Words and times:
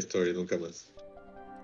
Story, 0.00 0.32
nunca 0.32 0.58
más. 0.58 0.90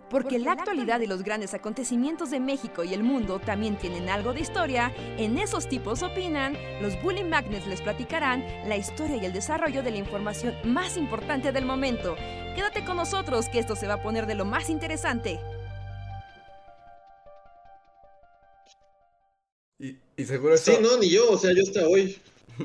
Porque 0.08 0.38
la 0.38 0.52
actualidad 0.52 1.00
y 1.00 1.06
los 1.08 1.24
grandes 1.24 1.52
acontecimientos 1.52 2.30
de 2.30 2.38
México 2.38 2.84
y 2.84 2.94
el 2.94 3.02
mundo 3.02 3.40
también 3.40 3.76
tienen 3.76 4.08
algo 4.08 4.32
de 4.32 4.40
historia, 4.40 4.94
en 5.18 5.36
esos 5.36 5.68
tipos 5.68 6.04
opinan, 6.04 6.56
los 6.80 6.94
Bully 7.02 7.24
Magnets 7.24 7.66
les 7.66 7.80
platicarán 7.82 8.44
la 8.68 8.76
historia 8.76 9.16
y 9.16 9.24
el 9.26 9.32
desarrollo 9.32 9.82
de 9.82 9.90
la 9.90 9.96
información 9.98 10.54
más 10.62 10.96
importante 10.96 11.50
del 11.50 11.64
momento. 11.66 12.14
Quédate 12.54 12.84
con 12.84 12.98
nosotros 12.98 13.48
que 13.48 13.58
esto 13.58 13.74
se 13.74 13.88
va 13.88 13.94
a 13.94 14.02
poner 14.02 14.26
de 14.26 14.36
lo 14.36 14.44
más 14.44 14.70
interesante. 14.70 15.40
Y, 19.78 19.96
y 20.16 20.24
seguro 20.24 20.56
Sí, 20.56 20.70
esto- 20.70 20.82
no, 20.82 20.98
ni 20.98 21.10
yo, 21.10 21.32
o 21.32 21.38
sea, 21.38 21.52
yo 21.52 21.62
hasta 21.62 21.86
hoy. 21.88 22.16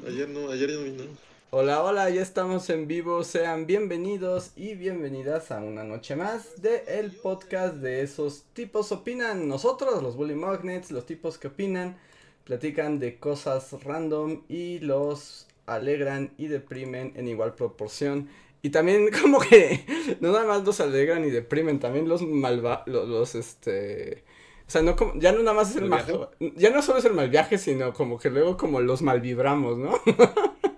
Ayer 0.08 0.30
no, 0.30 0.50
ayer 0.52 0.70
no 0.70 0.84
vi 0.84 0.92
nada. 0.92 1.10
Hola, 1.54 1.83
hola, 1.83 2.09
ya 2.09 2.21
estamos 2.21 2.70
en 2.70 2.88
vivo. 2.88 3.25
Sean 3.25 3.68
bienvenidos 3.68 4.54
y 4.55 4.75
bienvenidas 4.75 5.51
a 5.51 5.59
una 5.59 5.83
noche 5.83 6.15
más 6.15 6.61
de 6.61 6.86
el 6.88 7.11
podcast 7.11 7.75
de 7.75 8.04
esos 8.04 8.46
tipos 8.54 8.93
opinan. 8.93 9.50
Nosotros, 9.50 10.01
los 10.01 10.15
Bully 10.15 10.33
Magnets, 10.33 10.92
los 10.92 11.06
tipos 11.06 11.37
que 11.37 11.50
opinan, 11.50 11.97
platican 12.45 13.00
de 13.00 13.19
cosas 13.19 13.83
random 13.83 14.43
y 14.47 14.79
los 14.79 15.45
alegran 15.65 16.32
y 16.37 16.47
deprimen 16.47 17.11
en 17.18 17.28
igual 17.28 17.54
proporción. 17.54 18.29
Y 18.61 18.70
también 18.70 19.09
como 19.21 19.42
que 19.42 19.83
no 20.21 20.31
nada 20.31 20.45
más 20.45 20.64
los 20.64 20.79
alegran 20.79 21.25
y 21.25 21.31
deprimen, 21.31 21.81
también 21.81 22.07
los 22.07 22.21
malva, 22.21 22.83
los, 22.86 23.09
los, 23.09 23.36
este... 23.36 24.23
O 24.65 24.71
sea, 24.71 24.83
no 24.83 24.95
como, 24.95 25.15
ya 25.15 25.33
no 25.33 25.39
nada 25.39 25.57
más 25.57 25.71
es 25.71 25.75
el 25.75 25.83
¿El 25.83 25.89
mal, 25.89 26.29
ya 26.56 26.70
no 26.70 26.81
solo 26.81 27.00
es 27.00 27.04
el 27.04 27.14
mal 27.14 27.29
viaje, 27.29 27.57
sino 27.57 27.92
como 27.92 28.18
que 28.18 28.29
luego 28.29 28.56
como 28.56 28.79
los 28.79 29.01
malvibramos, 29.01 29.78
¿no? 29.78 30.00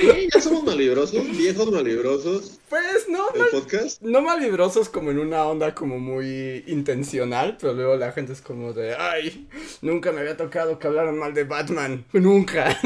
Sí, 0.00 0.28
ya 0.32 0.40
somos 0.40 0.64
malibrosos, 0.64 1.36
viejos 1.36 1.70
malibrosos. 1.70 2.58
Pues 2.68 3.08
no, 3.08 3.28
El 3.34 3.46
podcast. 3.50 4.02
no 4.02 4.20
malvibrosos 4.20 4.88
como 4.88 5.10
en 5.10 5.18
una 5.18 5.44
onda 5.46 5.74
como 5.74 5.98
muy 5.98 6.64
intencional, 6.66 7.56
pero 7.60 7.72
luego 7.72 7.96
la 7.96 8.12
gente 8.12 8.32
es 8.32 8.40
como 8.40 8.72
de, 8.72 8.94
ay, 8.94 9.48
nunca 9.82 10.12
me 10.12 10.20
había 10.20 10.36
tocado 10.36 10.78
que 10.78 10.86
hablaran 10.86 11.18
mal 11.18 11.32
de 11.34 11.44
Batman, 11.44 12.04
nunca. 12.12 12.78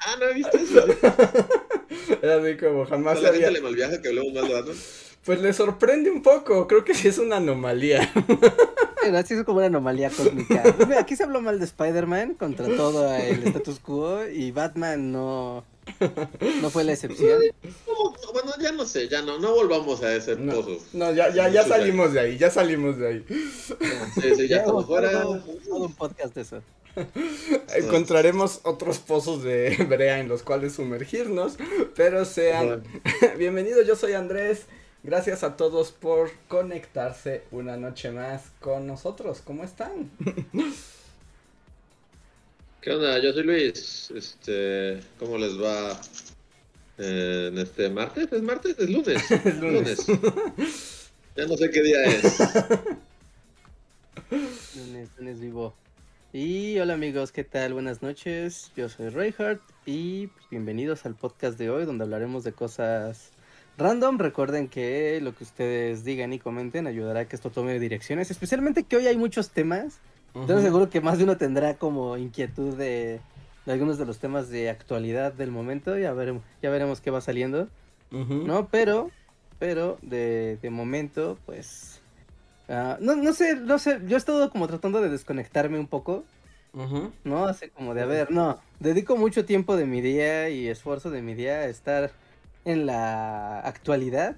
Ah, 0.00 0.16
no 0.18 0.26
he 0.28 0.34
visto 0.34 0.56
eso. 0.58 0.84
Era 2.22 2.36
así 2.42 2.56
como 2.56 2.82
A 2.82 2.86
jamás 2.86 3.22
la 3.22 3.28
había... 3.28 3.46
gente 3.46 3.60
le 3.60 3.60
malviaja 3.60 4.02
que 4.02 4.08
hablemos 4.08 4.32
mal 4.32 4.48
de 4.48 4.54
Batman. 4.54 4.76
Pues 5.24 5.40
le 5.40 5.52
sorprende 5.52 6.10
un 6.10 6.22
poco, 6.22 6.66
creo 6.66 6.84
que 6.84 6.94
sí 6.94 7.08
es 7.08 7.18
una 7.18 7.36
anomalía. 7.36 8.10
Así 9.14 9.34
es 9.34 9.44
como 9.44 9.58
una 9.58 9.66
anomalía 9.66 10.10
cósmica. 10.10 10.62
Mira, 10.86 11.00
Aquí 11.00 11.16
se 11.16 11.24
habló 11.24 11.40
mal 11.40 11.58
de 11.58 11.64
Spider-Man 11.64 12.34
contra 12.34 12.66
todo 12.76 13.14
el 13.14 13.46
status 13.48 13.80
quo 13.80 14.26
y 14.26 14.50
Batman 14.50 15.10
no, 15.10 15.64
no 16.62 16.70
fue 16.70 16.84
la 16.84 16.92
excepción. 16.92 17.40
No, 17.86 18.32
bueno, 18.32 18.52
ya 18.60 18.72
no 18.72 18.84
sé, 18.86 19.08
ya 19.08 19.22
no, 19.22 19.38
no 19.38 19.52
volvamos 19.54 20.02
a 20.02 20.14
ese 20.14 20.36
No, 20.36 20.54
pozo. 20.54 20.78
no, 20.92 21.12
ya, 21.12 21.30
ya, 21.34 21.48
ya 21.48 21.66
salimos 21.66 22.12
de 22.12 22.20
ahí, 22.20 22.38
ya 22.38 22.50
salimos 22.50 22.98
de 22.98 23.08
ahí. 23.08 23.24
Sí, 24.20 24.34
sí, 24.36 24.48
ya 24.48 24.58
estamos 24.58 24.86
fuera. 24.86 25.22
Todo, 25.22 25.38
todo 25.66 25.84
un 25.86 25.94
podcast 25.94 26.34
de 26.34 26.42
eso. 26.42 26.62
Encontraremos 27.74 28.60
otros 28.64 28.98
pozos 28.98 29.42
de 29.42 29.76
brea 29.88 30.18
en 30.18 30.28
los 30.28 30.42
cuales 30.42 30.74
sumergirnos, 30.74 31.56
pero 31.94 32.24
sean 32.24 32.82
bienvenidos, 33.38 33.86
yo 33.86 33.96
soy 33.96 34.12
Andrés. 34.12 34.62
Gracias 35.02 35.42
a 35.44 35.56
todos 35.56 35.92
por 35.92 36.30
conectarse 36.46 37.44
una 37.52 37.78
noche 37.78 38.10
más 38.10 38.52
con 38.60 38.86
nosotros. 38.86 39.40
¿Cómo 39.42 39.64
están? 39.64 40.10
¿Qué 42.82 42.90
onda? 42.92 43.18
Yo 43.18 43.32
soy 43.32 43.44
Luis. 43.44 44.10
Este, 44.14 45.00
¿cómo 45.18 45.38
les 45.38 45.58
va 45.58 45.98
eh, 46.98 47.48
en 47.50 47.58
este 47.58 47.88
martes? 47.88 48.30
¿Es 48.30 48.42
martes? 48.42 48.78
¿Es 48.78 48.90
lunes? 48.90 49.30
Es 49.30 49.56
lunes. 49.58 50.06
Ya 51.34 51.46
no 51.46 51.56
sé 51.56 51.70
qué 51.70 51.82
día 51.82 52.04
es. 52.04 52.38
Lunes, 54.76 55.08
lunes 55.16 55.40
vivo. 55.40 55.74
Y 56.34 56.78
hola 56.78 56.92
amigos, 56.92 57.32
¿qué 57.32 57.44
tal? 57.44 57.72
Buenas 57.72 58.02
noches. 58.02 58.70
Yo 58.76 58.90
soy 58.90 59.08
Reinhardt 59.08 59.62
y 59.86 60.26
pues, 60.26 60.44
bienvenidos 60.50 61.06
al 61.06 61.14
podcast 61.14 61.58
de 61.58 61.70
hoy 61.70 61.86
donde 61.86 62.04
hablaremos 62.04 62.44
de 62.44 62.52
cosas 62.52 63.30
random. 63.80 64.18
Recuerden 64.18 64.68
que 64.68 65.20
lo 65.22 65.34
que 65.34 65.44
ustedes 65.44 66.04
digan 66.04 66.32
y 66.32 66.38
comenten 66.38 66.86
ayudará 66.86 67.20
a 67.20 67.24
que 67.24 67.34
esto 67.36 67.50
tome 67.50 67.78
direcciones, 67.80 68.30
especialmente 68.30 68.84
que 68.84 68.96
hoy 68.96 69.06
hay 69.06 69.16
muchos 69.16 69.50
temas. 69.50 69.98
Estoy 70.34 70.62
seguro 70.62 70.88
que 70.90 71.00
más 71.00 71.18
de 71.18 71.24
uno 71.24 71.36
tendrá 71.36 71.74
como 71.74 72.16
inquietud 72.16 72.76
de, 72.76 73.20
de 73.66 73.72
algunos 73.72 73.98
de 73.98 74.06
los 74.06 74.18
temas 74.18 74.48
de 74.48 74.70
actualidad 74.70 75.32
del 75.32 75.50
momento. 75.50 75.98
Ya 75.98 76.12
veremos, 76.12 76.44
ya 76.62 76.70
veremos 76.70 77.00
qué 77.00 77.10
va 77.10 77.20
saliendo. 77.20 77.68
¿No? 78.12 78.68
Pero, 78.70 79.10
pero 79.58 79.98
de, 80.02 80.58
de 80.62 80.70
momento, 80.70 81.38
pues. 81.46 82.00
ah, 82.68 82.96
no, 83.00 83.16
no 83.16 83.32
sé, 83.32 83.56
no 83.56 83.78
sé. 83.78 84.00
Yo 84.06 84.16
he 84.16 84.18
estado 84.18 84.50
como 84.50 84.68
tratando 84.68 85.00
de 85.00 85.08
desconectarme 85.08 85.78
un 85.78 85.88
poco. 85.88 86.24
¿No? 87.24 87.46
Así 87.46 87.68
como 87.70 87.94
de, 87.94 88.02
a 88.02 88.06
ver, 88.06 88.30
no. 88.30 88.60
Dedico 88.78 89.16
mucho 89.16 89.44
tiempo 89.44 89.76
de 89.76 89.86
mi 89.86 90.00
día 90.00 90.48
y 90.48 90.68
esfuerzo 90.68 91.10
de 91.10 91.22
mi 91.22 91.34
día 91.34 91.54
a 91.54 91.66
estar 91.66 92.12
en 92.64 92.86
la 92.86 93.60
actualidad. 93.60 94.36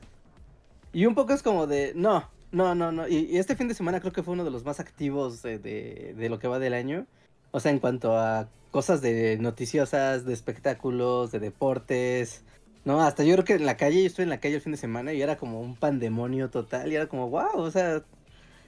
Y 0.93 1.07
un 1.07 1.15
poco 1.15 1.33
es 1.33 1.43
como 1.43 1.67
de, 1.67 1.93
no, 1.95 2.29
no, 2.53 2.75
no, 2.75 2.93
no. 2.93 3.09
Y, 3.09 3.27
y 3.31 3.39
este 3.39 3.57
fin 3.57 3.69
de 3.69 3.75
semana 3.75 4.01
creo 4.01 4.13
que 4.13 4.23
fue 4.23 4.35
uno 4.35 4.45
de 4.45 4.51
los 4.51 4.65
más 4.65 4.81
activos 4.81 5.43
de, 5.43 5.59
de, 5.59 6.15
de 6.17 6.29
lo 6.29 6.39
que 6.39 6.49
va 6.49 6.59
del 6.59 6.75
año. 6.75 7.07
O 7.51 7.61
sea, 7.61 7.71
en 7.73 7.79
cuanto 7.79 8.17
a 8.17 8.49
cosas 8.73 9.01
de 9.03 9.39
noticiosas, 9.39 10.25
de 10.25 10.33
espectáculos, 10.33 11.31
de 11.31 11.39
deportes. 11.39 12.43
No, 12.85 13.01
hasta 13.03 13.23
yo 13.23 13.35
creo 13.35 13.45
que 13.45 13.53
en 13.55 13.67
la 13.67 13.77
calle, 13.77 14.01
yo 14.01 14.07
estuve 14.07 14.25
en 14.25 14.31
la 14.31 14.41
calle 14.41 14.57
el 14.57 14.61
fin 14.61 14.73
de 14.73 14.79
semana 14.79 15.13
y 15.13 15.23
era 15.23 15.37
como 15.37 15.61
un 15.61 15.77
pandemonio 15.77 16.51
total. 16.51 16.91
Y 16.91 16.97
era 16.97 17.07
como, 17.07 17.29
wow, 17.31 17.55
o 17.55 17.71
sea, 17.71 18.03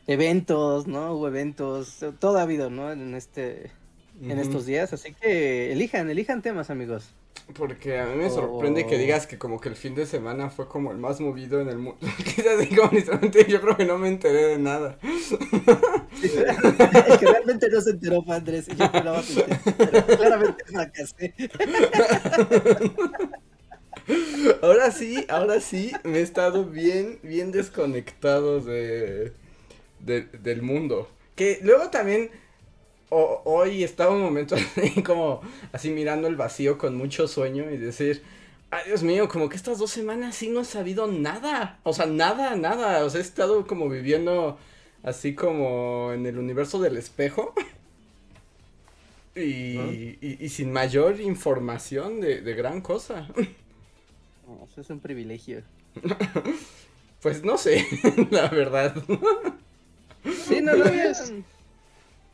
eventos, 0.06 0.87
¿no? 0.87 1.14
Hubo 1.14 1.28
eventos, 1.28 2.04
todo 2.20 2.38
ha 2.38 2.43
habido, 2.43 2.70
¿no? 2.70 2.93
En 2.93 3.14
este, 3.14 3.72
en 4.22 4.38
estos 4.38 4.66
días. 4.66 4.93
Así 4.93 5.14
que 5.14 5.72
elijan, 5.72 6.09
elijan 6.10 6.43
temas, 6.43 6.70
amigos. 6.70 7.14
Porque 7.56 7.99
a 8.00 8.06
mí 8.06 8.17
me 8.17 8.31
sorprende 8.31 8.87
que 8.87 8.95
Oh. 8.97 8.99
digas 8.99 9.27
que 9.27 9.39
como 9.39 9.61
que 9.61 9.69
el 9.69 9.77
fin 9.77 9.95
de 9.95 10.06
semana 10.06 10.49
fue 10.50 10.67
como 10.67 10.91
el 10.93 10.99
más 10.99 11.21
movido 11.21 11.61
en 11.61 11.69
el 11.69 11.78
mundo. 11.78 11.99
Quizás 12.25 12.59
digo, 12.69 12.84
honestamente, 12.84 13.45
yo 13.49 13.61
creo 13.61 13.77
que 13.77 13.84
no 13.84 13.99
me 13.99 14.09
enteré 14.09 14.45
de 14.47 14.59
nada. 14.59 14.99
El 16.23 17.19
que 17.19 17.27
realmente 17.27 17.69
no 17.69 17.81
se 17.81 17.91
enteró 17.91 18.25
Andrés 18.28 18.67
y 18.69 18.77
yo 18.77 18.84
esperaba 18.84 19.23
pero 19.77 20.06
claramente 20.06 20.65
fracasé. 20.65 21.34
Ahora 24.62 24.91
sí, 24.91 25.25
ahora 25.28 25.61
sí, 25.61 25.93
me 26.03 26.19
he 26.19 26.23
estado 26.23 26.65
bien, 26.65 27.19
bien 27.23 27.53
desconectado 27.53 28.61
de, 28.61 29.33
de- 30.00 30.28
del 30.43 30.61
mundo. 30.62 31.09
Que 31.34 31.59
luego 31.62 31.89
también, 31.91 32.31
o- 33.14 33.42
hoy 33.44 33.84
estaba 33.84 34.12
un 34.14 34.22
momento 34.22 34.54
así 34.76 35.02
como, 35.02 35.41
así 35.72 35.91
mirando 35.91 36.28
el 36.28 36.36
vacío 36.36 36.78
con 36.78 36.97
mucho 36.97 37.28
sueño 37.28 37.70
y 37.70 37.76
decir, 37.76 38.22
ay 38.70 38.82
Dios 38.86 39.02
mío, 39.02 39.28
como 39.28 39.48
que 39.48 39.56
estas 39.56 39.78
dos 39.78 39.91
semanas 39.91 40.34
sí 40.36 40.48
no 40.48 40.60
he 40.60 40.64
sabido 40.64 41.06
nada. 41.06 41.78
O 41.84 41.92
sea, 41.92 42.06
nada, 42.06 42.56
nada. 42.56 43.04
O 43.04 43.10
sea, 43.10 43.20
he 43.20 43.22
estado 43.22 43.66
como 43.66 43.88
viviendo 43.88 44.58
así 45.02 45.34
como 45.34 46.12
en 46.12 46.26
el 46.26 46.38
universo 46.38 46.80
del 46.80 46.97
espejo. 46.97 47.54
Y, 49.36 50.16
y- 50.20 50.38
y 50.41 50.48
sin 50.48 50.72
mayor 50.72 51.20
información 51.20 52.20
de, 52.20 52.41
de 52.41 52.54
gran 52.54 52.81
cosa. 52.81 53.28
No, 54.46 54.62
eso 54.70 54.82
es 54.82 54.91
un 54.91 55.00
privilegio. 55.00 55.62
Pues 57.22 57.42
no 57.44 57.56
sé, 57.56 57.86
la 58.31 58.48
verdad. 58.48 58.94
Sí, 60.46 60.60
no, 60.60 60.76
no, 60.76 60.84
Pues, 60.84 60.92
bien. 61.31 61.44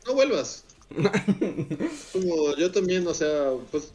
No 0.05 0.13
vuelvas. 0.13 0.65
Como 2.13 2.55
yo 2.57 2.71
también, 2.71 3.07
o 3.07 3.13
sea, 3.13 3.51
pues 3.71 3.93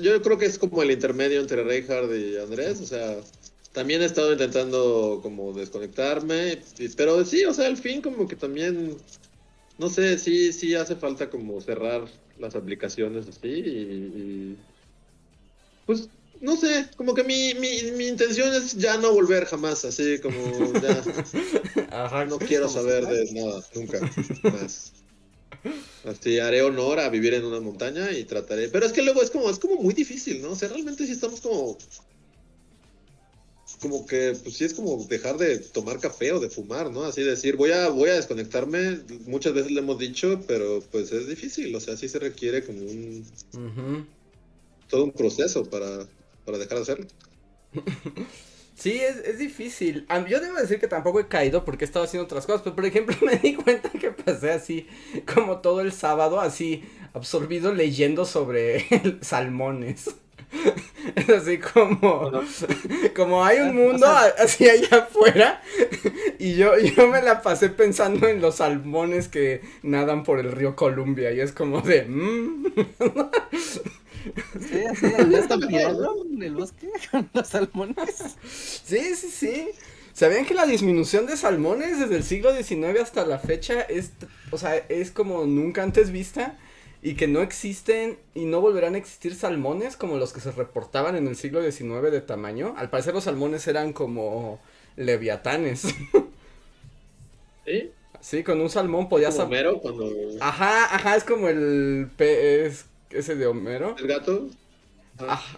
yo 0.00 0.22
creo 0.22 0.38
que 0.38 0.46
es 0.46 0.58
como 0.58 0.82
el 0.82 0.90
intermedio 0.90 1.40
entre 1.40 1.64
Reinhardt 1.64 2.12
y 2.14 2.36
Andrés, 2.36 2.80
o 2.80 2.86
sea, 2.86 3.16
también 3.72 4.02
he 4.02 4.06
estado 4.06 4.32
intentando 4.32 5.20
como 5.22 5.52
desconectarme, 5.52 6.60
pero 6.96 7.24
sí, 7.24 7.44
o 7.44 7.52
sea, 7.52 7.66
al 7.66 7.76
fin 7.76 8.00
como 8.00 8.28
que 8.28 8.36
también, 8.36 8.96
no 9.78 9.88
sé, 9.88 10.18
sí, 10.18 10.52
sí 10.52 10.74
hace 10.74 10.96
falta 10.96 11.28
como 11.30 11.60
cerrar 11.60 12.06
las 12.38 12.54
aplicaciones 12.54 13.26
así 13.28 13.48
y, 13.48 13.68
y, 13.70 14.56
pues 15.86 16.08
no 16.40 16.56
sé, 16.56 16.86
como 16.96 17.14
que 17.14 17.24
mi, 17.24 17.54
mi, 17.54 17.90
mi 17.96 18.06
intención 18.06 18.54
es 18.54 18.76
ya 18.76 18.96
no 18.96 19.12
volver 19.12 19.44
jamás, 19.46 19.84
así 19.84 20.18
como 20.20 20.72
ya 20.80 21.02
Ajá. 21.90 22.24
no 22.26 22.38
quiero 22.38 22.68
saber 22.68 23.06
de 23.06 23.32
nada, 23.32 23.60
nunca 23.74 24.00
más. 24.44 24.92
Así 26.04 26.38
haré 26.38 26.62
honor 26.62 27.00
a 27.00 27.08
vivir 27.08 27.34
en 27.34 27.44
una 27.44 27.60
montaña 27.60 28.12
y 28.12 28.24
trataré. 28.24 28.68
Pero 28.68 28.86
es 28.86 28.92
que 28.92 29.02
luego 29.02 29.22
es 29.22 29.30
como, 29.30 29.50
es 29.50 29.58
como 29.58 29.76
muy 29.76 29.94
difícil, 29.94 30.42
¿no? 30.42 30.52
O 30.52 30.56
sea, 30.56 30.68
realmente 30.68 31.06
sí 31.06 31.12
estamos 31.12 31.40
como. 31.40 31.76
Como 33.80 34.06
que, 34.06 34.36
pues 34.42 34.56
sí 34.56 34.64
es 34.64 34.74
como 34.74 35.04
dejar 35.04 35.36
de 35.36 35.58
tomar 35.58 36.00
café 36.00 36.32
o 36.32 36.40
de 36.40 36.50
fumar, 36.50 36.90
¿no? 36.90 37.04
Así 37.04 37.22
decir, 37.22 37.56
voy 37.56 37.70
a, 37.70 37.88
voy 37.88 38.10
a 38.10 38.14
desconectarme. 38.14 39.00
Muchas 39.26 39.52
veces 39.54 39.70
le 39.70 39.80
hemos 39.80 39.98
dicho, 39.98 40.42
pero 40.48 40.80
pues 40.90 41.12
es 41.12 41.28
difícil. 41.28 41.74
O 41.76 41.80
sea, 41.80 41.96
sí 41.96 42.08
se 42.08 42.18
requiere 42.18 42.64
como 42.64 42.80
un. 42.80 43.24
Todo 44.88 45.04
un 45.04 45.12
proceso 45.12 45.64
para, 45.64 46.08
para 46.44 46.58
dejar 46.58 46.78
de 46.78 46.82
hacerlo. 46.82 47.06
Sí, 48.78 49.00
es, 49.00 49.16
es 49.16 49.38
difícil. 49.38 50.06
Yo 50.28 50.40
debo 50.40 50.56
decir 50.56 50.78
que 50.78 50.86
tampoco 50.86 51.18
he 51.18 51.26
caído 51.26 51.64
porque 51.64 51.84
he 51.84 51.86
estado 51.86 52.04
haciendo 52.04 52.26
otras 52.26 52.46
cosas. 52.46 52.62
Pero 52.62 52.76
por 52.76 52.86
ejemplo, 52.86 53.16
me 53.22 53.36
di 53.36 53.54
cuenta 53.54 53.90
que 53.90 54.12
pasé 54.12 54.52
así 54.52 54.86
como 55.34 55.58
todo 55.58 55.80
el 55.80 55.92
sábado, 55.92 56.40
así 56.40 56.84
absorbido 57.12 57.74
leyendo 57.74 58.24
sobre 58.24 58.86
salmones. 59.20 60.14
Es 61.14 61.28
así 61.28 61.58
como, 61.58 62.30
como 63.14 63.44
hay 63.44 63.58
un 63.58 63.76
mundo 63.76 64.06
así 64.38 64.68
allá 64.68 65.04
afuera 65.04 65.62
y 66.38 66.54
yo, 66.54 66.76
yo 66.78 67.06
me 67.06 67.22
la 67.22 67.42
pasé 67.42 67.68
pensando 67.68 68.28
en 68.28 68.40
los 68.40 68.56
salmones 68.56 69.28
que 69.28 69.60
nadan 69.82 70.24
por 70.24 70.38
el 70.38 70.50
río 70.52 70.74
Columbia 70.74 71.32
y 71.32 71.40
es 71.40 71.52
como 71.52 71.82
de... 71.82 72.04
Mm". 72.06 72.64
Sí, 74.60 74.84
así 74.90 75.30
ya 75.30 75.38
están 75.38 75.62
en 75.70 76.42
el 76.42 76.54
bosque 76.54 76.88
con 77.10 77.28
los 77.34 77.48
salmones. 77.48 78.36
Sí, 78.44 79.14
sí, 79.14 79.30
sí. 79.30 79.68
¿Sabían 80.12 80.44
que 80.46 80.54
la 80.54 80.66
disminución 80.66 81.26
de 81.26 81.36
salmones 81.36 82.00
desde 82.00 82.16
el 82.16 82.24
siglo 82.24 82.52
XIX 82.52 83.00
hasta 83.00 83.24
la 83.24 83.38
fecha 83.38 83.82
es, 83.82 84.10
o 84.50 84.58
sea, 84.58 84.74
es 84.76 85.12
como 85.12 85.46
nunca 85.46 85.82
antes 85.82 86.10
vista? 86.10 86.58
Y 87.00 87.14
que 87.14 87.28
no 87.28 87.42
existen 87.42 88.18
y 88.34 88.44
no 88.46 88.60
volverán 88.60 88.96
a 88.96 88.98
existir 88.98 89.36
salmones 89.36 89.96
como 89.96 90.16
los 90.16 90.32
que 90.32 90.40
se 90.40 90.50
reportaban 90.50 91.14
en 91.14 91.28
el 91.28 91.36
siglo 91.36 91.62
XIX 91.62 92.10
de 92.10 92.20
tamaño. 92.20 92.74
Al 92.76 92.90
parecer 92.90 93.14
los 93.14 93.24
salmones 93.24 93.68
eran 93.68 93.92
como 93.92 94.58
leviatanes. 94.96 95.82
¿Sí? 97.64 97.92
Sí, 98.20 98.42
con 98.42 98.60
un 98.60 98.68
salmón 98.68 99.08
podías... 99.08 99.38
Homero 99.38 99.78
cuando... 99.78 100.10
Ajá, 100.40 100.92
ajá, 100.92 101.14
es 101.14 101.22
como 101.22 101.48
el 101.48 102.10
pez 102.16 102.86
ese 103.10 103.36
de 103.36 103.46
Homero. 103.46 103.96
¿El 103.96 104.06
gato? 104.06 104.48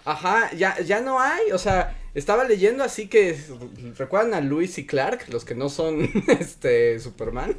Ajá, 0.05 0.51
ya, 0.57 0.81
ya 0.81 1.01
no 1.01 1.21
hay, 1.21 1.53
o 1.53 1.59
sea, 1.59 1.95
estaba 2.15 2.45
leyendo 2.45 2.83
así 2.83 3.09
que 3.09 3.37
recuerdan 3.97 4.35
a 4.35 4.41
Luis 4.41 4.79
y 4.79 4.87
Clark, 4.87 5.27
los 5.29 5.45
que 5.45 5.55
no 5.55 5.69
son 5.69 6.09
este 6.29 6.99
Superman. 6.99 7.57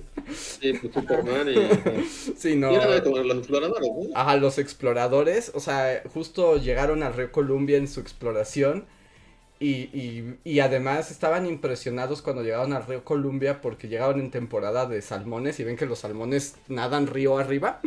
Sí, 0.59 0.73
pues 0.73 0.93
Superman 0.93 1.47
y 1.49 2.03
sí, 2.37 2.55
no. 2.55 2.71
como 3.03 3.17
los 3.19 3.37
exploradores, 3.37 3.89
¿no? 3.91 4.09
Ajá, 4.13 4.35
los 4.37 4.57
exploradores, 4.57 5.51
o 5.55 5.59
sea, 5.59 6.03
justo 6.13 6.57
llegaron 6.57 7.03
al 7.03 7.13
río 7.13 7.31
Columbia 7.31 7.77
en 7.77 7.87
su 7.87 7.99
exploración 8.01 8.85
y, 9.59 9.89
y, 9.97 10.37
y 10.43 10.59
además 10.61 11.11
estaban 11.11 11.47
impresionados 11.47 12.21
cuando 12.21 12.43
llegaron 12.43 12.73
al 12.73 12.85
río 12.87 13.05
Columbia 13.05 13.61
porque 13.61 13.87
llegaron 13.89 14.19
en 14.21 14.31
temporada 14.31 14.85
de 14.87 15.01
salmones 15.01 15.59
y 15.59 15.63
ven 15.65 15.77
que 15.77 15.85
los 15.87 15.99
salmones 15.99 16.55
nadan 16.67 17.07
río 17.07 17.37
arriba. 17.37 17.81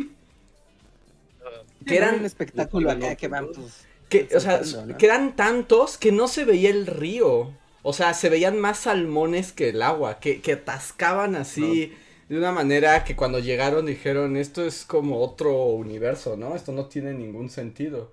Que 1.85 1.97
eran 1.97 2.19
un 2.19 2.25
espectáculo 2.25 2.91
acá 2.91 3.15
que 3.15 3.27
van 3.27 3.47
pues, 3.47 3.85
que, 4.09 4.27
o 4.35 4.39
sea, 4.39 4.61
que 4.97 5.05
eran 5.05 5.35
tantos 5.35 5.97
que 5.97 6.11
no 6.11 6.27
se 6.27 6.45
veía 6.45 6.69
el 6.69 6.87
río. 6.87 7.51
O 7.83 7.93
sea, 7.93 8.13
se 8.13 8.29
veían 8.29 8.59
más 8.59 8.79
salmones 8.79 9.51
que 9.51 9.69
el 9.69 9.81
agua, 9.81 10.19
que, 10.19 10.41
que 10.41 10.53
atascaban 10.53 11.35
así 11.35 11.93
de 12.29 12.37
una 12.37 12.51
manera 12.51 13.03
que 13.03 13.15
cuando 13.15 13.39
llegaron 13.39 13.85
dijeron, 13.85 14.35
esto 14.35 14.65
es 14.65 14.83
como 14.85 15.21
otro 15.21 15.65
universo, 15.67 16.35
¿no? 16.35 16.55
Esto 16.55 16.71
no 16.71 16.87
tiene 16.87 17.13
ningún 17.13 17.49
sentido. 17.49 18.09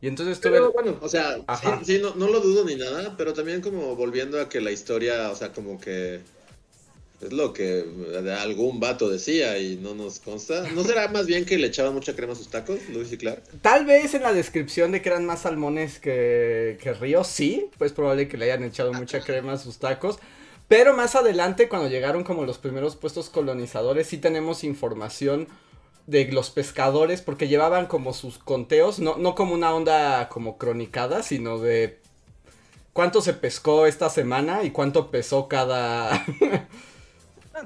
Y 0.00 0.08
entonces 0.08 0.40
tuve... 0.40 0.52
Pero 0.52 0.72
bueno, 0.72 0.96
o 1.00 1.08
sea, 1.08 1.36
sí, 1.84 2.00
no, 2.00 2.14
no 2.14 2.28
lo 2.28 2.40
dudo 2.40 2.64
ni 2.64 2.74
nada, 2.74 3.16
pero 3.16 3.32
también 3.34 3.60
como 3.60 3.94
volviendo 3.94 4.40
a 4.40 4.48
que 4.48 4.60
la 4.60 4.72
historia, 4.72 5.30
o 5.30 5.36
sea, 5.36 5.52
como 5.52 5.80
que 5.80 6.20
es 7.20 7.32
lo 7.32 7.52
que 7.52 7.84
algún 8.40 8.78
vato 8.78 9.08
decía 9.08 9.58
y 9.58 9.76
no 9.76 9.94
nos 9.94 10.20
consta. 10.20 10.68
¿No 10.70 10.84
será 10.84 11.08
más 11.08 11.26
bien 11.26 11.44
que 11.44 11.58
le 11.58 11.66
echaban 11.66 11.92
mucha 11.92 12.14
crema 12.14 12.32
a 12.32 12.36
sus 12.36 12.48
tacos, 12.48 12.78
Luis 12.90 13.12
y 13.12 13.16
Clark? 13.16 13.42
Tal 13.60 13.86
vez 13.86 14.14
en 14.14 14.22
la 14.22 14.32
descripción 14.32 14.92
de 14.92 15.02
que 15.02 15.08
eran 15.08 15.26
más 15.26 15.42
salmones 15.42 15.98
que, 15.98 16.78
que 16.80 16.92
ríos, 16.94 17.26
sí. 17.26 17.70
Pues 17.76 17.92
probable 17.92 18.28
que 18.28 18.36
le 18.36 18.44
hayan 18.44 18.62
echado 18.62 18.92
mucha 18.92 19.20
crema 19.24 19.54
a 19.54 19.58
sus 19.58 19.78
tacos. 19.78 20.18
Pero 20.68 20.94
más 20.94 21.16
adelante, 21.16 21.68
cuando 21.68 21.88
llegaron 21.88 22.22
como 22.22 22.44
los 22.44 22.58
primeros 22.58 22.94
puestos 22.94 23.30
colonizadores, 23.30 24.06
sí 24.06 24.18
tenemos 24.18 24.62
información 24.62 25.48
de 26.06 26.30
los 26.30 26.50
pescadores, 26.50 27.20
porque 27.20 27.48
llevaban 27.48 27.86
como 27.86 28.12
sus 28.12 28.38
conteos, 28.38 28.98
no, 28.98 29.16
no 29.16 29.34
como 29.34 29.54
una 29.54 29.74
onda 29.74 30.28
como 30.28 30.56
cronicada, 30.56 31.22
sino 31.22 31.58
de 31.58 31.98
cuánto 32.92 33.20
se 33.20 33.34
pescó 33.34 33.86
esta 33.86 34.08
semana 34.08 34.62
y 34.62 34.70
cuánto 34.70 35.10
pesó 35.10 35.48
cada... 35.48 36.24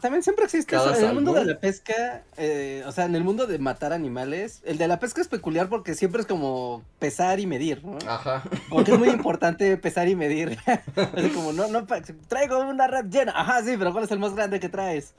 también 0.01 0.23
siempre 0.23 0.45
existe 0.45 0.77
eso. 0.77 0.95
En 0.95 1.05
el 1.05 1.15
mundo 1.15 1.33
de 1.33 1.45
la 1.45 1.59
pesca, 1.59 2.23
eh, 2.37 2.83
o 2.87 2.93
sea, 2.93 3.05
en 3.05 3.15
el 3.15 3.25
mundo 3.25 3.47
de 3.47 3.59
matar 3.59 3.93
animales, 3.93 4.63
el 4.65 4.79
de 4.79 4.89
la 4.89 4.99
pesca 4.99 5.21
es 5.21 5.29
peculiar 5.29 5.69
porque 5.69 5.95
siempre 5.95 6.21
es 6.21 6.27
como 6.27 6.83
pesar 6.99 7.41
y 7.41 7.47
medir, 7.47 7.85
¿no? 7.85 7.99
Ajá. 8.07 8.43
Porque 8.71 8.93
es 8.93 8.99
muy 8.99 9.09
importante 9.11 9.77
pesar 9.77 10.09
y 10.09 10.17
medir. 10.17 10.59
como, 11.35 11.53
no, 11.53 11.69
no, 11.69 11.87
traigo 12.29 12.59
una 12.61 12.87
red 12.87 13.07
llena. 13.07 13.33
Ajá, 13.35 13.63
sí, 13.63 13.75
pero 13.79 13.93
¿cuál 13.93 14.05
es 14.05 14.11
el 14.11 14.19
más 14.19 14.35
grande 14.35 14.61
que 14.61 14.69
traes? 14.69 15.15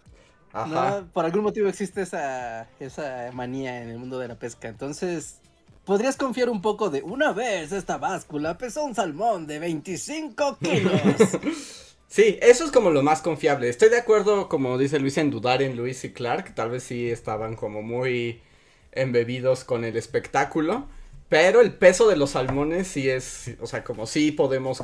Ajá. 0.52 1.04
Por 1.12 1.26
algún 1.26 1.44
motivo 1.44 1.68
existe 1.68 2.02
esa, 2.02 2.68
esa 2.80 3.30
manía 3.34 3.82
en 3.82 3.90
el 3.90 3.98
mundo 3.98 4.20
de 4.20 4.28
la 4.28 4.36
pesca. 4.36 4.68
Entonces, 4.68 5.40
podrías 5.86 6.16
confiar 6.16 6.50
un 6.50 6.62
poco 6.62 6.90
de 6.90 7.02
una 7.02 7.34
vez 7.34 7.72
esta 7.72 7.98
báscula 7.98 8.58
pesó 8.58 8.84
un 8.84 8.96
salmón 8.96 9.48
de 9.48 9.60
25 9.60 10.58
kilos. 10.60 10.94
Sí, 12.14 12.38
eso 12.44 12.64
es 12.64 12.72
como 12.72 12.92
lo 12.92 13.02
más 13.02 13.24
confiable. 13.24 13.68
Estoy 13.70 13.90
de 13.90 13.98
acuerdo, 13.98 14.48
como 14.48 14.78
dice 14.78 15.00
Luis, 15.00 15.18
en 15.18 15.32
dudar 15.32 15.64
en 15.64 15.76
Luis 15.76 16.04
y 16.04 16.14
Clark. 16.14 16.54
Tal 16.54 16.70
vez 16.70 16.84
sí 16.84 17.10
estaban 17.10 17.56
como 17.56 17.82
muy 17.82 18.40
embebidos 18.92 19.64
con 19.64 19.84
el 19.84 19.98
espectáculo. 19.98 20.86
Pero 21.28 21.60
el 21.60 21.74
peso 21.74 22.08
de 22.08 22.16
los 22.16 22.30
salmones 22.30 22.88
sí 22.88 23.10
es, 23.10 23.56
o 23.60 23.66
sea, 23.66 23.84
como 23.84 24.06
sí 24.06 24.32
podemos... 24.32 24.84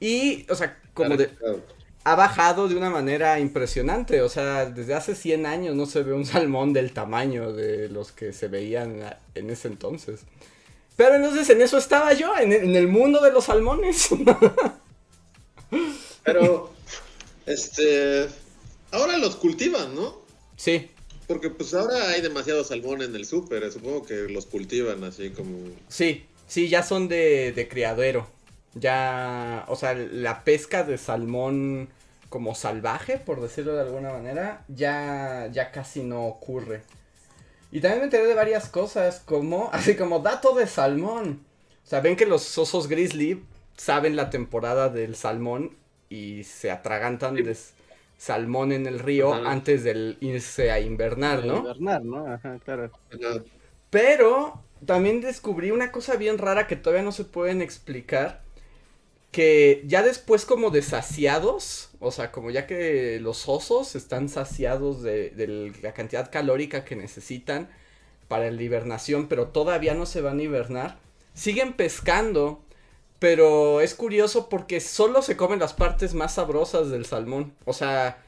y, 0.00 0.44
o 0.50 0.56
sea, 0.56 0.76
como 0.92 1.16
de... 1.16 1.30
Ha 2.02 2.16
bajado 2.16 2.66
de 2.66 2.74
una 2.74 2.90
manera 2.90 3.38
impresionante. 3.38 4.20
O 4.22 4.28
sea, 4.28 4.66
desde 4.66 4.94
hace 4.94 5.14
100 5.14 5.46
años 5.46 5.76
no 5.76 5.86
se 5.86 6.02
ve 6.02 6.14
un 6.14 6.26
salmón 6.26 6.72
del 6.72 6.90
tamaño 6.92 7.52
de 7.52 7.88
los 7.90 8.10
que 8.10 8.32
se 8.32 8.48
veían 8.48 9.04
en 9.36 9.50
ese 9.50 9.68
entonces. 9.68 10.22
Pero 10.96 11.14
entonces 11.14 11.48
en 11.48 11.62
eso 11.62 11.78
estaba 11.78 12.12
yo, 12.12 12.36
en, 12.36 12.52
en 12.52 12.74
el 12.74 12.88
mundo 12.88 13.20
de 13.22 13.30
los 13.30 13.44
salmones. 13.44 14.08
Pero, 16.26 16.72
este, 17.46 18.26
ahora 18.90 19.16
los 19.16 19.36
cultivan, 19.36 19.94
¿no? 19.94 20.20
Sí. 20.56 20.90
Porque 21.28 21.50
pues 21.50 21.72
ahora 21.72 22.10
hay 22.10 22.20
demasiado 22.20 22.64
salmón 22.64 23.02
en 23.02 23.14
el 23.14 23.24
súper, 23.24 23.70
supongo 23.72 24.04
que 24.04 24.28
los 24.28 24.46
cultivan 24.46 25.02
así 25.04 25.30
como... 25.30 25.56
Sí, 25.88 26.26
sí, 26.46 26.68
ya 26.68 26.82
son 26.82 27.08
de, 27.08 27.52
de 27.52 27.68
criadero. 27.68 28.28
Ya, 28.74 29.64
o 29.68 29.76
sea, 29.76 29.94
la 29.94 30.44
pesca 30.44 30.84
de 30.84 30.98
salmón 30.98 31.88
como 32.28 32.54
salvaje, 32.54 33.18
por 33.18 33.40
decirlo 33.40 33.74
de 33.74 33.82
alguna 33.82 34.12
manera, 34.12 34.64
ya, 34.68 35.48
ya 35.52 35.70
casi 35.70 36.02
no 36.02 36.26
ocurre. 36.26 36.82
Y 37.72 37.80
también 37.80 38.00
me 38.00 38.04
enteré 38.04 38.26
de 38.26 38.34
varias 38.34 38.68
cosas, 38.68 39.20
como, 39.24 39.70
así 39.72 39.96
como 39.96 40.20
dato 40.20 40.54
de 40.54 40.66
salmón. 40.66 41.44
O 41.84 41.88
sea, 41.88 42.00
ven 42.00 42.16
que 42.16 42.26
los 42.26 42.58
osos 42.58 42.88
grizzly 42.88 43.44
saben 43.76 44.16
la 44.16 44.30
temporada 44.30 44.88
del 44.88 45.14
salmón 45.14 45.76
y 46.08 46.44
se 46.44 46.70
atragantan 46.70 47.42
de 47.42 47.56
salmón 48.18 48.72
en 48.72 48.86
el 48.86 48.98
río 48.98 49.34
antes 49.34 49.84
de 49.84 50.16
irse 50.20 50.70
a 50.70 50.80
invernar, 50.80 51.44
¿no? 51.44 51.56
Invernar, 51.58 52.04
¿no? 52.04 52.26
Ajá, 52.26 52.58
claro. 52.60 52.92
Pero 53.90 54.62
también 54.84 55.20
descubrí 55.20 55.70
una 55.70 55.92
cosa 55.92 56.16
bien 56.16 56.38
rara 56.38 56.66
que 56.66 56.76
todavía 56.76 57.04
no 57.04 57.12
se 57.12 57.24
pueden 57.24 57.62
explicar. 57.62 58.42
Que 59.32 59.82
ya 59.86 60.02
después 60.02 60.46
como 60.46 60.70
de 60.70 60.82
saciados, 60.82 61.90
o 62.00 62.10
sea, 62.12 62.32
como 62.32 62.50
ya 62.50 62.66
que 62.66 63.20
los 63.20 63.48
osos 63.48 63.94
están 63.96 64.28
saciados 64.30 65.02
de, 65.02 65.30
de 65.30 65.72
la 65.82 65.94
cantidad 65.94 66.30
calórica 66.30 66.84
que 66.84 66.96
necesitan 66.96 67.68
para 68.28 68.50
la 68.50 68.62
hibernación, 68.62 69.28
pero 69.28 69.48
todavía 69.48 69.94
no 69.94 70.06
se 70.06 70.22
van 70.22 70.40
a 70.40 70.44
hibernar, 70.44 70.98
siguen 71.34 71.74
pescando 71.74 72.62
pero 73.18 73.80
es 73.80 73.94
curioso 73.94 74.48
porque 74.48 74.80
solo 74.80 75.22
se 75.22 75.36
comen 75.36 75.58
las 75.58 75.72
partes 75.72 76.14
más 76.14 76.34
sabrosas 76.34 76.90
del 76.90 77.06
salmón. 77.06 77.54
O 77.64 77.72
sea, 77.72 78.22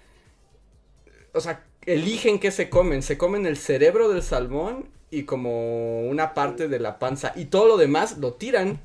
o 1.33 1.41
sea, 1.41 1.65
eligen 1.87 2.39
qué 2.39 2.51
se 2.51 2.71
comen. 2.71 3.03
Se 3.03 3.19
comen 3.19 3.47
el 3.47 3.57
cerebro 3.57 4.09
del 4.09 4.23
salmón 4.23 4.89
y 5.11 5.25
como 5.25 6.09
una 6.09 6.35
parte 6.35 6.69
de 6.69 6.79
la 6.79 6.99
panza. 6.99 7.33
Y 7.37 7.47
todo 7.47 7.67
lo 7.67 7.77
demás 7.77 8.19
lo 8.19 8.35
tiran. 8.35 8.81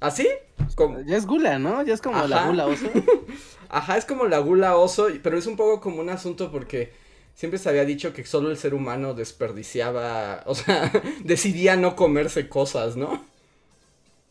¿Así? 0.00 0.28
Como... 0.74 1.00
Ya 1.00 1.16
es 1.16 1.26
gula, 1.26 1.58
¿no? 1.58 1.82
Ya 1.82 1.94
es 1.94 2.00
como 2.00 2.26
la 2.26 2.46
gula 2.46 2.66
oso. 2.66 2.86
Ajá, 3.68 3.96
es 3.96 4.04
como 4.04 4.26
la 4.26 4.38
gula 4.38 4.76
oso, 4.76 5.08
pero 5.22 5.38
es 5.38 5.46
un 5.46 5.56
poco 5.56 5.80
como 5.80 6.00
un 6.00 6.08
asunto 6.08 6.50
porque 6.50 6.92
siempre 7.34 7.58
se 7.58 7.68
había 7.68 7.84
dicho 7.84 8.12
que 8.12 8.24
solo 8.24 8.50
el 8.50 8.56
ser 8.56 8.74
humano 8.74 9.14
desperdiciaba, 9.14 10.42
o 10.46 10.54
sea, 10.54 10.90
decidía 11.24 11.76
no 11.76 11.94
comerse 11.94 12.48
cosas, 12.48 12.96
¿no? 12.96 13.24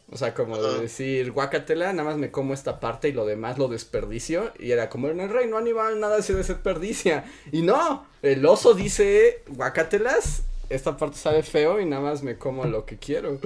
O 0.09 0.15
sea, 0.15 0.33
como 0.33 0.57
decir, 0.57 1.31
guacatela, 1.31 1.91
nada 1.91 2.09
más 2.09 2.17
me 2.17 2.31
como 2.31 2.53
esta 2.53 2.79
parte 2.79 3.09
y 3.09 3.11
lo 3.11 3.25
demás 3.25 3.57
lo 3.57 3.67
desperdicio. 3.67 4.53
Y 4.57 4.71
era 4.71 4.89
como 4.89 5.09
en 5.09 5.19
el 5.19 5.29
reino 5.29 5.57
animal 5.57 5.99
nada 5.99 6.21
se 6.21 6.33
desperdicia. 6.33 7.25
Y 7.51 7.61
no, 7.61 8.05
el 8.21 8.45
oso 8.45 8.73
dice, 8.73 9.43
guacatelas, 9.47 10.43
esta 10.69 10.95
parte 10.95 11.17
sabe 11.17 11.43
feo 11.43 11.81
y 11.81 11.85
nada 11.85 12.01
más 12.01 12.23
me 12.23 12.37
como 12.37 12.65
lo 12.65 12.85
que 12.85 12.97
quiero. 12.97 13.39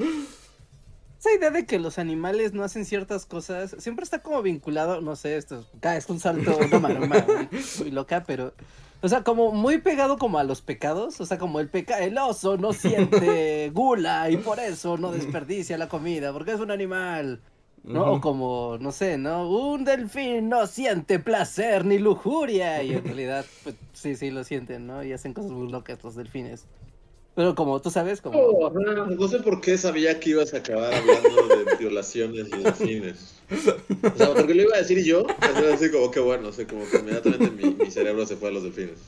esa 1.19 1.33
idea 1.35 1.49
de 1.49 1.65
que 1.65 1.79
los 1.79 1.97
animales 1.97 2.53
no 2.53 2.63
hacen 2.63 2.85
ciertas 2.85 3.25
cosas 3.25 3.75
siempre 3.79 4.03
está 4.03 4.19
como 4.19 4.41
vinculado, 4.43 5.01
no 5.01 5.15
sé, 5.15 5.37
esto 5.37 5.65
es, 5.81 5.91
es 6.03 6.09
un 6.09 6.19
salto, 6.19 6.57
una 6.57 6.79
maroma 6.79 7.25
muy, 7.79 7.91
loca, 7.91 8.23
pero, 8.25 8.53
o 9.01 9.07
sea, 9.07 9.23
como 9.23 9.51
muy 9.51 9.79
pegado 9.79 10.17
como 10.17 10.37
a 10.37 10.43
los 10.43 10.61
pecados, 10.61 11.19
o 11.19 11.25
sea, 11.25 11.37
como 11.37 11.59
el 11.59 11.69
peca, 11.69 11.99
el 11.99 12.17
oso 12.17 12.57
no 12.57 12.73
siente 12.73 13.71
gula 13.71 14.29
y 14.29 14.37
por 14.37 14.59
eso 14.59 14.97
no 14.97 15.11
desperdicia 15.11 15.77
la 15.77 15.89
comida, 15.89 16.31
porque 16.33 16.51
es 16.51 16.59
un 16.59 16.71
animal. 16.71 17.41
¿no? 17.83 18.13
O 18.13 18.21
como, 18.21 18.77
no 18.79 18.91
sé, 18.91 19.17
¿no? 19.17 19.49
Un 19.49 19.83
delfín 19.83 20.49
no 20.49 20.67
siente 20.67 21.19
placer 21.19 21.83
ni 21.85 21.97
lujuria. 21.97 22.83
Y 22.83 22.93
en 22.93 23.03
realidad, 23.03 23.45
pues 23.63 23.75
sí, 23.93 24.15
sí 24.15 24.29
lo 24.29 24.43
sienten, 24.43 24.85
¿no? 24.85 25.03
Y 25.03 25.13
hacen 25.13 25.33
cosas 25.33 25.51
muy 25.51 25.67
locas 25.71 26.03
los 26.03 26.15
delfines. 26.15 26.67
Pero 27.41 27.55
como 27.55 27.81
tú 27.81 27.89
sabes, 27.89 28.21
como... 28.21 28.37
Oh, 28.37 28.69
no, 28.69 29.27
sé 29.27 29.39
por 29.39 29.61
qué 29.61 29.75
sabía 29.75 30.19
que 30.19 30.29
ibas 30.29 30.53
a 30.53 30.57
acabar 30.57 30.93
hablando 30.93 31.47
de 31.65 31.75
violaciones 31.79 32.49
y 32.49 32.61
delfines. 32.61 33.33
O 33.49 34.15
sea, 34.15 34.31
porque 34.35 34.53
lo 34.53 34.61
iba 34.61 34.75
a 34.75 34.77
decir 34.77 35.03
yo, 35.03 35.25
así 35.73 35.89
como 35.89 36.11
que 36.11 36.19
bueno, 36.19 36.51
sé, 36.51 36.67
como 36.67 36.87
que 36.87 36.97
inmediatamente 36.97 37.49
mi, 37.49 37.73
mi, 37.73 37.89
cerebro 37.89 38.27
se 38.27 38.35
fue 38.35 38.49
a 38.49 38.51
los 38.51 38.61
delfines. 38.61 38.99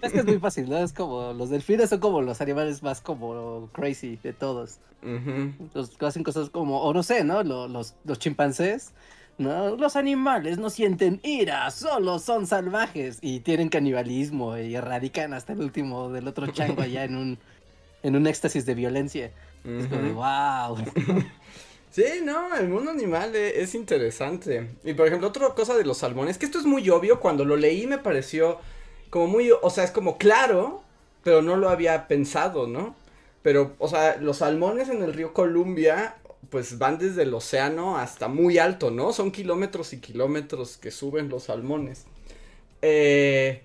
Es 0.00 0.10
que 0.10 0.20
es 0.20 0.24
muy 0.24 0.38
fácil, 0.38 0.70
¿no? 0.70 0.78
Es 0.78 0.94
como, 0.94 1.34
los 1.34 1.50
delfines 1.50 1.90
son 1.90 2.00
como 2.00 2.22
los 2.22 2.40
animales 2.40 2.82
más 2.82 3.02
como 3.02 3.68
crazy 3.74 4.18
de 4.22 4.32
todos. 4.32 4.78
Los 5.74 5.90
que 5.98 6.06
hacen 6.06 6.22
cosas 6.22 6.48
como, 6.48 6.80
o 6.80 6.94
no 6.94 7.02
sé, 7.02 7.24
¿no? 7.24 7.42
Los, 7.42 7.70
los, 7.70 7.94
los 8.06 8.18
chimpancés 8.18 8.92
no, 9.40 9.74
los 9.76 9.96
animales 9.96 10.58
no 10.58 10.68
sienten 10.68 11.18
ira, 11.22 11.70
solo 11.70 12.18
son 12.18 12.46
salvajes 12.46 13.18
y 13.22 13.40
tienen 13.40 13.70
canibalismo 13.70 14.58
y 14.58 14.74
erradican 14.74 15.32
hasta 15.32 15.54
el 15.54 15.60
último 15.60 16.10
del 16.10 16.28
otro 16.28 16.46
chango 16.48 16.82
allá 16.82 17.04
en 17.04 17.16
un, 17.16 17.38
en 18.02 18.16
un 18.16 18.26
éxtasis 18.26 18.66
de 18.66 18.74
violencia. 18.74 19.30
Es 19.64 19.86
como 19.86 20.12
wow. 20.12 20.76
Sí, 21.90 22.04
no, 22.22 22.54
el 22.54 22.68
mundo 22.68 22.92
animal 22.92 23.34
e, 23.34 23.62
es, 23.62 23.74
interesante. 23.74 24.68
Y 24.84 24.92
por 24.94 25.08
ejemplo, 25.08 25.28
otra 25.28 25.48
cosa 25.54 25.74
de 25.74 25.84
los 25.84 25.98
salmones, 25.98 26.38
que 26.38 26.46
esto 26.46 26.58
es 26.58 26.66
muy 26.66 26.88
obvio, 26.90 27.18
cuando 27.18 27.44
lo 27.44 27.56
leí 27.56 27.86
me 27.86 27.98
pareció 27.98 28.58
como 29.08 29.26
muy, 29.26 29.50
o 29.50 29.70
sea, 29.70 29.84
es 29.84 29.90
como 29.90 30.18
claro, 30.18 30.82
pero 31.24 31.42
no 31.42 31.56
lo 31.56 31.68
había 31.68 32.06
pensado, 32.06 32.68
¿no? 32.68 32.94
Pero, 33.42 33.74
o 33.78 33.88
sea, 33.88 34.18
los 34.18 34.36
salmones 34.36 34.88
en 34.88 35.02
el 35.02 35.14
río 35.14 35.32
Columbia 35.32 36.16
pues 36.48 36.78
van 36.78 36.98
desde 36.98 37.22
el 37.22 37.34
océano 37.34 37.98
hasta 37.98 38.28
muy 38.28 38.58
alto, 38.58 38.90
¿no? 38.90 39.12
Son 39.12 39.30
kilómetros 39.30 39.92
y 39.92 40.00
kilómetros 40.00 40.76
que 40.76 40.90
suben 40.90 41.28
los 41.28 41.44
salmones. 41.44 42.06
Eh, 42.82 43.62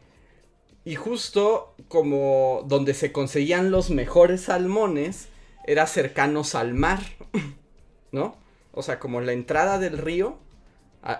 y 0.84 0.96
justo 0.96 1.74
como 1.88 2.64
donde 2.68 2.94
se 2.94 3.12
conseguían 3.12 3.72
los 3.72 3.90
mejores 3.90 4.42
salmones 4.42 5.30
era 5.66 5.88
cercanos 5.88 6.54
al 6.54 6.74
mar, 6.74 7.02
¿no? 8.12 8.38
O 8.72 8.84
sea, 8.84 9.00
como 9.00 9.22
la 9.22 9.32
entrada 9.32 9.80
del 9.80 9.98
río, 9.98 10.38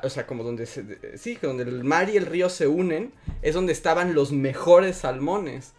o 0.04 0.10
sea, 0.10 0.28
como 0.28 0.44
donde 0.44 0.66
se, 0.66 1.18
sí, 1.18 1.38
donde 1.42 1.64
el 1.64 1.84
mar 1.84 2.10
y 2.10 2.18
el 2.18 2.26
río 2.26 2.50
se 2.50 2.68
unen, 2.68 3.14
es 3.42 3.54
donde 3.56 3.72
estaban 3.72 4.14
los 4.14 4.32
mejores 4.32 4.98
salmones. 4.98 5.74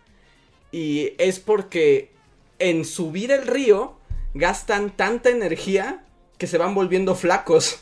Y 0.73 1.13
es 1.19 1.39
porque 1.39 2.11
en 2.59 2.85
subir 2.85 3.31
el 3.31 3.47
río 3.47 3.97
gastan 4.39 4.91
tanta 4.97 5.31
energía 5.31 6.05
que 6.39 6.47
se 6.47 6.59
van 6.59 6.75
volviendo 6.75 7.15
flacos. 7.15 7.81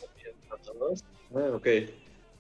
Ah, 1.34 1.50
ok. 1.54 1.66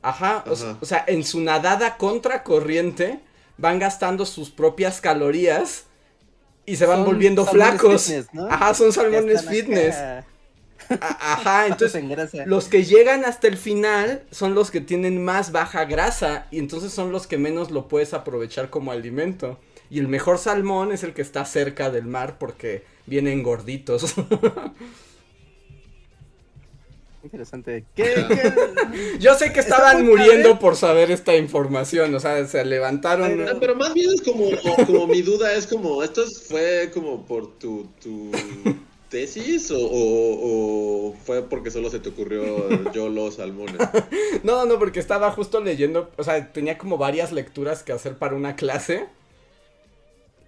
Ajá, 0.02 0.44
O, 0.46 0.84
sea, 0.84 1.04
en 1.06 1.24
su 1.24 1.40
nadada 1.40 1.96
contracorriente 1.96 3.20
van 3.56 3.78
gastando 3.78 4.26
sus 4.26 4.50
propias 4.50 5.00
calorías 5.00 5.84
y 6.66 6.76
se 6.76 6.84
van 6.84 7.04
volviendo 7.04 7.46
flacos. 7.46 8.12
Ajá, 8.50 8.74
son 8.74 8.92
salmones 8.92 9.46
fitness. 9.46 9.96
Ajá, 11.00 11.66
entonces 11.68 12.04
los 12.46 12.68
que 12.68 12.84
llegan 12.84 13.24
hasta 13.24 13.48
el 13.48 13.56
final 13.56 14.24
son 14.30 14.54
los 14.54 14.70
que 14.70 14.80
tienen 14.80 15.24
más 15.24 15.52
baja 15.52 15.84
grasa 15.86 16.46
y 16.50 16.58
entonces 16.58 16.92
son 16.92 17.10
los 17.10 17.26
que 17.26 17.38
menos 17.38 17.70
lo 17.70 17.88
puedes 17.88 18.12
aprovechar 18.12 18.70
como 18.70 18.92
alimento. 18.92 19.58
Y 19.90 19.98
el 19.98 20.08
mejor 20.08 20.38
salmón 20.38 20.92
es 20.92 21.02
el 21.02 21.14
que 21.14 21.22
está 21.22 21.44
cerca 21.44 21.90
del 21.90 22.06
mar 22.06 22.38
porque 22.38 22.84
vienen 23.06 23.42
gorditos. 23.42 24.14
Interesante. 27.24 27.84
Yo 29.18 29.34
sé 29.34 29.52
que 29.52 29.60
estaban 29.60 30.04
muriendo 30.04 30.58
por 30.58 30.76
saber 30.76 31.10
esta 31.10 31.34
información, 31.34 32.14
o 32.14 32.20
sea, 32.20 32.46
se 32.46 32.64
levantaron. 32.64 33.46
pero 33.58 33.74
más 33.74 33.94
bien 33.94 34.10
es 34.14 34.20
como, 34.20 34.50
como 34.86 35.06
mi 35.06 35.22
duda 35.22 35.54
es 35.54 35.66
como, 35.66 36.02
¿esto 36.02 36.22
fue 36.26 36.90
como 36.92 37.24
por 37.24 37.58
tu, 37.58 37.88
tu 38.02 38.30
tesis 39.08 39.70
o, 39.70 39.78
o, 39.80 41.14
fue 41.24 41.42
porque 41.42 41.70
solo 41.70 41.88
se 41.88 41.98
te 41.98 42.10
ocurrió 42.10 42.44
yo 42.92 43.08
los 43.08 43.36
salmones? 43.36 43.76
No, 44.42 44.66
no, 44.66 44.78
porque 44.78 45.00
estaba 45.00 45.30
justo 45.30 45.60
leyendo, 45.60 46.10
o 46.18 46.24
sea, 46.24 46.52
tenía 46.52 46.76
como 46.76 46.98
varias 46.98 47.32
lecturas 47.32 47.82
que 47.82 47.92
hacer 47.92 48.18
para 48.18 48.34
una 48.34 48.54
clase. 48.54 49.06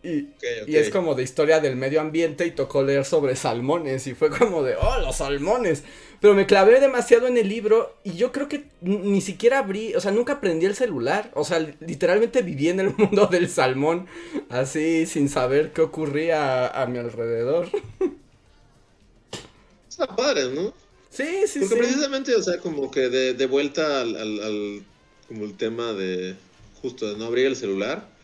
Y, 0.06 0.28
es 0.76 0.90
como 0.90 1.16
de 1.16 1.24
historia 1.24 1.58
del 1.58 1.74
medio 1.74 2.00
ambiente 2.00 2.46
y 2.46 2.52
tocó 2.52 2.84
leer 2.84 3.04
sobre 3.04 3.34
salmones 3.34 4.06
y 4.06 4.14
fue 4.14 4.30
como 4.30 4.62
de, 4.62 4.76
oh, 4.76 5.00
los 5.00 5.16
salmones. 5.16 5.82
Pero 6.20 6.34
me 6.34 6.46
clavé 6.46 6.78
demasiado 6.78 7.26
en 7.26 7.36
el 7.36 7.48
libro 7.48 7.96
y 8.04 8.12
yo 8.12 8.30
creo 8.30 8.48
que 8.48 8.66
ni 8.80 9.20
siquiera 9.20 9.58
abrí, 9.58 9.94
o 9.96 10.00
sea, 10.00 10.12
nunca 10.12 10.34
aprendí 10.34 10.64
el 10.66 10.76
celular. 10.76 11.32
O 11.34 11.44
sea, 11.44 11.58
literalmente 11.80 12.42
viví 12.42 12.68
en 12.68 12.78
el 12.80 12.94
mundo 12.96 13.26
del 13.26 13.48
salmón, 13.48 14.06
así 14.48 15.06
sin 15.06 15.28
saber 15.28 15.72
qué 15.72 15.82
ocurría 15.82 16.68
a, 16.68 16.86
mi 16.86 16.98
alrededor. 16.98 17.68
Está 19.88 20.14
padre, 20.14 20.50
¿no? 20.54 20.72
Sí, 21.10 21.46
sí, 21.46 21.60
Porque 21.60 21.76
precisamente, 21.76 22.34
o 22.34 22.42
sea, 22.42 22.58
como 22.58 22.90
que 22.90 23.08
de, 23.08 23.34
de 23.34 23.46
vuelta 23.46 24.02
al, 24.02 24.14
al, 24.14 24.82
como 25.26 25.44
el 25.44 25.56
tema 25.56 25.94
de 25.94 26.36
justo 26.82 27.10
de 27.10 27.16
no 27.16 27.24
abrir 27.24 27.46
el 27.46 27.56
celular 27.56 28.15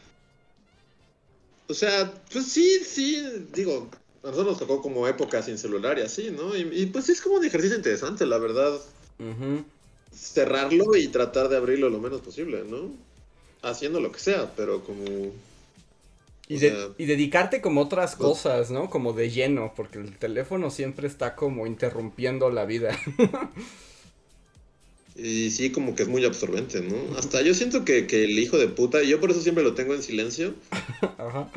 o 1.72 1.74
sea, 1.74 2.12
pues 2.30 2.52
sí, 2.52 2.82
sí, 2.84 3.46
digo, 3.54 3.88
a 4.22 4.26
nosotros 4.26 4.46
nos 4.52 4.58
tocó 4.58 4.82
como 4.82 5.08
época 5.08 5.42
sin 5.42 5.56
celular 5.56 5.98
y 5.98 6.02
así, 6.02 6.30
¿no? 6.30 6.54
Y, 6.54 6.86
pues 6.86 7.08
es 7.08 7.22
como 7.22 7.36
un 7.36 7.44
ejercicio 7.46 7.76
interesante, 7.76 8.26
la 8.26 8.36
verdad. 8.36 8.78
Cerrarlo 10.14 10.94
y 10.96 11.08
tratar 11.08 11.48
de 11.48 11.56
abrirlo 11.56 11.88
lo 11.88 11.98
menos 11.98 12.20
posible, 12.20 12.62
¿no? 12.68 12.90
Haciendo 13.62 14.00
lo 14.00 14.12
que 14.12 14.20
sea, 14.20 14.52
pero 14.54 14.84
como... 14.84 15.32
Y, 16.46 16.56
y 16.56 17.06
dedicarte 17.06 17.62
como 17.62 17.80
otras 17.80 18.16
pues 18.16 18.28
cosas, 18.28 18.70
¿no? 18.70 18.90
Como 18.90 19.14
de 19.14 19.30
lleno, 19.30 19.72
porque 19.74 19.98
el 19.98 20.18
teléfono 20.18 20.70
siempre 20.70 21.06
está 21.06 21.34
como 21.34 21.66
interrumpiendo 21.66 22.50
la 22.50 22.66
vida. 22.66 22.94
Y 25.16 25.50
sí, 25.50 25.70
como 25.70 25.94
que 25.94 26.04
es 26.04 26.08
muy 26.08 26.24
absorbente, 26.24 26.80
¿no? 26.80 27.16
Hasta 27.18 27.42
yo 27.42 27.54
siento 27.54 27.84
que, 27.84 28.06
el 28.10 28.38
hijo 28.38 28.58
de 28.58 28.68
puta, 28.68 29.02
y 29.02 29.08
yo 29.08 29.20
por 29.20 29.30
eso 29.30 29.42
siempre 29.42 29.64
lo 29.64 29.74
tengo 29.74 29.94
en 29.94 30.02
silencio. 30.02 30.54
Ajá. 31.18 31.50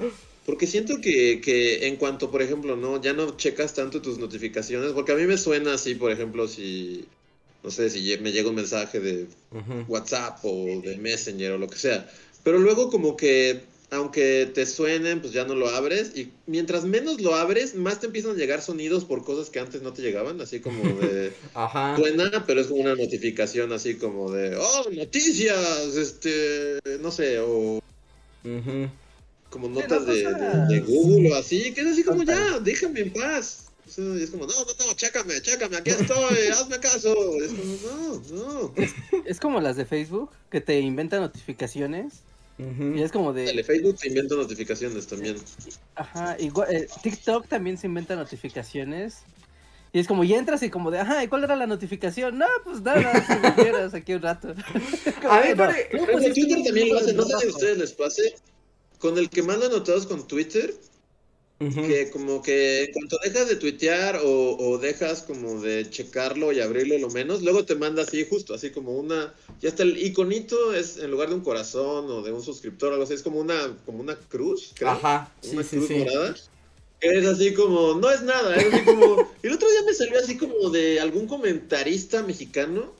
Porque 0.46 0.68
siento 0.68 1.02
que, 1.02 1.42
que, 1.42 1.88
en 1.88 1.96
cuanto, 1.96 2.30
por 2.30 2.42
ejemplo, 2.42 2.76
no, 2.76 3.02
ya 3.02 3.14
no 3.14 3.36
checas 3.38 3.74
tanto 3.74 4.02
tus 4.02 4.20
notificaciones, 4.20 4.92
porque 4.92 5.14
a 5.14 5.16
mí 5.16 5.26
me 5.26 5.38
suena 5.38 5.74
así, 5.74 5.96
por 5.96 6.12
ejemplo, 6.12 6.48
si, 6.48 7.06
no 7.64 7.72
sé, 7.72 7.90
si 7.90 8.16
me 8.22 8.32
llega 8.32 8.50
un 8.50 8.56
mensaje 8.56 9.00
de 9.00 9.26
WhatsApp 9.88 10.40
o 10.44 10.82
de 10.82 10.98
Messenger 10.98 11.54
o 11.54 11.58
lo 11.58 11.68
que 11.68 11.78
sea. 11.78 12.08
Pero 12.44 12.60
luego 12.60 12.92
como 12.92 13.18
que 13.18 13.62
aunque 13.92 14.50
te 14.54 14.66
suenen, 14.66 15.22
pues 15.22 15.34
ya 15.34 15.46
no 15.46 15.56
lo 15.56 15.70
abres. 15.70 16.12
Y 16.16 16.32
mientras 16.48 16.86
menos 16.86 17.22
lo 17.22 17.36
abres, 17.36 17.76
más 17.76 18.00
te 18.00 18.08
empiezan 18.08 18.32
a 18.32 18.36
llegar 18.36 18.62
sonidos 18.62 19.06
por 19.06 19.24
cosas 19.24 19.50
que 19.50 19.60
antes 19.60 19.82
no 19.82 19.94
te 19.94 20.02
llegaban. 20.02 20.42
Así 20.42 20.60
como 20.60 20.84
de. 21.02 21.34
Ajá. 21.54 21.96
Suena, 21.96 22.44
pero 22.46 22.62
es 22.62 22.68
como 22.68 22.82
una 22.82 22.96
notificación 22.96 23.72
así 23.74 23.96
como 23.96 24.32
de. 24.32 24.56
¡Oh, 24.56 24.90
noticias! 24.92 25.96
Este. 25.96 26.80
No 27.00 27.12
sé, 27.12 27.40
o. 27.40 27.82
Como 29.50 29.70
notas 29.70 30.06
de, 30.06 30.84
Google 30.86 31.32
o 31.32 31.36
así. 31.36 31.74
Que 31.74 31.82
es 31.82 31.88
así 31.88 32.04
como 32.04 32.24
ya, 32.24 32.60
déjame 32.60 33.02
en 33.02 33.14
paz. 33.14 33.62
Y 33.98 34.24
es 34.24 34.32
como, 34.32 34.48
no, 34.48 34.54
no, 34.54 34.88
no, 34.88 34.94
chécame, 34.96 35.40
chécame, 35.44 35.78
aquí 35.78 35.92
estoy, 35.92 36.48
hazme 36.52 36.80
caso. 36.80 37.14
Es 37.36 37.52
como, 37.52 37.78
no, 37.84 38.24
no. 38.32 38.74
es 39.26 39.40
como 39.40 39.62
las 39.62 39.78
de 39.78 39.86
Facebook, 39.86 40.32
que 40.50 40.60
te 40.60 40.80
inventan 40.80 41.22
notificaciones 41.22 42.24
y 42.58 43.02
es 43.02 43.12
como 43.12 43.34
de. 43.34 43.64
Facebook 43.64 43.98
se 44.00 44.08
inventa 44.08 44.36
notificaciones 44.36 45.08
también. 45.08 45.36
Ajá, 45.96 46.38
igual. 46.40 46.74
Eh, 46.74 46.88
TikTok 47.02 47.48
también 47.48 47.78
se 47.78 47.88
inventa 47.88 48.16
notificaciones. 48.16 49.24
Y 49.92 50.00
es 50.00 50.08
como, 50.08 50.26
y 50.26 50.34
entras 50.34 50.62
y 50.62 50.70
como 50.70 50.92
de, 50.92 51.00
ajá, 51.00 51.24
¿y 51.24 51.30
cuál 51.30 51.46
era 51.46 51.56
la 51.56 51.68
notificación? 51.68 52.38
No, 52.38 52.48
pues 52.66 52.82
nada, 52.82 53.26
si 53.28 53.40
me 53.40 53.56
quieras 53.56 53.94
aquí 53.94 54.14
un 54.14 54.22
rato. 54.22 54.50
a 55.30 55.40
ver, 55.40 55.58
no, 55.58 56.06
pues, 56.06 56.34
Twitter 56.34 56.64
también 56.66 56.90
lo 56.90 57.00
hace, 57.00 57.14
no 57.14 57.24
sé 57.24 57.38
si 57.40 57.46
a 57.46 57.50
ustedes 57.50 57.78
les 57.78 57.94
pase. 57.94 58.36
Con 59.00 59.18
el 59.18 59.30
que 59.30 59.42
mandan 59.42 59.72
notados 59.72 60.06
con 60.06 60.28
Twitter, 60.28 60.74
que 61.60 62.10
como 62.12 62.42
que 62.42 62.84
en 62.84 62.92
cuanto 62.92 63.18
dejas 63.24 63.48
de 63.48 63.56
tuitear 63.56 64.20
o, 64.24 64.78
dejas 64.78 65.22
como 65.22 65.62
de 65.62 65.90
checarlo 65.90 66.52
y 66.52 66.60
abrirlo 66.60 66.98
lo 66.98 67.10
menos, 67.10 67.42
luego 67.42 67.66
te 67.66 67.76
manda 67.76 68.04
así 68.04 68.26
justo, 68.30 68.54
así 68.54 68.72
como 68.72 68.92
una, 68.92 69.34
ya 69.62 69.70
está 69.70 69.84
el 69.84 69.98
iconito 69.98 70.74
es 70.74 70.98
en 70.98 71.12
lugar 71.12 71.30
de 71.30 71.36
un 71.36 71.42
corazón 71.42 72.10
o 72.10 72.22
de 72.22 72.34
un 72.34 72.44
suscriptor 72.44 72.90
o 72.90 72.94
algo 72.94 73.06
así, 73.06 73.14
es 73.14 73.24
como 73.24 73.40
una, 73.40 73.78
como 73.86 74.00
una 74.00 74.16
cruz, 74.16 74.74
creo. 74.76 74.92
Ajá, 74.92 75.32
sí, 75.42 75.52
una 75.52 75.64
sí, 75.64 75.78
cruz 75.78 75.90
morada. 75.92 76.36
Es 77.02 77.26
así 77.26 77.54
como, 77.54 77.94
no 77.96 78.10
es 78.10 78.22
nada, 78.24 78.56
es 78.56 78.74
así 78.74 78.84
como... 78.84 79.30
Y 79.44 79.48
el 79.48 79.54
otro 79.54 79.70
día 79.70 79.84
me 79.86 79.94
salió 79.94 80.20
así 80.20 80.38
como 80.38 80.70
de 80.70 81.00
algún 81.00 81.28
comentarista 81.28 82.24
mexicano, 82.24 82.92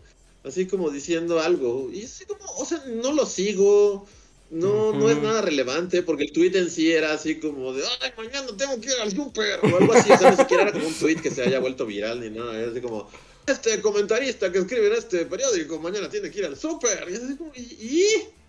así 0.44 0.68
como 0.68 0.92
diciendo 0.92 1.40
algo. 1.40 1.90
Y 1.92 2.04
así 2.04 2.26
como, 2.26 2.46
o 2.58 2.66
sea, 2.66 2.84
no 2.86 3.14
lo 3.14 3.26
sigo, 3.26 4.06
no, 4.50 4.94
no 4.94 5.10
es 5.10 5.18
nada 5.22 5.42
relevante, 5.42 6.04
porque 6.04 6.24
el 6.24 6.32
tweet 6.32 6.56
en 6.56 6.70
sí 6.70 6.92
era 6.92 7.14
así 7.14 7.40
como 7.40 7.74
de, 7.74 7.84
ay, 8.02 8.12
mañana 8.18 8.48
tengo 8.58 8.80
que 8.80 8.88
ir 8.88 8.96
al 9.02 9.12
súper, 9.12 9.60
o 9.64 9.78
algo 9.78 9.94
así, 9.94 10.12
o 10.12 10.18
sea, 10.18 10.32
ni 10.32 10.38
siquiera 10.38 10.64
era 10.64 10.72
como 10.72 10.88
un 10.88 10.94
tweet 10.94 11.18
que 11.18 11.32
se 11.32 11.44
haya 11.44 11.60
vuelto 11.60 11.86
viral 11.86 12.22
ni 12.22 12.30
nada, 12.30 12.58
era 12.58 12.72
así 12.72 12.82
como, 12.82 13.10
este 13.48 13.82
comentarista 13.82 14.52
que 14.52 14.60
escribe 14.60 14.88
en 14.88 14.94
este 14.94 15.26
periódico 15.26 15.80
mañana 15.80 16.10
tiene 16.10 16.32
que 16.32 16.40
ir 16.40 16.46
al 16.46 16.58
súper, 16.58 17.06
y 17.10 17.14
es 17.14 17.24
así 17.24 17.36
como, 17.36 17.52
¿y? 17.56 17.62
Y 17.62 18.06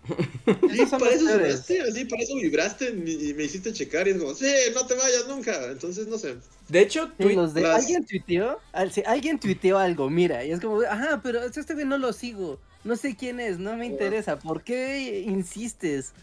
para 0.45 1.11
eso 1.11 1.25
vibraste, 1.25 1.81
así, 1.81 2.05
para 2.05 2.23
eso 2.23 2.35
vibraste 2.35 2.89
y 2.89 3.33
me 3.33 3.43
hiciste 3.43 3.73
checar 3.73 4.07
y 4.07 4.11
es 4.11 4.17
como, 4.17 4.33
sí, 4.33 4.45
no 4.73 4.85
te 4.85 4.93
vayas 4.93 5.27
nunca. 5.27 5.71
Entonces, 5.71 6.07
no 6.07 6.17
sé. 6.17 6.35
De 6.69 6.81
hecho, 6.81 7.11
alguien 7.19 8.05
tuiteó, 8.05 8.59
alguien 9.05 9.39
tuiteó 9.39 9.77
algo, 9.77 10.09
mira, 10.09 10.43
y 10.45 10.51
es 10.51 10.59
como, 10.59 10.81
ajá, 10.81 11.21
pero 11.23 11.43
este 11.43 11.73
güey 11.73 11.85
no 11.85 11.97
lo 11.97 12.13
sigo, 12.13 12.59
no 12.87 12.95
sé 12.95 13.15
quién 13.15 13.39
es, 13.39 13.59
no 13.59 13.75
me 13.75 13.85
interesa, 13.85 14.39
¿por 14.39 14.63
qué 14.63 15.23
insistes? 15.27 16.13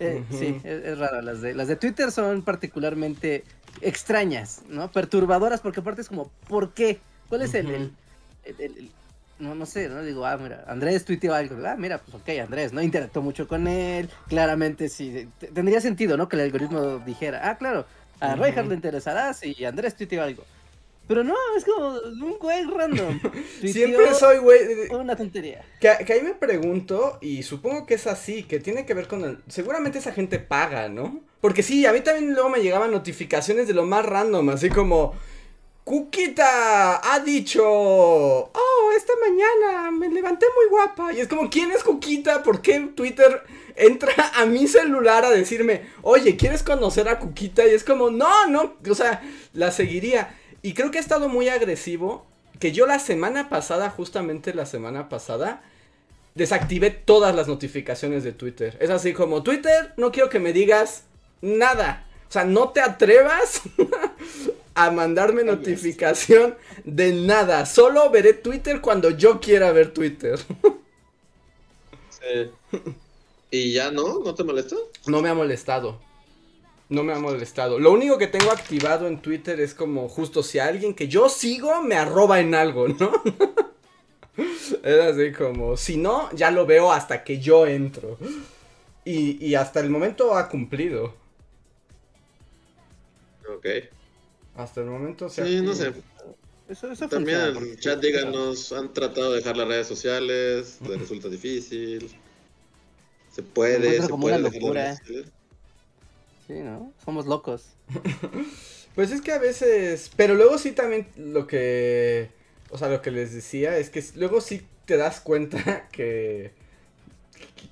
Eh, 0.00 0.24
sí, 0.30 0.60
es, 0.64 0.98
raro, 0.98 1.22
las 1.22 1.40
de, 1.40 1.54
las 1.54 1.68
de 1.68 1.76
Twitter 1.76 2.10
son 2.10 2.42
particularmente 2.42 3.44
extrañas, 3.80 4.62
¿no? 4.68 4.90
Perturbadoras, 4.90 5.60
porque 5.60 5.80
aparte 5.80 6.00
es 6.00 6.08
como, 6.08 6.30
¿por 6.48 6.72
qué? 6.72 6.98
¿Cuál 7.28 7.42
es 7.42 7.54
el 7.54 7.92
no, 9.38 9.54
no 9.54 9.66
sé, 9.66 9.88
¿no? 9.88 10.02
Digo, 10.02 10.24
ah, 10.26 10.36
mira, 10.36 10.64
Andrés 10.68 11.04
tuiteó 11.04 11.34
algo, 11.34 11.56
ah, 11.66 11.76
mira, 11.76 11.98
pues 11.98 12.14
ok, 12.14 12.28
Andrés, 12.42 12.72
¿no? 12.72 12.82
Interactuó 12.82 13.22
mucho 13.22 13.48
con 13.48 13.66
él, 13.66 14.08
claramente 14.28 14.88
sí, 14.88 15.28
tendría 15.52 15.80
sentido, 15.80 16.16
¿no? 16.16 16.28
Que 16.28 16.36
el 16.36 16.42
algoritmo 16.42 16.98
dijera, 16.98 17.48
ah, 17.48 17.58
claro, 17.58 17.86
a 18.20 18.34
uh 18.34 18.68
le 18.68 18.74
interesará 18.74 19.34
si 19.34 19.64
Andrés 19.64 19.96
tuiteó 19.96 20.22
algo. 20.22 20.44
Pero 21.06 21.22
no, 21.22 21.34
es 21.56 21.64
como 21.64 21.88
un 21.88 22.38
güey 22.38 22.64
random. 22.64 23.20
Siempre 23.60 24.14
soy 24.14 24.38
güey. 24.38 24.88
Una 24.90 25.16
tontería. 25.16 25.64
Que, 25.80 26.04
que, 26.04 26.12
ahí 26.14 26.22
me 26.22 26.34
pregunto, 26.34 27.18
y 27.20 27.42
supongo 27.42 27.84
que 27.84 27.94
es 27.94 28.06
así, 28.06 28.44
que 28.44 28.58
tiene 28.58 28.86
que 28.86 28.94
ver 28.94 29.06
con 29.06 29.24
el. 29.24 29.38
Seguramente 29.48 29.98
esa 29.98 30.12
gente 30.12 30.38
paga, 30.38 30.88
¿no? 30.88 31.20
Porque 31.40 31.62
sí, 31.62 31.84
a 31.84 31.92
mí 31.92 32.00
también 32.00 32.32
luego 32.32 32.48
me 32.48 32.60
llegaban 32.60 32.90
notificaciones 32.90 33.68
de 33.68 33.74
lo 33.74 33.84
más 33.84 34.04
random, 34.06 34.48
así 34.50 34.70
como. 34.70 35.14
Cuquita 35.84 37.12
ha 37.12 37.20
dicho, 37.20 37.62
oh, 37.62 38.90
esta 38.96 39.12
mañana 39.20 39.90
me 39.90 40.08
levanté 40.08 40.46
muy 40.56 40.70
guapa. 40.70 41.12
Y 41.12 41.20
es 41.20 41.28
como, 41.28 41.50
¿quién 41.50 41.72
es 41.72 41.84
Cuquita? 41.84 42.42
¿Por 42.42 42.62
qué 42.62 42.80
Twitter 42.94 43.42
entra 43.76 44.14
a 44.34 44.46
mi 44.46 44.66
celular 44.66 45.26
a 45.26 45.30
decirme, 45.30 45.82
oye, 46.00 46.36
¿quieres 46.36 46.62
conocer 46.62 47.06
a 47.10 47.18
Cuquita? 47.18 47.66
Y 47.66 47.74
es 47.74 47.84
como, 47.84 48.08
no, 48.08 48.46
no, 48.46 48.76
o 48.88 48.94
sea, 48.94 49.22
la 49.52 49.70
seguiría. 49.70 50.34
Y 50.64 50.72
creo 50.72 50.90
que 50.90 50.96
ha 50.96 51.00
estado 51.02 51.28
muy 51.28 51.50
agresivo, 51.50 52.24
que 52.58 52.72
yo 52.72 52.86
la 52.86 52.98
semana 52.98 53.50
pasada, 53.50 53.90
justamente 53.90 54.54
la 54.54 54.64
semana 54.64 55.10
pasada, 55.10 55.62
desactivé 56.34 56.88
todas 56.88 57.36
las 57.36 57.48
notificaciones 57.48 58.24
de 58.24 58.32
Twitter. 58.32 58.74
Es 58.80 58.88
así 58.88 59.12
como, 59.12 59.42
Twitter, 59.42 59.92
no 59.98 60.10
quiero 60.10 60.30
que 60.30 60.38
me 60.38 60.54
digas 60.54 61.04
nada. 61.42 62.06
O 62.30 62.32
sea, 62.32 62.44
no 62.44 62.70
te 62.70 62.80
atrevas 62.80 63.60
a 64.74 64.90
mandarme 64.90 65.44
notificación 65.44 66.56
de 66.84 67.12
nada. 67.12 67.66
Solo 67.66 68.08
veré 68.08 68.32
Twitter 68.32 68.80
cuando 68.80 69.10
yo 69.10 69.40
quiera 69.40 69.70
ver 69.70 69.92
Twitter. 69.92 70.38
Sí. 72.08 72.80
¿Y 73.50 73.72
ya 73.74 73.90
no? 73.90 74.20
¿No 74.20 74.34
te 74.34 74.44
molesta? 74.44 74.76
No 75.06 75.20
me 75.20 75.28
ha 75.28 75.34
molestado. 75.34 76.00
No 76.94 77.02
me 77.02 77.12
ha 77.12 77.18
molestado. 77.18 77.78
Lo 77.78 77.92
único 77.92 78.18
que 78.18 78.28
tengo 78.28 78.52
activado 78.52 79.08
en 79.08 79.20
Twitter 79.20 79.60
es 79.60 79.74
como 79.74 80.08
justo 80.08 80.42
si 80.42 80.58
alguien 80.58 80.94
que 80.94 81.08
yo 81.08 81.28
sigo 81.28 81.82
me 81.82 81.96
arroba 81.96 82.40
en 82.40 82.54
algo, 82.54 82.88
¿no? 82.88 83.10
es 84.82 85.00
así 85.00 85.32
como, 85.32 85.76
si 85.76 85.96
no, 85.96 86.30
ya 86.32 86.50
lo 86.50 86.66
veo 86.66 86.92
hasta 86.92 87.24
que 87.24 87.40
yo 87.40 87.66
entro. 87.66 88.16
Y, 89.04 89.44
y 89.44 89.54
hasta 89.54 89.80
el 89.80 89.90
momento 89.90 90.36
ha 90.36 90.48
cumplido. 90.48 91.14
Ok. 93.54 93.66
Hasta 94.56 94.80
el 94.80 94.86
momento 94.86 95.28
se 95.28 95.46
Sí, 95.46 95.60
no 95.60 95.74
sé. 95.74 95.92
También 97.10 97.40
en 97.40 97.56
el 97.56 97.78
chat 97.78 98.00
díganos, 98.00 98.72
han 98.72 98.92
tratado 98.92 99.32
de 99.32 99.38
dejar 99.38 99.56
las 99.56 99.68
redes 99.68 99.86
sociales, 99.86 100.78
les 100.88 100.98
resulta 100.98 101.28
difícil. 101.28 102.10
Se 103.30 103.42
puede, 103.42 104.00
se 104.00 104.08
puede 104.08 104.38
locura. 104.38 104.98
Sí, 106.46 106.54
¿no? 106.54 106.92
Somos 107.04 107.26
locos. 107.26 107.74
pues 108.94 109.10
es 109.10 109.20
que 109.20 109.32
a 109.32 109.38
veces, 109.38 110.10
pero 110.16 110.34
luego 110.34 110.58
sí 110.58 110.72
también 110.72 111.08
lo 111.16 111.46
que, 111.46 112.28
o 112.70 112.78
sea, 112.78 112.88
lo 112.88 113.00
que 113.00 113.10
les 113.10 113.32
decía 113.32 113.78
es 113.78 113.90
que 113.90 114.04
luego 114.16 114.40
sí 114.40 114.66
te 114.84 114.96
das 114.96 115.20
cuenta 115.20 115.88
que, 115.92 116.52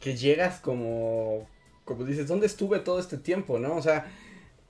que, 0.01 0.17
llegas 0.17 0.61
como, 0.61 1.49
como 1.85 2.05
dices, 2.05 2.27
¿dónde 2.27 2.47
estuve 2.47 2.79
todo 2.79 2.99
este 2.99 3.19
tiempo, 3.19 3.59
no? 3.59 3.77
O 3.77 3.83
sea, 3.83 4.11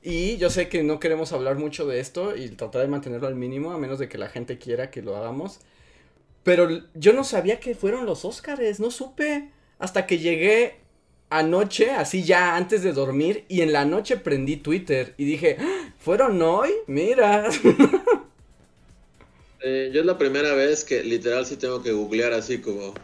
y 0.02 0.36
yo 0.36 0.50
sé 0.50 0.68
que 0.68 0.82
no 0.82 0.98
queremos 0.98 1.32
hablar 1.32 1.56
mucho 1.56 1.86
de 1.86 2.00
esto 2.00 2.36
y 2.36 2.48
tratar 2.48 2.82
de 2.82 2.88
mantenerlo 2.88 3.28
al 3.28 3.36
mínimo, 3.36 3.70
a 3.70 3.78
menos 3.78 4.00
de 4.00 4.08
que 4.08 4.18
la 4.18 4.28
gente 4.28 4.58
quiera 4.58 4.90
que 4.90 5.02
lo 5.02 5.16
hagamos. 5.16 5.60
Pero 6.42 6.68
yo 6.94 7.12
no 7.12 7.22
sabía 7.22 7.60
que 7.60 7.76
fueron 7.76 8.04
los 8.04 8.24
Óscares, 8.24 8.80
no 8.80 8.90
supe. 8.90 9.50
Hasta 9.78 10.06
que 10.06 10.18
llegué 10.18 10.81
anoche, 11.38 11.90
así 11.90 12.22
ya 12.22 12.56
antes 12.56 12.82
de 12.82 12.92
dormir, 12.92 13.44
y 13.48 13.60
en 13.60 13.72
la 13.72 13.84
noche 13.84 14.16
prendí 14.16 14.56
Twitter 14.56 15.14
y 15.16 15.24
dije, 15.24 15.56
¡Ah! 15.60 15.94
¿fueron 15.98 16.40
hoy? 16.42 16.70
Mira. 16.86 17.48
Eh, 19.64 19.92
yo 19.94 20.00
es 20.00 20.06
la 20.06 20.18
primera 20.18 20.54
vez 20.54 20.82
que 20.82 21.04
literal 21.04 21.46
sí 21.46 21.54
tengo 21.54 21.84
que 21.84 21.92
googlear 21.92 22.32
así 22.32 22.58
como 22.58 22.94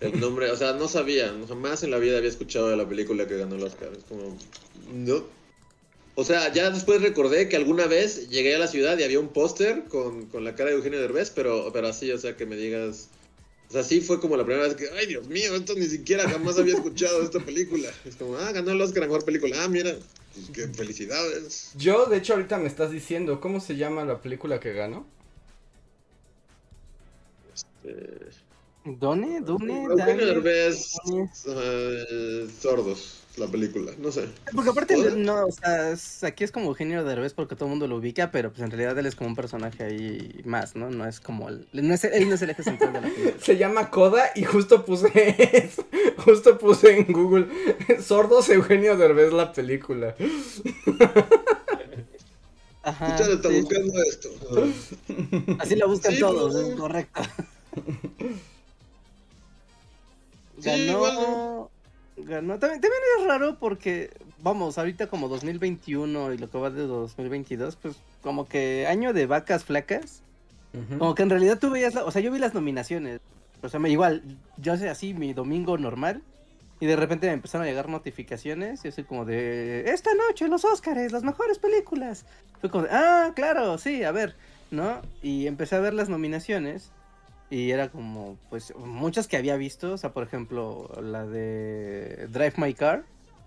el 0.00 0.20
nombre, 0.20 0.50
o 0.50 0.56
sea, 0.56 0.74
no 0.74 0.88
sabía, 0.88 1.34
jamás 1.48 1.84
en 1.84 1.90
la 1.90 1.96
vida 1.96 2.18
había 2.18 2.28
escuchado 2.28 2.68
de 2.68 2.76
la 2.76 2.86
película 2.86 3.26
que 3.26 3.38
ganó 3.38 3.54
el 3.54 3.62
Oscar. 3.62 3.88
Es 3.96 4.04
como, 4.04 4.36
no, 4.92 5.24
o 6.18 6.24
sea, 6.24 6.50
ya 6.50 6.70
después 6.70 7.02
recordé 7.02 7.46
que 7.48 7.56
alguna 7.56 7.86
vez 7.86 8.30
llegué 8.30 8.54
a 8.54 8.58
la 8.58 8.68
ciudad 8.68 8.98
y 8.98 9.04
había 9.04 9.20
un 9.20 9.28
póster 9.28 9.84
con, 9.84 10.28
la 10.42 10.54
cara 10.54 10.70
de 10.70 10.76
Eugenio 10.76 10.98
Derbez, 10.98 11.30
pero, 11.30 11.70
pero 11.74 11.88
así, 11.88 12.10
o 12.10 12.18
sea, 12.18 12.36
que 12.36 12.46
me 12.46 12.56
digas... 12.56 13.10
O 13.68 13.72
sea, 13.72 13.82
sí 13.82 14.00
fue 14.00 14.20
como 14.20 14.36
la 14.36 14.44
primera 14.44 14.66
vez 14.66 14.76
que, 14.76 14.88
ay, 14.96 15.06
Dios 15.06 15.26
mío, 15.26 15.54
esto 15.54 15.74
ni 15.74 15.86
siquiera 15.86 16.28
jamás 16.28 16.58
había 16.58 16.74
escuchado 16.74 17.22
esta 17.22 17.40
película. 17.40 17.88
Es 18.04 18.16
como, 18.16 18.36
ah, 18.36 18.52
ganó 18.52 18.70
el 18.70 18.80
Oscar 18.80 19.02
a 19.02 19.06
mejor 19.06 19.24
película. 19.24 19.56
Ah, 19.62 19.68
mira, 19.68 19.96
qué 20.52 20.68
felicidades. 20.68 21.72
Yo, 21.76 22.06
de 22.06 22.18
hecho, 22.18 22.34
ahorita 22.34 22.58
me 22.58 22.68
estás 22.68 22.92
diciendo, 22.92 23.40
¿cómo 23.40 23.60
se 23.60 23.76
llama 23.76 24.04
la 24.04 24.22
película 24.22 24.60
que 24.60 24.72
ganó? 24.72 25.06
Este... 27.52 28.46
¿Done? 28.84 29.40
¿Done? 29.40 29.84
Eugenio 29.84 30.26
Derbez, 30.26 30.92
sordos 32.60 33.25
la 33.38 33.46
película, 33.46 33.92
no 33.98 34.10
sé. 34.10 34.28
Porque 34.54 34.70
aparte, 34.70 34.96
no, 35.16 35.46
o 35.46 35.52
sea, 35.52 35.94
aquí 36.22 36.44
es 36.44 36.52
como 36.52 36.66
Eugenio 36.66 37.04
Derbez 37.04 37.34
porque 37.34 37.54
todo 37.54 37.66
el 37.66 37.70
mundo 37.70 37.86
lo 37.86 37.96
ubica, 37.96 38.30
pero 38.30 38.50
pues 38.50 38.62
en 38.62 38.70
realidad 38.70 38.98
él 38.98 39.06
es 39.06 39.14
como 39.14 39.28
un 39.28 39.36
personaje 39.36 39.84
ahí 39.84 40.40
más, 40.44 40.74
¿no? 40.74 40.90
No 40.90 41.06
es 41.06 41.20
como, 41.20 41.48
el, 41.48 41.66
no 41.72 41.94
es, 41.94 42.04
él 42.04 42.28
no 42.28 42.34
es 42.34 42.42
el 42.42 42.50
eje 42.50 42.62
central 42.62 42.92
de 42.94 43.00
la 43.02 43.08
película. 43.08 43.34
Se 43.44 43.56
llama 43.56 43.90
Coda 43.90 44.30
y 44.34 44.44
justo 44.44 44.84
puse, 44.84 45.70
justo 46.18 46.58
puse 46.58 46.98
en 46.98 47.12
Google, 47.12 47.48
sordos 48.02 48.48
Eugenio 48.48 48.96
Derbez 48.96 49.32
la 49.32 49.52
película. 49.52 50.14
Ajá, 52.82 53.16
está 53.16 53.48
buscando 53.48 54.02
esto. 54.02 54.30
Así 55.58 55.74
la 55.74 55.86
buscan 55.86 56.16
todos, 56.18 56.54
es 56.54 56.74
correcto. 56.76 57.20
Ganó 60.58 61.70
ganó. 62.16 62.58
También, 62.58 62.80
también 62.80 63.02
es 63.18 63.26
raro 63.26 63.58
porque, 63.58 64.10
vamos, 64.40 64.78
ahorita 64.78 65.08
como 65.08 65.28
2021 65.28 66.32
y 66.32 66.38
lo 66.38 66.50
que 66.50 66.58
va 66.58 66.70
de 66.70 66.86
2022, 66.86 67.76
pues 67.76 67.96
como 68.22 68.48
que 68.48 68.86
año 68.86 69.12
de 69.12 69.26
vacas 69.26 69.64
flacas. 69.64 70.22
Como 70.98 71.14
que 71.14 71.22
en 71.22 71.30
realidad 71.30 71.58
tú 71.58 71.70
veías, 71.70 71.96
o 71.96 72.10
sea, 72.10 72.20
yo 72.20 72.30
vi 72.30 72.38
las 72.38 72.52
nominaciones. 72.52 73.20
O 73.62 73.68
sea, 73.70 73.80
me, 73.80 73.88
igual, 73.88 74.22
yo 74.58 74.76
sé 74.76 74.90
así 74.90 75.14
mi 75.14 75.32
domingo 75.32 75.78
normal. 75.78 76.22
Y 76.80 76.84
de 76.84 76.96
repente 76.96 77.28
me 77.28 77.32
empezaron 77.32 77.66
a 77.66 77.70
llegar 77.70 77.88
notificaciones. 77.88 78.84
Y 78.84 78.88
así 78.88 79.02
como 79.02 79.24
de, 79.24 79.90
esta 79.90 80.10
noche 80.14 80.48
los 80.48 80.66
Oscars, 80.66 81.12
las 81.12 81.22
mejores 81.22 81.58
películas. 81.58 82.26
Fue 82.60 82.68
como 82.68 82.84
de, 82.84 82.90
ah, 82.92 83.32
claro, 83.34 83.78
sí, 83.78 84.04
a 84.04 84.12
ver, 84.12 84.36
¿no? 84.70 85.00
Y 85.22 85.46
empecé 85.46 85.76
a 85.76 85.80
ver 85.80 85.94
las 85.94 86.10
nominaciones. 86.10 86.90
Y 87.50 87.70
era 87.70 87.88
como, 87.88 88.38
pues, 88.50 88.74
muchas 88.76 89.28
que 89.28 89.36
había 89.36 89.56
visto. 89.56 89.92
O 89.92 89.98
sea, 89.98 90.12
por 90.12 90.24
ejemplo, 90.24 90.90
la 91.00 91.26
de 91.26 92.26
Drive 92.28 92.54
My 92.56 92.74
Car. 92.74 93.04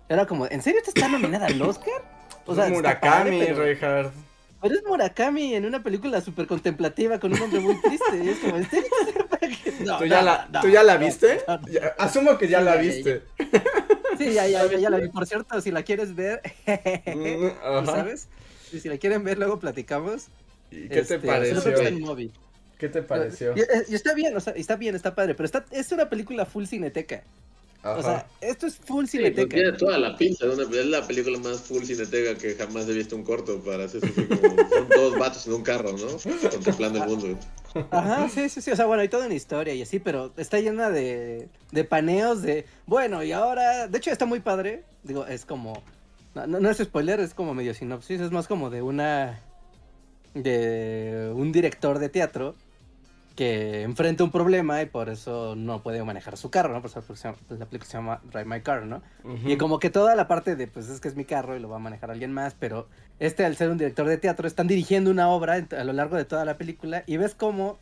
Era 0.08 0.26
como, 0.26 0.46
¿en 0.46 0.62
serio 0.62 0.80
te 0.82 0.90
está 0.90 1.08
nominada 1.08 1.46
al 1.46 1.60
Oscar? 1.62 2.02
O 2.46 2.54
sea, 2.54 2.68
Murakami, 2.68 3.40
pero... 3.40 4.12
Pero 4.62 4.74
es 4.74 4.84
Murakami 4.84 5.54
en 5.54 5.64
una 5.64 5.82
película 5.82 6.20
súper 6.20 6.46
contemplativa 6.46 7.18
con 7.18 7.32
un 7.32 7.40
hombre 7.40 7.60
muy 7.60 7.80
triste. 7.80 8.24
Y 8.24 8.28
es 8.28 8.38
como, 8.38 8.56
¿en 8.56 8.68
serio? 8.68 8.88
¿Tú, 9.98 10.04
ya 10.04 10.22
la, 10.22 10.48
¿Tú 10.60 10.68
ya 10.68 10.82
la 10.82 10.96
viste? 10.96 11.40
Asumo 11.98 12.36
que 12.36 12.48
ya 12.48 12.60
la 12.60 12.76
viste. 12.76 13.22
Sí, 14.18 14.34
ya, 14.34 14.46
ya, 14.46 14.66
ya, 14.66 14.90
la 14.90 14.98
vi. 14.98 15.08
Por 15.12 15.26
cierto, 15.26 15.60
si 15.60 15.70
la 15.70 15.82
quieres 15.82 16.14
ver, 16.14 16.42
mm, 16.66 17.86
¿sabes? 17.86 18.28
si 18.70 18.88
la 18.88 18.98
quieren 18.98 19.24
ver, 19.24 19.38
luego 19.38 19.58
platicamos. 19.58 20.28
¿Y 20.70 20.88
qué 20.88 21.00
Este, 21.00 21.18
te 21.18 21.54
solo 21.54 21.66
pareció? 21.66 21.86
en. 21.86 22.32
¿Qué 22.80 22.88
te 22.88 23.02
pareció? 23.02 23.54
Y, 23.56 23.60
y 23.92 23.94
está 23.94 24.14
bien, 24.14 24.36
o 24.36 24.40
sea, 24.40 24.54
está 24.54 24.76
bien, 24.76 24.94
está 24.96 25.14
padre, 25.14 25.34
pero 25.34 25.44
está, 25.44 25.64
es 25.70 25.92
una 25.92 26.08
película 26.08 26.46
full 26.46 26.64
cineteca. 26.64 27.22
O 27.82 28.02
sea, 28.02 28.26
esto 28.42 28.66
es 28.66 28.76
full 28.76 29.06
Sí, 29.06 29.18
pues 29.18 29.32
cineteca. 29.32 29.56
tiene 29.56 29.72
toda 29.72 29.96
la 29.98 30.14
pinta 30.14 30.46
de 30.46 30.54
una, 30.54 30.64
es 30.78 30.86
la 30.86 31.06
película 31.06 31.38
más 31.38 31.60
full 31.62 31.82
cineteca 31.84 32.38
que 32.38 32.54
jamás 32.54 32.86
he 32.88 32.92
visto 32.92 33.16
un 33.16 33.22
corto 33.22 33.58
para 33.60 33.84
hacer 33.84 34.04
así 34.04 34.22
como 34.26 34.68
son 34.68 34.88
dos 34.94 35.18
vatos 35.18 35.46
en 35.46 35.54
un 35.54 35.62
carro, 35.62 35.92
¿no? 35.92 36.06
Contemplando 36.50 37.02
el 37.02 37.08
mundo. 37.08 37.38
Ajá, 37.90 38.28
sí, 38.28 38.50
sí, 38.50 38.60
sí. 38.60 38.70
O 38.70 38.76
sea, 38.76 38.84
bueno, 38.84 39.00
hay 39.00 39.08
toda 39.08 39.24
una 39.26 39.34
historia 39.34 39.72
y 39.74 39.80
así, 39.80 39.98
pero 39.98 40.30
está 40.36 40.58
llena 40.60 40.90
de, 40.90 41.48
de 41.72 41.84
paneos 41.84 42.42
de. 42.42 42.66
Bueno, 42.86 43.22
y 43.22 43.32
ahora. 43.32 43.88
De 43.88 43.96
hecho, 43.96 44.10
está 44.10 44.26
muy 44.26 44.40
padre. 44.40 44.84
Digo, 45.02 45.26
es 45.26 45.46
como. 45.46 45.82
No, 46.34 46.46
no, 46.46 46.60
no 46.60 46.68
es 46.70 46.78
spoiler, 46.78 47.18
es 47.20 47.32
como 47.32 47.54
medio 47.54 47.72
sinopsis. 47.72 48.20
Es 48.20 48.30
más 48.30 48.46
como 48.46 48.68
de 48.68 48.82
una. 48.82 49.40
De 50.34 51.32
un 51.34 51.50
director 51.50 51.98
de 51.98 52.08
teatro 52.10 52.54
que 53.40 53.84
enfrenta 53.84 54.22
un 54.22 54.30
problema 54.30 54.82
y 54.82 54.86
por 54.86 55.08
eso 55.08 55.54
no 55.56 55.82
puede 55.82 56.04
manejar 56.04 56.36
su 56.36 56.50
carro, 56.50 56.74
¿no? 56.74 56.82
Por 56.82 56.90
eso 56.90 57.00
la 57.00 57.06
película 57.06 57.16
se 57.16 57.26
llama- 57.28 57.38
la 57.58 57.64
película 57.66 57.90
se 57.90 57.96
llama 57.96 58.20
Drive 58.30 58.44
My 58.44 58.60
Car, 58.60 58.84
¿no? 58.84 59.00
Y 59.46 59.56
como 59.56 59.78
que 59.78 59.88
toda 59.88 60.14
la 60.14 60.28
parte 60.28 60.56
de, 60.56 60.66
pues 60.66 60.90
es 60.90 61.00
que 61.00 61.08
es 61.08 61.16
mi 61.16 61.24
carro 61.24 61.56
y 61.56 61.58
lo 61.58 61.70
va 61.70 61.76
a 61.76 61.78
manejar 61.78 62.10
alguien 62.10 62.34
más, 62.34 62.54
pero 62.60 62.86
este 63.18 63.46
al 63.46 63.56
ser 63.56 63.70
un 63.70 63.78
director 63.78 64.06
de 64.06 64.18
teatro 64.18 64.46
están 64.46 64.66
dirigiendo 64.66 65.10
una 65.10 65.30
obra 65.30 65.54
a 65.74 65.84
lo 65.84 65.94
largo 65.94 66.16
de 66.16 66.26
toda 66.26 66.44
la 66.44 66.58
película 66.58 67.02
y 67.06 67.16
ves 67.16 67.34
cómo 67.34 67.78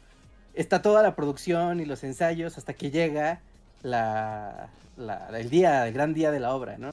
está 0.55 0.81
toda 0.81 1.03
la 1.03 1.17
producción 1.17 1.81
y 1.81 1.87
los 1.87 2.05
ensayos 2.05 2.57
hasta 2.57 2.73
que 2.75 2.93
llega 2.93 3.41
la, 3.83 4.69
la- 4.97 5.29
el 5.37 5.51
día, 5.51 5.89
el 5.89 5.93
gran 5.93 6.15
día 6.15 6.31
de 6.31 6.39
la 6.39 6.55
obra, 6.55 6.79
¿no? 6.79 6.93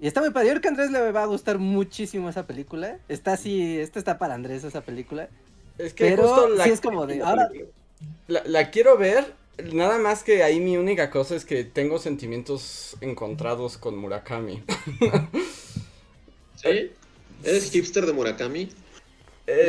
Y 0.00 0.08
está 0.08 0.20
muy 0.20 0.30
padre. 0.30 0.48
Yo 0.48 0.52
creo 0.54 0.62
que 0.62 0.68
a 0.68 0.70
Andrés 0.72 0.90
le 0.90 1.12
va 1.12 1.22
a 1.22 1.26
gustar 1.26 1.58
muchísimo 1.58 2.28
esa 2.28 2.44
película. 2.44 2.96
Está 3.08 3.34
así, 3.34 3.78
esta 3.78 4.00
está 4.00 4.18
para 4.18 4.34
Andrés 4.34 4.64
esa 4.64 4.80
película. 4.80 5.28
Es 5.78 5.94
que 5.94 6.08
Pero 6.10 6.22
justo 6.26 6.48
la, 6.48 6.64
sí 6.64 6.70
es 6.70 6.80
como 6.80 7.06
de, 7.06 7.22
ahora, 7.22 7.48
la, 8.26 8.42
la 8.46 8.70
quiero 8.70 8.96
ver. 8.98 9.34
Nada 9.72 9.98
más 9.98 10.24
que 10.24 10.42
ahí 10.42 10.58
mi 10.60 10.76
única 10.78 11.10
cosa 11.10 11.36
es 11.36 11.44
que 11.44 11.64
tengo 11.64 11.98
sentimientos 11.98 12.96
encontrados 13.02 13.76
con 13.76 13.96
Murakami. 13.98 14.64
¿Sí? 16.54 16.96
¿Eres 17.42 17.70
hipster 17.70 18.06
de 18.06 18.12
Murakami? 18.12 18.62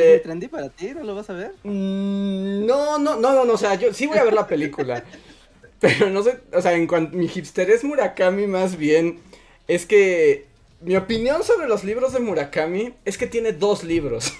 ¿es 0.04 0.18
Eh, 0.18 0.20
trendy 0.20 0.48
para 0.48 0.70
ti? 0.70 0.94
¿No 0.94 1.04
lo 1.04 1.14
vas 1.14 1.30
a 1.30 1.34
ver? 1.34 1.52
Mm, 1.62 2.66
No, 2.66 2.98
no, 2.98 3.16
no, 3.16 3.32
no, 3.34 3.44
no, 3.44 3.52
o 3.54 3.58
sea, 3.58 3.74
yo 3.76 3.92
sí 3.94 4.06
voy 4.06 4.18
a 4.18 4.24
ver 4.24 4.34
la 4.34 4.46
película. 4.46 5.04
pero 5.80 6.10
no 6.10 6.22
sé, 6.22 6.40
o 6.52 6.60
sea, 6.62 6.74
en 6.74 6.86
cuanto 6.86 7.16
mi 7.16 7.28
hipster 7.28 7.70
es 7.70 7.84
Murakami 7.84 8.46
más 8.46 8.76
bien, 8.76 9.20
es 9.68 9.86
que 9.86 10.48
mi 10.80 10.96
opinión 10.96 11.44
sobre 11.44 11.68
los 11.68 11.84
libros 11.84 12.12
de 12.14 12.20
Murakami 12.20 12.94
es 13.04 13.18
que 13.18 13.26
tiene 13.26 13.52
dos 13.52 13.84
libros. 13.84 14.32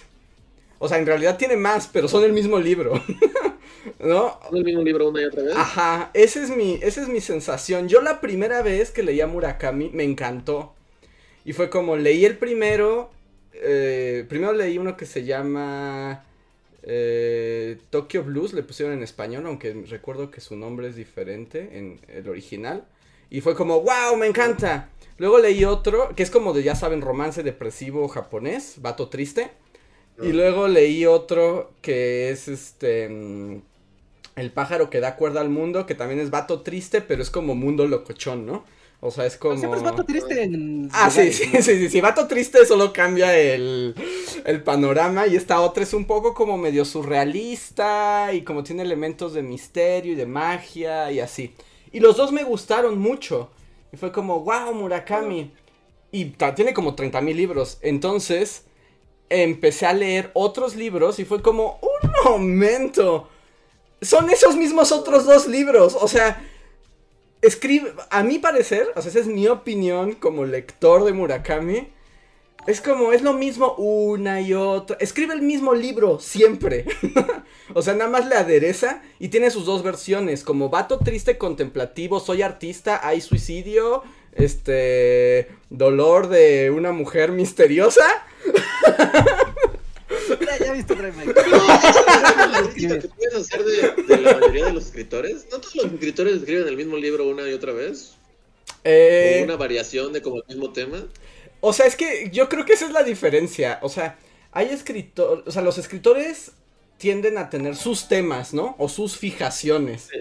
O 0.82 0.88
sea, 0.88 0.98
en 0.98 1.06
realidad 1.06 1.38
tiene 1.38 1.56
más, 1.56 1.88
pero 1.88 2.08
son 2.08 2.24
el 2.24 2.32
mismo 2.32 2.58
libro. 2.58 2.94
¿No? 4.00 4.38
¿No 4.50 4.58
el 4.58 4.64
mismo 4.64 4.82
libro 4.82 5.08
una 5.08 5.22
y 5.22 5.24
otra 5.24 5.42
vez? 5.44 5.54
Ajá, 5.54 6.10
esa 6.14 6.42
es 6.42 6.50
mi, 6.50 6.78
esa 6.82 7.02
es 7.02 7.08
mi 7.08 7.20
sensación. 7.20 7.88
Yo 7.88 8.00
la 8.00 8.20
primera 8.20 8.62
vez 8.62 8.90
que 8.90 9.02
leí 9.02 9.20
a 9.20 9.26
Murakami 9.26 9.90
me 9.90 10.04
encantó. 10.04 10.74
Y 11.44 11.52
fue 11.54 11.70
como 11.70 11.96
leí 11.96 12.24
el 12.24 12.38
primero. 12.38 13.10
eh, 13.54 14.26
primero 14.28 14.52
leí 14.54 14.78
uno 14.78 14.96
que 14.96 15.06
se 15.06 15.24
llama 15.24 16.24
eh, 16.82 17.78
Tokyo 17.90 18.24
Blues, 18.24 18.52
le 18.54 18.62
pusieron 18.62 18.94
en 18.96 19.02
español, 19.02 19.46
aunque 19.46 19.72
recuerdo 19.88 20.30
que 20.30 20.40
su 20.40 20.56
nombre 20.56 20.88
es 20.88 20.96
diferente 20.96 21.78
en 21.78 22.00
el 22.08 22.28
original. 22.28 22.84
Y 23.30 23.40
fue 23.42 23.54
como, 23.56 23.80
wow, 23.82 24.16
me 24.18 24.26
encanta. 24.26 24.90
Luego 25.18 25.38
leí 25.38 25.64
otro, 25.64 26.14
que 26.16 26.22
es 26.22 26.30
como 26.30 26.52
de, 26.54 26.62
ya 26.62 26.74
saben, 26.76 27.00
romance 27.02 27.42
depresivo 27.42 28.08
japonés, 28.08 28.76
vato 28.82 29.08
triste. 29.08 29.50
Y 30.20 30.32
luego 30.32 30.68
leí 30.68 31.06
otro 31.06 31.72
que 31.82 32.30
es 32.30 32.48
este. 32.48 33.08
mm, 33.08 33.62
El 34.36 34.52
pájaro 34.52 34.90
que 34.90 35.00
da 35.00 35.16
cuerda 35.16 35.40
al 35.42 35.50
mundo, 35.50 35.86
que 35.86 35.94
también 35.96 36.20
es 36.20 36.30
vato 36.30 36.62
triste, 36.62 37.02
pero 37.02 37.22
es 37.22 37.30
como 37.30 37.54
mundo 37.54 37.86
locochón, 37.88 38.46
¿no? 38.46 38.64
O 39.00 39.10
sea, 39.10 39.26
es 39.26 39.36
como. 39.38 39.56
Siempre 39.58 39.78
es 39.78 39.84
vato 39.84 40.04
triste 40.04 40.42
en... 40.42 40.90
Ah, 40.90 41.10
sí, 41.10 41.32
lugares, 41.32 41.32
sí, 41.32 41.44
¿no? 41.44 41.50
sí, 41.62 41.62
sí, 41.62 41.88
sí, 41.88 42.00
vato 42.02 42.26
triste 42.28 42.66
solo 42.66 42.92
cambia 42.92 43.36
el, 43.38 43.94
el 44.44 44.62
panorama 44.62 45.26
y 45.26 45.36
esta 45.36 45.60
otra 45.62 45.84
es 45.84 45.94
un 45.94 46.04
poco 46.06 46.34
como 46.34 46.58
medio 46.58 46.84
surrealista 46.84 48.30
y 48.34 48.42
como 48.42 48.62
tiene 48.62 48.82
elementos 48.82 49.32
de 49.32 49.42
misterio 49.42 50.12
y 50.12 50.16
de 50.16 50.26
magia 50.26 51.10
y 51.10 51.20
así. 51.20 51.54
Y 51.92 52.00
los 52.00 52.16
dos 52.18 52.30
me 52.32 52.44
gustaron 52.44 52.98
mucho. 52.98 53.50
Y 53.92 53.96
fue 53.96 54.12
como, 54.12 54.40
wow, 54.40 54.74
Murakami. 54.74 55.52
Y 56.10 56.26
ta- 56.26 56.54
tiene 56.54 56.74
como 56.74 56.94
30 56.94 57.20
mil 57.22 57.36
libros. 57.36 57.78
Entonces 57.82 58.64
empecé 59.32 59.86
a 59.86 59.92
leer 59.92 60.30
otros 60.34 60.76
libros 60.76 61.18
y 61.18 61.24
fue 61.24 61.42
como, 61.42 61.80
un 61.80 62.10
momento. 62.24 63.28
Son 64.00 64.28
esos 64.30 64.56
mismos 64.56 64.92
otros 64.92 65.24
dos 65.24 65.46
libros. 65.46 65.96
O 66.00 66.08
sea, 66.08 66.44
escribe, 67.40 67.92
a 68.10 68.22
mi 68.22 68.38
parecer, 68.38 68.88
o 68.94 69.02
sea, 69.02 69.10
esa 69.10 69.20
es 69.20 69.26
mi 69.26 69.48
opinión 69.48 70.12
como 70.12 70.44
lector 70.44 71.04
de 71.04 71.12
Murakami. 71.12 71.88
Es 72.66 72.80
como, 72.80 73.12
es 73.12 73.22
lo 73.22 73.32
mismo 73.32 73.74
una 73.74 74.40
y 74.40 74.54
otra. 74.54 74.96
Escribe 75.00 75.34
el 75.34 75.42
mismo 75.42 75.74
libro 75.74 76.20
siempre. 76.20 76.84
o 77.74 77.82
sea, 77.82 77.94
nada 77.94 78.08
más 78.08 78.28
le 78.28 78.36
adereza 78.36 79.02
y 79.18 79.28
tiene 79.28 79.50
sus 79.50 79.66
dos 79.66 79.82
versiones. 79.82 80.44
Como 80.44 80.68
vato 80.68 80.98
triste 80.98 81.38
contemplativo, 81.38 82.20
soy 82.20 82.42
artista, 82.42 83.00
hay 83.06 83.20
suicidio, 83.20 84.04
este, 84.32 85.48
dolor 85.70 86.28
de 86.28 86.70
una 86.70 86.92
mujer 86.92 87.32
misteriosa. 87.32 88.04
Ya, 90.40 90.66
ya 90.66 90.72
viste 90.72 90.94
Drive 90.94 91.12
My 91.12 91.26
No, 91.26 91.32
es 92.58 92.74
que 92.74 93.08
puedes 93.08 93.34
hacer 93.34 93.64
de, 93.64 94.02
de 94.02 94.20
la 94.20 94.38
mayoría 94.38 94.66
de 94.66 94.72
los 94.72 94.86
escritores. 94.86 95.46
¿No 95.50 95.58
todos 95.58 95.74
los 95.76 95.92
escritores 95.92 96.36
escriben 96.36 96.68
el 96.68 96.76
mismo 96.76 96.96
libro 96.96 97.26
una 97.26 97.48
y 97.48 97.52
otra 97.52 97.72
vez? 97.72 98.14
Eh, 98.84 99.38
¿O 99.40 99.44
una 99.44 99.56
variación 99.56 100.12
de 100.12 100.22
como 100.22 100.36
el 100.36 100.44
mismo 100.48 100.72
tema? 100.72 101.06
O 101.60 101.72
sea, 101.72 101.86
es 101.86 101.96
que 101.96 102.30
yo 102.32 102.48
creo 102.48 102.64
que 102.64 102.72
esa 102.72 102.86
es 102.86 102.92
la 102.92 103.04
diferencia. 103.04 103.78
O 103.82 103.88
sea, 103.88 104.18
hay 104.50 104.68
escritores, 104.68 105.44
o 105.46 105.50
sea, 105.50 105.62
los 105.62 105.78
escritores 105.78 106.52
tienden 106.98 107.38
a 107.38 107.50
tener 107.50 107.76
sus 107.76 108.08
temas, 108.08 108.52
¿no? 108.52 108.74
O 108.78 108.88
sus 108.88 109.16
fijaciones. 109.16 110.08
Sí. 110.10 110.18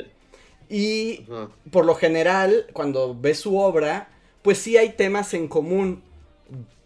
Y 0.71 1.25
Ajá. 1.29 1.49
por 1.69 1.85
lo 1.85 1.95
general, 1.95 2.67
cuando 2.71 3.13
ves 3.19 3.41
su 3.41 3.57
obra, 3.57 4.07
pues 4.41 4.57
sí 4.57 4.77
hay 4.77 4.93
temas 4.93 5.33
en 5.33 5.49
común. 5.49 6.01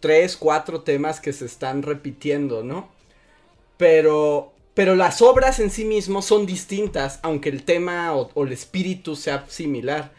Tres, 0.00 0.36
cuatro 0.36 0.82
temas 0.82 1.20
que 1.20 1.32
se 1.32 1.46
están 1.46 1.82
repitiendo, 1.82 2.64
¿no? 2.64 2.88
Pero, 3.76 4.52
pero 4.74 4.96
las 4.96 5.22
obras 5.22 5.60
en 5.60 5.70
sí 5.70 5.84
mismos 5.84 6.24
son 6.24 6.46
distintas, 6.46 7.20
aunque 7.22 7.48
el 7.48 7.62
tema 7.62 8.14
o, 8.14 8.30
o 8.34 8.44
el 8.44 8.52
espíritu 8.52 9.14
sea 9.14 9.44
similar. 9.48 10.12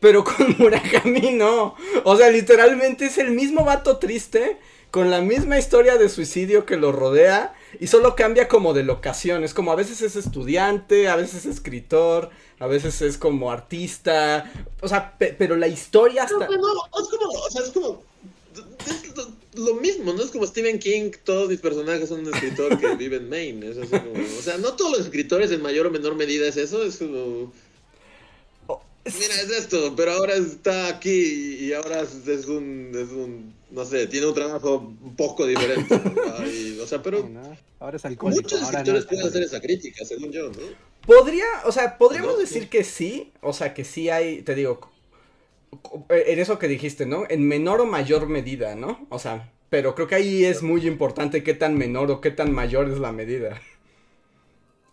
Pero 0.00 0.24
con 0.24 0.56
Murakami 0.58 1.34
no. 1.34 1.76
O 2.02 2.16
sea, 2.16 2.30
literalmente 2.30 3.06
es 3.06 3.18
el 3.18 3.30
mismo 3.30 3.64
vato 3.64 3.98
triste, 3.98 4.58
con 4.90 5.10
la 5.10 5.20
misma 5.20 5.56
historia 5.58 5.96
de 5.98 6.08
suicidio 6.08 6.66
que 6.66 6.76
lo 6.76 6.90
rodea, 6.90 7.54
y 7.80 7.86
solo 7.86 8.16
cambia 8.16 8.48
como 8.48 8.74
de 8.74 8.82
locación. 8.82 9.44
Es 9.44 9.54
como 9.54 9.70
a 9.70 9.76
veces 9.76 10.02
es 10.02 10.16
estudiante, 10.16 11.08
a 11.08 11.16
veces 11.16 11.46
es 11.46 11.56
escritor, 11.56 12.30
a 12.58 12.66
veces 12.66 13.00
es 13.02 13.18
como 13.18 13.50
artista. 13.50 14.50
O 14.80 14.88
sea, 14.88 15.16
pe- 15.18 15.34
pero 15.38 15.56
la 15.56 15.68
historia 15.68 16.26
No, 16.30 16.38
hasta... 16.40 16.56
no, 16.56 16.56
no, 16.74 17.00
es 17.02 17.08
como, 17.08 17.30
o 17.30 17.50
sea, 17.50 17.62
es 17.62 17.70
como, 17.70 18.02
es 18.86 19.16
lo, 19.16 19.64
lo 19.66 19.74
mismo, 19.80 20.12
¿no? 20.12 20.22
Es 20.22 20.30
como 20.30 20.46
Stephen 20.46 20.78
King, 20.78 21.10
todos 21.24 21.48
mis 21.48 21.60
personajes 21.60 22.08
son 22.08 22.20
un 22.26 22.32
escritor 22.34 22.78
que 22.78 22.94
vive 22.96 23.16
en 23.16 23.28
Maine, 23.28 23.68
es 23.70 23.78
así 23.78 23.88
como, 23.90 24.12
o 24.12 24.42
sea, 24.42 24.58
no 24.58 24.74
todos 24.74 24.92
los 24.92 25.00
escritores 25.00 25.50
en 25.50 25.62
mayor 25.62 25.86
o 25.86 25.90
menor 25.90 26.14
medida 26.16 26.46
es 26.46 26.56
eso, 26.56 26.82
es 26.84 26.96
como, 26.98 27.52
Oh, 28.66 28.80
mira, 29.04 29.34
es 29.42 29.50
esto, 29.50 29.94
pero 29.96 30.12
ahora 30.12 30.34
está 30.34 30.88
aquí 30.88 31.56
y 31.60 31.72
ahora 31.72 32.00
es, 32.02 32.26
es 32.26 32.46
un, 32.46 32.90
es 32.94 33.10
un, 33.10 33.54
no 33.70 33.84
sé, 33.84 34.06
tiene 34.06 34.26
un 34.26 34.34
trabajo 34.34 34.76
un 35.02 35.16
poco 35.16 35.46
diferente, 35.46 36.00
¿no? 36.02 36.46
Y, 36.50 36.78
o 36.80 36.86
sea, 36.86 37.02
pero. 37.02 37.28
Ahora 37.80 37.96
es 37.96 38.04
alcohólico. 38.04 38.42
muchos 38.42 38.62
ahora 38.62 38.78
escritores 38.78 39.04
no. 39.04 39.08
pueden 39.10 39.26
hacer 39.28 39.42
esa 39.42 39.60
crítica, 39.60 40.04
según 40.04 40.32
yo, 40.32 40.48
¿no? 40.50 40.93
Podría, 41.06 41.44
o 41.64 41.72
sea, 41.72 41.98
podríamos 41.98 42.38
decir 42.38 42.68
que 42.68 42.82
sí, 42.84 43.32
o 43.42 43.52
sea, 43.52 43.74
que 43.74 43.84
sí 43.84 44.08
hay, 44.10 44.42
te 44.42 44.54
digo, 44.54 44.80
en 46.08 46.38
eso 46.38 46.58
que 46.58 46.68
dijiste, 46.68 47.06
¿no? 47.06 47.24
En 47.28 47.46
menor 47.46 47.80
o 47.80 47.86
mayor 47.86 48.28
medida, 48.28 48.74
¿no? 48.74 49.06
O 49.10 49.18
sea, 49.18 49.52
pero 49.70 49.94
creo 49.94 50.06
que 50.08 50.14
ahí 50.16 50.44
es 50.44 50.62
muy 50.62 50.86
importante 50.86 51.42
qué 51.42 51.54
tan 51.54 51.76
menor 51.76 52.10
o 52.10 52.20
qué 52.20 52.30
tan 52.30 52.52
mayor 52.52 52.88
es 52.90 52.98
la 52.98 53.12
medida. 53.12 53.60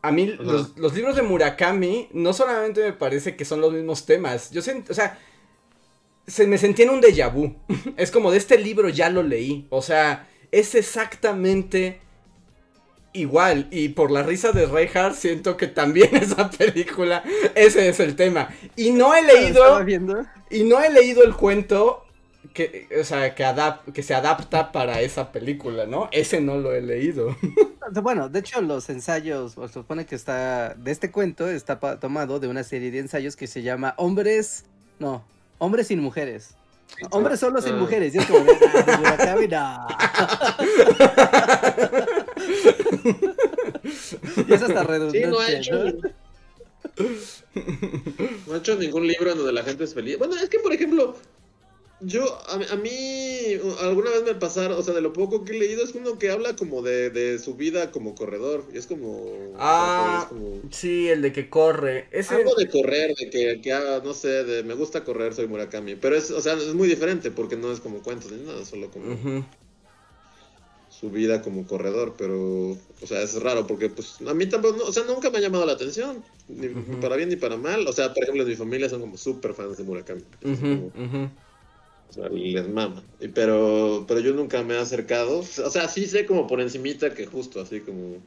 A 0.02 0.12
mí 0.12 0.26
los, 0.26 0.78
los 0.78 0.94
libros 0.96 1.16
de 1.16 1.22
Murakami 1.22 2.10
no 2.14 2.34
solamente 2.34 2.82
me 2.84 2.94
parece 2.94 3.36
que 3.36 3.46
son 3.46 3.62
los 3.62 3.72
mismos 3.72 4.06
temas, 4.06 4.50
yo 4.52 4.62
sent- 4.62 4.90
o 4.90 4.94
sea, 4.96 5.20
se 6.26 6.48
me 6.48 6.58
sentí 6.58 6.84
en 6.84 6.90
un 6.90 7.02
déjà 7.02 7.32
vu. 7.32 7.56
es 7.98 8.10
como 8.12 8.32
de 8.32 8.38
este 8.38 8.58
libro 8.58 8.90
ya 8.90 9.10
lo 9.10 9.22
leí, 9.24 9.68
o 9.70 9.82
sea, 9.82 10.28
es 10.52 10.74
exactamente 10.76 12.02
igual. 13.14 13.68
Y 13.72 13.90
por 13.90 14.12
la 14.12 14.24
risa 14.24 14.52
de 14.52 14.66
Reinhardt 14.66 15.16
siento 15.16 15.58
que 15.58 15.68
también 15.68 16.16
esa 16.22 16.50
película, 16.50 17.24
ese 17.56 17.90
es 17.90 18.00
el 18.00 18.16
tema. 18.16 18.50
Y 18.76 18.92
no 18.92 19.14
he 19.16 19.24
leído, 19.24 19.86
y 20.50 20.64
no 20.64 20.82
he 20.82 20.90
leído 20.90 21.24
el 21.24 21.36
cuento 21.36 22.06
que, 22.54 22.88
o 23.00 23.04
sea, 23.04 23.36
que, 23.36 23.46
adap 23.46 23.88
que 23.94 24.04
se 24.04 24.14
adapta 24.14 24.72
para 24.72 25.02
esa 25.02 25.32
película, 25.32 25.86
¿no? 25.86 26.10
Ese 26.12 26.42
no 26.42 26.58
lo 26.58 26.74
he 26.74 26.82
leído. 26.82 27.36
Bueno, 28.04 28.30
de 28.30 28.40
hecho 28.40 28.62
los 28.62 28.90
ensayos, 28.90 29.54
se 29.54 29.68
supone 29.68 30.06
que 30.06 30.16
está, 30.16 30.76
de 30.76 30.92
este 30.92 31.12
cuento 31.12 31.50
está 31.50 31.78
tomado 32.00 32.40
de 32.40 32.48
una 32.48 32.64
serie 32.64 32.90
de 32.90 33.00
ensayos 33.00 33.36
que 33.36 33.48
se 33.48 33.64
llama 33.64 33.96
Hombres, 33.98 34.64
no, 34.98 35.26
Hombres 35.58 35.88
sin 35.88 36.00
Mujeres. 36.00 36.56
Hombres 37.10 37.40
solo 37.40 37.62
sin 37.62 37.74
ah. 37.74 37.78
mujeres. 37.78 38.14
Y 38.16 38.20
es 38.20 38.26
como, 38.26 38.40
y 44.48 44.54
eso 44.54 44.66
está 44.66 44.84
redundante. 44.84 45.24
Sí, 45.24 45.30
no 45.30 45.40
ha 45.40 45.52
hecho. 45.52 45.84
No 48.48 48.54
ha 48.54 48.58
hecho 48.58 48.76
ningún 48.76 49.08
libro 49.08 49.32
en 49.32 49.38
donde 49.38 49.54
la 49.54 49.64
gente 49.64 49.84
es 49.84 49.94
feliz. 49.94 50.18
Bueno, 50.18 50.36
es 50.36 50.50
que, 50.50 50.60
por 50.60 50.74
ejemplo, 50.74 51.16
yo, 52.04 52.36
a, 52.48 52.74
a, 52.74 52.78
mí, 52.78 52.90
alguna 53.82 54.10
vez 54.10 54.24
me 54.24 54.34
pasaron, 54.34 54.78
o 54.78 54.82
sea, 54.82 54.94
de 54.94 55.02
lo 55.02 55.14
poco 55.14 55.46
que 55.46 55.56
he 55.56 55.60
leído, 55.60 55.84
es 55.84 55.94
uno 55.94 56.18
que 56.18 56.32
habla 56.32 56.56
como 56.56 56.82
de, 56.82 57.12
de 57.12 57.38
su 57.38 57.56
vida 57.56 57.92
como 57.92 58.16
corredor. 58.16 58.66
Y 58.74 58.78
es 58.78 58.88
como. 58.88 59.54
Ah, 59.58 60.30
sí, 60.72 61.10
el 61.10 61.22
de 61.22 61.32
que 61.32 61.50
corre. 61.50 62.08
Ese... 62.12 62.36
Algo 62.36 62.56
de 62.56 62.70
correr, 62.70 63.14
de 63.16 63.30
que, 63.30 63.62
que 63.62 63.72
haga, 63.72 64.02
no 64.04 64.14
sé, 64.16 64.44
de 64.44 64.64
me 64.64 64.74
gusta 64.74 65.04
correr, 65.04 65.36
soy 65.36 65.48
Murakami. 65.48 65.96
Pero 65.96 66.16
es, 66.16 66.32
o 66.32 66.42
sea, 66.42 66.54
es 66.54 66.74
muy 66.74 66.88
diferente 66.88 67.30
porque 67.30 67.56
no 67.56 67.72
es 67.72 67.80
como 67.80 68.02
cuentos 68.02 68.32
ni 68.32 68.42
nada, 68.44 68.66
solo 68.66 68.90
como. 68.90 69.46
Su 71.02 71.10
vida 71.10 71.42
como 71.42 71.66
corredor, 71.66 72.14
pero, 72.16 72.70
o 72.74 73.08
sea, 73.08 73.24
es 73.24 73.42
raro 73.42 73.66
porque, 73.66 73.90
pues, 73.90 74.18
a 74.22 74.36
mí 74.36 74.46
tampoco, 74.46 74.86
o 74.86 74.94
sea, 74.94 75.04
nunca 75.06 75.32
me 75.32 75.40
ha 75.40 75.42
llamado 75.42 75.66
la 75.66 75.72
atención, 75.74 76.24
ni 76.48 76.68
para 77.02 77.16
bien 77.16 77.30
ni 77.30 77.38
para 77.38 77.58
mal. 77.58 77.88
O 77.88 77.92
sea, 77.92 78.14
por 78.14 78.22
ejemplo, 78.22 78.44
en 78.44 78.50
mi 78.50 78.56
familia 78.56 78.88
son 78.88 79.02
como 79.02 79.18
súper 79.18 79.56
fans 79.56 79.78
de 79.78 79.84
Murakami. 79.84 80.22
O 82.08 82.14
sea, 82.14 82.30
les 82.30 82.70
mama. 82.70 83.02
Pero, 83.34 84.06
pero 84.08 84.20
yo 84.20 84.34
nunca 84.34 84.62
me 84.62 84.76
he 84.76 84.78
acercado. 84.78 85.40
O 85.40 85.70
sea, 85.72 85.88
sí 85.88 86.06
sé 86.06 86.28
como 86.28 86.46
por 86.46 86.62
encimita 86.62 87.16
que 87.16 87.26
justo 87.26 87.60
así 87.60 87.80
como... 87.80 88.18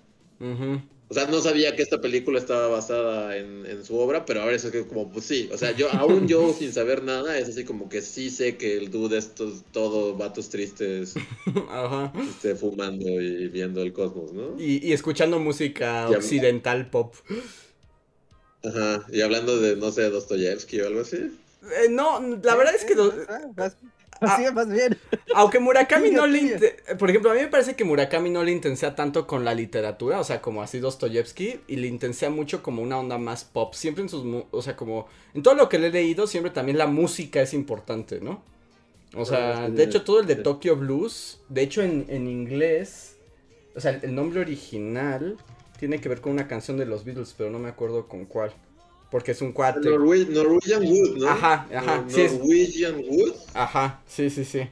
O 1.14 1.16
sea, 1.16 1.28
no 1.28 1.40
sabía 1.40 1.76
que 1.76 1.82
esta 1.82 2.00
película 2.00 2.40
estaba 2.40 2.66
basada 2.66 3.36
en, 3.36 3.84
su 3.84 3.96
obra, 3.96 4.24
pero 4.24 4.42
ahora 4.42 4.56
es 4.56 4.64
que 4.64 4.84
como, 4.84 5.12
pues 5.12 5.26
sí. 5.26 5.48
O 5.52 5.56
sea, 5.56 5.70
yo, 5.70 5.88
aún 5.92 6.26
yo 6.26 6.52
sin 6.58 6.72
saber 6.72 7.04
nada, 7.04 7.38
es 7.38 7.48
así 7.50 7.62
como 7.62 7.88
que 7.88 8.02
sí 8.02 8.30
sé 8.30 8.56
que 8.56 8.76
el 8.76 8.90
dude 8.90 9.18
es 9.18 9.30
todo 9.70 10.16
vatos 10.16 10.48
tristes, 10.48 11.14
Ajá. 11.70 12.12
Esté 12.20 12.56
fumando 12.56 13.08
y 13.20 13.46
viendo 13.46 13.80
el 13.80 13.92
cosmos, 13.92 14.32
¿no? 14.32 14.60
Y, 14.60 14.92
escuchando 14.92 15.38
música 15.38 16.08
occidental 16.08 16.90
pop. 16.90 17.14
Ajá, 18.64 19.06
y 19.12 19.20
hablando 19.20 19.60
de, 19.60 19.76
no 19.76 19.92
sé, 19.92 20.10
Dostoyevsky 20.10 20.80
o 20.80 20.88
algo 20.88 21.02
así. 21.02 21.18
Eh, 21.18 21.90
no, 21.90 22.18
la 22.42 22.56
verdad 22.56 22.74
es 22.74 22.84
que... 22.84 22.96
Así 24.26 24.44
más 24.52 24.68
bien. 24.68 24.98
Aunque 25.34 25.60
Murakami 25.60 26.10
no 26.10 26.26
le... 26.26 26.76
Por 26.98 27.10
ejemplo, 27.10 27.30
a 27.30 27.34
mí 27.34 27.40
me 27.40 27.48
parece 27.48 27.74
que 27.76 27.84
Murakami 27.84 28.30
no 28.30 28.42
le 28.42 28.52
intensea 28.52 28.94
tanto 28.94 29.26
con 29.26 29.44
la 29.44 29.54
literatura, 29.54 30.20
o 30.20 30.24
sea, 30.24 30.40
como 30.40 30.62
así 30.62 30.78
Dostoyevsky, 30.78 31.60
y 31.66 31.76
le 31.76 31.86
intensea 31.86 32.30
mucho 32.30 32.62
como 32.62 32.82
una 32.82 32.98
onda 32.98 33.18
más 33.18 33.44
pop. 33.44 33.74
Siempre 33.74 34.02
en 34.02 34.08
sus... 34.08 34.24
O 34.50 34.62
sea, 34.62 34.76
como... 34.76 35.06
En 35.34 35.42
todo 35.42 35.54
lo 35.54 35.68
que 35.68 35.78
le 35.78 35.88
he 35.88 35.90
leído, 35.90 36.26
siempre 36.26 36.50
también 36.50 36.78
la 36.78 36.86
música 36.86 37.40
es 37.40 37.54
importante, 37.54 38.20
¿no? 38.20 38.42
O 39.16 39.24
sea, 39.24 39.68
de 39.68 39.84
hecho, 39.84 40.02
todo 40.02 40.20
el 40.20 40.26
de 40.26 40.36
Tokyo 40.36 40.76
Blues, 40.76 41.40
de 41.48 41.62
hecho, 41.62 41.82
en, 41.82 42.06
en 42.08 42.26
inglés, 42.26 43.16
o 43.76 43.80
sea, 43.80 44.00
el 44.02 44.14
nombre 44.14 44.40
original 44.40 45.36
tiene 45.78 46.00
que 46.00 46.08
ver 46.08 46.20
con 46.20 46.32
una 46.32 46.48
canción 46.48 46.76
de 46.78 46.86
los 46.86 47.04
Beatles, 47.04 47.34
pero 47.36 47.50
no 47.50 47.58
me 47.58 47.68
acuerdo 47.68 48.08
con 48.08 48.24
cuál. 48.24 48.52
Porque 49.14 49.30
es 49.30 49.40
un 49.42 49.52
cuate. 49.52 49.88
Norwegian 49.88 50.82
Wood, 50.82 51.18
¿no? 51.18 51.28
Ajá, 51.28 51.68
ajá. 51.72 52.04
Norwegian 52.04 52.96
Wood. 52.96 53.32
Ajá, 53.54 54.00
sí, 54.08 54.28
sí, 54.28 54.44
sí. 54.44 54.66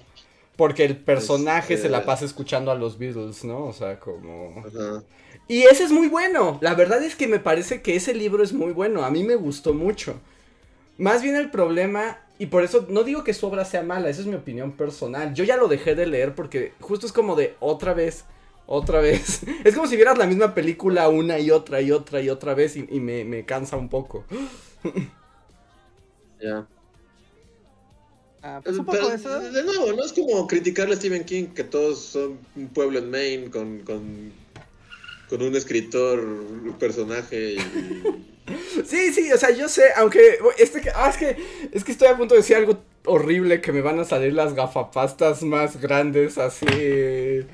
Porque 0.56 0.84
el 0.84 0.96
personaje 0.96 1.76
se 1.76 1.88
la 1.88 1.98
este 1.98 2.06
pasa 2.08 2.24
escuchando 2.24 2.72
a 2.72 2.74
los 2.74 2.98
Beatles, 2.98 3.44
¿no? 3.44 3.66
O 3.66 3.72
sea, 3.72 4.00
como... 4.00 4.64
Ajá. 4.66 5.04
Y 5.46 5.62
ese 5.62 5.84
es 5.84 5.92
muy 5.92 6.08
bueno. 6.08 6.58
La 6.60 6.74
verdad 6.74 7.04
es 7.04 7.14
que 7.14 7.28
me 7.28 7.38
parece 7.38 7.82
que 7.82 7.94
ese 7.94 8.14
libro 8.14 8.42
es 8.42 8.52
muy 8.52 8.72
bueno. 8.72 9.04
A 9.04 9.12
mí 9.12 9.22
me 9.22 9.36
gustó 9.36 9.74
mucho. 9.74 10.16
Más 10.98 11.22
bien 11.22 11.36
el 11.36 11.48
problema, 11.48 12.18
y 12.36 12.46
por 12.46 12.64
eso 12.64 12.86
no 12.88 13.04
digo 13.04 13.22
que 13.22 13.34
su 13.34 13.46
obra 13.46 13.64
sea 13.64 13.84
mala, 13.84 14.08
esa 14.08 14.22
es 14.22 14.26
mi 14.26 14.34
opinión 14.34 14.72
personal. 14.72 15.34
Yo 15.34 15.44
ya 15.44 15.56
lo 15.56 15.68
dejé 15.68 15.94
de 15.94 16.06
leer 16.06 16.34
porque 16.34 16.72
justo 16.80 17.06
es 17.06 17.12
como 17.12 17.36
de 17.36 17.54
otra 17.60 17.94
vez 17.94 18.24
otra 18.66 19.00
vez. 19.00 19.40
Es 19.64 19.74
como 19.74 19.86
si 19.86 19.96
vieras 19.96 20.18
la 20.18 20.26
misma 20.26 20.54
película 20.54 21.08
una 21.08 21.38
y 21.38 21.50
otra 21.50 21.80
y 21.80 21.92
otra 21.92 22.20
y 22.20 22.28
otra 22.28 22.54
vez 22.54 22.76
y, 22.76 23.00
me, 23.00 23.44
cansa 23.44 23.76
un 23.76 23.88
poco. 23.88 24.24
Ya. 26.40 26.66
Ah, 28.42 28.60
pues 28.64 28.76
de 28.76 29.62
nuevo, 29.62 29.92
no 29.92 30.04
es 30.04 30.12
como 30.12 30.48
criticarle 30.48 30.94
a 30.94 30.96
Stephen 30.96 31.24
King 31.24 31.46
que 31.54 31.62
todos 31.62 32.00
son 32.00 32.40
un 32.56 32.68
pueblo 32.68 32.98
en 32.98 33.08
Maine 33.08 33.50
con, 33.50 33.78
con, 33.80 34.32
con 35.28 35.42
un 35.42 35.54
escritor, 35.54 36.18
un 36.18 36.76
personaje 36.76 37.52
y... 37.52 37.58
Sí, 38.84 39.12
sí, 39.12 39.32
o 39.32 39.38
sea, 39.38 39.50
yo 39.50 39.68
sé, 39.68 39.84
aunque 39.96 40.38
este 40.58 40.82
ah, 40.96 41.08
es 41.08 41.16
que 41.16 41.36
es 41.70 41.84
que 41.84 41.92
estoy 41.92 42.08
a 42.08 42.16
punto 42.16 42.34
de 42.34 42.40
decir 42.40 42.56
algo 42.56 42.82
horrible 43.04 43.60
que 43.60 43.70
me 43.70 43.80
van 43.80 44.00
a 44.00 44.04
salir 44.04 44.32
las 44.32 44.54
gafapastas 44.54 45.42
más 45.42 45.80
grandes 45.80 46.38
así 46.38 47.46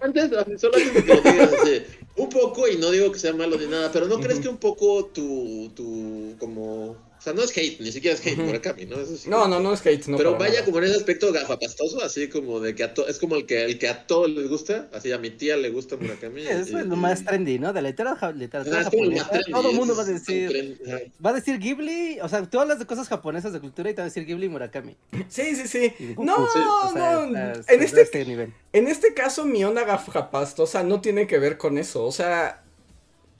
antes, 0.00 0.30
solo 0.60 0.76
antes 0.76 1.04
que 1.04 1.14
lo 1.14 1.20
digas, 1.20 1.82
un 2.16 2.28
poco, 2.28 2.68
y 2.68 2.76
no 2.76 2.90
digo 2.90 3.12
que 3.12 3.18
sea 3.18 3.32
malo 3.32 3.56
ni 3.56 3.66
nada, 3.66 3.90
pero 3.92 4.06
¿no 4.06 4.18
crees 4.20 4.40
que 4.40 4.48
un 4.48 4.58
poco 4.58 5.06
tu, 5.06 5.70
tu, 5.74 6.34
como 6.38 7.07
o 7.18 7.20
sea, 7.20 7.32
no 7.32 7.42
es 7.42 7.50
hate, 7.56 7.80
ni 7.80 7.90
siquiera 7.90 8.16
es 8.16 8.24
hate 8.24 8.38
Murakami, 8.38 8.86
¿no? 8.86 8.96
no, 9.26 9.48
no, 9.48 9.58
no 9.58 9.72
es 9.72 9.84
hate. 9.84 10.06
No 10.06 10.16
pero 10.16 10.38
vaya 10.38 10.64
como 10.64 10.78
en 10.78 10.84
ese 10.84 10.96
aspecto 10.96 11.32
gafapastoso, 11.32 12.00
así 12.02 12.28
como 12.28 12.60
de 12.60 12.76
que 12.76 12.84
a 12.84 12.94
to... 12.94 13.08
es 13.08 13.18
como 13.18 13.34
el 13.34 13.44
que, 13.44 13.64
el 13.64 13.78
que 13.78 13.88
a 13.88 14.06
todos 14.06 14.30
les 14.30 14.48
gusta, 14.48 14.88
así 14.92 15.10
a 15.10 15.18
mi 15.18 15.30
tía 15.30 15.56
le 15.56 15.70
gusta 15.70 15.96
Murakami. 15.96 16.42
eso 16.46 16.78
es 16.78 16.86
lo 16.86 16.94
más 16.94 17.24
trendy, 17.24 17.58
¿no? 17.58 17.72
De 17.72 17.82
la 17.82 17.88
literatura, 17.88 18.30
literatura 18.30 18.84
japonesa. 18.84 19.30
todo 19.50 19.70
el 19.70 19.76
mundo 19.76 19.96
va 19.96 20.02
a 20.02 20.06
decir, 20.06 20.78
va 21.24 21.30
a 21.30 21.32
decir 21.32 21.58
Ghibli, 21.58 22.20
o 22.20 22.28
sea, 22.28 22.42
tú 22.48 22.60
hablas 22.60 22.78
de 22.78 22.86
cosas 22.86 23.08
japonesas 23.08 23.52
de 23.52 23.58
cultura 23.58 23.90
y 23.90 23.94
te 23.94 24.00
va 24.00 24.04
a 24.04 24.08
decir 24.08 24.24
Ghibli 24.24 24.46
y 24.46 24.48
Murakami. 24.48 24.96
Sí, 25.28 25.56
sí, 25.56 25.66
sí. 25.66 26.14
no, 26.18 26.46
no, 26.94 27.24
en 27.26 27.82
este, 27.82 28.02
este, 28.02 28.24
nivel. 28.24 28.52
en 28.72 28.86
este 28.86 29.12
caso 29.12 29.44
mi 29.44 29.64
onda 29.64 29.84
gafapastosa 29.84 30.84
no 30.84 31.00
tiene 31.00 31.26
que 31.26 31.38
ver 31.38 31.58
con 31.58 31.78
eso, 31.78 32.04
o 32.04 32.12
sea 32.12 32.62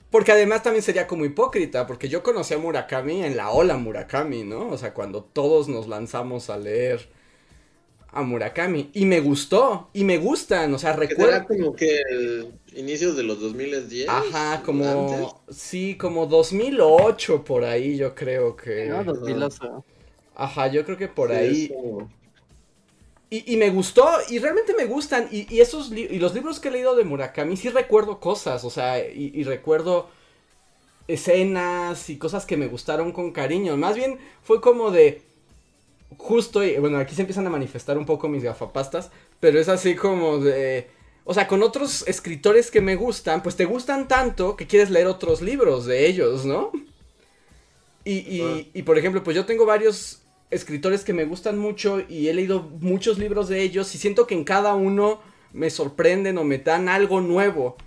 porque 0.09 0.31
además 0.31 0.63
también 0.63 0.83
sería 0.83 1.07
como 1.07 1.25
hipócrita, 1.25 1.85
porque 1.85 2.09
yo 2.09 2.23
conocí 2.23 2.53
a 2.53 2.57
Murakami 2.57 3.23
en 3.23 3.37
la 3.37 3.51
ola 3.51 3.77
Murakami, 3.77 4.43
¿no? 4.43 4.69
O 4.69 4.77
sea, 4.77 4.93
cuando 4.93 5.23
todos 5.23 5.67
nos 5.67 5.87
lanzamos 5.87 6.49
a 6.49 6.57
leer 6.57 7.09
a 8.11 8.23
Murakami. 8.23 8.89
Y 8.93 9.05
me 9.05 9.19
gustó, 9.19 9.89
y 9.93 10.03
me 10.03 10.17
gustan, 10.17 10.73
o 10.73 10.79
sea, 10.79 10.93
recuerdo... 10.93 11.35
Era 11.35 11.45
como 11.45 11.75
que 11.75 12.01
inicios 12.75 13.15
de 13.15 13.23
los 13.23 13.39
2010. 13.39 14.09
Ajá, 14.09 14.63
como... 14.65 15.43
Sí, 15.49 15.95
como 15.95 16.25
2008 16.25 17.43
por 17.43 17.63
ahí 17.63 17.97
yo 17.97 18.15
creo 18.15 18.55
que... 18.55 18.87
No, 18.87 19.03
2008. 19.03 19.85
Ajá, 20.35 20.67
yo 20.67 20.85
creo 20.85 20.97
que 20.97 21.07
por 21.07 21.31
ahí... 21.31 21.71
Y, 23.31 23.57
me 23.57 23.69
gustó, 23.69 24.09
y 24.27 24.39
realmente 24.39 24.73
me 24.73 24.85
gustan. 24.85 25.29
Y, 25.31 25.59
esos 25.59 25.91
y 25.91 26.17
los 26.17 26.33
libros 26.33 26.59
que 26.59 26.69
he 26.69 26.71
leído 26.71 26.95
de 26.95 27.03
Murakami, 27.03 27.57
sí 27.57 27.69
recuerdo 27.69 28.19
cosas, 28.19 28.63
o 28.63 28.71
sea, 28.71 28.99
y, 28.99 29.43
recuerdo 29.43 30.09
escenas 31.07 32.09
y 32.09 32.17
cosas 32.17 32.47
que 32.47 32.57
me 32.57 32.67
gustaron 32.67 33.11
con 33.11 33.31
cariño. 33.31 33.77
Más 33.77 33.95
bien 33.95 34.17
fue 34.41 34.61
como 34.61 34.89
de. 34.89 35.21
Justo, 36.17 36.63
y 36.63 36.75
bueno, 36.77 36.97
aquí 36.97 37.13
se 37.13 37.21
empiezan 37.21 37.45
a 37.45 37.51
manifestar 37.51 37.99
un 37.99 38.05
poco 38.07 38.27
mis 38.27 38.43
gafapastas, 38.43 39.11
pero 39.39 39.59
es 39.59 39.69
así 39.69 39.95
como 39.95 40.39
de. 40.39 40.89
O 41.23 41.35
sea, 41.35 41.47
con 41.47 41.61
otros 41.61 42.07
escritores 42.07 42.71
que 42.71 42.81
me 42.81 42.95
gustan, 42.95 43.43
pues 43.43 43.55
te 43.55 43.65
gustan 43.65 44.07
tanto 44.07 44.55
que 44.55 44.65
quieres 44.65 44.89
leer 44.89 45.05
otros 45.05 45.43
libros 45.43 45.85
de 45.85 46.07
ellos, 46.07 46.45
¿no? 46.45 46.71
Y, 48.03 48.13
y, 48.37 48.41
ah. 48.41 48.69
y 48.73 48.81
por 48.81 48.97
ejemplo, 48.97 49.23
pues 49.23 49.35
yo 49.35 49.45
tengo 49.45 49.67
varios 49.67 50.23
escritores 50.51 51.03
que 51.03 51.13
me 51.13 51.25
gustan 51.25 51.57
mucho 51.57 52.01
y 52.07 52.27
he 52.27 52.33
leído 52.33 52.61
muchos 52.79 53.17
libros 53.17 53.49
de 53.49 53.61
ellos 53.61 53.93
y 53.95 53.97
siento 53.97 54.27
que 54.27 54.35
en 54.35 54.43
cada 54.43 54.73
uno 54.75 55.21
me 55.53 55.69
sorprenden 55.69 56.37
o 56.37 56.43
me 56.43 56.57
dan 56.57 56.89
algo 56.89 57.21
nuevo. 57.21 57.77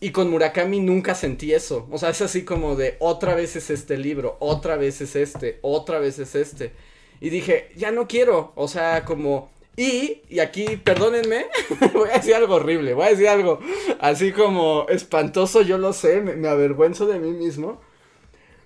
Y 0.00 0.10
con 0.10 0.30
Murakami 0.30 0.80
nunca 0.80 1.14
sentí 1.14 1.54
eso. 1.54 1.86
O 1.90 1.98
sea, 1.98 2.10
es 2.10 2.20
así 2.22 2.44
como 2.44 2.74
de 2.74 2.96
otra 2.98 3.34
vez 3.34 3.54
es 3.54 3.70
este 3.70 3.96
libro, 3.96 4.36
otra 4.40 4.76
vez 4.76 5.00
es 5.00 5.14
este, 5.14 5.58
otra 5.62 6.00
vez 6.00 6.18
es 6.18 6.34
este. 6.34 6.72
Y 7.20 7.30
dije, 7.30 7.70
ya 7.76 7.92
no 7.92 8.08
quiero. 8.08 8.52
O 8.56 8.66
sea, 8.66 9.04
como... 9.04 9.50
Y, 9.76 10.20
y 10.28 10.40
aquí, 10.40 10.76
perdónenme, 10.76 11.46
voy 11.94 12.10
a 12.10 12.18
decir 12.18 12.34
algo 12.34 12.56
horrible, 12.56 12.92
voy 12.92 13.06
a 13.06 13.10
decir 13.10 13.28
algo 13.28 13.58
así 14.00 14.30
como 14.30 14.84
espantoso, 14.90 15.62
yo 15.62 15.78
lo 15.78 15.94
sé, 15.94 16.20
me 16.20 16.46
avergüenzo 16.46 17.06
de 17.06 17.18
mí 17.18 17.30
mismo. 17.30 17.80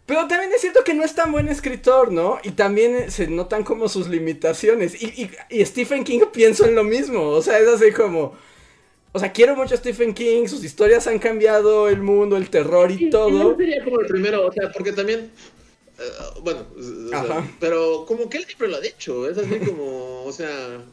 Pero 0.07 0.29
también 0.29 0.53
es 0.53 0.61
cierto 0.61 0.85
que 0.85 0.95
no 0.95 1.05
es 1.05 1.15
tan 1.15 1.33
buen 1.33 1.49
escritor, 1.49 2.13
¿no? 2.13 2.39
Y 2.45 2.53
también 2.53 3.11
se 3.11 3.27
notan 3.27 3.65
como 3.65 3.89
sus 3.89 4.09
limitaciones. 4.09 5.03
Y, 5.03 5.31
y, 5.51 5.65
Stephen 5.65 6.05
King 6.05 6.21
pienso 6.33 6.65
en 6.65 6.75
lo 6.75 6.85
mismo. 6.85 7.29
O 7.29 7.43
sea, 7.43 7.59
es 7.59 7.69
así 7.69 7.93
como... 7.93 8.35
O 9.13 9.19
sea, 9.19 9.33
quiero 9.33 9.57
mucho 9.57 9.75
a 9.75 9.79
Stephen 9.79 10.13
King, 10.13 10.47
sus 10.47 10.63
historias 10.63 11.07
han 11.07 11.19
cambiado 11.19 11.89
el 11.89 12.03
mundo, 12.03 12.37
el 12.37 12.51
terror 12.51 12.91
y 12.91 13.09
todo. 13.09 13.57
sería 13.57 13.83
como 13.83 14.01
el 14.01 14.07
primero, 14.07 14.47
o 14.47 14.53
sea, 14.53 14.71
porque 14.71 14.93
también 14.93 15.31
eh, 15.99 16.41
bueno, 16.43 16.67
pero 17.59 18.05
como 18.07 18.29
que 18.29 18.39
él 18.39 18.45
siempre 18.45 18.69
lo 18.69 18.77
ha 18.77 18.81
dicho, 18.81 19.29
es 19.29 19.39
así 19.39 19.59
como, 19.61 20.25
o 20.25 20.33
sea, 20.33 20.85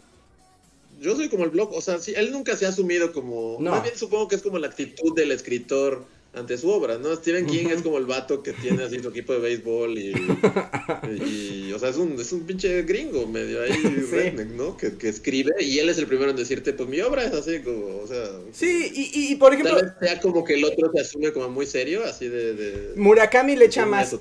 yo 1.02 1.16
soy 1.16 1.28
como 1.28 1.44
el 1.44 1.50
blog, 1.50 1.74
o 1.74 1.82
sea, 1.82 2.00
sí, 2.00 2.14
él 2.16 2.32
nunca 2.32 2.56
se 2.56 2.66
ha 2.66 2.70
asumido 2.70 3.12
como, 3.12 3.58
no. 3.60 3.72
más 3.72 3.84
bien 3.84 3.98
supongo 3.98 4.30
que 4.30 4.36
es 4.36 4.42
como 4.42 4.60
la 4.60 4.68
actitud 4.68 5.14
del 5.14 5.34
escritor 5.34 6.06
ante 6.34 6.58
su 6.58 6.70
obra, 6.70 6.98
¿no? 6.98 7.16
Stephen 7.16 7.46
King 7.46 7.68
es 7.68 7.84
como 7.84 8.00
el 8.00 8.06
vato 8.06 8.42
que 8.42 8.54
tiene 8.54 8.84
así 8.84 9.00
su 9.00 9.10
equipo 9.10 9.34
de 9.34 9.40
béisbol 9.40 9.98
y, 9.98 11.72
o 11.74 11.80
sea, 11.80 11.90
es 11.90 11.98
un, 11.98 12.20
es 12.20 12.32
un 12.32 12.42
pinche 12.42 12.82
gringo 12.82 13.28
medio 13.28 13.62
ahí, 13.62 14.34
¿no? 14.56 14.76
Que, 14.76 14.98
que, 14.98 15.10
escribe 15.10 15.54
y 15.62 15.78
él 15.78 15.90
es 15.90 16.00
el 16.00 16.08
primero 16.08 16.32
en 16.32 16.36
decirte, 16.36 16.74
pues 16.74 16.90
mi 16.90 17.02
obra 17.02 17.24
es 17.24 17.34
así 17.34 17.60
como, 17.60 17.98
o 17.98 18.08
sea... 18.08 18.26
Sí, 18.52 18.92
y, 18.94 19.32
y 19.32 19.36
por 19.36 19.54
ejemplo... 19.54 19.76
Tal 19.76 19.86
vez 19.86 19.94
sea 20.00 20.20
como 20.22 20.44
que 20.44 20.56
el 20.56 20.66
otro 20.66 20.92
se 20.92 21.02
asume 21.02 21.32
como 21.32 21.50
muy 21.50 21.68
serio, 21.68 22.04
así 22.04 22.28
de... 22.28 22.54
de 22.54 22.94
Murakami 22.96 23.56
le 23.56 23.66
echa 23.66 23.86
más... 23.86 24.16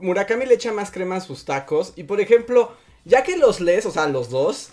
Murakami 0.00 0.44
le 0.44 0.54
echa 0.54 0.72
más 0.72 0.90
crema 0.90 1.16
a 1.16 1.20
sus 1.20 1.44
tacos 1.44 1.92
y 1.94 2.02
por 2.02 2.20
ejemplo, 2.20 2.72
ya 3.04 3.22
que 3.22 3.36
los 3.36 3.60
lees, 3.60 3.86
o 3.86 3.92
sea, 3.92 4.08
los 4.08 4.28
dos, 4.28 4.70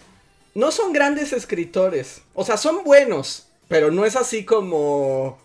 no 0.56 0.72
son 0.72 0.94
grandes 0.94 1.32
escritores, 1.32 2.22
o 2.34 2.44
sea, 2.44 2.58
son 2.58 2.84
buenos, 2.84 3.46
pero 3.68 3.92
no 3.92 4.04
es 4.04 4.16
así 4.16 4.46
como 4.46 5.43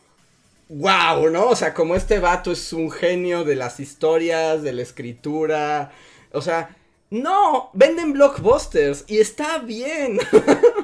wow, 0.69 1.31
¿no? 1.31 1.49
O 1.49 1.57
sea, 1.57 1.75
como 1.75 1.95
este 1.95 2.19
vato 2.19 2.53
es 2.53 2.73
un 2.73 2.91
genio 2.91 3.45
de 3.45 3.57
las 3.57 3.81
historias, 3.81 4.63
de 4.63 4.73
la 4.73 4.83
escritura. 4.83 5.93
O 6.33 6.43
sea, 6.43 6.77
no, 7.11 7.71
venden 7.73 8.13
blockbusters 8.13 9.05
y 9.07 9.19
está 9.19 9.59
bien. 9.59 10.19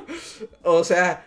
o 0.62 0.84
sea, 0.84 1.26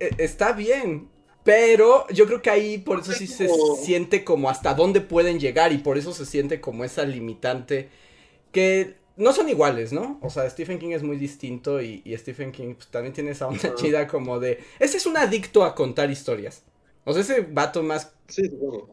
e, 0.00 0.10
está 0.18 0.52
bien. 0.52 1.10
Pero 1.44 2.06
yo 2.08 2.26
creo 2.26 2.42
que 2.42 2.50
ahí 2.50 2.78
por 2.78 3.00
eso 3.00 3.12
sí 3.12 3.26
se 3.26 3.48
siente 3.82 4.22
como 4.22 4.50
hasta 4.50 4.74
dónde 4.74 5.00
pueden 5.00 5.40
llegar 5.40 5.72
y 5.72 5.78
por 5.78 5.96
eso 5.96 6.12
se 6.12 6.26
siente 6.26 6.60
como 6.60 6.84
esa 6.84 7.04
limitante 7.04 7.88
que 8.52 8.96
no 9.16 9.32
son 9.32 9.48
iguales, 9.48 9.92
¿no? 9.92 10.18
O 10.22 10.28
sea, 10.28 10.48
Stephen 10.48 10.78
King 10.78 10.90
es 10.90 11.02
muy 11.02 11.16
distinto 11.16 11.80
y, 11.80 12.02
Stephen 12.18 12.52
King 12.52 12.74
pues, 12.74 12.88
también 12.88 13.14
tiene 13.14 13.30
esa 13.30 13.48
onda 13.48 13.74
chida 13.74 14.06
como 14.06 14.38
de... 14.38 14.62
Ese 14.78 14.98
es 14.98 15.06
un 15.06 15.16
adicto 15.16 15.64
a 15.64 15.74
contar 15.74 16.10
historias. 16.10 16.62
O 17.08 17.14
sea, 17.14 17.22
ese 17.22 17.40
vato 17.40 17.82
más... 17.82 18.12
Sí, 18.26 18.42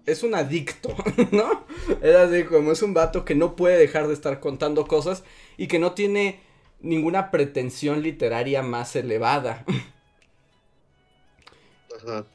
Es 0.06 0.23
un 0.23 0.36
adicto, 0.36 0.95
¿no? 1.32 1.65
Era 2.01 2.23
así 2.23 2.45
como 2.45 2.71
es 2.71 2.82
un 2.82 2.93
vato 2.93 3.25
que 3.25 3.36
no 3.36 3.58
puede 3.58 3.78
dejar 3.78 4.08
de 4.08 4.13
estar 4.13 4.39
contando 4.39 4.88
cosas 4.88 5.25
y 5.58 5.67
que 5.67 5.80
no 5.80 5.91
tiene 5.91 6.39
ninguna 6.80 7.30
pretensión 7.30 8.01
literaria 8.01 8.62
más 8.62 8.95
elevada. 8.95 9.65
Ajá. 11.93 12.25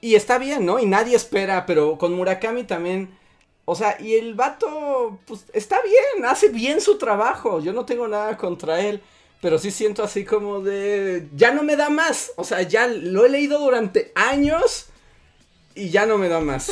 Y 0.00 0.14
está 0.14 0.38
bien, 0.38 0.64
¿no? 0.64 0.78
Y 0.78 0.86
nadie 0.86 1.16
espera, 1.16 1.66
pero 1.66 1.98
con 1.98 2.12
Murakami 2.12 2.62
también... 2.62 3.18
O 3.64 3.74
sea, 3.74 4.00
y 4.00 4.14
el 4.14 4.34
vato, 4.34 5.18
pues 5.26 5.46
está 5.52 5.80
bien, 5.82 6.26
hace 6.26 6.50
bien 6.50 6.80
su 6.80 6.96
trabajo. 6.96 7.60
Yo 7.60 7.72
no 7.72 7.84
tengo 7.84 8.06
nada 8.06 8.36
contra 8.36 8.82
él. 8.82 9.02
Pero 9.40 9.58
sí 9.58 9.72
siento 9.72 10.04
así 10.04 10.24
como 10.24 10.60
de... 10.60 11.28
Ya 11.34 11.50
no 11.50 11.64
me 11.64 11.74
da 11.74 11.90
más. 11.90 12.30
O 12.36 12.44
sea, 12.44 12.62
ya 12.62 12.86
lo 12.86 13.26
he 13.26 13.28
leído 13.28 13.58
durante 13.58 14.12
años 14.14 14.90
y 15.74 15.90
ya 15.90 16.06
no 16.06 16.18
me 16.18 16.28
da 16.28 16.40
más. 16.40 16.70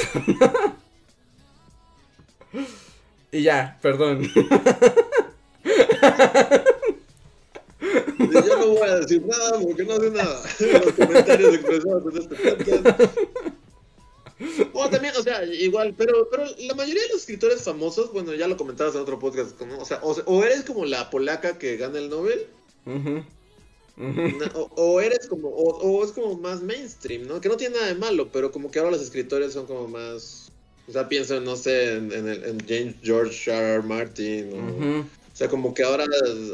y 3.33 3.43
ya, 3.43 3.79
perdón. 3.83 4.23
Yo 8.19 8.57
no 8.59 8.67
voy 8.69 8.88
a 8.88 8.97
decir 9.01 9.25
nada 9.27 9.59
porque 9.61 9.85
no 9.85 9.97
sé 9.97 10.11
nada. 10.11 10.43
Los 10.85 10.93
comentarios 10.95 11.55
expresados 11.55 12.15
en 12.15 12.23
este 12.23 12.37
podcast. 12.37 13.19
O 14.73 14.88
también, 14.88 15.15
o 15.17 15.23
sea, 15.23 15.45
igual, 15.45 15.95
pero, 15.97 16.29
pero 16.31 16.45
la 16.59 16.75
mayoría 16.75 17.03
de 17.03 17.09
los 17.11 17.19
escritores 17.19 17.62
famosos, 17.62 18.12
bueno, 18.12 18.35
ya 18.35 18.49
lo 18.49 18.57
comentabas 18.57 18.95
en 18.95 19.03
otro 19.03 19.19
podcast, 19.19 19.61
o 19.61 19.85
sea, 19.85 20.01
o, 20.03 20.43
eres 20.43 20.62
como 20.62 20.85
la 20.85 21.11
polaca 21.11 21.59
que 21.59 21.77
gana 21.77 21.99
el 21.99 22.09
Nobel, 22.11 22.47
o, 24.77 25.01
eres 25.01 25.27
como, 25.27 25.49
o, 25.49 26.05
es 26.05 26.13
como 26.13 26.37
más 26.37 26.63
mainstream, 26.63 27.27
¿no? 27.27 27.41
Que 27.41 27.49
no 27.49 27.57
tiene 27.57 27.77
nada 27.77 27.89
de 27.89 27.95
malo, 27.95 28.31
pero 28.33 28.51
como 28.51 28.71
que 28.71 28.79
ahora 28.79 28.93
los 28.93 29.03
escritores 29.03 29.53
son 29.53 29.67
como 29.67 29.89
más, 29.89 30.51
o 30.89 30.93
sea, 30.93 31.09
pienso, 31.09 31.41
no 31.41 31.57
sé, 31.57 31.97
en, 31.97 32.13
en, 32.13 32.59
James 32.67 32.97
George 33.03 33.51
R. 33.51 33.75
R. 33.75 33.83
Martin, 33.83 34.53
o, 34.53 35.01
o, 35.01 35.37
sea, 35.37 35.49
como 35.49 35.75
que 35.75 35.83
ahora, 35.83 36.07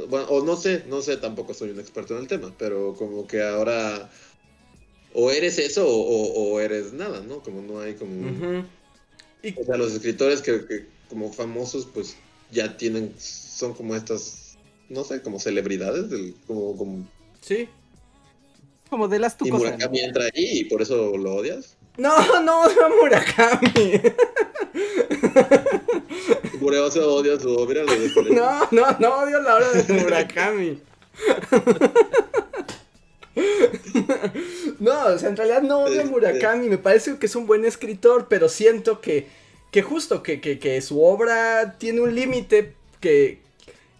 bueno, 0.09 0.27
o 0.29 0.45
no 0.45 0.57
sé, 0.57 0.85
no 0.89 1.01
sé, 1.01 1.17
tampoco 1.17 1.55
soy 1.55 1.71
un 1.71 1.81
experto 1.81 2.15
en 2.15 2.23
el 2.23 2.29
tema, 2.29 2.53
pero 2.59 2.95
como 2.95 3.27
que 3.27 3.43
ahora, 3.43 4.11
o 5.15 5.31
eres 5.31 5.59
eso 5.59 5.87
o, 5.89 6.61
eres 6.61 6.93
nada, 6.93 7.21
¿no? 7.21 7.41
Como 7.43 7.63
no 7.63 7.81
hay 7.81 7.95
como... 7.95 8.67
O 9.57 9.65
sea, 9.65 9.77
los 9.77 9.93
escritores 9.93 10.43
que, 10.43 10.67
que 10.67 10.87
como 11.09 11.33
famosos, 11.33 11.87
pues 11.87 12.17
ya 12.51 12.77
tienen, 12.77 13.15
son 13.19 13.73
como 13.73 13.95
estas 13.95 14.49
no 14.89 15.05
sé, 15.05 15.23
como 15.23 15.39
celebridades, 15.39 16.11
del, 16.11 16.35
como, 16.47 16.77
como 16.77 17.07
Sí. 17.41 17.69
Como 18.91 19.09
de 19.09 19.19
las 19.19 19.37
tucos. 19.37 19.61
Y 19.61 19.65
Murakami 19.65 20.01
entra 20.01 20.25
ahí 20.25 20.61
y 20.61 20.65
por 20.65 20.83
eso 20.83 21.17
lo 21.17 21.37
odias. 21.37 21.77
No, 21.97 22.43
no 22.43 22.61
odio 22.63 22.85
a 22.85 22.89
Murakami. 22.89 24.01
Eso 26.89 27.15
odia 27.15 27.39
su 27.39 27.55
obra. 27.55 27.83
No, 28.31 28.67
no, 28.71 28.97
no 28.99 29.19
odio 29.19 29.43
la 29.43 29.57
obra 29.57 29.71
de 29.73 29.93
Murakami. 29.93 30.81
no, 34.79 35.07
o 35.07 35.19
sea, 35.19 35.29
en 35.29 35.37
realidad 35.37 35.61
no 35.63 35.81
odio 35.81 36.01
a 36.01 36.05
este. 36.05 36.11
Murakami. 36.11 36.69
Me 36.69 36.79
parece 36.79 37.19
que 37.19 37.27
es 37.27 37.37
un 37.37 37.47
buen 37.47 37.67
escritor, 37.67 38.29
pero 38.29 38.49
siento 38.49 39.03
que, 39.03 39.27
que 39.71 39.83
justo 39.83 40.23
que, 40.23 40.41
que, 40.41 40.59
que 40.59 40.81
su 40.81 41.03
obra 41.03 41.77
tiene 41.79 42.01
un 42.01 42.15
límite 42.15 42.73
que, 43.01 43.43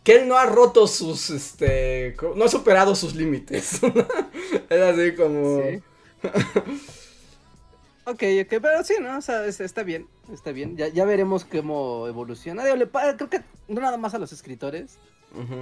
que 0.09 0.17
él 0.17 0.27
no 0.27 0.39
ha 0.39 0.47
roto 0.47 0.87
sus, 0.87 1.29
este, 1.29 2.17
no 2.35 2.47
ha 2.47 2.49
superado 2.49 2.95
sus 2.95 3.15
límites. 3.15 3.79
es 4.71 4.81
así 4.81 5.15
como... 5.15 5.59
ok, 8.07 8.23
ok, 8.41 8.49
pero 8.49 8.83
sí, 8.85 8.95
¿no? 9.03 9.19
O 9.19 9.21
sea, 9.21 9.45
está 9.45 9.83
bien, 9.83 10.07
está 10.33 10.53
bien. 10.53 10.79
Ya, 10.79 10.89
ya 10.89 11.05
veremos 11.05 11.45
cómo 11.45 12.09
evoluciona. 12.09 12.63
creo 12.63 13.29
que 13.29 13.43
no 13.69 13.83
nada 13.83 13.99
más 13.99 14.15
a 14.15 14.19
los 14.19 14.33
escritores, 14.33 14.97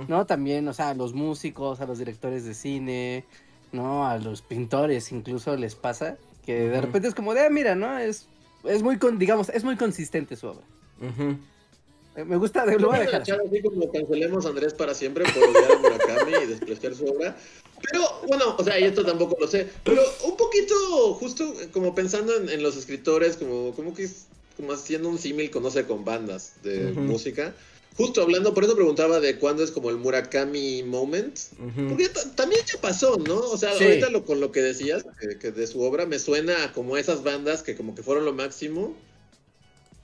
¿no? 0.06 0.26
También, 0.26 0.68
o 0.68 0.72
sea, 0.72 0.90
a 0.90 0.94
los 0.94 1.12
músicos, 1.12 1.80
a 1.80 1.86
los 1.86 1.98
directores 1.98 2.44
de 2.44 2.54
cine, 2.54 3.24
¿no? 3.72 4.06
A 4.06 4.16
los 4.18 4.42
pintores 4.42 5.10
incluso 5.10 5.56
les 5.56 5.74
pasa 5.74 6.18
que 6.44 6.68
de 6.68 6.80
repente 6.80 7.08
es 7.08 7.16
como 7.16 7.34
de, 7.34 7.46
ah, 7.46 7.50
mira, 7.50 7.74
¿no? 7.74 7.98
Es, 7.98 8.28
es 8.62 8.84
muy, 8.84 8.96
con, 8.96 9.18
digamos, 9.18 9.48
es 9.48 9.64
muy 9.64 9.76
consistente 9.76 10.36
su 10.36 10.46
obra. 10.46 10.62
Eh, 11.00 11.36
me 12.24 12.36
gusta, 12.36 12.64
de 12.64 12.78
lo 12.78 12.88
voy 12.88 12.96
a 12.96 13.00
dejar. 13.00 13.22
Así 13.22 13.62
como 13.62 13.90
cancelemos 13.92 14.46
a 14.46 14.48
Andrés 14.48 14.74
para 14.74 14.94
siempre 14.94 15.24
por 15.24 15.44
odiar 15.44 15.72
a 15.72 15.78
Murakami 15.78 16.32
y 16.44 16.46
despreciar 16.46 16.94
su 16.94 17.04
obra. 17.06 17.36
Pero, 17.82 18.04
bueno, 18.26 18.56
o 18.56 18.64
sea, 18.64 18.80
y 18.80 18.84
esto 18.84 19.04
tampoco 19.04 19.36
lo 19.38 19.46
sé. 19.46 19.68
Pero 19.84 20.02
un 20.24 20.36
poquito, 20.36 21.14
justo 21.14 21.52
como 21.72 21.94
pensando 21.94 22.34
en, 22.34 22.62
los 22.62 22.76
escritores, 22.76 23.36
como, 23.36 23.74
como 23.74 23.94
que 23.94 24.08
como 24.56 24.72
haciendo 24.72 25.08
un 25.10 25.18
símil, 25.18 25.50
conoce 25.50 25.84
con 25.84 26.04
bandas 26.04 26.54
de 26.62 26.92
música. 26.92 27.54
Justo 27.96 28.22
hablando, 28.22 28.52
por 28.52 28.64
eso 28.64 28.74
preguntaba 28.74 29.20
de 29.20 29.38
cuándo 29.38 29.62
es 29.62 29.70
como 29.70 29.90
el 29.90 29.96
Murakami 29.96 30.82
moment. 30.82 31.38
Porque 31.88 32.10
también 32.34 32.62
ya 32.66 32.80
pasó, 32.80 33.18
¿no? 33.18 33.38
O 33.38 33.58
sea, 33.58 33.72
ahorita 33.72 34.10
lo, 34.10 34.24
con 34.24 34.40
lo 34.40 34.52
que 34.52 34.62
decías, 34.62 35.04
que, 35.20 35.38
que, 35.38 35.50
de 35.50 35.66
su 35.66 35.80
obra, 35.82 36.06
me 36.06 36.18
suena 36.18 36.72
como 36.72 36.96
esas 36.96 37.22
bandas 37.22 37.62
que 37.62 37.76
como 37.76 37.94
que 37.94 38.02
fueron 38.02 38.24
lo 38.24 38.32
máximo 38.32 38.94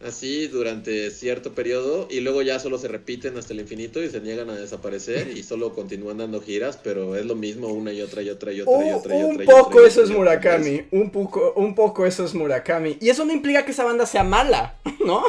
así 0.04 0.48
durante 0.48 1.10
cierto 1.10 1.52
periodo 1.52 2.08
y 2.10 2.20
luego 2.20 2.42
ya 2.42 2.58
solo 2.58 2.78
se 2.78 2.88
repiten 2.88 3.36
hasta 3.36 3.52
el 3.52 3.60
infinito 3.60 4.02
y 4.02 4.08
se 4.08 4.20
niegan 4.20 4.50
a 4.50 4.54
desaparecer 4.54 5.36
y 5.36 5.42
solo 5.42 5.72
continúan 5.72 6.18
dando 6.18 6.40
giras, 6.40 6.78
pero 6.82 7.16
es 7.16 7.24
lo 7.26 7.34
mismo 7.34 7.68
una 7.68 7.92
y 7.92 8.02
otra 8.02 8.22
y 8.22 8.30
otra 8.30 8.52
y 8.52 8.60
otra 8.60 8.88
y 8.88 8.92
otra 8.92 9.18
y 9.18 9.22
otra. 9.22 9.44
Un 9.44 9.44
poco 9.44 9.80
eso 9.80 10.02
es 10.02 10.10
Murakami, 10.10 10.86
un 10.90 11.10
poco, 11.10 11.52
un 11.56 11.74
poco 11.74 12.06
eso 12.06 12.24
es 12.24 12.34
Murakami. 12.34 12.98
Y 13.00 13.08
eso 13.10 13.24
no 13.24 13.32
implica 13.32 13.64
que 13.64 13.72
esa 13.72 13.84
banda 13.84 14.06
sea 14.06 14.24
mala, 14.24 14.76
¿no? 15.06 15.22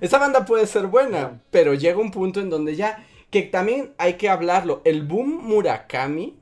Esa 0.00 0.18
banda 0.18 0.44
puede 0.44 0.66
ser 0.66 0.86
buena, 0.86 1.42
pero 1.50 1.74
llega 1.74 1.98
un 1.98 2.10
punto 2.10 2.40
en 2.40 2.50
donde 2.50 2.76
ya, 2.76 3.06
que 3.30 3.42
también 3.42 3.92
hay 3.98 4.14
que 4.14 4.28
hablarlo, 4.28 4.82
el 4.84 5.02
boom 5.02 5.40
Murakami 5.42 6.36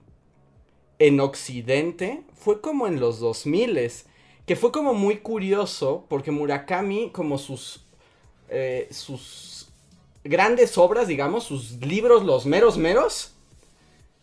en 0.99 1.21
Occidente 1.21 2.23
fue 2.35 2.61
como 2.61 2.87
en 2.87 3.01
los 3.01 3.21
2000s 3.21 4.05
que 4.51 4.57
fue 4.57 4.73
como 4.73 4.95
muy 4.95 5.19
curioso 5.19 6.05
porque 6.09 6.33
Murakami, 6.33 7.11
como 7.11 7.39
sus, 7.39 7.83
eh, 8.49 8.89
sus 8.91 9.69
grandes 10.25 10.77
obras, 10.77 11.07
digamos, 11.07 11.45
sus 11.45 11.81
libros, 11.81 12.25
los 12.25 12.47
meros 12.47 12.77
meros, 12.77 13.31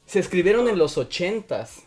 se 0.05 0.19
escribieron 0.19 0.67
en 0.67 0.77
los 0.77 0.97
ochentas. 0.97 1.77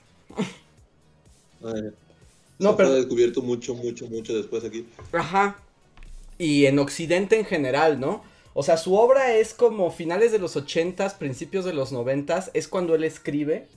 no, 2.58 2.76
pero... 2.78 2.94
descubierto 2.94 3.42
mucho, 3.42 3.74
mucho, 3.74 4.06
mucho 4.06 4.34
después 4.34 4.64
aquí. 4.64 4.86
Ajá. 5.12 5.58
Y 6.38 6.64
en 6.64 6.78
Occidente 6.78 7.38
en 7.38 7.44
general, 7.44 8.00
¿no? 8.00 8.24
O 8.54 8.62
sea, 8.62 8.78
su 8.78 8.94
obra 8.94 9.36
es 9.36 9.52
como 9.52 9.90
finales 9.90 10.32
de 10.32 10.38
los 10.38 10.56
ochentas, 10.56 11.12
principios 11.12 11.66
de 11.66 11.74
los 11.74 11.92
noventas, 11.92 12.50
es 12.54 12.68
cuando 12.68 12.94
él 12.94 13.04
escribe. 13.04 13.68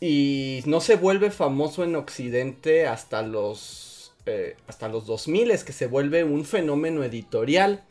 Y 0.00 0.62
no 0.66 0.80
se 0.80 0.96
vuelve 0.96 1.30
famoso 1.30 1.82
en 1.84 1.96
Occidente 1.96 2.86
hasta 2.86 3.22
los 3.22 3.88
eh, 4.28 4.56
hasta 4.66 4.88
los 4.88 5.06
2000 5.06 5.50
es 5.52 5.64
que 5.64 5.72
se 5.72 5.86
vuelve 5.86 6.22
un 6.22 6.44
fenómeno 6.44 7.02
editorial. 7.02 7.82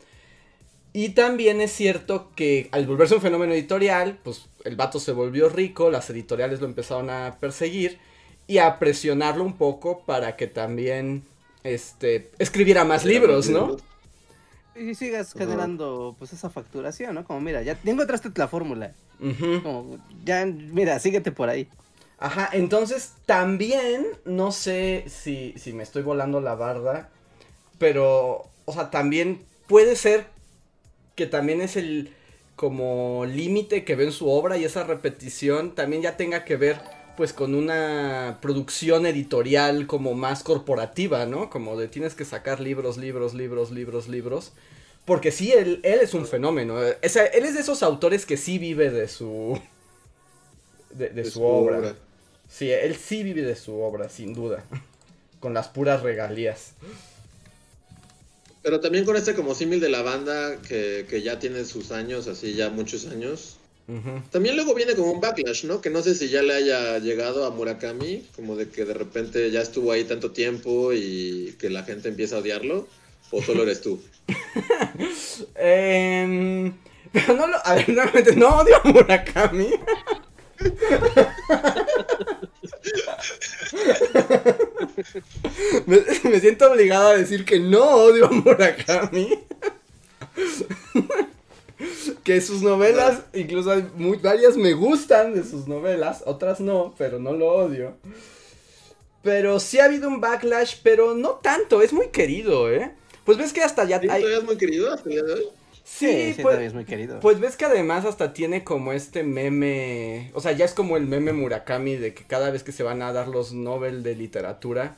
Y 0.93 1.09
también 1.09 1.61
es 1.61 1.71
cierto 1.71 2.31
que 2.35 2.69
al 2.71 2.85
volverse 2.85 3.15
un 3.15 3.21
fenómeno 3.21 3.53
editorial, 3.53 4.19
pues 4.23 4.47
el 4.63 4.75
vato 4.75 4.99
se 4.99 5.11
volvió 5.13 5.49
rico, 5.49 5.89
las 5.89 6.09
editoriales 6.11 6.61
lo 6.61 6.67
empezaron 6.67 7.09
a 7.09 7.37
perseguir 7.39 7.97
y 8.45 8.59
a 8.59 8.77
presionarlo 8.77 9.43
un 9.43 9.57
poco 9.57 10.03
para 10.05 10.35
que 10.35 10.47
también 10.47 11.23
este 11.63 12.29
escribiera 12.37 12.83
más 12.83 13.03
libros, 13.03 13.49
¿no? 13.49 13.77
Y 14.75 14.93
sigas 14.93 15.33
generando 15.33 16.15
pues 16.19 16.33
esa 16.33 16.51
facturación, 16.51 17.15
¿no? 17.15 17.25
Como 17.25 17.41
mira, 17.41 17.63
ya 17.63 17.77
encontraste 17.83 18.29
la 18.35 18.47
fórmula. 18.47 18.93
Como 19.63 19.97
ya 20.23 20.45
mira, 20.45 20.99
síguete 20.99 21.31
por 21.31 21.49
ahí. 21.49 21.67
Ajá, 22.19 22.49
entonces 22.51 23.13
también 23.25 24.05
no 24.25 24.51
sé 24.51 25.05
si, 25.07 25.53
si 25.57 25.73
me 25.73 25.83
estoy 25.83 26.01
volando 26.01 26.41
la 26.41 26.55
barda, 26.55 27.09
pero 27.77 28.49
o 28.65 28.73
sea, 28.73 28.89
también 28.89 29.45
puede 29.67 29.95
ser 29.95 30.25
que 31.15 31.25
también 31.27 31.61
es 31.61 31.75
el 31.77 32.13
como 32.55 33.25
límite 33.25 33.85
que 33.85 33.95
ve 33.95 34.05
en 34.05 34.11
su 34.11 34.29
obra 34.29 34.57
y 34.57 34.65
esa 34.65 34.83
repetición 34.83 35.75
también 35.75 36.01
ya 36.01 36.17
tenga 36.17 36.43
que 36.43 36.57
ver 36.57 36.81
pues 37.15 37.33
con 37.33 37.55
una 37.55 38.37
producción 38.41 39.05
editorial 39.05 39.87
como 39.87 40.13
más 40.13 40.43
corporativa, 40.43 41.25
¿no? 41.25 41.49
Como 41.49 41.77
de 41.77 41.87
tienes 41.87 42.13
que 42.13 42.25
sacar 42.25 42.59
libros, 42.59 42.97
libros, 42.97 43.33
libros, 43.33 43.71
libros, 43.71 44.07
libros. 44.07 44.53
Porque 45.03 45.31
sí, 45.31 45.51
él, 45.51 45.79
él 45.83 45.99
es 46.01 46.13
un 46.13 46.27
fenómeno. 46.27 46.75
O 46.75 47.09
sea, 47.09 47.25
él 47.25 47.45
es 47.45 47.55
de 47.55 47.61
esos 47.61 47.81
autores 47.81 48.25
que 48.25 48.37
sí 48.37 48.59
vive 48.59 48.91
de 48.91 49.07
su... 49.07 49.59
De, 50.91 51.25
su, 51.25 51.43
obra. 51.43 51.95
Sí, 52.49 52.71
él 52.71 52.95
sí 52.95 53.23
vive 53.23 53.41
de 53.41 53.55
su 53.55 53.79
obra, 53.79 54.09
sin 54.09 54.33
duda. 54.33 54.63
Con 55.39 55.53
las 55.53 55.67
puras 55.67 56.01
regalías. 56.01 56.71
Pero 58.63 58.79
también 58.79 59.05
con 59.05 59.15
este 59.15 59.33
como 59.33 59.55
símil 59.55 59.79
de 59.79 59.89
la 59.89 60.01
banda 60.01 60.57
que, 60.67 61.05
que, 61.09 61.21
ya 61.21 61.39
tiene 61.39 61.63
sus 61.65 61.91
años, 61.91 62.27
así 62.27 62.53
ya 62.53 62.69
muchos 62.69 63.05
años. 63.07 63.57
También 64.31 64.57
luego 64.57 64.75
viene 64.75 64.95
como 64.95 65.13
un 65.13 65.21
backlash, 65.21 65.63
¿no? 65.63 65.79
Que 65.79 65.89
no 65.89 66.01
sé 66.01 66.13
si 66.13 66.27
ya 66.27 66.41
le 66.41 66.53
haya 66.53 66.99
llegado 66.99 67.45
a 67.45 67.51
Murakami, 67.51 68.21
como 68.35 68.57
de 68.57 68.67
que 68.67 68.83
de 68.83 68.93
repente 68.93 69.49
ya 69.49 69.61
estuvo 69.61 69.93
ahí 69.93 70.03
tanto 70.03 70.31
tiempo 70.31 70.91
y 70.91 71.55
que 71.57 71.69
la 71.69 71.83
gente 71.83 72.09
empieza 72.09 72.35
a 72.35 72.39
odiarlo, 72.39 72.85
o 73.31 73.41
solo 73.41 73.63
eres 73.63 73.79
tú. 73.79 74.01
eh, 75.55 76.73
pero 77.13 77.33
no 77.35 77.47
lo, 77.47 77.65
a 77.65 77.75
ver, 77.75 77.87
realmente 77.95 78.35
no 78.35 78.59
odio 78.59 78.75
a 78.75 78.89
Murakami. 78.89 79.69
me, 85.85 86.39
siento 86.39 86.71
obligado 86.71 87.09
a 87.09 87.17
decir 87.17 87.45
que 87.45 87.59
no 87.59 87.83
odio 87.83 88.25
a 88.27 88.31
Murakami. 88.31 89.39
que 92.23 92.41
sus 92.41 92.61
novelas, 92.61 93.21
incluso 93.33 93.71
hay 93.71 93.87
varias 94.21 94.57
me 94.57 94.73
gustan 94.73 95.33
de 95.33 95.43
sus 95.43 95.67
novelas, 95.67 96.23
otras 96.25 96.59
no, 96.59 96.95
pero 96.97 97.19
no 97.19 97.33
lo 97.33 97.47
odio. 97.47 97.95
Pero 99.23 99.59
sí 99.59 99.79
ha 99.79 99.85
habido 99.85 100.07
un 100.07 100.21
backlash, 100.21 100.77
pero 100.83 101.13
no 101.13 101.31
tanto, 101.35 101.81
es 101.81 101.93
muy 101.93 102.07
querido, 102.09 102.71
¿eh? 102.71 102.91
Pues 103.25 103.37
ves 103.37 103.51
que 103.51 103.61
hasta 103.61 103.83
ya... 103.83 103.99
Hay... 104.09 104.23
es 104.23 104.43
muy 104.43 104.57
querido 104.57 104.93
hasta 104.93 105.09
el 105.09 105.15
día 105.15 105.23
de 105.23 105.33
hoy? 105.33 105.47
Sí, 105.89 106.35
pues, 106.41 106.59
es 106.59 106.73
muy 106.73 106.85
querido. 106.85 107.19
Pues 107.21 107.39
ves 107.39 107.55
que 107.55 107.65
además 107.65 108.05
hasta 108.05 108.33
tiene 108.33 108.63
como 108.63 108.91
este 108.91 109.23
meme, 109.23 110.31
o 110.33 110.41
sea, 110.41 110.51
ya 110.51 110.65
es 110.65 110.73
como 110.73 110.97
el 110.97 111.07
meme 111.07 111.31
Murakami 111.31 111.95
de 111.95 112.13
que 112.13 112.25
cada 112.25 112.51
vez 112.51 112.63
que 112.63 112.73
se 112.73 112.83
van 112.83 113.01
a 113.01 113.13
dar 113.13 113.29
los 113.29 113.53
Nobel 113.53 114.03
de 114.03 114.15
literatura, 114.15 114.97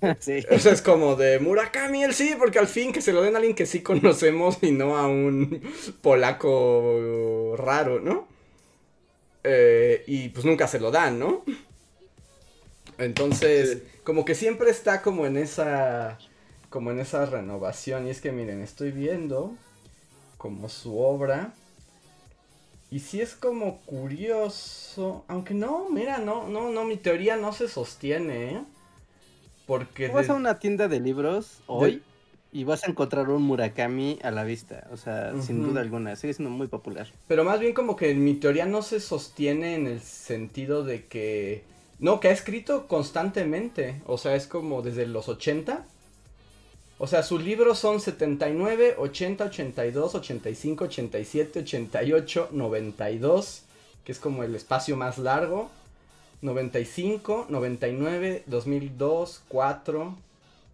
Sí. 0.20 0.44
O 0.50 0.58
sea, 0.58 0.72
es 0.72 0.82
como 0.82 1.16
de 1.16 1.38
Murakami 1.38 2.04
el 2.04 2.14
sí, 2.14 2.34
porque 2.38 2.58
al 2.58 2.68
fin 2.68 2.92
que 2.92 3.00
se 3.02 3.12
lo 3.12 3.22
den 3.22 3.34
a 3.34 3.38
alguien 3.38 3.54
que 3.56 3.66
sí 3.66 3.82
conocemos 3.82 4.58
y 4.62 4.72
no 4.72 4.96
a 4.96 5.06
un 5.06 5.62
polaco 6.02 7.54
raro, 7.56 8.00
¿no? 8.00 8.28
Eh, 9.44 10.02
y 10.06 10.28
pues 10.30 10.44
nunca 10.44 10.66
se 10.66 10.80
lo 10.80 10.90
dan, 10.90 11.18
¿no? 11.18 11.44
Entonces, 12.98 13.82
como 14.04 14.24
que 14.24 14.34
siempre 14.34 14.70
está 14.70 15.02
como 15.02 15.26
en 15.26 15.36
esa 15.36 16.18
como 16.70 16.90
en 16.90 16.98
esa 17.00 17.24
renovación 17.26 18.06
y 18.06 18.10
es 18.10 18.20
que 18.20 18.32
miren, 18.32 18.60
estoy 18.62 18.90
viendo 18.90 19.56
como 20.36 20.68
su 20.68 20.98
obra. 20.98 21.54
Y 22.90 23.00
si 23.00 23.20
es 23.20 23.34
como 23.34 23.78
curioso, 23.80 25.24
aunque 25.28 25.54
no, 25.54 25.88
mira, 25.90 26.18
no, 26.18 26.48
no, 26.48 26.70
no, 26.70 26.84
mi 26.84 26.96
teoría 26.96 27.36
no 27.36 27.52
se 27.52 27.68
sostiene, 27.68 28.52
¿eh? 28.52 28.62
Porque... 29.66 30.08
Vas 30.08 30.30
a 30.30 30.34
una 30.34 30.58
tienda 30.60 30.86
de 30.86 31.00
libros 31.00 31.60
hoy 31.66 32.02
y 32.52 32.64
vas 32.64 32.84
a 32.84 32.90
encontrar 32.90 33.28
un 33.28 33.42
Murakami 33.42 34.18
a 34.22 34.30
la 34.30 34.44
vista, 34.44 34.86
o 34.92 34.96
sea, 34.96 35.34
sin 35.42 35.62
duda 35.62 35.80
alguna, 35.80 36.16
sigue 36.16 36.32
siendo 36.32 36.50
muy 36.50 36.68
popular. 36.68 37.08
Pero 37.26 37.44
más 37.44 37.60
bien 37.60 37.74
como 37.74 37.96
que 37.96 38.14
mi 38.14 38.34
teoría 38.34 38.64
no 38.64 38.82
se 38.82 39.00
sostiene 39.00 39.74
en 39.74 39.86
el 39.86 40.00
sentido 40.00 40.84
de 40.84 41.04
que... 41.06 41.64
No, 41.98 42.20
que 42.20 42.28
ha 42.28 42.32
escrito 42.32 42.86
constantemente, 42.86 44.00
o 44.06 44.16
sea, 44.16 44.36
es 44.36 44.46
como 44.46 44.82
desde 44.82 45.06
los 45.06 45.28
80 45.28 45.84
o 46.98 47.06
sea, 47.06 47.22
sus 47.22 47.42
libros 47.42 47.78
son 47.78 48.00
79, 48.00 48.96
80, 48.98 49.44
82, 49.44 50.14
85, 50.14 50.84
87, 50.84 51.60
88, 51.60 52.48
92, 52.52 53.62
que 54.04 54.12
es 54.12 54.18
como 54.18 54.42
el 54.44 54.54
espacio 54.54 54.96
más 54.96 55.18
largo. 55.18 55.70
95, 56.42 57.46
99, 57.48 58.44
2002, 58.46 59.42
4, 59.48 60.16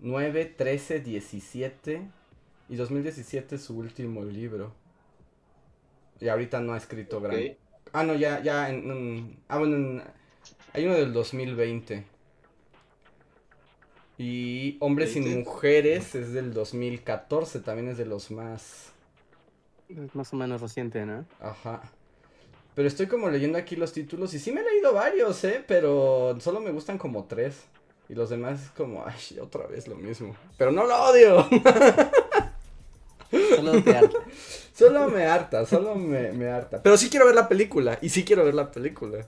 9, 0.01 0.55
13, 0.57 1.01
17 1.01 2.03
y 2.68 2.77
2017 2.77 3.59
su 3.59 3.79
último 3.79 4.25
libro. 4.25 4.73
Y 6.20 6.29
ahorita 6.29 6.61
no 6.61 6.75
ha 6.75 6.77
escrito 6.77 7.20
gran. 7.20 7.41
Ah, 7.93 8.05
no, 8.05 8.14
ya, 8.14 8.41
ya, 8.43 8.70
en, 8.70 9.37
ah, 9.49 9.59
bueno, 9.59 10.03
hay 10.73 10.87
uno 10.87 10.95
del 10.95 11.12
2020. 11.12 12.11
Y 14.23 14.77
Hombres 14.79 15.16
y 15.16 15.20
Mujeres 15.20 16.14
es 16.14 16.33
del 16.33 16.55
2014, 16.55 17.59
también 17.59 17.89
es 17.89 17.99
de 17.99 18.07
los 18.07 18.31
más... 18.31 18.93
Es 19.89 20.14
más 20.14 20.33
o 20.33 20.37
menos 20.37 20.61
reciente, 20.61 21.05
¿no? 21.05 21.27
Ajá. 21.41 21.83
Pero 22.77 22.87
estoy 22.87 23.09
como 23.09 23.29
leyendo 23.29 23.59
aquí 23.59 23.75
los 23.75 23.93
títulos 23.93 24.33
y 24.35 24.39
sí 24.39 24.53
me 24.53 24.61
he 24.61 24.64
leído 24.64 24.95
varios, 24.95 25.43
¿eh? 25.43 25.64
Pero 25.66 26.39
solo 26.39 26.61
me 26.61 26.70
gustan 26.70 26.99
como 26.99 27.25
tres. 27.25 27.64
Y 28.09 28.14
los 28.14 28.31
demás 28.31 28.62
es 28.62 28.70
como, 28.70 29.05
ay, 29.05 29.41
otra 29.41 29.66
vez 29.66 29.89
lo 29.89 29.97
mismo. 29.97 30.37
Pero 30.57 30.70
no 30.70 30.87
lo 30.87 31.03
odio. 31.03 31.49
Solo 33.57 33.73
me 33.83 33.97
harta. 33.97 34.18
Solo 34.73 35.09
me 35.09 35.27
harta, 35.27 35.66
solo 35.66 35.95
me, 35.97 36.33
me 36.33 36.49
harta. 36.49 36.83
Pero 36.83 36.97
sí 36.97 37.11
quiero 37.11 37.27
ver 37.27 37.35
la 37.35 37.49
película. 37.49 37.99
Y 38.01 38.09
sí 38.09 38.25
quiero 38.25 38.45
ver 38.45 38.55
la 38.55 38.70
película. 38.70 39.27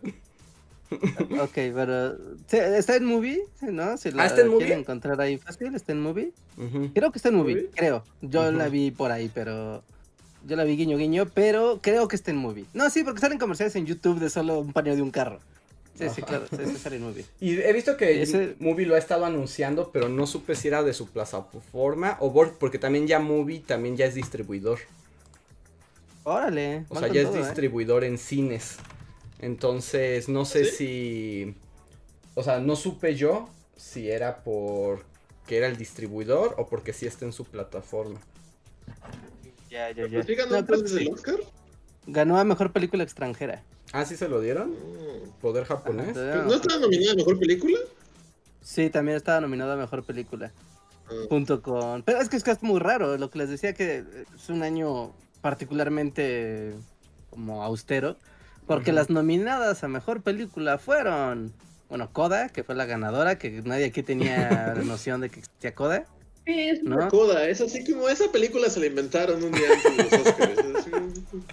Ok, 0.91 1.53
pero 1.55 2.17
está 2.53 2.97
en 2.97 3.05
movie, 3.05 3.41
¿no? 3.63 3.97
Si 3.97 4.11
la 4.11 4.25
¿Ah, 4.25 4.27
está 4.27 4.43
en 4.43 4.49
movie? 4.49 4.73
encontrar 4.73 5.21
ahí 5.21 5.39
fácil, 5.39 5.75
está 5.75 5.93
en 5.93 6.01
movie. 6.01 6.33
Creo 6.95 7.11
que 7.11 7.19
está 7.19 7.31
en 7.31 7.37
movie, 7.37 7.71
creo. 7.75 8.05
Yo 8.23 8.51
la 8.53 8.69
vi 8.69 8.91
por 8.91 9.11
ahí, 9.11 9.31
pero 9.33 9.83
yo 10.47 10.57
la 10.57 10.65
vi 10.65 10.77
guiño 10.77 10.97
guiño, 10.97 11.27
pero 11.33 11.81
creo 11.83 12.09
que 12.09 12.17
está 12.17 12.31
en 12.31 12.37
movie. 12.37 12.67
No, 12.75 12.89
sí, 12.91 13.03
porque 13.03 13.21
salen 13.21 13.39
comerciales 13.39 13.75
en 13.77 13.87
YouTube 13.87 14.21
de 14.21 14.31
solo 14.31 14.61
un 14.61 14.73
paneo 14.73 14.95
de 14.95 15.03
un 15.03 15.11
carro. 15.11 15.41
Sí, 15.99 16.07
sí, 16.13 16.23
claro, 16.23 16.47
sí, 16.51 16.77
sale 16.77 16.97
en 16.97 17.03
movie. 17.03 17.25
Y 17.41 17.61
he 17.61 17.73
visto 17.73 17.97
que 17.97 18.21
Ese... 18.21 18.57
Movie 18.59 18.85
lo 18.85 18.97
ha 18.97 18.99
estado 18.99 19.25
anunciando, 19.25 19.91
pero 19.93 20.09
no 20.09 20.27
supe 20.27 20.57
si 20.57 20.69
era 20.69 20.83
de 20.83 20.93
su 20.93 21.09
plataforma 21.09 22.17
o 22.21 22.33
porque 22.59 22.79
también 22.79 23.07
ya 23.07 23.21
Movie 23.21 23.61
también 23.61 23.97
ya 23.97 24.07
es 24.07 24.15
distribuidor. 24.15 24.81
Órale. 26.25 26.85
O 26.89 26.99
sea, 26.99 27.09
ya 27.09 27.21
es 27.21 27.29
¿eh? 27.29 27.39
distribuidor 27.39 28.03
en 28.03 28.19
cines. 28.19 28.77
Entonces, 29.45 30.31
no 30.31 30.47
sé 30.47 30.65
si. 30.65 31.55
O 32.35 32.43
sea, 32.43 32.61
no 32.61 32.77
supe 32.77 33.15
yo 33.15 33.51
si 33.77 34.11
era 34.11 34.43
por 34.43 35.05
que 35.47 35.59
era 35.59 35.67
el 35.67 35.77
distribuidor 35.77 36.55
o 36.57 36.67
porque 36.67 36.95
sí 36.95 37.07
está 37.07 37.27
en 37.27 37.35
su 37.35 37.45
plataforma. 37.45 38.19
Ya, 39.69 39.91
ya, 39.91 40.07
ya. 40.07 40.23
¿Sí 40.23 40.35
ganó 40.35 40.57
el 40.57 41.09
Oscar? 41.13 41.41
Ganó 42.07 42.39
a 42.39 42.45
mejor 42.45 42.73
película 42.73 43.03
extranjera. 43.03 43.63
Ah, 43.93 44.07
sí 44.07 44.17
se 44.17 44.31
lo 44.31 44.41
dieron. 44.41 44.71
Mm. 44.71 45.41
Poder 45.43 45.65
japonés. 45.65 46.17
¿No 46.17 46.55
estaba 46.55 46.81
nominada 46.81 47.13
a 47.13 47.17
mejor 47.17 47.39
película? 47.39 47.79
Sí, 48.63 48.89
también 48.89 49.19
estaba 49.19 49.43
nominada 49.43 49.75
a 49.75 49.77
mejor 49.77 50.05
película. 50.05 50.53
Ah. 51.07 51.27
Junto 51.29 51.61
con. 51.61 52.03
Pero 52.03 52.19
es 52.19 52.31
que 52.31 52.39
es 52.39 52.45
que 52.45 52.51
es 52.51 52.63
muy 52.63 52.81
raro. 52.81 53.19
Lo 53.19 53.29
que 53.29 53.41
les 53.41 53.51
decía 53.51 53.75
que 53.75 54.05
es 54.35 54.49
un 54.49 54.63
año 54.63 55.13
particularmente 55.43 56.73
como 57.29 57.63
austero. 57.63 58.17
Porque 58.67 58.93
las 58.93 59.11
nominadas 59.11 59.85
a 59.85 59.89
mejor 59.89 60.23
película 60.23 60.79
fueron, 60.79 61.53
bueno, 61.89 62.11
Coda, 62.13 62.49
que 62.49 62.65
fue 62.65 62.75
la 62.75 62.87
ganadora, 62.87 63.39
que 63.39 63.51
nadie 63.63 63.87
aquí 63.87 64.03
tenía 64.03 64.75
la 64.77 64.83
noción 64.83 65.21
de 65.21 65.31
que 65.31 65.41
existía 65.41 65.75
Coda. 65.75 66.07
Sí, 66.47 66.61
es 66.61 66.83
¿no? 66.83 67.09
Coda, 67.09 67.49
es 67.49 67.61
así 67.61 67.85
como 67.91 68.09
esa 68.09 68.31
película 68.31 68.69
se 68.69 68.81
la 68.81 68.87
inventaron 68.87 69.43
un 69.43 69.53
día 69.53 69.67
antes 69.73 69.97
de 69.97 70.19
los 70.19 70.27
Oscars. 70.27 70.61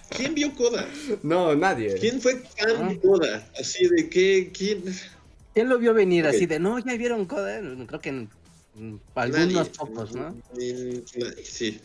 ¿Quién 0.09 0.35
vio 0.35 0.53
Coda? 0.53 0.85
No, 1.23 1.55
nadie. 1.55 1.95
¿Quién 1.95 2.21
fue 2.21 2.35
fan 2.57 2.89
de 2.89 2.99
Coda? 2.99 3.47
Así 3.59 3.87
de 3.87 4.09
que, 4.09 4.51
¿quién? 4.53 4.83
¿Quién 5.53 5.69
lo 5.69 5.77
vio 5.79 5.93
venir 5.93 6.27
así 6.27 6.45
de, 6.45 6.59
no, 6.59 6.79
ya 6.79 6.95
vieron 6.95 7.25
Coda? 7.25 7.59
Creo 7.87 8.01
que 8.01 8.11
mm, 8.11 8.95
algunos 9.15 9.47
Nadie. 9.47 9.71
pocos, 9.77 10.13
¿no? 10.13 10.35
Nadie, 10.53 11.03
sí. 11.43 11.79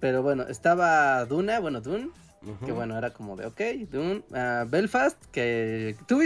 Pero 0.00 0.22
bueno, 0.22 0.44
estaba 0.48 1.24
Duna, 1.26 1.58
bueno, 1.60 1.80
Dune, 1.80 2.10
Que 2.64 2.72
bueno, 2.72 2.96
era 2.98 3.12
como 3.12 3.36
de, 3.36 3.46
ok, 3.46 3.60
Dune, 3.90 4.22
ah, 4.32 4.64
Belfast, 4.68 5.16
que... 5.32 5.96
¿Tú, 6.06 6.20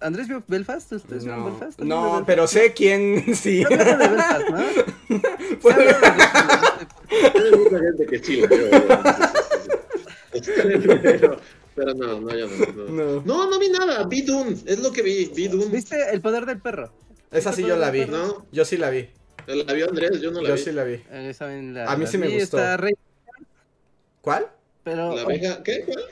Andrés, 0.00 0.28
vio 0.28 0.42
Belfast? 0.48 0.92
¿Ustedes 0.92 1.24
vieron 1.24 1.40
No, 1.44 1.50
Belfast? 1.50 1.78
no, 1.80 1.96
¿Alguien 2.04 2.16
vio 2.18 2.26
pero 2.26 2.46
sé 2.46 2.72
quién 2.72 3.34
sí. 3.34 3.62
No 3.62 3.68
hablaron 3.76 3.98
de 3.98 4.08
Belfast, 4.08 4.48
¿no? 4.48 4.58
Hay 7.10 7.58
mucha 7.58 7.78
gente 7.78 8.06
que 8.06 8.18
sí. 8.24 8.42
Pero, 11.02 11.36
pero 11.74 11.94
no, 11.94 12.20
no, 12.20 12.30
yo 12.36 12.46
no, 12.46 12.66
no. 12.86 12.90
No. 13.16 13.22
No, 13.24 13.50
no 13.50 13.58
vi 13.58 13.68
nada, 13.68 14.04
vi 14.06 14.22
Dune, 14.22 14.56
es 14.66 14.78
lo 14.78 14.92
que 14.92 15.02
vi, 15.02 15.26
vi 15.34 15.48
Dune. 15.48 15.66
¿Viste 15.66 15.96
El 16.12 16.20
Poder 16.20 16.46
del 16.46 16.60
Perro? 16.60 16.92
Esa 17.30 17.52
sí 17.52 17.62
yo 17.64 17.76
la 17.76 17.90
vi. 17.90 18.06
¿No? 18.06 18.46
Yo 18.52 18.64
sí 18.64 18.76
la 18.76 18.90
vi. 18.90 19.08
La 19.46 19.72
vio 19.72 19.88
Andrés, 19.88 20.20
yo 20.20 20.30
no 20.30 20.40
la 20.40 20.48
Yo 20.50 20.54
vi. 20.54 20.60
sí 20.60 20.72
la 20.72 20.84
vi. 20.84 21.02
Eh, 21.10 21.32
la- 21.72 21.90
A 21.90 21.96
mí 21.96 22.04
la 22.04 22.10
sí 22.10 22.18
me 22.18 22.28
gustó. 22.28 22.58
está 22.58 22.78
¿Cuál? 24.20 24.46
Pero 24.84 25.14
La 25.14 25.22
abeja, 25.22 25.62
¿qué? 25.62 25.84
¿Cuál? 25.86 26.04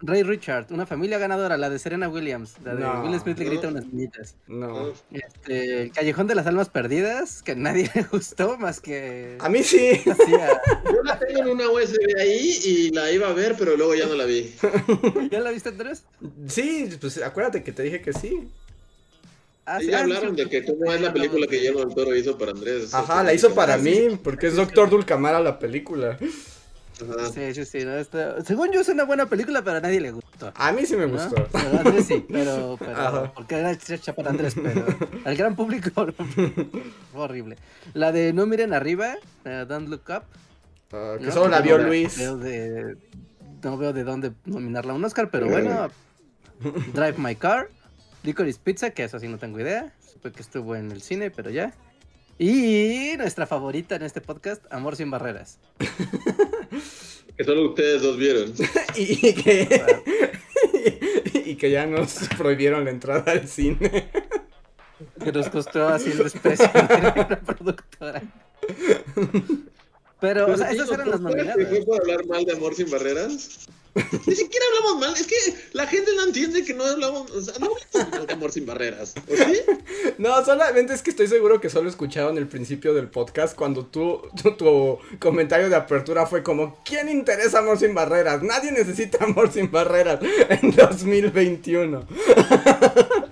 Ray 0.00 0.22
Richard, 0.22 0.66
una 0.70 0.86
familia 0.86 1.18
ganadora, 1.18 1.56
la 1.56 1.68
de 1.68 1.76
Serena 1.78 2.08
Williams, 2.08 2.54
la 2.64 2.74
de 2.76 2.80
No, 2.82 3.02
Will 3.02 3.18
Smith 3.18 3.36
le 3.38 3.44
grita 3.46 3.64
no. 3.66 3.72
unas 3.72 3.86
niñitas. 3.86 4.36
No. 4.46 4.92
Este, 5.10 5.82
el 5.82 5.90
Callejón 5.90 6.28
de 6.28 6.36
las 6.36 6.46
Almas 6.46 6.68
Perdidas, 6.68 7.42
que 7.42 7.52
a 7.52 7.54
nadie 7.56 7.90
le 7.94 8.02
gustó 8.04 8.56
más 8.58 8.80
que 8.80 9.36
A 9.40 9.48
mí 9.48 9.64
sí. 9.64 10.00
Yo 10.06 11.02
la 11.02 11.18
tengo 11.18 11.40
en 11.40 11.48
una 11.48 11.68
USB 11.68 11.96
ahí 12.20 12.58
y 12.64 12.90
la 12.90 13.10
iba 13.10 13.28
a 13.28 13.32
ver, 13.32 13.56
pero 13.58 13.76
luego 13.76 13.94
ya 13.96 14.06
no 14.06 14.14
la 14.14 14.24
vi. 14.24 14.54
¿Ya 15.32 15.40
la 15.40 15.50
viste 15.50 15.70
Andrés? 15.70 16.04
Sí, 16.46 16.88
pues 17.00 17.20
acuérdate 17.20 17.64
que 17.64 17.72
te 17.72 17.82
dije 17.82 18.00
que 18.02 18.12
sí. 18.12 18.48
Ah, 19.66 19.78
Y 19.80 19.86
sí, 19.86 19.90
ya 19.90 19.98
ah, 19.98 20.02
hablaron 20.02 20.36
de 20.36 20.48
que 20.48 20.64
cómo 20.64 20.92
es 20.92 21.00
la 21.00 21.12
película 21.12 21.46
que 21.48 21.56
Guillermo 21.56 21.80
del 21.80 21.94
Toro 21.94 22.14
hizo 22.14 22.38
para 22.38 22.52
Andrés. 22.52 22.94
Ajá, 22.94 23.24
la 23.24 23.32
hizo 23.34 23.52
para 23.54 23.74
Ah, 23.74 23.78
mí, 23.78 24.16
porque 24.22 24.46
es 24.48 24.54
Doctor 24.54 24.90
Dulcamara 24.90 25.40
la 25.40 25.58
película. 25.58 26.18
Ajá. 27.00 27.28
Sí, 27.32 27.54
sí, 27.54 27.64
sí. 27.64 27.84
no, 27.84 27.94
está- 27.96 28.42
Según 28.44 28.70
yo 28.72 28.80
es 28.80 28.88
una 28.88 29.04
buena 29.04 29.26
película, 29.26 29.62
pero 29.62 29.78
a 29.78 29.80
nadie 29.80 30.00
le 30.00 30.10
gustó. 30.12 30.52
A 30.54 30.72
mí 30.72 30.84
sí 30.86 30.96
me 30.96 31.06
¿no? 31.06 31.12
gustó. 31.14 31.46
Pero 31.52 31.78
Andrés 31.78 32.06
sí, 32.06 32.24
pero, 32.30 32.78
porque 33.34 33.56
era 33.56 33.72
hecha 33.72 34.14
para 34.14 34.30
Andrés, 34.30 34.54
pero 34.62 34.84
al 35.24 35.36
gran 35.36 35.56
público 35.56 35.90
fue 36.34 37.20
horrible. 37.20 37.56
La 37.94 38.12
de 38.12 38.32
No 38.32 38.46
miren 38.46 38.72
arriba, 38.74 39.14
Don't 39.44 39.88
Look 39.88 40.02
Up. 40.08 40.22
Ah, 40.92 41.16
que 41.18 41.26
¿no? 41.26 41.32
solo 41.32 41.48
la 41.48 41.60
vio 41.62 41.78
Luis. 41.78 42.18
veo 42.18 42.36
de- 42.36 42.96
no 43.62 43.78
veo 43.78 43.92
de 43.92 44.04
dónde 44.04 44.32
nominarla 44.44 44.92
a 44.92 44.96
un 44.96 45.04
Oscar, 45.04 45.30
pero 45.30 45.46
bueno. 45.48 45.90
Drive 46.94 47.14
My 47.18 47.34
Car, 47.36 47.68
Licorice 48.22 48.60
Pizza, 48.62 48.90
que 48.90 49.04
eso 49.04 49.18
sí 49.18 49.26
no 49.28 49.38
tengo 49.38 49.58
idea. 49.60 49.92
Supe 50.12 50.30
que 50.32 50.42
estuvo 50.42 50.76
en 50.76 50.92
el 50.92 51.00
cine, 51.02 51.30
pero 51.30 51.50
ya. 51.50 51.72
Y 52.38 53.12
nuestra 53.18 53.46
favorita 53.46 53.96
en 53.96 54.02
este 54.02 54.20
podcast, 54.20 54.64
Amor 54.72 54.96
sin 54.96 55.10
barreras. 55.10 55.58
Que 57.34 57.44
solo 57.44 57.70
ustedes 57.70 58.02
dos 58.02 58.18
vieron. 58.18 58.52
Y 58.96 59.32
que, 59.32 59.82
y 61.46 61.56
que 61.56 61.70
ya 61.70 61.86
nos 61.86 62.12
prohibieron 62.36 62.84
la 62.84 62.90
entrada 62.90 63.32
al 63.32 63.48
cine. 63.48 64.10
Que 65.24 65.32
nos 65.32 65.48
costó 65.48 65.88
así 65.88 66.10
el 66.10 66.18
desprecio 66.18 66.70
de 66.74 66.80
una 66.80 67.40
productora. 67.40 68.22
Pero, 70.20 70.52
o 70.52 70.56
sea, 70.58 70.70
esas 70.72 70.90
eran 70.90 71.10
las 71.10 71.20
¿Fue 71.22 71.30
nominadas. 71.30 71.84
por 71.86 72.00
hablar 72.02 72.26
mal 72.26 72.44
de 72.44 72.52
Amor 72.52 72.74
sin 72.74 72.90
Barreras? 72.90 73.66
Ni 74.26 74.34
siquiera 74.34 74.64
hablamos 74.70 75.00
mal, 75.00 75.14
es 75.14 75.26
que 75.26 75.36
la 75.72 75.86
gente 75.86 76.10
no 76.16 76.24
entiende 76.24 76.64
que 76.64 76.72
no 76.72 76.84
hablamos, 76.84 77.30
o 77.30 77.40
sea, 77.42 77.54
no 77.58 77.66
hablamos 77.66 78.10
mal 78.12 78.26
de 78.26 78.32
Amor 78.32 78.50
sin 78.52 78.64
Barreras. 78.66 79.14
¿O 79.30 79.36
sí? 79.36 79.60
No, 80.18 80.44
solamente 80.44 80.94
es 80.94 81.02
que 81.02 81.10
estoy 81.10 81.26
seguro 81.26 81.60
que 81.60 81.68
solo 81.70 81.88
escucharon 81.88 82.38
el 82.38 82.46
principio 82.46 82.94
del 82.94 83.08
podcast 83.08 83.54
cuando 83.56 83.84
tú, 83.86 84.20
tu, 84.42 84.52
tu 84.56 84.98
comentario 85.18 85.68
de 85.68 85.76
apertura 85.76 86.26
fue 86.26 86.42
como, 86.42 86.78
¿quién 86.84 87.08
interesa 87.08 87.58
Amor 87.58 87.78
sin 87.78 87.94
Barreras? 87.94 88.42
Nadie 88.42 88.72
necesita 88.72 89.24
Amor 89.24 89.52
sin 89.52 89.70
Barreras 89.70 90.20
en 90.48 90.70
2021. 90.74 92.06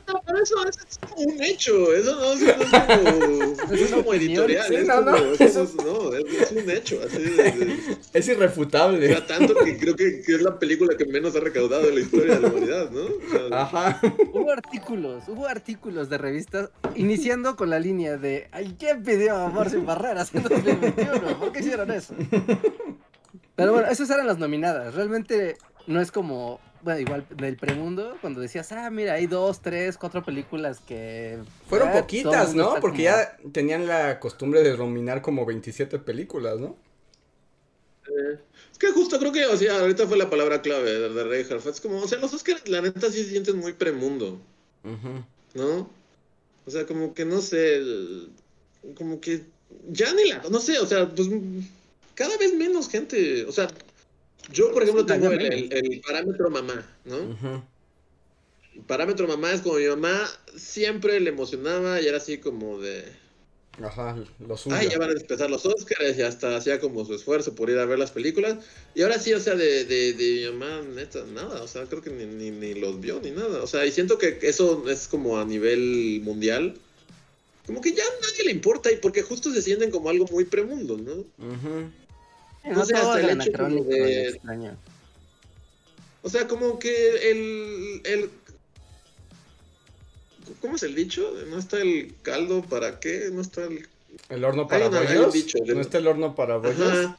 No, 0.09 0.23
pero 0.27 0.43
eso, 0.43 0.57
eso 0.69 0.81
es 0.89 0.99
como 0.99 1.23
un 1.23 1.43
hecho, 1.43 1.93
eso 1.95 2.17
no, 2.17 2.33
eso 2.33 2.45
no 2.57 2.63
es 2.65 2.71
como, 2.71 3.75
Es 3.75 3.81
es 3.83 3.91
como 3.93 4.15
editorial, 4.15 4.67
sí, 4.69 4.75
es 4.77 4.87
no, 4.87 4.95
como- 4.97 5.11
no, 5.11 5.17
eso 5.35 5.63
es- 5.63 5.75
no, 5.77 6.15
es, 6.15 6.25
es 6.43 6.53
un 6.53 6.71
hecho, 6.71 7.01
así 7.05 7.79
Es 8.13 8.29
irrefutable. 8.29 9.07
o 9.07 9.09
sea, 9.17 9.27
tanto 9.27 9.55
que 9.57 9.79
creo 9.79 9.95
que, 9.97 10.23
que 10.23 10.35
es 10.35 10.43
la 10.43 10.50
película 10.59 10.97
que 10.97 11.05
menos 11.07 11.37
ha 11.37 11.41
recaudado 11.41 11.89
en 11.89 11.95
la 11.95 12.01
historia 12.01 12.35
de 12.35 12.41
la 12.41 12.49
humanidad, 12.49 12.91
¿no? 12.91 13.03
O 13.03 13.49
sea, 13.49 13.63
Ajá. 13.63 14.01
Hubo 14.33 14.51
artículos, 14.51 15.25
hubo 15.29 15.47
artículos 15.47 16.09
de 16.09 16.19
revistas 16.19 16.71
iniciando 16.95 17.57
con 17.57 17.71
la 17.71 17.79
línea 17.79 18.17
de 18.17 18.49
¿Ay, 18.53 18.77
¿Quién 18.79 19.03
pidió 19.03 19.37
amor 19.37 19.71
sin 19.71 19.87
barreras 19.87 20.35
en 20.35 20.43
2021? 20.43 21.39
¿Por 21.39 21.53
qué 21.53 21.61
hicieron 21.61 21.91
eso? 21.91 22.15
Pero 23.57 23.73
bueno, 23.73 23.89
esas 23.89 24.09
eran 24.11 24.27
las 24.27 24.39
nominadas. 24.39 24.95
Realmente 24.95 25.57
no 25.87 26.01
es 26.01 26.11
como, 26.11 26.61
bueno, 26.83 27.01
igual 27.01 27.27
del 27.37 27.57
premundo, 27.57 28.17
cuando 28.21 28.41
decías, 28.41 28.73
ah, 28.73 28.89
mira, 28.91 29.15
hay 29.15 29.27
dos, 29.27 29.61
tres, 29.61 29.99
cuatro 29.99 30.23
películas 30.23 30.81
que... 30.81 31.39
Fueron 31.69 31.89
ah, 31.89 31.93
poquitas, 31.93 32.55
¿no? 32.55 32.77
Porque 32.81 33.05
como- 33.05 33.17
ya 33.19 33.37
tenían 33.53 33.87
la 33.87 34.19
costumbre 34.19 34.63
de 34.63 34.77
nominar 34.77 35.21
como 35.23 35.45
27 35.45 35.99
películas, 35.99 36.59
¿no? 36.59 36.77
Es 38.07 38.41
que 38.81 38.91
justo 38.93 39.19
creo 39.21 39.31
que, 39.31 39.45
o 39.47 39.57
sea, 39.57 39.79
ahorita 39.81 40.07
fue 40.09 40.17
la 40.17 40.29
palabra 40.31 40.63
clave 40.63 40.91
de, 40.93 41.09
de 41.11 41.25
Reinhardt. 41.25 41.67
Es 41.67 41.81
como, 41.81 42.01
o 42.03 42.09
sea, 42.09 42.19
los 42.19 42.33
Oscars, 42.35 42.67
la 42.69 42.81
neta, 42.81 43.11
sí 43.13 43.23
se 43.23 43.31
sienten 43.31 43.59
muy 43.59 43.75
premundo, 43.75 44.41
Ujú. 44.83 45.25
¿no? 45.55 45.91
O 46.67 46.71
sea, 46.71 46.87
como 46.87 47.15
que 47.15 47.25
no 47.25 47.41
sé, 47.43 47.77
el- 47.77 48.31
como 48.97 49.21
que 49.21 49.43
ya 49.89 50.13
ni 50.15 50.25
la, 50.29 50.43
no 50.51 50.59
sé, 50.61 50.79
o 50.79 50.87
sea, 50.87 51.09
pues 51.09 51.29
cada 52.15 52.37
vez 52.39 52.55
menos 52.55 52.89
gente, 52.89 53.45
o 53.45 53.53
sea, 53.53 53.69
yo, 54.53 54.73
por 54.73 54.83
ejemplo, 54.83 55.05
tengo 55.07 55.29
el, 55.31 55.37
menos. 55.39 55.55
el- 55.55 55.73
el 55.93 56.01
parámetro 56.01 56.51
mamá, 56.51 56.85
¿no? 57.05 57.17
Ujú. 57.19 57.63
El 58.77 58.83
parámetro 58.83 59.29
mamá 59.29 59.53
es 59.53 59.61
como 59.61 59.77
mi 59.77 59.87
mamá 59.87 60.27
siempre 60.57 61.21
le 61.21 61.29
emocionaba 61.31 62.01
y 62.01 62.07
era 62.07 62.17
así 62.17 62.39
como 62.39 62.81
de, 62.81 63.05
Ajá, 63.83 64.17
lo 64.47 64.57
suyo. 64.57 64.77
Ay, 64.77 64.89
ya 64.91 64.99
van 64.99 65.11
a 65.11 65.13
empezar 65.13 65.49
los 65.51 65.65
Oscars 65.65 66.19
y 66.19 66.23
hasta 66.23 66.57
hacía 66.57 66.81
como 66.81 67.05
su 67.05 67.15
esfuerzo 67.15 67.55
por 67.55 67.71
ir 67.71 67.79
a 67.79 67.87
ver 67.87 67.99
las 67.99 68.11
películas. 68.11 68.59
Y 68.95 69.03
ahora 69.03 69.19
sí, 69.19 69.33
o 69.33 69.41
sea, 69.41 69.55
de, 69.55 69.85
de, 69.85 70.13
de 70.13 70.51
mi 70.51 70.59
mamá, 70.59 70.83
neta, 70.83 71.25
nada. 71.33 71.63
O 71.63 71.69
sea, 71.69 71.85
creo 71.85 72.03
que 72.03 72.11
ni, 72.11 72.27
ni, 72.27 72.51
ni 72.51 72.75
los 72.75 73.01
vio 73.01 73.21
ni 73.21 73.31
nada. 73.31 73.63
O 73.63 73.67
sea, 73.67 73.87
y 73.87 73.93
siento 73.93 74.19
que 74.19 74.39
eso 74.43 74.85
es 74.89 75.09
como 75.09 75.39
a 75.39 75.45
nivel 75.45 76.21
mundial. 76.23 76.75
Como 77.67 77.81
que 77.81 77.93
ya 77.93 78.03
a 78.03 78.27
nadie 78.27 78.45
le 78.45 78.51
importa 78.53 78.91
y 78.91 78.97
porque 78.97 79.23
justo 79.23 79.53
se 79.53 79.63
sienten 79.63 79.91
como 79.91 80.11
algo 80.11 80.27
muy 80.31 80.45
premundo, 80.45 80.99
¿no? 80.99 81.13
Ujú. 81.13 81.91
No 82.65 82.73
No 82.75 82.85
sé, 82.85 82.95
todo 82.95 83.13
hasta 83.13 83.33
el 83.33 83.41
hecho 83.41 83.85
de-. 83.85 84.41
O 86.23 86.29
sea, 86.29 86.47
como 86.47 86.79
que 86.79 87.31
el, 87.31 88.01
el... 88.05 88.31
¿Cómo 90.61 90.77
es 90.77 90.83
el 90.83 90.95
dicho? 90.95 91.33
¿No 91.49 91.59
está 91.59 91.81
el 91.81 92.15
caldo 92.23 92.63
para 92.63 93.01
qué? 93.01 93.29
¿No 93.33 93.41
está 93.41 93.65
el 93.65 93.87
El 94.29 94.45
horno 94.45 94.67
para 94.69 94.87
Hay 94.87 94.91
bollos. 95.17 95.33
dicho 95.33 95.59
de- 95.65 95.75
¿No 95.75 95.81
está 95.81 95.99
el 95.99 96.07
horno 96.07 96.35
para 96.35 96.57
bollos? 96.57 96.81
Ajá. 96.81 97.19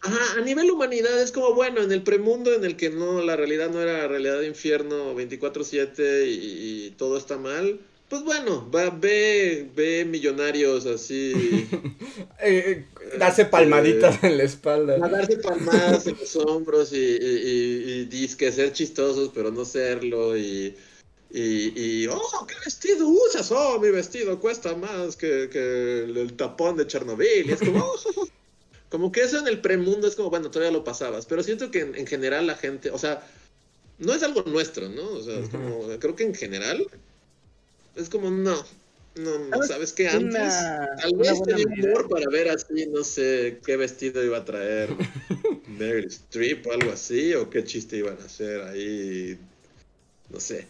Ajá, 0.00 0.38
a 0.38 0.40
nivel 0.42 0.70
humanidad 0.70 1.20
es 1.20 1.32
como, 1.32 1.54
bueno, 1.54 1.82
en 1.82 1.90
el 1.90 2.02
premundo 2.02 2.54
en 2.54 2.64
el 2.64 2.76
que 2.76 2.88
no, 2.88 3.20
la 3.20 3.34
realidad 3.34 3.68
no 3.70 3.82
era 3.82 4.06
realidad 4.06 4.38
de 4.38 4.46
infierno 4.46 5.12
24-7 5.16 6.24
y, 6.28 6.86
y 6.86 6.90
todo 6.96 7.18
está 7.18 7.36
mal, 7.36 7.80
pues 8.08 8.22
bueno, 8.22 8.70
va, 8.70 8.90
ve, 8.90 9.68
ve 9.74 10.04
millonarios 10.04 10.86
así, 10.86 11.32
Eh, 12.40 12.84
eh, 13.10 13.16
darse 13.18 13.44
palmaditas 13.46 14.22
en 14.22 14.38
la 14.38 14.44
espalda. 14.44 14.94
a 15.04 15.08
darse 15.08 15.38
palmadas 15.38 16.06
en 16.06 16.16
los 16.16 16.36
hombros 16.36 16.92
y, 16.92 16.96
y, 16.96 17.00
y, 17.00 17.92
y 17.92 18.04
disque 18.04 18.52
ser 18.52 18.72
chistosos, 18.72 19.32
pero 19.34 19.50
no 19.50 19.64
serlo 19.64 20.38
y... 20.38 20.76
Y, 21.30 21.72
y, 21.78 22.06
oh, 22.06 22.46
¿qué 22.46 22.54
vestido 22.64 23.06
usas? 23.08 23.50
Oh, 23.52 23.78
mi 23.78 23.90
vestido 23.90 24.40
cuesta 24.40 24.74
más 24.74 25.16
que, 25.16 25.48
que 25.50 26.04
el, 26.04 26.32
tapón 26.36 26.76
de 26.76 26.86
Chernobyl. 26.86 27.46
Y 27.46 27.52
es 27.52 27.60
como, 27.60 27.84
oh, 27.84 28.28
como 28.88 29.12
que 29.12 29.22
eso 29.22 29.38
en 29.38 29.48
el 29.48 29.60
premundo 29.60 30.08
es 30.08 30.16
como, 30.16 30.30
bueno, 30.30 30.50
todavía 30.50 30.72
lo 30.72 30.84
pasabas. 30.84 31.26
Pero 31.26 31.42
siento 31.42 31.70
que 31.70 31.80
en, 31.80 31.94
en 31.94 32.06
general 32.06 32.46
la 32.46 32.54
gente, 32.54 32.90
o 32.90 32.98
sea, 32.98 33.26
no 33.98 34.14
es 34.14 34.22
algo 34.22 34.42
nuestro, 34.42 34.88
¿no? 34.88 35.06
O 35.06 35.22
sea, 35.22 35.38
es 35.38 35.48
como, 35.50 35.86
creo 35.98 36.16
que 36.16 36.24
en 36.24 36.34
general 36.34 36.86
es 37.96 38.08
como, 38.08 38.30
no, 38.30 38.64
no, 39.16 39.50
¿Sabes? 39.50 39.68
¿sabes 39.68 39.92
qué? 39.92 40.08
Antes, 40.08 40.54
Una- 40.54 40.96
tal 41.00 41.16
vez 41.16 41.42
tenía 41.42 41.66
humor 41.66 42.08
para 42.08 42.30
ver 42.30 42.48
así, 42.48 42.86
no 42.86 43.02
sé, 43.02 43.58
qué 43.66 43.76
vestido 43.76 44.24
iba 44.24 44.38
a 44.38 44.44
traer 44.44 44.90
Meryl 45.66 46.06
Streep 46.06 46.66
o 46.66 46.72
algo 46.72 46.92
así, 46.92 47.34
o 47.34 47.50
qué 47.50 47.64
chiste 47.64 47.96
iban 47.96 48.16
a 48.22 48.24
hacer 48.24 48.62
ahí, 48.62 49.38
no 50.30 50.38
sé. 50.38 50.66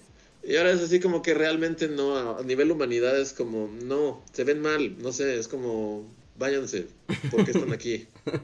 Y 0.49 0.57
ahora 0.57 0.71
es 0.73 0.81
así 0.81 0.99
como 1.01 1.21
que 1.23 1.35
realmente 1.35 1.89
no, 1.89 2.17
a 2.17 2.41
a 2.41 2.43
nivel 2.43 2.71
humanidad 2.73 3.21
es 3.21 3.33
como, 3.35 3.69
no, 3.69 4.25
se 4.33 4.45
ven 4.45 4.61
mal, 4.63 4.97
no 4.99 5.13
sé, 5.13 5.39
es 5.39 5.47
como, 5.49 6.07
váyanse, 6.37 6.89
porque 7.31 7.51
están 7.53 7.73
aquí? 7.73 8.09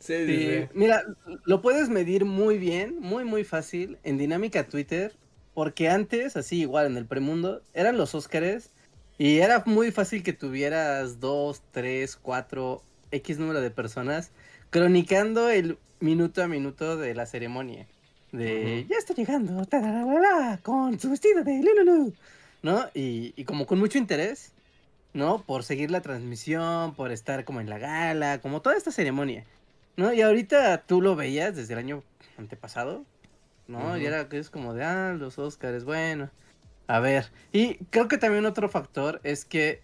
Sí, 0.00 0.26
sí, 0.26 0.38
Sí, 0.38 0.38
sí. 0.42 0.68
mira, 0.74 1.04
lo 1.44 1.62
puedes 1.62 1.88
medir 1.88 2.24
muy 2.24 2.58
bien, 2.58 2.98
muy, 3.00 3.24
muy 3.24 3.44
fácil 3.44 3.98
en 4.02 4.18
dinámica 4.18 4.68
Twitter, 4.68 5.18
porque 5.54 5.88
antes, 5.88 6.36
así 6.36 6.60
igual 6.60 6.86
en 6.86 6.96
el 6.96 7.06
premundo, 7.06 7.62
eran 7.74 7.96
los 7.98 8.14
Óscares 8.14 8.70
Y 9.18 9.38
era 9.40 9.62
muy 9.66 9.92
fácil 9.92 10.22
que 10.24 10.32
tuvieras 10.34 11.20
dos, 11.20 11.62
tres, 11.72 12.16
cuatro, 12.16 12.82
X 13.12 13.38
número 13.38 13.60
de 13.62 13.70
personas 13.70 14.32
cronicando 14.70 15.50
el 15.50 15.78
minuto 16.00 16.42
a 16.42 16.48
minuto 16.48 16.96
de 16.98 17.14
la 17.14 17.26
ceremonia. 17.26 17.88
De, 18.32 18.86
ya 18.88 18.96
está 18.96 19.12
llegando, 19.14 19.66
con 20.62 21.00
su 21.00 21.10
vestido 21.10 21.42
de 21.42 21.62
Lululu, 21.62 22.14
¿no? 22.62 22.86
Y, 22.94 23.32
y 23.36 23.44
como 23.44 23.66
con 23.66 23.78
mucho 23.78 23.98
interés, 23.98 24.52
¿no? 25.12 25.42
Por 25.42 25.64
seguir 25.64 25.90
la 25.90 26.00
transmisión, 26.00 26.94
por 26.94 27.10
estar 27.10 27.44
como 27.44 27.60
en 27.60 27.68
la 27.68 27.78
gala, 27.78 28.40
como 28.40 28.62
toda 28.62 28.76
esta 28.76 28.92
ceremonia, 28.92 29.44
¿no? 29.96 30.12
Y 30.12 30.22
ahorita 30.22 30.82
tú 30.86 31.00
lo 31.02 31.16
veías 31.16 31.56
desde 31.56 31.72
el 31.72 31.80
año 31.80 32.04
antepasado, 32.38 33.04
¿no? 33.66 33.96
Y 33.98 34.06
era 34.06 34.28
que 34.28 34.38
es 34.38 34.50
como 34.50 34.74
de, 34.74 34.84
ah, 34.84 35.14
los 35.18 35.38
Oscars, 35.38 35.84
bueno, 35.84 36.30
a 36.86 37.00
ver. 37.00 37.26
Y 37.52 37.76
creo 37.90 38.08
que 38.08 38.18
también 38.18 38.46
otro 38.46 38.68
factor 38.68 39.20
es 39.24 39.44
que, 39.44 39.82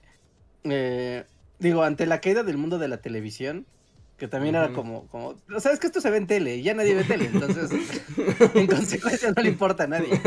eh, 0.65 1.25
digo, 1.59 1.83
ante 1.83 2.07
la 2.07 2.21
caída 2.21 2.43
del 2.43 2.59
mundo 2.59 2.79
de 2.79 2.89
la 2.89 2.99
televisión, 2.99 3.67
que 4.17 4.29
también 4.29 4.55
era 4.55 4.73
como, 4.73 5.07
como, 5.09 5.35
sabes 5.59 5.79
que 5.79 5.87
esto 5.87 6.01
se 6.01 6.11
ve 6.11 6.17
en 6.17 6.27
tele 6.27 6.63
ya 6.63 6.75
nadie 6.75 6.95
ve 6.95 7.05
tele, 7.05 7.27
entonces 7.27 7.71
en 8.55 8.67
consecuencia 8.67 9.31
no 9.35 9.43
le 9.43 9.51
importa 9.51 9.85
a 9.85 9.89
nadie, 9.89 10.21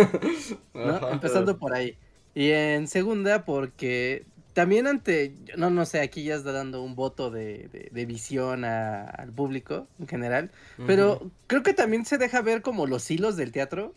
¿no? 0.73 1.09
Empezando 1.09 1.57
por 1.57 1.73
ahí. 1.73 1.97
Y 2.35 2.51
en 2.51 2.87
segunda, 2.87 3.45
porque 3.45 4.25
también 4.53 4.85
ante, 4.85 5.35
no, 5.57 5.71
no 5.71 5.85
sé, 5.85 6.01
aquí 6.01 6.23
ya 6.23 6.35
está 6.35 6.51
dando 6.51 6.83
un 6.83 6.95
voto 6.95 7.31
de, 7.31 7.89
de, 7.91 8.05
visión 8.05 8.63
al 8.63 9.31
público 9.31 9.87
en 9.99 10.07
general, 10.07 10.51
pero 10.85 11.31
creo 11.47 11.63
que 11.63 11.73
también 11.73 12.05
se 12.05 12.17
deja 12.17 12.41
ver 12.41 12.61
como 12.61 12.85
los 12.85 13.09
hilos 13.09 13.37
del 13.37 13.51
teatro, 13.51 13.93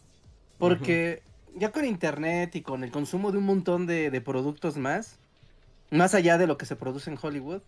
porque 0.58 1.22
ya 1.54 1.70
con 1.70 1.84
internet 1.84 2.56
y 2.56 2.62
con 2.62 2.84
el 2.84 2.90
consumo 2.90 3.32
de 3.32 3.38
un 3.38 3.44
montón 3.44 3.86
de, 3.86 4.10
de 4.10 4.20
productos 4.20 4.78
más, 4.78 5.18
más 5.90 6.14
allá 6.14 6.38
de 6.38 6.46
lo 6.46 6.56
que 6.56 6.64
se 6.64 6.76
produce 6.76 7.10
en 7.10 7.18
Hollywood, 7.20 7.60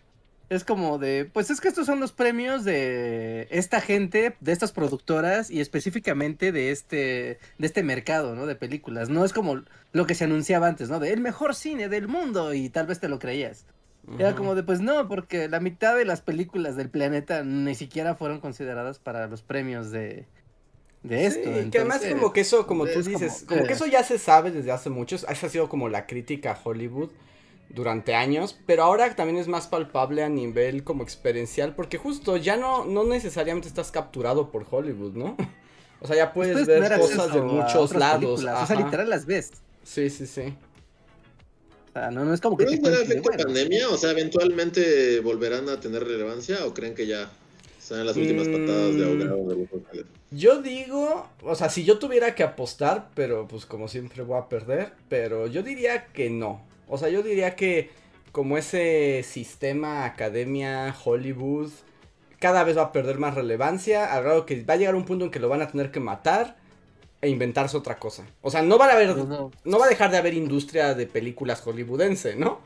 es 0.50 0.64
como 0.64 0.98
de, 0.98 1.28
pues 1.32 1.50
es 1.50 1.60
que 1.60 1.68
estos 1.68 1.86
son 1.86 2.00
los 2.00 2.12
premios 2.12 2.64
de 2.64 3.48
esta 3.50 3.80
gente, 3.80 4.36
de 4.40 4.52
estas 4.52 4.72
productoras 4.72 5.50
y 5.50 5.60
específicamente 5.60 6.52
de 6.52 6.70
este, 6.70 7.38
de 7.58 7.66
este 7.66 7.82
mercado, 7.82 8.34
¿no? 8.34 8.46
De 8.46 8.54
películas. 8.54 9.08
No 9.08 9.24
es 9.24 9.32
como 9.32 9.62
lo 9.92 10.06
que 10.06 10.14
se 10.14 10.24
anunciaba 10.24 10.68
antes, 10.68 10.90
¿no? 10.90 11.00
De 11.00 11.12
el 11.12 11.20
mejor 11.20 11.54
cine 11.54 11.88
del 11.88 12.08
mundo 12.08 12.52
y 12.52 12.68
tal 12.68 12.86
vez 12.86 13.00
te 13.00 13.08
lo 13.08 13.18
creías. 13.18 13.66
Era 14.18 14.34
como 14.34 14.54
de, 14.54 14.62
pues 14.62 14.80
no, 14.82 15.08
porque 15.08 15.48
la 15.48 15.60
mitad 15.60 15.96
de 15.96 16.04
las 16.04 16.20
películas 16.20 16.76
del 16.76 16.90
planeta 16.90 17.42
ni 17.42 17.74
siquiera 17.74 18.14
fueron 18.14 18.38
consideradas 18.38 18.98
para 18.98 19.26
los 19.28 19.40
premios 19.40 19.90
de, 19.90 20.26
de 21.02 21.24
esto. 21.24 21.50
Sí, 21.54 21.70
que 21.70 21.78
además 21.78 22.02
como 22.10 22.32
que 22.34 22.42
eso, 22.42 22.66
como 22.66 22.86
tú 22.86 23.02
dices, 23.02 23.46
como, 23.48 23.64
que 23.64 23.72
eso 23.72 23.86
ya 23.86 24.04
se 24.04 24.18
sabe 24.18 24.50
desde 24.50 24.72
hace 24.72 24.90
muchos, 24.90 25.24
esa 25.26 25.46
ha 25.46 25.50
sido 25.50 25.70
como 25.70 25.88
la 25.88 26.06
crítica 26.06 26.52
a 26.52 26.60
Hollywood 26.62 27.10
durante 27.68 28.14
años, 28.14 28.58
pero 28.66 28.84
ahora 28.84 29.14
también 29.16 29.38
es 29.38 29.48
más 29.48 29.66
palpable 29.66 30.22
a 30.22 30.28
nivel 30.28 30.84
como 30.84 31.02
experiencial, 31.02 31.74
porque 31.74 31.98
justo 31.98 32.36
ya 32.36 32.56
no, 32.56 32.84
no 32.84 33.04
necesariamente 33.04 33.68
estás 33.68 33.90
capturado 33.90 34.50
por 34.50 34.66
Hollywood, 34.70 35.12
¿no? 35.12 35.36
O 36.00 36.06
sea, 36.06 36.16
ya 36.16 36.34
puedes, 36.34 36.66
ver 36.66 37.00
cosas 37.00 37.32
de 37.32 37.40
muchos 37.40 37.94
lados. 37.94 38.44
O 38.44 38.66
sea, 38.66 38.76
literal 38.76 39.08
las 39.08 39.24
ves. 39.24 39.52
Sí, 39.84 40.10
sí, 40.10 40.26
sí. 40.26 40.54
O 41.88 41.92
sea, 41.94 42.10
no, 42.10 42.26
no 42.26 42.34
es 42.34 42.42
como 42.42 42.58
que... 42.58 42.66
¿Pero 42.66 42.96
es 42.96 43.08
efecto 43.08 43.30
pandemia? 43.42 43.88
O 43.88 43.96
sea, 43.96 44.10
¿eventualmente 44.10 45.20
volverán 45.20 45.66
a 45.70 45.80
tener 45.80 46.04
relevancia 46.04 46.66
o 46.66 46.74
creen 46.74 46.94
que 46.94 47.06
ya 47.06 47.30
están 47.78 48.04
las 48.04 48.16
últimas 48.18 48.48
patadas 48.48 48.96
de 48.96 49.04
ahogado 49.04 49.48
de 49.48 49.56
los 49.56 50.06
Yo 50.30 50.60
digo, 50.60 51.28
o 51.42 51.54
sea, 51.54 51.70
si 51.70 51.84
yo 51.84 51.98
tuviera 51.98 52.34
que 52.34 52.42
apostar, 52.42 53.10
pero 53.14 53.48
pues 53.48 53.64
como 53.64 53.88
siempre 53.88 54.22
voy 54.22 54.38
a 54.38 54.48
perder, 54.48 54.92
pero 55.08 55.46
yo 55.46 55.62
diría 55.62 56.06
que 56.08 56.28
no. 56.28 56.62
O 56.88 56.98
sea, 56.98 57.08
yo 57.08 57.22
diría 57.22 57.56
que 57.56 57.90
como 58.32 58.58
ese 58.58 59.22
sistema 59.22 60.04
academia 60.04 60.94
Hollywood 61.04 61.70
cada 62.40 62.64
vez 62.64 62.76
va 62.76 62.82
a 62.82 62.92
perder 62.92 63.18
más 63.18 63.34
relevancia, 63.34 64.12
al 64.12 64.22
grado 64.22 64.44
que 64.44 64.62
va 64.64 64.74
a 64.74 64.76
llegar 64.76 64.94
un 64.94 65.04
punto 65.04 65.24
en 65.24 65.30
que 65.30 65.38
lo 65.38 65.48
van 65.48 65.62
a 65.62 65.68
tener 65.68 65.90
que 65.90 66.00
matar 66.00 66.56
e 67.22 67.28
inventarse 67.30 67.76
otra 67.76 67.96
cosa. 67.96 68.26
O 68.42 68.50
sea, 68.50 68.60
no 68.60 68.76
va 68.76 68.86
a 68.86 68.92
haber 68.92 69.16
no, 69.16 69.78
va 69.78 69.86
a 69.86 69.88
dejar 69.88 70.10
de 70.10 70.18
haber 70.18 70.34
industria 70.34 70.94
de 70.94 71.06
películas 71.06 71.62
hollywoodense, 71.62 72.36
¿no? 72.36 72.60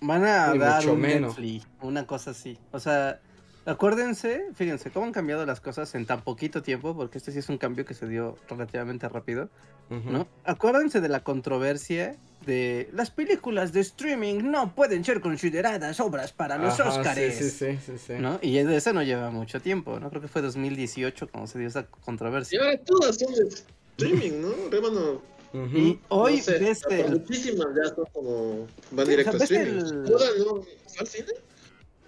Van 0.00 0.24
a 0.24 0.54
dar 0.54 0.88
un 0.88 1.00
menos. 1.00 1.36
Netflix, 1.36 1.66
una 1.82 2.06
cosa 2.06 2.30
así. 2.30 2.56
O 2.70 2.78
sea, 2.78 3.20
acuérdense, 3.66 4.46
fíjense 4.54 4.90
cómo 4.90 5.06
han 5.06 5.12
cambiado 5.12 5.44
las 5.46 5.60
cosas 5.60 5.94
en 5.94 6.06
tan 6.06 6.22
poquito 6.22 6.62
tiempo, 6.62 6.94
porque 6.94 7.18
este 7.18 7.32
sí 7.32 7.38
es 7.38 7.48
un 7.48 7.58
cambio 7.58 7.84
que 7.84 7.94
se 7.94 8.06
dio 8.06 8.36
relativamente 8.48 9.08
rápido, 9.08 9.48
¿no? 9.88 10.28
Acuérdense 10.44 11.00
de 11.00 11.08
la 11.08 11.24
controversia 11.24 12.16
de 12.46 12.88
las 12.92 13.10
películas 13.10 13.72
de 13.72 13.80
streaming 13.80 14.50
no 14.50 14.74
pueden 14.74 15.04
ser 15.04 15.20
consideradas 15.20 16.00
obras 16.00 16.32
para 16.32 16.56
los 16.56 16.78
Oscars. 16.80 17.18
Sí, 17.34 17.50
sí, 17.50 17.78
sí, 17.84 17.98
sí, 17.98 18.12
¿no? 18.18 18.38
Y 18.40 18.62
de 18.62 18.76
eso 18.76 18.92
no 18.92 19.02
lleva 19.02 19.30
mucho 19.30 19.60
tiempo, 19.60 20.00
¿no? 20.00 20.08
Creo 20.10 20.22
que 20.22 20.28
fue 20.28 20.40
2018 20.40 21.28
cuando 21.28 21.46
se 21.46 21.58
dio 21.58 21.68
esa 21.68 21.86
controversia. 21.86 22.58
Y 22.58 22.64
ahora 22.64 22.78
todas 22.78 23.16
son 23.18 23.34
de 23.34 23.48
streaming, 23.96 24.40
¿no? 24.40 25.20
Y 25.52 25.98
hoy 26.08 26.36
no 26.36 26.42
sé, 26.42 27.08
Muchísimas 27.08 27.68
ya 27.74 27.94
son 27.94 28.04
como. 28.12 28.66
van 28.92 29.08
directo 29.08 29.36
a 29.36 29.44
streaming. 29.44 29.80
El... 29.80 30.04
¿Coda 30.04 30.26
no 30.38 30.62
al 30.98 31.06
cine? 31.06 31.32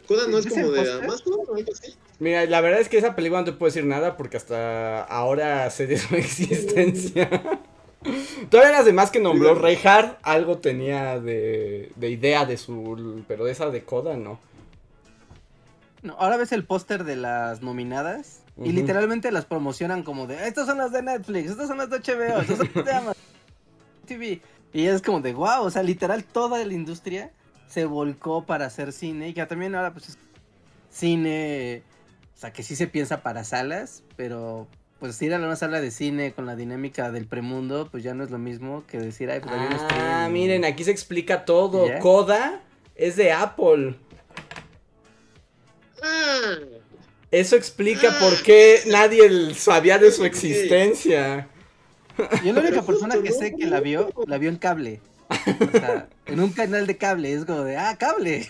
¿Coda 0.07 0.26
no 0.28 0.38
es 0.38 0.46
como 0.46 0.70
de 0.70 0.92
Amazon 0.92 1.40
o 1.48 1.55
algo 1.55 1.72
así? 1.72 1.94
Mira, 2.18 2.44
la 2.46 2.61
verdad 2.61 2.80
es 2.80 2.88
que 2.88 2.98
esa 2.98 3.16
película 3.16 3.40
no 3.40 3.46
te 3.46 3.53
puedo 3.53 3.68
decir 3.68 3.84
nada 3.84 4.16
porque 4.16 4.36
hasta 4.36 5.03
ahora 5.03 5.68
se 5.70 5.86
dio 5.86 5.98
su 5.98 6.14
existencia. 6.16 7.28
Todavía 8.50 8.72
las 8.72 8.84
demás 8.84 9.11
que 9.11 9.20
nombró 9.20 9.55
Reinhardt, 9.55 10.18
algo 10.22 10.59
tenía 10.59 11.20
de, 11.20 11.92
de 11.96 12.11
idea 12.11 12.44
de 12.44 12.57
su. 12.57 13.22
Pero 13.28 13.44
de 13.44 13.53
esa 13.53 13.70
de 13.70 13.84
Coda, 13.84 14.16
no. 14.16 14.40
No, 16.03 16.16
ahora 16.18 16.36
ves 16.36 16.50
el 16.53 16.64
póster 16.64 17.05
de 17.05 17.14
las 17.14 17.62
nominadas 17.62 18.40
y 18.62 18.72
literalmente 18.72 19.30
las 19.30 19.44
promocionan 19.44 20.03
como 20.03 20.26
de 20.26 20.48
estos 20.48 20.66
son 20.66 20.78
las 20.78 20.92
de 20.92 21.03
Netflix, 21.03 21.53
estos 21.53 21.68
son 21.68 21.78
las 21.78 21.90
de 21.90 21.98
HBO, 21.98 22.40
estos 22.40 22.59
son 22.59 22.70
las 22.74 22.84
de 22.84 22.92
Amazon 22.92 23.22
TV. 24.05 24.40
Y 24.72 24.86
es 24.86 25.00
como 25.00 25.20
de 25.20 25.32
wow, 25.32 25.62
o 25.62 25.70
sea, 25.70 25.82
literal 25.82 26.24
toda 26.24 26.64
la 26.64 26.72
industria 26.72 27.30
se 27.73 27.87
volcó 27.87 28.45
para 28.45 28.66
hacer 28.66 28.93
cine 28.93 29.31
y 29.31 29.33
que 29.33 29.47
también 29.47 29.75
ahora 29.75 29.95
pues 29.95 30.11
es 30.11 30.18
cine, 30.91 31.83
o 32.37 32.39
sea, 32.39 32.53
que 32.53 32.62
sí 32.62 32.77
se 32.77 32.87
piensa 32.87 33.23
para 33.23 33.45
salas, 33.45 34.03
pero 34.14 34.66
pues 34.99 35.20
ir 35.23 35.33
a 35.33 35.39
una 35.39 35.57
sala 35.57 35.81
de 35.81 35.91
cine 35.91 36.33
con 36.33 36.45
la 36.45 36.55
dinámica 36.55 37.11
del 37.11 37.27
premundo, 37.27 37.89
pues 37.91 38.05
ya 38.05 38.12
no 38.12 38.25
es 38.25 38.31
lo 38.31 38.39
mismo 38.39 38.85
que 38.87 38.99
decir, 38.99 39.31
ay, 39.31 39.41
pues 39.41 39.55
Ah, 39.91 40.29
miren, 40.31 40.66
aquí 40.66 40.85
se 40.85 40.91
explica 40.91 41.47
todo. 41.47 41.89
Coda 42.01 42.61
es 42.95 43.16
de 43.16 43.33
Apple. 43.33 43.97
Ah. 46.03 46.57
Eso 47.31 47.57
explica 47.57 48.18
por 48.20 48.43
qué 48.43 48.83
nadie 48.87 49.55
sabía 49.55 49.97
de 49.97 50.12
su 50.12 50.27
existencia. 50.27 51.49
Yo 52.45 52.53
la 52.53 52.61
única 52.61 52.83
persona 52.83 53.16
que 53.23 53.33
sé 53.33 53.55
que 53.57 53.66
la 53.66 53.81
vio, 53.81 54.11
la 54.27 54.37
vio 54.37 54.51
en 54.51 54.57
cable. 54.57 55.01
En 56.26 56.41
un 56.41 56.51
canal 56.51 56.87
de 56.87 56.97
cable, 56.97 57.33
es 57.33 57.45
como 57.45 57.62
de, 57.62 57.76
ah, 57.76 57.97
cable, 57.99 58.49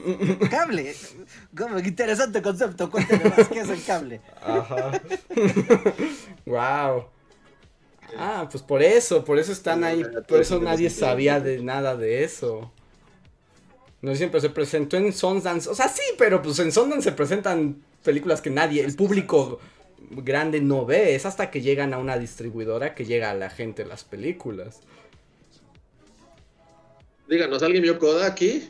cable. 0.50 0.94
Como 1.56 1.78
interesante 1.78 2.42
concepto, 2.42 2.90
cuéntame 2.90 3.24
más 3.24 3.48
qué 3.48 3.60
es 3.60 3.68
el 3.70 3.82
cable. 3.82 4.20
Ajá. 4.42 5.02
wow. 6.46 7.06
Ah, 8.16 8.48
pues 8.50 8.62
por 8.62 8.82
eso, 8.82 9.24
por 9.24 9.38
eso 9.38 9.52
están 9.52 9.84
ahí, 9.84 10.04
por 10.28 10.40
eso 10.40 10.60
nadie 10.60 10.90
sabía 10.90 11.40
de 11.40 11.62
nada 11.62 11.96
de 11.96 12.24
eso. 12.24 12.70
No 14.02 14.14
siempre 14.14 14.40
se 14.40 14.50
presentó 14.50 14.96
en 14.96 15.12
Sundance, 15.12 15.68
o 15.68 15.74
sea, 15.74 15.88
sí, 15.88 16.02
pero 16.18 16.42
pues 16.42 16.58
en 16.58 16.70
Sundance 16.70 17.04
se 17.04 17.12
presentan 17.12 17.82
películas 18.02 18.42
que 18.42 18.50
nadie, 18.50 18.84
el 18.84 18.94
público 18.94 19.60
grande 20.10 20.60
no 20.60 20.84
ve, 20.84 21.14
es 21.14 21.26
hasta 21.26 21.50
que 21.50 21.62
llegan 21.62 21.94
a 21.94 21.98
una 21.98 22.18
distribuidora 22.18 22.94
que 22.94 23.06
llega 23.06 23.30
a 23.30 23.34
la 23.34 23.50
gente 23.50 23.84
las 23.84 24.04
películas. 24.04 24.80
Díganos, 27.28 27.62
¿alguien 27.62 27.82
vio 27.82 27.98
Coda 27.98 28.26
aquí? 28.26 28.68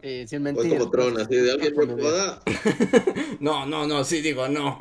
Eh, 0.00 0.26
sin 0.28 0.42
mentir. 0.42 0.72
O 0.74 0.78
como 0.78 0.90
Tron, 0.90 1.20
así 1.20 1.34
de 1.34 1.52
alguien 1.52 1.74
vio 1.74 1.96
Coda. 1.96 2.42
no, 3.40 3.66
no, 3.66 3.86
no, 3.86 4.04
sí 4.04 4.20
digo 4.20 4.48
no. 4.48 4.78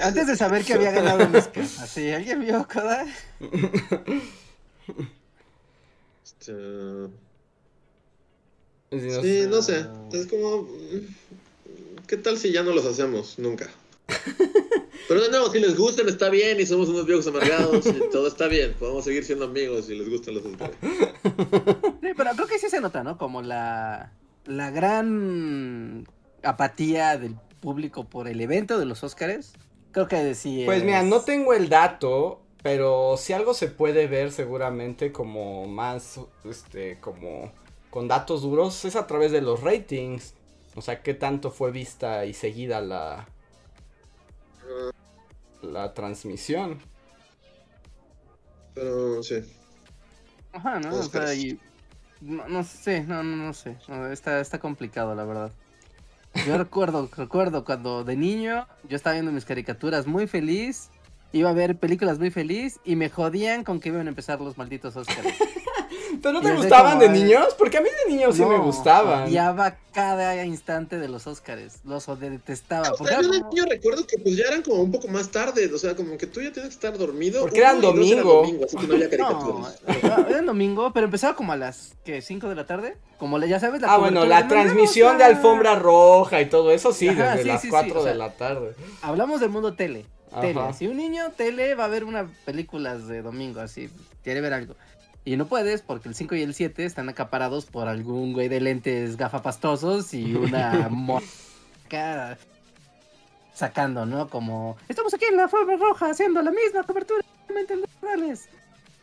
Antes 0.00 0.26
de 0.26 0.36
saber 0.36 0.64
que 0.64 0.74
había 0.74 0.90
ganado 0.90 1.26
un 1.26 1.34
Oscar, 1.34 1.64
así, 1.64 2.10
¿alguien 2.10 2.40
vio 2.40 2.66
Coda? 2.72 3.06
Este, 6.24 6.52
sí, 8.90 9.46
no 9.48 9.62
sé. 9.62 9.86
Es 10.12 10.26
como. 10.26 10.68
¿Qué 12.06 12.16
tal 12.16 12.38
si 12.38 12.52
ya 12.52 12.62
no 12.62 12.72
los 12.72 12.86
hacemos? 12.86 13.38
Nunca. 13.38 13.70
Pero 15.08 15.20
no, 15.30 15.50
si 15.50 15.60
les 15.60 15.76
gustan 15.76 16.08
está 16.08 16.30
bien 16.30 16.60
y 16.60 16.66
somos 16.66 16.88
unos 16.88 17.06
viejos 17.06 17.26
amargados 17.26 17.86
y 17.86 18.10
todo 18.10 18.26
está 18.26 18.48
bien. 18.48 18.74
Podemos 18.78 19.04
seguir 19.04 19.24
siendo 19.24 19.44
amigos 19.44 19.86
si 19.86 19.94
les 19.96 20.08
gustan 20.08 20.34
los 20.34 20.44
Oscars. 20.44 20.76
Sí, 22.00 22.10
pero 22.16 22.30
creo 22.32 22.46
que 22.46 22.58
sí 22.58 22.68
se 22.68 22.80
nota, 22.80 23.02
¿no? 23.02 23.18
Como 23.18 23.42
la, 23.42 24.12
la 24.46 24.70
gran 24.70 26.06
apatía 26.42 27.18
del 27.18 27.34
público 27.60 28.04
por 28.04 28.28
el 28.28 28.40
evento 28.40 28.78
de 28.78 28.86
los 28.86 29.02
Oscars. 29.04 29.52
Creo 29.92 30.08
que 30.08 30.34
sí. 30.34 30.62
Pues 30.64 30.84
mira, 30.84 31.02
no 31.02 31.20
tengo 31.20 31.54
el 31.54 31.68
dato, 31.68 32.40
Pero 32.62 33.16
si 33.18 33.34
algo 33.34 33.52
se 33.52 33.68
puede 33.68 34.06
ver 34.06 34.32
seguramente 34.32 35.12
como 35.12 35.66
más, 35.66 36.18
este, 36.44 36.98
como 37.00 37.52
con 37.90 38.08
datos 38.08 38.40
duros, 38.42 38.84
es 38.86 38.96
a 38.96 39.06
través 39.06 39.32
de 39.32 39.42
los 39.42 39.60
ratings. 39.60 40.34
O 40.74 40.82
sea, 40.82 41.02
qué 41.02 41.14
tanto 41.14 41.50
fue 41.50 41.70
vista 41.70 42.24
y 42.24 42.32
seguida 42.32 42.80
la, 42.80 43.28
la 45.62 45.94
transmisión. 45.94 46.78
Pero 48.74 49.22
sí. 49.22 49.36
Ajá, 50.52 50.80
¿no? 50.80 50.94
O 50.94 51.02
sea, 51.02 51.34
y... 51.34 51.58
No, 52.20 52.48
no 52.48 52.64
sé, 52.64 53.02
no, 53.02 53.22
no, 53.22 53.36
no 53.36 53.52
sé. 53.52 53.76
No, 53.88 54.06
está, 54.06 54.40
está 54.40 54.58
complicado, 54.58 55.14
la 55.14 55.24
verdad. 55.24 55.52
Yo 56.46 56.58
recuerdo, 56.58 57.08
recuerdo 57.16 57.64
cuando 57.64 58.04
de 58.04 58.16
niño 58.16 58.66
yo 58.88 58.96
estaba 58.96 59.14
viendo 59.14 59.32
mis 59.32 59.44
caricaturas 59.44 60.06
muy 60.06 60.26
feliz, 60.26 60.90
iba 61.32 61.50
a 61.50 61.52
ver 61.52 61.76
películas 61.78 62.18
muy 62.18 62.30
feliz 62.30 62.80
y 62.84 62.96
me 62.96 63.10
jodían 63.10 63.64
con 63.64 63.80
que 63.80 63.90
iban 63.90 64.06
a 64.06 64.10
empezar 64.10 64.40
los 64.40 64.56
malditos 64.56 64.96
Oscars. 64.96 65.34
¿Pero 66.22 66.32
no 66.32 66.40
te 66.40 66.54
gustaban 66.54 66.98
de 66.98 67.08
niños? 67.08 67.54
Porque 67.58 67.78
a 67.78 67.80
mí 67.80 67.88
de 68.04 68.12
niños 68.12 68.36
sí 68.36 68.44
me 68.44 68.58
gustaban. 68.58 69.24
Odiaba 69.24 69.76
cada 69.92 70.44
instante 70.44 70.98
de 70.98 71.08
los 71.08 71.26
Oscars. 71.26 71.80
Los 71.84 72.06
detestaba. 72.18 72.90
O 72.92 73.06
sea, 73.06 73.20
yo 73.22 73.30
de 73.30 73.40
niño 73.42 73.64
recuerdo 73.68 74.06
que 74.06 74.18
pues 74.18 74.36
ya 74.36 74.44
eran 74.48 74.62
como 74.62 74.82
un 74.82 74.90
poco 74.90 75.08
más 75.08 75.30
tarde. 75.30 75.70
O 75.72 75.78
sea, 75.78 75.94
como 75.94 76.18
que 76.18 76.26
tú 76.26 76.40
ya 76.42 76.52
tienes 76.52 76.70
que 76.70 76.74
estar 76.74 76.98
dormido. 76.98 77.42
Porque 77.42 77.60
eran 77.60 77.80
domingo. 77.80 78.34
domingo. 78.42 78.64
Así 78.64 78.76
que 78.76 78.86
no 78.86 78.94
había 78.94 79.10
caricaturas. 79.10 79.80
No, 80.02 80.28
era 80.28 80.42
domingo, 80.42 80.92
pero 80.92 81.06
empezaba 81.06 81.36
como 81.36 81.52
a 81.52 81.56
las 81.56 81.94
¿qué? 82.04 82.20
5 82.20 82.48
de 82.48 82.54
la 82.54 82.66
tarde. 82.66 82.96
Como 83.18 83.38
ya 83.38 83.60
sabes, 83.60 83.80
la 83.80 83.92
Ah, 83.92 83.98
bueno, 83.98 84.24
la 84.24 84.48
transmisión 84.48 85.18
de 85.18 85.24
alfombra 85.24 85.76
roja 85.76 86.40
y 86.40 86.46
todo 86.46 86.70
eso 86.72 86.92
sí, 86.92 87.08
desde 87.08 87.44
las 87.44 87.64
4 87.64 88.04
de 88.04 88.14
la 88.14 88.32
tarde. 88.32 88.74
Hablamos 89.02 89.40
del 89.40 89.50
mundo 89.50 89.74
tele. 89.74 90.06
Tele. 90.40 90.60
Si 90.76 90.88
un 90.88 90.96
niño 90.96 91.30
tele 91.36 91.74
va 91.74 91.84
a 91.84 91.88
ver 91.88 92.04
una 92.04 92.28
película 92.44 92.98
de 92.98 93.22
domingo, 93.22 93.60
así, 93.60 93.88
quiere 94.24 94.40
ver 94.40 94.52
algo. 94.52 94.74
Y 95.24 95.36
no 95.36 95.46
puedes 95.46 95.80
porque 95.80 96.08
el 96.08 96.14
5 96.14 96.34
y 96.34 96.42
el 96.42 96.54
7 96.54 96.84
están 96.84 97.08
acaparados 97.08 97.64
por 97.64 97.88
algún 97.88 98.34
güey 98.34 98.48
de 98.48 98.60
lentes 98.60 99.16
gafapastosos 99.16 100.12
y 100.12 100.34
una 100.34 100.90
cara 101.88 102.38
sacando, 103.54 104.04
¿no? 104.04 104.28
Como, 104.28 104.76
estamos 104.88 105.14
aquí 105.14 105.24
en 105.26 105.36
la 105.36 105.48
forma 105.48 105.76
roja 105.76 106.10
haciendo 106.10 106.42
la 106.42 106.50
misma 106.50 106.82
cobertura 106.82 107.24
de 107.48 108.38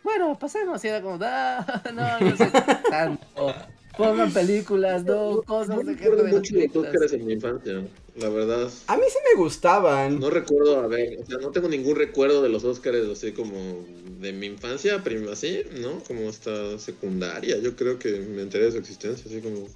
Bueno, 0.03 0.37
pasemos. 0.37 0.83
Y 0.83 0.89
era 0.89 1.01
como, 1.01 1.17
ah, 1.23 1.65
no, 1.93 2.19
no 2.19 2.37
sé 2.37 2.51
tanto. 2.89 3.55
Pongan 3.97 4.31
películas, 4.31 5.03
no, 5.05 5.41
cosas 5.43 5.85
de 5.85 5.95
gente 5.95 6.23
mucho 6.23 6.79
Óscares 6.79 7.13
en 7.13 7.25
mi 7.25 7.33
infancia, 7.33 7.83
la 8.15 8.29
verdad. 8.29 8.69
A 8.87 8.97
mí 8.97 9.03
sí 9.09 9.17
me 9.33 9.41
gustaban. 9.41 10.19
No 10.19 10.29
recuerdo, 10.29 10.81
a 10.81 10.87
ver, 10.87 11.19
o 11.21 11.25
sea, 11.25 11.37
no 11.37 11.51
tengo 11.51 11.69
ningún 11.69 11.95
recuerdo 11.95 12.41
de 12.41 12.49
los 12.49 12.63
Óscares 12.63 13.07
así 13.09 13.31
como 13.31 13.85
de 14.19 14.33
mi 14.33 14.47
infancia, 14.47 15.03
prima, 15.03 15.31
así, 15.31 15.63
¿no? 15.79 15.99
Como 16.03 16.29
hasta 16.29 16.77
secundaria, 16.77 17.57
yo 17.59 17.75
creo 17.75 17.97
que 17.97 18.11
me 18.19 18.41
enteré 18.41 18.65
de 18.65 18.71
su 18.73 18.77
existencia, 18.77 19.25
así 19.27 19.41
como... 19.41 19.67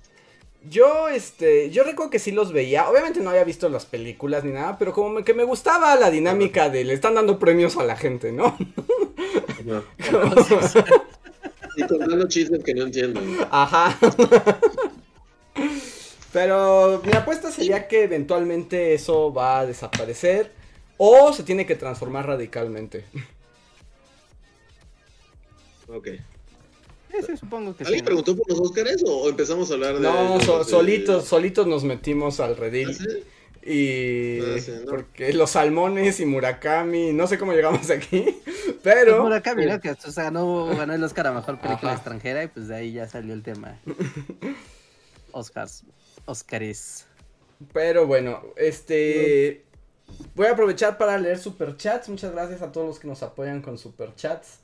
Yo, 0.69 1.09
este, 1.09 1.69
yo 1.69 1.83
recuerdo 1.83 2.09
que 2.09 2.17
sí 2.17 2.31
los 2.31 2.51
veía. 2.51 2.89
Obviamente 2.89 3.19
no 3.19 3.29
había 3.29 3.43
visto 3.43 3.69
las 3.69 3.85
películas 3.85 4.43
ni 4.43 4.51
nada, 4.51 4.79
pero 4.79 4.93
como 4.93 5.23
que 5.23 5.35
me 5.35 5.43
gustaba 5.43 5.95
la 5.95 6.09
dinámica 6.09 6.69
de 6.69 6.83
le 6.83 6.93
están 6.93 7.13
dando 7.13 7.37
premios 7.37 7.77
a 7.77 7.83
la 7.83 7.95
gente, 7.95 8.31
¿no? 8.31 8.57
no. 9.63 9.83
Y 11.77 11.83
contando 11.83 12.25
chistes 12.29 12.63
que 12.63 12.73
no 12.73 12.85
entiendo. 12.85 13.21
Ajá. 13.51 13.97
Pero 16.35 17.01
mi 17.05 17.13
apuesta 17.13 17.49
sería 17.49 17.87
que 17.87 18.03
eventualmente 18.03 18.93
eso 18.93 19.33
va 19.33 19.59
a 19.59 19.65
desaparecer 19.65 20.51
o 20.97 21.31
se 21.31 21.43
tiene 21.43 21.65
que 21.65 21.75
transformar 21.75 22.27
radicalmente. 22.27 23.05
Ok. 25.87 26.09
Sí, 27.25 27.37
supongo 27.37 27.73
que 27.73 27.85
¿Alguien 27.85 28.03
preguntó 28.03 28.35
por 28.35 28.49
los 28.49 28.59
Óscares 28.59 29.01
o 29.07 29.29
empezamos 29.29 29.71
a 29.71 29.75
hablar 29.75 29.93
de.? 29.93 30.01
No, 30.01 30.41
solitos, 30.65 31.23
solitos 31.23 31.67
nos 31.67 31.85
metimos 31.85 32.41
al 32.41 32.57
redil. 32.57 32.89
¿Ah, 32.89 33.65
y 33.65 34.41
porque 34.89 35.31
los 35.31 35.51
salmones 35.51 36.19
y 36.19 36.25
Murakami, 36.25 37.13
no 37.13 37.27
sé 37.27 37.37
cómo 37.37 37.53
llegamos 37.53 37.89
aquí, 37.89 38.41
pero... 38.83 39.13
Pues 39.13 39.23
Murakami, 39.23 39.67
¿no? 39.67 39.79
Que 39.79 39.91
o 39.91 40.11
sea, 40.11 40.25
ganó, 40.25 40.65
ganó 40.75 40.93
el 40.93 41.01
Oscar 41.01 41.27
a 41.27 41.31
Mejor 41.31 41.61
Película 41.61 41.93
Extranjera 41.93 42.43
y 42.43 42.47
pues 42.49 42.67
de 42.67 42.75
ahí 42.75 42.91
ya 42.91 43.07
salió 43.07 43.33
el 43.33 43.41
tema. 43.41 43.79
Oscars, 45.31 45.85
Oscaris. 46.25 47.05
Pero 47.73 48.07
bueno, 48.07 48.41
este... 48.55 49.63
Voy 50.35 50.47
a 50.47 50.51
aprovechar 50.51 50.97
para 50.97 51.17
leer 51.17 51.39
superchats. 51.39 52.09
Muchas 52.09 52.31
gracias 52.31 52.61
a 52.61 52.71
todos 52.71 52.87
los 52.87 52.99
que 52.99 53.07
nos 53.07 53.23
apoyan 53.23 53.61
con 53.61 53.77
superchats. 53.77 54.59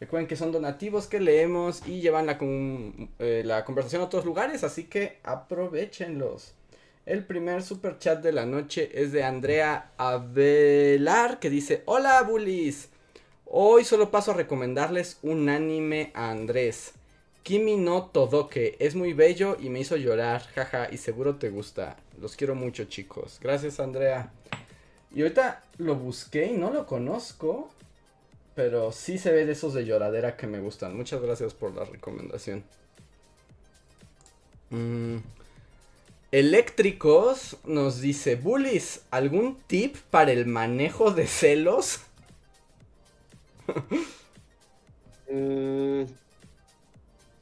Recuerden 0.00 0.26
que 0.26 0.36
son 0.36 0.50
donativos 0.50 1.06
que 1.06 1.20
leemos 1.20 1.86
y 1.86 2.00
llevan 2.00 2.26
la, 2.26 2.38
eh, 2.40 3.42
la 3.44 3.64
conversación 3.66 4.00
a 4.00 4.06
otros 4.06 4.24
lugares, 4.24 4.64
así 4.64 4.84
que 4.84 5.18
aprovechenlos. 5.22 6.54
El 7.04 7.26
primer 7.26 7.62
super 7.62 7.98
chat 7.98 8.22
de 8.22 8.32
la 8.32 8.46
noche 8.46 8.90
es 8.94 9.12
de 9.12 9.24
Andrea 9.24 9.92
Avelar 9.98 11.38
que 11.38 11.50
dice, 11.50 11.82
hola 11.84 12.22
bullies, 12.22 12.88
hoy 13.44 13.84
solo 13.84 14.10
paso 14.10 14.30
a 14.30 14.34
recomendarles 14.34 15.18
un 15.22 15.48
anime 15.48 16.12
a 16.14 16.30
Andrés. 16.30 16.94
Kimi 17.42 17.76
no 17.76 18.06
Todoke, 18.06 18.76
es 18.78 18.94
muy 18.94 19.12
bello 19.12 19.56
y 19.58 19.70
me 19.70 19.80
hizo 19.80 19.96
llorar, 19.96 20.42
jaja, 20.54 20.88
y 20.92 20.98
seguro 20.98 21.36
te 21.36 21.50
gusta. 21.50 21.96
Los 22.20 22.36
quiero 22.36 22.54
mucho 22.54 22.84
chicos. 22.84 23.38
Gracias 23.42 23.80
Andrea. 23.80 24.32
Y 25.12 25.22
ahorita 25.22 25.62
lo 25.78 25.96
busqué 25.96 26.46
y 26.46 26.56
no 26.56 26.70
lo 26.70 26.86
conozco, 26.86 27.70
pero 28.54 28.92
sí 28.92 29.18
se 29.18 29.32
ve 29.32 29.46
de 29.46 29.52
esos 29.52 29.74
de 29.74 29.84
lloradera 29.84 30.36
que 30.36 30.46
me 30.46 30.60
gustan. 30.60 30.96
Muchas 30.96 31.20
gracias 31.20 31.54
por 31.54 31.74
la 31.74 31.84
recomendación. 31.84 32.62
Mmm... 34.70 35.18
Eléctricos 36.32 37.56
nos 37.64 38.00
dice, 38.00 38.36
Bullies, 38.36 39.02
¿algún 39.10 39.56
tip 39.66 39.96
para 40.10 40.30
el 40.30 40.46
manejo 40.46 41.10
de 41.10 41.26
celos? 41.26 42.00
Mm, 45.32 46.06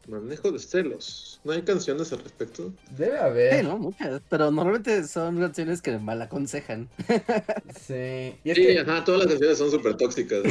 manejo 0.08 0.50
de 0.50 0.58
celos. 0.58 1.40
¿No 1.44 1.52
hay 1.52 1.62
canciones 1.62 2.12
al 2.12 2.20
respecto? 2.20 2.72
Debe 2.96 3.18
haber. 3.18 3.60
Sí, 3.60 3.66
no, 3.66 3.78
muchas. 3.78 4.20
Pero 4.28 4.50
normalmente 4.50 5.06
son 5.06 5.38
canciones 5.38 5.82
que 5.82 5.98
mal 5.98 6.20
aconsejan. 6.22 6.88
sí. 7.86 8.34
Y 8.44 8.54
sí, 8.54 8.76
ajá, 8.78 9.04
todas 9.04 9.20
las 9.20 9.28
canciones 9.28 9.58
son 9.58 9.70
súper 9.70 9.96
tóxicas. 9.96 10.42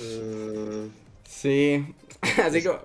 Uh, 0.00 0.88
sí. 1.28 1.86
así 2.42 2.62
como, 2.62 2.78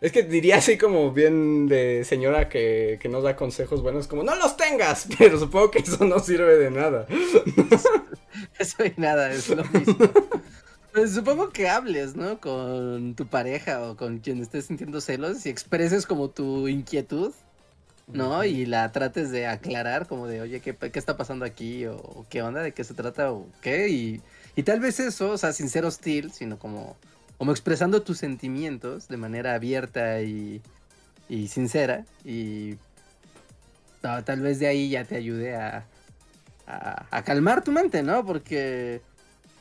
es 0.00 0.12
que 0.12 0.22
diría 0.22 0.56
así 0.56 0.78
como 0.78 1.12
bien 1.12 1.66
de 1.68 2.04
señora 2.04 2.48
que, 2.48 2.98
que 3.00 3.08
nos 3.08 3.22
da 3.22 3.36
consejos 3.36 3.82
buenos, 3.82 4.06
como 4.06 4.22
no 4.22 4.34
los 4.36 4.56
tengas, 4.56 5.06
pero 5.18 5.38
supongo 5.38 5.70
que 5.70 5.80
eso 5.80 6.04
no 6.04 6.18
sirve 6.18 6.56
de 6.56 6.70
nada. 6.70 7.06
Eso 8.58 8.84
y 8.84 8.92
nada, 8.96 9.30
es 9.32 9.48
lo 9.48 9.64
mismo. 9.64 9.96
Pues 10.92 11.14
supongo 11.14 11.50
que 11.50 11.68
hables, 11.68 12.16
¿no? 12.16 12.40
Con 12.40 13.14
tu 13.14 13.26
pareja 13.26 13.82
o 13.82 13.96
con 13.96 14.18
quien 14.18 14.42
estés 14.42 14.66
sintiendo 14.66 15.00
celos 15.00 15.46
y 15.46 15.48
expreses 15.48 16.06
como 16.06 16.28
tu 16.28 16.68
inquietud, 16.68 17.32
¿no? 18.08 18.44
Y 18.44 18.66
la 18.66 18.92
trates 18.92 19.30
de 19.30 19.46
aclarar, 19.46 20.06
como 20.06 20.26
de, 20.26 20.42
oye, 20.42 20.60
¿qué, 20.60 20.76
qué 20.76 20.98
está 20.98 21.16
pasando 21.16 21.44
aquí? 21.44 21.86
O 21.86 22.26
qué 22.28 22.42
onda, 22.42 22.60
de 22.62 22.72
qué 22.72 22.84
se 22.84 22.94
trata, 22.94 23.32
o 23.32 23.46
qué. 23.62 23.88
Y, 23.88 24.20
y 24.54 24.62
tal 24.64 24.80
vez 24.80 25.00
eso, 25.00 25.30
o 25.30 25.38
sea, 25.38 25.52
sin 25.52 25.68
ser 25.70 25.84
hostil, 25.84 26.32
sino 26.32 26.58
como 26.58 26.96
como 27.42 27.50
expresando 27.50 28.02
tus 28.02 28.18
sentimientos 28.18 29.08
de 29.08 29.16
manera 29.16 29.54
abierta 29.54 30.22
y, 30.22 30.62
y 31.28 31.48
sincera 31.48 32.04
y 32.24 32.76
tal 34.00 34.40
vez 34.40 34.60
de 34.60 34.68
ahí 34.68 34.90
ya 34.90 35.04
te 35.04 35.16
ayude 35.16 35.56
a, 35.56 35.84
a, 36.68 37.24
calmar 37.24 37.64
tu 37.64 37.72
mente, 37.72 38.04
¿no? 38.04 38.24
Porque, 38.24 39.00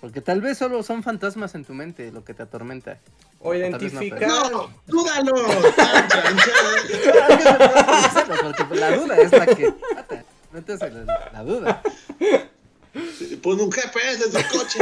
porque 0.02 0.20
tal 0.20 0.41
vez 0.41 0.58
solo 0.58 0.82
son 0.82 1.04
fantasmas 1.04 1.54
en 1.54 1.64
tu 1.64 1.76
mente 1.76 2.12
lo 2.12 2.26
que 2.26 2.34
te 2.34 2.41
atormenta. 2.41 2.97
O 3.39 3.54
identificar. 3.54 4.28
No, 4.28 4.74
dúdalo. 4.88 5.32
porque 8.58 8.76
la 8.76 8.97
duda 8.97 9.18
es 9.18 9.32
la 9.32 9.45
que 9.45 9.72
mata. 9.95 10.26
Metes 10.52 10.80
la, 10.80 11.30
la 11.32 11.43
duda. 11.43 11.84
Pon 13.43 13.62
un 13.62 13.72
GPS 13.72 14.26
en 14.26 14.32
su 14.32 14.39
coche. 14.58 14.80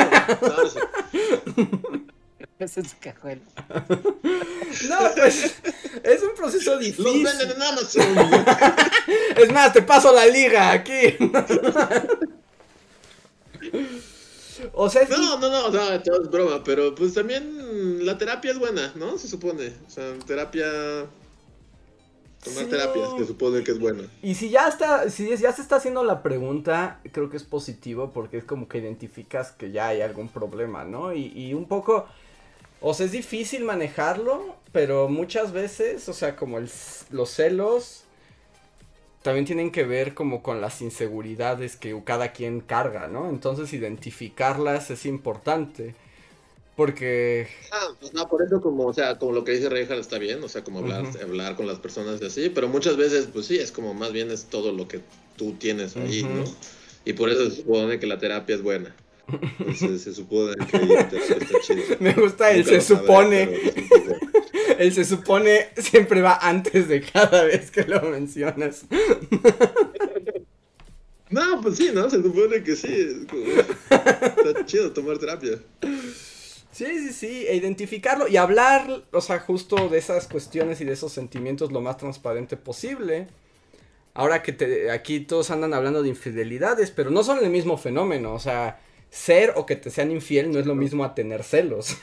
en 2.57 2.69
su 2.69 2.81
cajuela. 2.99 3.41
No, 4.89 4.97
pues 5.17 5.55
es 6.01 6.23
un 6.23 6.33
proceso 6.35 6.77
difícil. 6.77 7.23
Los 7.23 7.37
venden 7.37 7.57
en 7.57 7.61
Amazon. 7.61 8.07
es 9.35 9.51
más, 9.51 9.73
te 9.73 9.81
paso 9.81 10.13
la 10.13 10.25
liga 10.25 10.71
aquí. 10.71 11.17
O 14.73 14.89
sea, 14.89 15.07
No, 15.09 15.37
no, 15.39 15.49
no, 15.49 15.69
no, 15.69 15.93
es 15.93 16.29
broma, 16.29 16.63
pero 16.63 16.95
pues 16.95 17.13
también 17.13 18.05
la 18.05 18.17
terapia 18.17 18.51
es 18.51 18.59
buena, 18.59 18.93
¿no? 18.95 19.17
Se 19.17 19.27
supone. 19.27 19.73
O 19.87 19.89
sea, 19.89 20.13
terapia 20.25 20.65
Tomar 22.43 22.63
Sí. 22.63 22.69
terapias, 22.69 23.13
que 23.15 23.25
supone 23.25 23.63
que 23.63 23.71
es 23.71 23.79
bueno. 23.79 24.03
Y 24.21 24.35
si 24.35 24.49
ya 24.49 24.69
está, 24.69 25.09
si 25.09 25.27
ya 25.37 25.51
se 25.51 25.61
está 25.61 25.75
haciendo 25.75 26.05
la 26.05 26.23
pregunta, 26.23 27.01
creo 27.11 27.29
que 27.29 27.35
es 27.35 27.43
positivo 27.43 28.11
porque 28.13 28.37
es 28.37 28.45
como 28.45 28.69
que 28.69 28.77
identificas 28.77 29.51
que 29.51 29.71
ya 29.71 29.89
hay 29.89 30.01
algún 30.01 30.29
problema, 30.29 30.85
¿no? 30.85 31.13
Y, 31.13 31.33
y 31.35 31.53
un 31.53 31.67
poco, 31.67 32.07
o 32.79 32.93
sea, 32.93 33.05
es 33.07 33.11
difícil 33.11 33.65
manejarlo, 33.65 34.55
pero 34.71 35.09
muchas 35.09 35.51
veces, 35.51 36.07
o 36.07 36.13
sea, 36.13 36.37
como 36.37 36.59
el, 36.59 36.69
los 37.11 37.29
celos 37.29 38.05
también 39.21 39.45
tienen 39.45 39.71
que 39.71 39.83
ver 39.83 40.13
como 40.13 40.41
con 40.43 40.61
las 40.61 40.81
inseguridades 40.81 41.75
que 41.77 41.99
cada 42.05 42.31
quien 42.33 42.61
carga, 42.61 43.07
¿no? 43.07 43.29
Entonces 43.29 43.73
identificarlas 43.73 44.91
es 44.91 45.05
importante. 45.05 45.95
Porque 46.75 47.47
Ah, 47.71 47.87
pues 47.99 48.13
no, 48.13 48.27
por 48.29 48.41
eso 48.41 48.61
como, 48.61 48.85
o 48.87 48.93
sea, 48.93 49.19
como 49.19 49.33
lo 49.33 49.43
que 49.43 49.51
dice 49.51 49.69
Reinhardt 49.69 49.99
está 49.99 50.17
bien, 50.17 50.41
o 50.43 50.47
sea, 50.49 50.63
como 50.63 50.79
hablar, 50.79 51.05
hablar 51.21 51.55
con 51.57 51.67
las 51.67 51.79
personas 51.79 52.21
y 52.21 52.25
así, 52.25 52.49
pero 52.49 52.67
muchas 52.69 52.95
veces, 52.97 53.27
pues 53.31 53.47
sí, 53.47 53.57
es 53.57 53.71
como 53.71 53.93
más 53.93 54.13
bien 54.13 54.31
es 54.31 54.45
todo 54.45 54.71
lo 54.71 54.87
que 54.87 55.01
tú 55.35 55.53
tienes 55.53 55.97
ahí. 55.97 56.23
¿no? 56.23 56.43
Y 57.05 57.13
por 57.13 57.29
eso 57.29 57.49
se 57.49 57.57
supone 57.57 57.99
que 57.99 58.07
la 58.07 58.17
terapia 58.19 58.55
es 58.55 58.61
buena. 58.63 58.95
Entonces, 59.59 60.01
se 60.03 60.13
supone 60.13 60.55
que 60.67 60.79
la 60.87 61.07
terapia 61.09 61.37
está 61.37 61.59
chido. 61.59 61.97
me 61.99 62.13
gusta 62.13 62.51
el 62.53 62.63
Nunca 62.63 62.65
se 62.65 62.81
sabré, 62.81 62.81
supone. 62.81 63.49
pero 63.93 64.19
El 64.79 64.93
se 64.93 65.03
supone 65.03 65.67
siempre 65.77 66.21
va 66.21 66.37
antes 66.41 66.87
de 66.87 67.01
cada 67.01 67.43
vez 67.43 67.69
que 67.69 67.83
lo 67.83 68.01
mencionas. 68.01 68.85
No, 71.29 71.61
pues 71.61 71.75
sí, 71.77 71.91
¿no? 71.93 72.09
Se 72.09 72.21
supone 72.23 72.63
que 72.63 72.75
sí. 72.75 73.25
como- 73.29 73.43
está 73.43 74.65
chido 74.65 74.91
tomar 74.91 75.17
terapia. 75.19 75.59
Sí, 76.71 76.85
sí, 76.85 77.13
sí, 77.13 77.45
e 77.47 77.55
identificarlo 77.55 78.27
y 78.27 78.37
hablar, 78.37 79.03
o 79.11 79.21
sea, 79.21 79.39
justo 79.39 79.89
de 79.89 79.97
esas 79.97 80.27
cuestiones 80.27 80.79
y 80.81 80.85
de 80.85 80.93
esos 80.93 81.11
sentimientos 81.11 81.71
lo 81.71 81.81
más 81.81 81.97
transparente 81.97 82.55
posible. 82.55 83.27
Ahora 84.13 84.41
que 84.43 84.53
te, 84.53 84.91
aquí 84.91 85.19
todos 85.21 85.51
andan 85.51 85.73
hablando 85.73 86.01
de 86.03 86.09
infidelidades, 86.09 86.91
pero 86.91 87.11
no 87.11 87.23
son 87.23 87.43
el 87.43 87.49
mismo 87.49 87.77
fenómeno, 87.77 88.33
o 88.33 88.39
sea, 88.39 88.79
ser 89.09 89.53
o 89.55 89.65
que 89.65 89.75
te 89.75 89.89
sean 89.91 90.11
infiel 90.11 90.51
no 90.51 90.59
es 90.59 90.65
lo 90.65 90.75
mismo 90.75 91.03
a 91.03 91.15
tener 91.15 91.43
celos. 91.43 91.97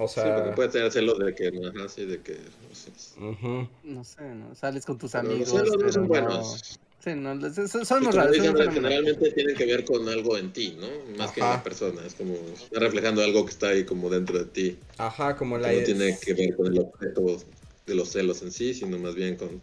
O 0.00 0.06
Sí, 0.06 0.20
porque 0.24 0.42
sea, 0.42 0.54
puede 0.54 0.68
tener 0.68 0.92
celos 0.92 1.18
de 1.18 1.34
que, 1.34 1.48
ajá, 1.48 1.88
sí, 1.88 2.04
de 2.06 2.20
que, 2.20 2.34
no 2.34 2.74
sé. 2.74 2.90
ujú. 3.20 3.68
No 3.82 4.04
sé, 4.04 4.22
¿no? 4.22 4.54
Sales 4.54 4.86
con 4.86 4.96
tus 4.96 5.12
Pero 5.12 5.28
amigos. 5.28 5.48
los 5.48 5.58
celos 5.58 5.72
no 5.72 5.78
pero 5.80 5.92
son 5.92 6.02
no- 6.02 6.08
buenos. 6.08 6.78
Sí, 7.04 7.10
no, 7.16 7.34
los- 7.34 7.54
son, 7.70 7.84
son 7.86 8.02
muy 8.04 8.12
raros. 8.12 8.36
generalmente 8.36 9.30
tienen 9.32 9.56
que 9.56 9.66
ver 9.66 9.84
con 9.84 10.08
algo 10.08 10.36
en 10.36 10.52
ti, 10.52 10.76
¿no? 10.80 10.86
Más 11.16 11.32
que 11.32 11.40
en 11.40 11.46
Ajá. 11.46 11.56
la 11.56 11.62
persona. 11.64 12.02
Es 12.06 12.14
como, 12.14 12.34
está 12.34 12.78
reflejando 12.80 13.22
algo 13.22 13.44
que 13.44 13.50
está 13.50 13.68
ahí 13.68 13.84
como 13.84 14.08
dentro 14.08 14.38
de 14.38 14.44
ti. 14.46 14.78
Ajá, 14.98 15.36
como 15.36 15.56
Que 15.56 15.62
la... 15.62 15.72
no 15.72 15.82
tiene 15.84 16.18
que 16.20 16.34
ver 16.34 16.56
con 16.56 16.66
el 16.66 16.78
objeto 16.78 17.38
de 17.86 17.94
los 17.94 18.08
celos 18.10 18.42
en 18.42 18.52
sí, 18.52 18.74
sino 18.74 18.98
más 18.98 19.14
bien 19.16 19.36
con, 19.36 19.60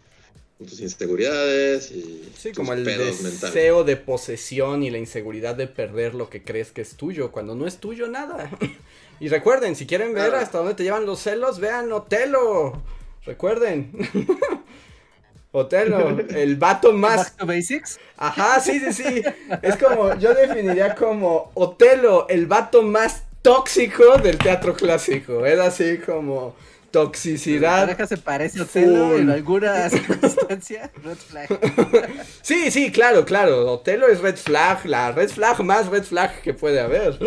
tus 0.58 0.80
inseguridades 0.80 1.90
y 1.92 2.22
Sí, 2.34 2.48
tus 2.48 2.56
como 2.56 2.72
el 2.72 2.82
pedos 2.82 3.20
mentales. 3.20 3.40
deseo 3.54 3.84
de 3.84 3.96
posesión 3.98 4.82
y 4.82 4.90
la 4.90 4.96
inseguridad 4.98 5.54
de 5.54 5.66
perder 5.66 6.14
lo 6.14 6.30
que 6.30 6.42
crees 6.42 6.72
que 6.72 6.80
es 6.80 6.96
tuyo, 6.96 7.30
cuando 7.30 7.54
no 7.54 7.66
es 7.66 7.76
tuyo 7.78 8.08
nada. 8.08 8.50
y 9.20 9.28
recuerden, 9.28 9.76
si 9.76 9.86
quieren 9.86 10.12
ver 10.14 10.34
hasta 10.34 10.58
dónde 10.58 10.74
te 10.74 10.82
llevan 10.82 11.06
los 11.06 11.20
celos, 11.20 11.58
vean 11.58 11.90
Otelo. 11.92 12.82
Recuerden. 13.24 13.92
Otelo, 15.52 16.18
el 16.34 16.56
vato 16.56 16.92
más... 16.92 17.16
Back 17.16 17.36
to 17.38 17.46
Basics. 17.46 17.98
Ajá, 18.18 18.60
sí, 18.60 18.78
sí, 18.78 18.92
sí. 18.92 19.22
Es 19.62 19.76
como, 19.76 20.14
yo 20.18 20.34
definiría 20.34 20.94
como 20.94 21.50
Otelo, 21.54 22.28
el 22.28 22.46
vato 22.46 22.82
más 22.82 23.22
tóxico 23.40 24.18
del 24.18 24.36
teatro 24.36 24.74
clásico. 24.74 25.46
Es 25.46 25.58
así 25.58 25.96
como 25.98 26.54
La 26.84 26.90
toxicidad. 26.90 27.80
pareja 27.86 28.06
se 28.06 28.16
parece 28.18 28.58
a 28.58 28.62
Otelo 28.64 29.08
full. 29.08 29.20
en 29.20 29.30
alguna 29.30 29.88
circunstancia. 29.88 30.90
Red 31.02 31.16
flag. 31.16 31.48
Sí, 32.42 32.70
sí, 32.70 32.92
claro, 32.92 33.24
claro. 33.24 33.72
Otelo 33.72 34.08
es 34.08 34.20
red 34.20 34.36
flag, 34.36 34.84
la 34.84 35.10
red 35.12 35.30
flag 35.30 35.62
más 35.64 35.86
red 35.88 36.04
flag 36.04 36.42
que 36.42 36.52
puede 36.52 36.80
haber. 36.80 37.18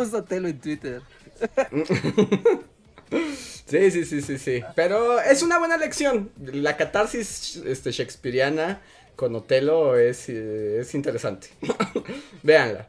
Te 0.00 0.06
puso 0.06 0.18
Otelo 0.18 0.48
en 0.48 0.58
Twitter. 0.58 1.02
Sí, 3.66 3.90
sí, 3.90 4.04
sí, 4.04 4.22
sí, 4.22 4.38
sí. 4.38 4.62
Pero 4.74 5.20
es 5.20 5.42
una 5.42 5.58
buena 5.58 5.76
lección. 5.76 6.30
La 6.40 6.76
catarsis 6.76 7.56
este, 7.66 7.92
shakespeariana 7.92 8.80
con 9.14 9.34
Otelo 9.34 9.96
es, 9.96 10.28
eh, 10.28 10.80
es 10.80 10.94
interesante. 10.94 11.48
Véanla. 12.42 12.88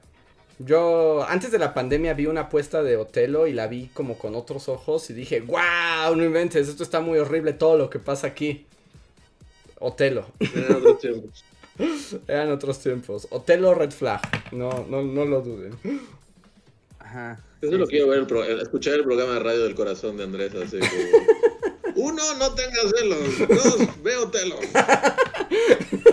Yo 0.59 1.23
antes 1.27 1.51
de 1.51 1.59
la 1.59 1.73
pandemia 1.73 2.13
vi 2.13 2.27
una 2.27 2.41
apuesta 2.41 2.81
de 2.83 2.97
Otelo 2.97 3.47
y 3.47 3.53
la 3.53 3.67
vi 3.67 3.87
como 3.93 4.17
con 4.17 4.35
otros 4.35 4.69
ojos 4.69 5.09
y 5.09 5.13
dije, 5.13 5.41
wow, 5.41 6.15
no 6.15 6.23
inventes, 6.23 6.67
esto 6.67 6.83
está 6.83 6.99
muy 7.01 7.19
horrible 7.19 7.53
todo 7.53 7.77
lo 7.77 7.89
que 7.89 7.99
pasa 7.99 8.27
aquí. 8.27 8.65
Otelo. 9.79 10.27
Eran 10.39 10.75
otros 10.77 10.99
tiempos. 10.99 11.45
Eran 12.27 12.51
otros 12.51 12.79
tiempos. 12.79 13.27
Otelo 13.31 13.73
red 13.73 13.91
flag. 13.91 14.21
No, 14.51 14.85
no, 14.87 15.01
no 15.01 15.25
lo 15.25 15.41
duden. 15.41 15.77
Ajá. 17.11 17.37
Eso 17.61 17.77
lo 17.77 17.87
quiero 17.87 18.07
ver, 18.07 18.19
el 18.19 18.27
pro- 18.27 18.43
escuchar 18.45 18.93
el 18.93 19.03
programa 19.03 19.33
de 19.33 19.39
radio 19.39 19.63
del 19.65 19.75
corazón 19.75 20.15
de 20.15 20.23
Andrés, 20.23 20.53
así 20.55 20.79
como... 20.79 20.91
Uno, 22.07 22.23
no 22.39 22.55
tengas 22.55 22.85
celos. 22.97 23.19
Dos, 23.49 24.01
veo 24.01 24.29
telos. 24.31 24.59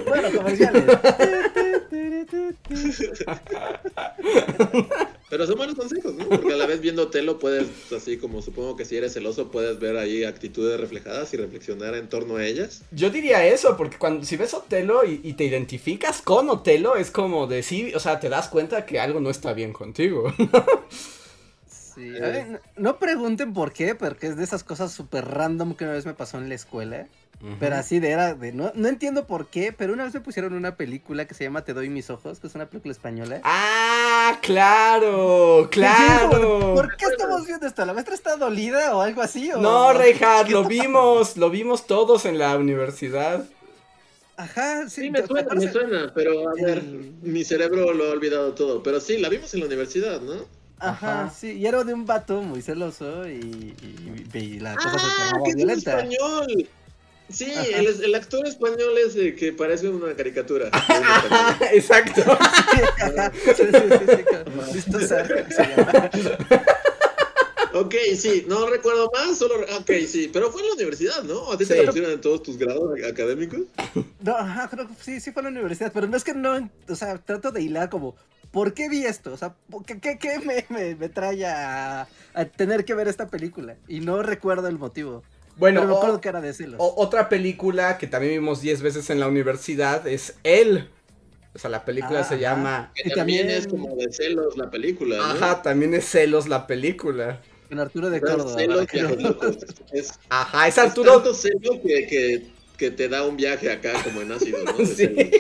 Bueno, 0.09 0.29
comerciales. 0.37 0.85
Pero 5.31 5.47
son 5.47 5.57
buenos 5.57 5.77
consejos, 5.77 6.15
¿no? 6.15 6.29
Porque 6.29 6.55
a 6.55 6.57
la 6.57 6.67
vez 6.67 6.81
viendo 6.81 7.09
Telo 7.09 7.39
puedes, 7.39 7.67
así 7.95 8.17
como 8.17 8.41
supongo 8.41 8.77
que 8.77 8.85
si 8.85 8.97
eres 8.97 9.13
celoso, 9.13 9.51
puedes 9.51 9.79
ver 9.79 9.97
ahí 9.97 10.25
actitudes 10.25 10.81
reflejadas 10.81 11.33
y 11.35 11.37
reflexionar 11.37 11.95
en 11.95 12.09
torno 12.09 12.37
a 12.37 12.47
ellas. 12.47 12.83
Yo 12.91 13.11
diría 13.11 13.47
eso, 13.47 13.77
porque 13.77 13.99
cuando 13.99 14.25
si 14.25 14.37
ves 14.37 14.55
Otelo 14.55 15.05
y, 15.05 15.21
y 15.23 15.35
te 15.35 15.45
identificas 15.45 16.23
con 16.23 16.49
Otelo, 16.49 16.97
es 16.97 17.11
como 17.11 17.47
de 17.47 17.63
sí, 17.63 17.93
o 17.95 18.01
sea, 18.01 18.21
te 18.21 18.29
das 18.29 18.49
cuenta 18.49 18.87
que 18.87 19.01
algo 19.01 19.21
no 19.21 19.31
está 19.31 19.53
bien 19.53 19.73
contigo. 19.73 20.33
Sí, 21.99 22.17
a 22.17 22.21
ver, 22.29 22.63
no, 22.77 22.99
pregunten 23.01 23.53
por 23.53 23.73
qué, 23.73 23.97
porque 23.97 24.29
es 24.29 24.37
de 24.37 24.45
esas 24.45 24.63
cosas 24.63 24.93
súper 24.93 25.25
random 25.25 25.75
que 25.75 25.83
una 25.85 25.95
vez 25.95 26.07
me 26.07 26.15
pasó 26.15 26.39
en 26.39 26.49
la 26.49 26.55
escuela. 26.55 27.09
Pero 27.61 27.77
así 27.77 27.99
de 28.01 28.11
era 28.11 28.35
de 28.35 28.53
no, 28.53 28.73
no 28.75 28.89
entiendo 28.89 29.27
por 29.27 29.47
qué, 29.49 29.73
pero 29.73 29.93
una 29.93 30.05
vez 30.05 30.13
me 30.15 30.21
pusieron 30.21 30.55
una 30.55 30.77
película 30.77 31.25
que 31.27 31.35
se 31.35 31.45
llama 31.45 31.63
Te 31.63 31.73
doy 31.73 31.89
mis 31.89 32.11
ojos, 32.11 32.41
que 32.41 32.47
es 32.49 32.55
una 32.55 32.67
película 32.67 32.93
española. 32.93 33.41
Ah, 33.45 34.39
claro, 34.43 35.69
claro. 35.71 36.73
¿Por 36.75 36.97
qué 36.97 37.07
estamos 37.07 37.47
viendo 37.47 37.67
esto? 37.67 37.85
¿La 37.85 37.93
maestra 37.93 38.15
está 38.15 38.37
dolida 38.37 38.95
o 38.97 39.03
algo 39.03 39.23
así? 39.23 39.51
o- 39.53 39.61
No, 39.61 39.93
Reinhardt, 39.93 40.51
lo 40.51 40.65
vimos, 40.65 41.37
lo 41.37 41.51
vimos 41.51 41.87
todos 41.87 42.25
en 42.27 42.39
la 42.39 42.57
universidad. 42.57 43.45
Ajá, 44.37 44.89
sí. 44.89 45.03
Sí, 45.03 45.11
me 45.11 45.21
¿te 45.21 45.27
suena, 45.27 45.55
me 45.55 45.73
suena, 45.73 46.13
pero 46.15 46.49
a 46.49 46.55
ver, 46.55 46.83
mi 47.23 47.45
cerebro 47.45 47.93
lo 47.93 48.05
ha 48.05 48.11
olvidado 48.11 48.55
todo. 48.55 48.83
Pero 48.83 49.01
sí, 49.01 49.19
la 49.19 49.29
vimos 49.29 49.53
en 49.55 49.61
la 49.61 49.67
universidad, 49.67 50.21
¿no? 50.21 50.58
Ajá, 50.81 51.25
Ajá. 51.25 51.31
sí, 51.37 51.53
y 51.53 51.67
era 51.67 51.83
de 51.85 51.93
un 51.95 52.07
vato 52.07 52.41
muy 52.43 52.63
celoso 52.63 53.29
y, 53.29 53.75
y- 54.33 54.39
y 54.39 54.61
la 54.61 54.75
cosa 54.77 54.99
se 54.99 55.07
¡Ah, 55.07 55.33
que 55.45 55.51
es 55.51 55.57
violenta. 55.57 55.93
español! 56.01 56.69
Sí, 57.31 57.53
el, 57.75 57.87
el 58.05 58.15
actor 58.15 58.47
español 58.47 58.95
es 59.07 59.15
eh, 59.17 59.35
que 59.35 59.53
parece 59.53 59.89
una 59.91 60.15
caricatura. 60.15 60.71
exacto. 61.73 62.23
sí. 63.57 63.63
Ok, 67.81 67.95
sí, 68.17 68.45
no 68.49 68.67
recuerdo 68.69 69.11
más, 69.15 69.39
solo... 69.39 69.55
Ok, 69.79 69.91
sí, 70.07 70.31
pero 70.33 70.51
fue 70.51 70.63
en 70.63 70.69
la 70.69 70.75
universidad, 70.75 71.23
¿no? 71.23 71.53
¿A 71.53 71.59
ti 71.59 71.65
te 71.67 71.75
Sí. 71.75 71.81
la 71.81 71.87
pusieron 71.87 72.13
en 72.13 72.21
todos 72.21 72.43
tus 72.43 72.59
grados 72.59 72.99
académicos? 73.09 73.61
No, 74.21 74.37
ajá, 74.37 74.69
creo 74.69 74.89
que 74.89 74.95
sí, 75.01 75.21
sí 75.21 75.31
fue 75.33 75.41
a 75.41 75.45
la 75.45 75.51
universidad, 75.51 75.93
pero 75.93 76.07
no 76.07 76.17
es 76.17 76.25
que 76.25 76.35
no, 76.35 76.71
o 76.89 76.95
sea, 76.95 77.19
trato 77.19 77.51
de 77.53 77.63
hilar 77.63 77.89
como, 77.91 78.17
¿por 78.51 78.75
qué 78.75 78.89
vi 78.89 79.05
esto? 79.05 79.33
O 79.33 79.37
sea, 79.37 79.55
¿por 79.71 79.85
¿qué, 79.85 80.01
qué, 80.01 80.19
qué 80.19 80.39
me, 80.41 80.65
me, 80.71 80.95
me 80.97 81.09
trae 81.09 81.45
a, 81.47 82.09
a 82.35 82.45
tener 82.47 82.85
que 82.85 82.95
ver 82.95 83.09
esta 83.09 83.29
película? 83.29 83.77
Y 83.87 84.01
no 84.01 84.23
recuerdo 84.23 84.69
el 84.69 84.79
motivo. 84.79 85.23
Bueno, 85.57 85.81
pero 85.83 86.03
me 86.03 86.11
o- 86.13 86.21
que 86.21 86.29
era 86.29 86.41
de 86.41 86.55
celos. 86.55 86.77
o- 86.81 86.95
otra 86.97 87.29
película 87.29 87.99
que 87.99 88.07
también 88.07 88.35
vimos 88.35 88.61
10 88.61 88.81
veces 88.83 89.11
en 89.11 89.21
la 89.21 89.29
universidad 89.29 90.07
es 90.07 90.35
Él. 90.45 90.89
O 91.55 91.59
sea, 91.59 91.71
la 91.71 91.85
película 91.85 92.21
Ah, 92.21 92.25
se 92.25 92.39
llama... 92.39 92.93
Que 92.95 93.11
también, 93.11 93.47
también- 93.47 93.51
es 93.51 93.67
como 93.67 93.97
de 93.97 94.13
celos 94.13 94.57
la 94.57 94.71
película, 94.71 95.17
¿no? 95.17 95.25
Ajá, 95.25 95.63
también 95.63 95.93
es 95.95 96.05
Celos 96.09 96.47
la 96.47 96.67
película. 96.69 97.41
Con 97.69 97.81
Arturo 97.81 98.09
de 98.11 98.21
Córdoba. 98.21 98.57
Es, 99.93 100.13
Ajá, 100.29 100.69
es 100.69 100.75
es 100.75 100.79
Arturo... 100.79 101.13
tanto 101.15 101.35
celo 101.35 101.81
que, 101.83 102.07
que, 102.07 102.43
que 102.77 102.91
te 102.91 103.09
da 103.09 103.25
un 103.27 103.37
viaje 103.37 103.71
acá 103.71 103.93
como 104.05 104.23
en 104.23 104.33
ácido, 104.33 104.59
¿no? 104.65 104.73
De 104.79 104.87
Sí. 104.87 105.31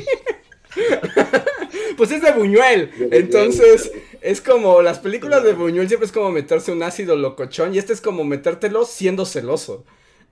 Pues 1.96 2.10
es 2.12 2.22
de 2.22 2.32
Buñuel. 2.32 2.90
Entonces, 3.10 3.90
es 4.20 4.40
como 4.40 4.82
las 4.82 4.98
películas 5.00 5.42
de 5.42 5.54
Buñuel 5.54 5.88
siempre 5.88 6.06
es 6.06 6.12
como 6.12 6.30
meterse 6.30 6.70
un 6.72 6.82
ácido 6.82 7.16
locochón 7.16 7.74
y 7.74 7.78
este 7.78 7.92
es 7.92 8.00
como 8.00 8.24
metértelo 8.24 8.84
siendo 8.84 9.24
celoso. 9.26 9.84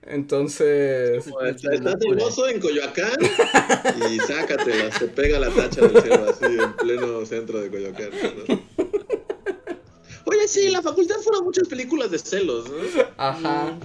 Entonces, 0.03 1.25
Como 1.25 1.41
está- 1.41 1.73
Estás 1.73 1.95
celoso 1.99 2.47
en 2.47 2.61
Coyoacán 2.61 3.11
y 4.09 4.17
sácatela, 4.19 4.89
te 4.97 5.07
pega 5.07 5.39
la 5.39 5.49
tacha 5.49 5.81
del 5.81 6.01
cielo 6.01 6.25
así 6.29 6.45
en 6.45 6.73
pleno 6.77 7.25
centro 7.25 7.59
de 7.59 7.69
Coyoacán. 7.69 8.09
¿no? 8.47 8.86
Oye, 10.29 10.47
sí, 10.47 10.67
en 10.67 10.73
la 10.73 10.81
facultad 10.81 11.15
fueron 11.17 11.45
muchas 11.45 11.67
películas 11.67 12.11
de 12.11 12.19
celos, 12.19 12.69
¿no? 12.69 12.75
ajá. 13.17 13.77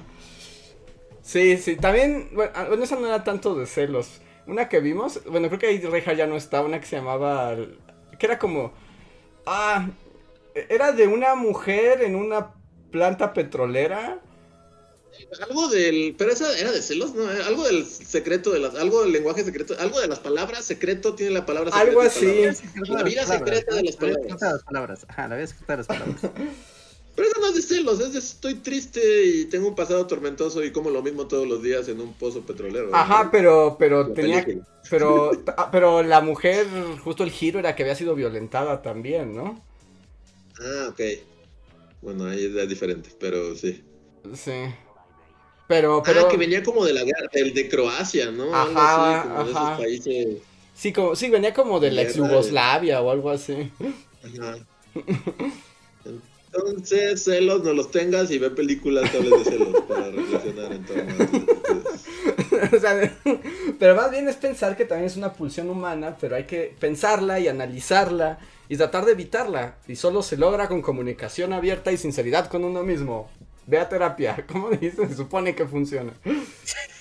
Sí, 1.22 1.56
sí, 1.56 1.76
también, 1.76 2.30
bueno, 2.32 2.50
ah, 2.54 2.64
bueno, 2.66 2.82
esa 2.82 2.96
no 2.96 3.06
era 3.06 3.22
tanto 3.22 3.54
de 3.54 3.66
celos. 3.66 4.20
Una 4.46 4.68
que 4.68 4.80
vimos, 4.80 5.20
bueno, 5.24 5.46
creo 5.46 5.60
que 5.60 5.66
ahí 5.68 5.78
Reja 5.78 6.14
ya 6.14 6.26
no 6.26 6.36
está, 6.36 6.62
una 6.62 6.80
que 6.80 6.86
se 6.86 6.96
llamaba, 6.96 7.54
que 8.18 8.26
era 8.26 8.40
como, 8.40 8.72
ah, 9.46 9.88
era 10.68 10.90
de 10.90 11.06
una 11.06 11.36
mujer 11.36 12.02
en 12.02 12.16
una 12.16 12.54
planta 12.90 13.32
petrolera. 13.32 14.20
Algo 15.40 15.68
del, 15.68 16.14
pero 16.18 16.30
esa 16.30 16.58
era 16.58 16.72
de 16.72 16.82
celos, 16.82 17.14
¿no? 17.14 17.26
Algo 17.28 17.64
del 17.64 17.86
secreto 17.86 18.50
de 18.50 18.58
las, 18.58 18.74
algo 18.74 19.02
del 19.02 19.12
lenguaje 19.12 19.44
secreto, 19.44 19.74
algo 19.78 20.00
de 20.00 20.08
las 20.08 20.18
palabras 20.18 20.64
secreto 20.64 21.14
tiene 21.14 21.32
la 21.32 21.46
palabra 21.46 21.70
secreto. 21.70 21.88
Algo 21.88 22.00
así. 22.02 22.42
La 22.88 23.02
vida 23.02 23.26
secreta 23.26 23.74
de 23.76 23.82
las 23.84 23.96
palabras. 23.96 25.06
Ajá, 25.08 25.28
la 25.28 25.36
vida 25.36 25.46
secreta 25.46 25.72
de 25.72 25.76
las 25.78 25.86
palabras. 25.86 26.20
Pero 27.14 27.28
eso 27.28 27.40
no 27.40 27.48
es 27.48 27.54
de 27.54 27.62
celos, 27.62 28.00
es 28.00 28.12
de 28.14 28.18
estoy 28.18 28.54
triste 28.54 29.26
y 29.26 29.44
tengo 29.44 29.68
un 29.68 29.74
pasado 29.74 30.06
tormentoso 30.06 30.64
y 30.64 30.72
como 30.72 30.88
lo 30.88 31.02
mismo 31.02 31.28
todos 31.28 31.46
los 31.46 31.62
días 31.62 31.86
en 31.88 32.00
un 32.00 32.14
pozo 32.14 32.40
petrolero. 32.40 32.94
Ajá, 32.94 33.28
pero, 33.30 33.76
pero 33.78 34.12
tenía, 34.12 34.46
pero, 34.88 35.30
ah, 35.58 35.70
pero 35.70 36.02
la 36.02 36.22
mujer, 36.22 36.66
justo 37.04 37.22
el 37.22 37.30
giro 37.30 37.58
era 37.58 37.76
que 37.76 37.82
había 37.82 37.96
sido 37.96 38.14
violentada 38.14 38.80
también, 38.80 39.34
¿no? 39.34 39.62
Ah, 40.58 40.88
ok. 40.88 41.00
Bueno, 42.00 42.24
ahí 42.24 42.46
es 42.46 42.68
diferente, 42.68 43.10
pero 43.20 43.54
sí. 43.56 43.84
Sí. 44.34 44.52
Pero, 45.66 45.98
ah, 45.98 46.02
pero... 46.04 46.26
Ah, 46.26 46.28
que 46.28 46.36
venía 46.36 46.62
como 46.62 46.84
de 46.84 46.92
la 46.92 47.04
del 47.32 47.54
de 47.54 47.68
Croacia, 47.68 48.30
¿no? 48.30 48.54
Ajá, 48.54 48.64
algo 48.64 49.04
así, 49.04 49.28
como 49.28 49.44
De 49.44 49.50
esos 49.50 49.78
países... 49.78 50.42
Sí, 50.74 50.92
como, 50.92 51.16
sí, 51.16 51.30
venía 51.30 51.54
como 51.54 51.80
de 51.80 51.90
la 51.90 52.02
ex 52.02 52.14
Yugoslavia 52.14 53.00
o 53.00 53.10
algo 53.10 53.30
así. 53.30 53.70
Ajá. 54.24 54.56
Entonces, 56.54 57.24
celos, 57.24 57.64
no 57.64 57.72
los 57.72 57.90
tengas 57.90 58.30
y 58.30 58.38
ve 58.38 58.50
películas 58.50 59.10
que 59.10 59.20
de 59.20 59.44
celos 59.44 59.82
para 59.88 60.10
reflexionar 60.10 60.72
en 60.72 60.84
torno 60.84 61.14
o 62.76 62.80
sea, 62.80 63.16
pero 63.78 63.94
más 63.96 64.10
bien 64.10 64.28
es 64.28 64.36
pensar 64.36 64.76
que 64.76 64.84
también 64.84 65.06
es 65.06 65.16
una 65.16 65.32
pulsión 65.32 65.70
humana, 65.70 66.16
pero 66.20 66.36
hay 66.36 66.44
que 66.44 66.74
pensarla 66.78 67.40
y 67.40 67.48
analizarla 67.48 68.38
y 68.68 68.76
tratar 68.76 69.06
de 69.06 69.12
evitarla. 69.12 69.76
Y 69.88 69.96
solo 69.96 70.22
se 70.22 70.36
logra 70.36 70.68
con 70.68 70.82
comunicación 70.82 71.52
abierta 71.52 71.90
y 71.90 71.96
sinceridad 71.96 72.48
con 72.48 72.64
uno 72.64 72.82
mismo. 72.82 73.30
Ve 73.66 73.78
a 73.78 73.88
terapia. 73.88 74.44
¿Cómo 74.52 74.70
dicen? 74.70 75.08
Se 75.08 75.16
supone 75.16 75.54
que 75.54 75.66
funciona. 75.66 76.12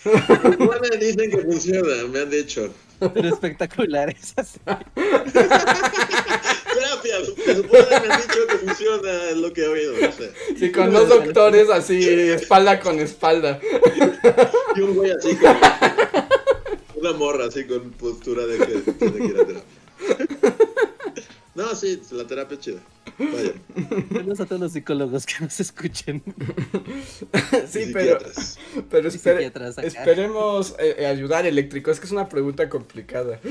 ¿Cómo 0.04 0.74
me 0.82 0.98
dicen 0.98 1.32
que 1.32 1.40
funciona? 1.40 2.06
Me 2.08 2.20
han 2.20 2.30
dicho. 2.30 2.74
Pero 3.00 3.30
espectacular, 3.30 4.10
es 4.10 4.34
así. 4.36 4.60
Gracias, 4.66 4.90
se 7.46 7.56
supone 7.56 7.84
que 7.84 8.08
me 8.08 8.14
han 8.14 8.22
dicho 8.22 8.48
que 8.48 8.58
funciona, 8.58 9.30
es 9.30 9.38
lo 9.38 9.54
que 9.54 9.64
he 9.64 9.68
oído, 9.68 9.94
no 10.00 10.12
sé. 10.12 10.32
Sí, 10.58 10.72
con 10.72 10.92
dos 10.92 11.08
doctores 11.10 11.70
así, 11.70 12.08
espalda 12.08 12.80
con 12.80 13.00
espalda. 13.00 13.60
Y 14.76 14.82
un 14.82 14.96
güey 14.96 15.12
así 15.12 15.36
con... 15.36 15.56
Una 16.96 17.14
morra 17.14 17.46
así 17.46 17.66
con 17.66 17.92
postura 17.92 18.46
de 18.46 18.58
que 18.60 18.82
tiene 18.94 19.18
que 19.18 19.26
ir 19.26 19.40
a 19.40 19.46
terapia. 19.46 19.64
No, 21.56 21.76
sí, 21.76 22.02
la 22.12 22.26
terapia 22.26 22.56
es 22.56 22.62
chida. 22.62 22.80
Gracias 24.10 24.40
a 24.40 24.46
todos 24.46 24.62
los 24.62 24.72
psicólogos 24.72 25.26
que 25.26 25.36
nos 25.42 25.60
escuchen. 25.60 26.24
sí, 27.68 27.92
pero, 27.94 28.18
pero 28.90 29.08
esperemos 29.10 30.76
eh, 30.80 30.96
eh, 31.00 31.06
ayudar 31.06 31.46
eléctrico. 31.46 31.92
Es 31.92 32.00
que 32.00 32.06
es 32.06 32.12
una 32.12 32.30
pregunta 32.30 32.70
complicada. 32.70 33.40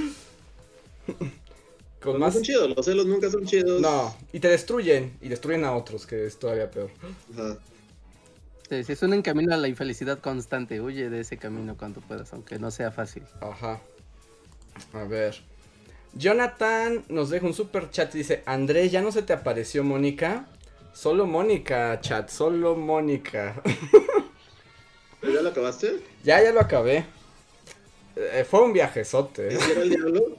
Con 2.01 2.18
más... 2.18 2.33
son 2.33 2.43
chidos, 2.43 2.75
los 2.75 2.87
celos 2.87 3.07
nunca 3.07 3.31
son 3.31 3.45
chidos. 3.45 3.81
No, 3.81 4.16
y 4.33 4.41
te 4.41 4.49
destruyen, 4.49 5.18
y 5.21 5.29
destruyen 5.29 5.64
a 5.64 5.75
otros, 5.75 6.07
que 6.07 6.25
es 6.25 6.39
todavía 6.39 6.71
peor. 6.71 6.91
Ajá. 7.35 7.59
Sí, 8.71 8.85
si 8.85 8.93
es 8.93 9.03
un 9.03 9.21
camino 9.21 9.53
a 9.53 9.57
la 9.59 9.68
infelicidad 9.68 10.21
constante, 10.21 10.81
huye 10.81 11.11
de 11.11 11.21
ese 11.21 11.37
camino 11.37 11.77
cuando 11.77 12.01
puedas, 12.01 12.33
aunque 12.33 12.59
no 12.59 12.71
sea 12.71 12.91
fácil. 12.91 13.25
Ajá. 13.41 13.81
A 14.95 15.05
ver. 15.05 15.43
Jonathan 16.14 17.04
nos 17.08 17.30
deja 17.30 17.46
un 17.46 17.54
super 17.54 17.90
chat 17.90 18.14
y 18.14 18.18
dice, 18.18 18.42
Andrés, 18.46 18.90
¿ya 18.90 19.00
no 19.00 19.12
se 19.12 19.22
te 19.22 19.32
apareció 19.32 19.84
Mónica? 19.84 20.46
Solo 20.92 21.26
Mónica, 21.26 22.00
chat, 22.00 22.28
solo 22.28 22.74
Mónica. 22.76 23.62
¿Ya 25.22 25.42
lo 25.42 25.50
acabaste? 25.50 26.00
Ya, 26.24 26.42
ya 26.42 26.52
lo 26.52 26.61
acabé. 26.61 27.04
Eh, 28.16 28.44
fue 28.48 28.62
un 28.62 28.72
viajezote. 28.72 29.54
¿Era 29.54 29.82
el 29.82 29.90
diablo? 29.90 30.36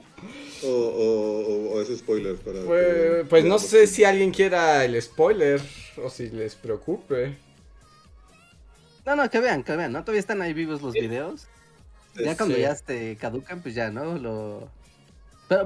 ¿O, 0.64 0.68
o, 0.68 1.74
o 1.74 1.80
es 1.80 1.98
spoiler? 1.98 2.36
Para 2.36 2.60
pues, 2.62 3.26
pues 3.28 3.44
no 3.44 3.58
sé 3.58 3.86
si 3.86 4.04
alguien 4.04 4.30
quiera 4.30 4.84
el 4.84 5.00
spoiler 5.00 5.60
o 6.02 6.10
si 6.10 6.28
les 6.28 6.54
preocupe. 6.54 7.36
No, 9.04 9.16
no, 9.16 9.28
que 9.28 9.40
vean, 9.40 9.64
que 9.64 9.74
vean, 9.74 9.92
¿no? 9.92 10.02
Todavía 10.02 10.20
están 10.20 10.42
ahí 10.42 10.52
vivos 10.52 10.82
los 10.82 10.92
videos. 10.92 11.48
Ya 12.14 12.36
cuando 12.36 12.56
ya 12.56 12.74
te 12.76 13.16
caducan, 13.16 13.62
pues 13.62 13.74
ya, 13.74 13.90
¿no? 13.90 14.18
Lo, 14.18 14.68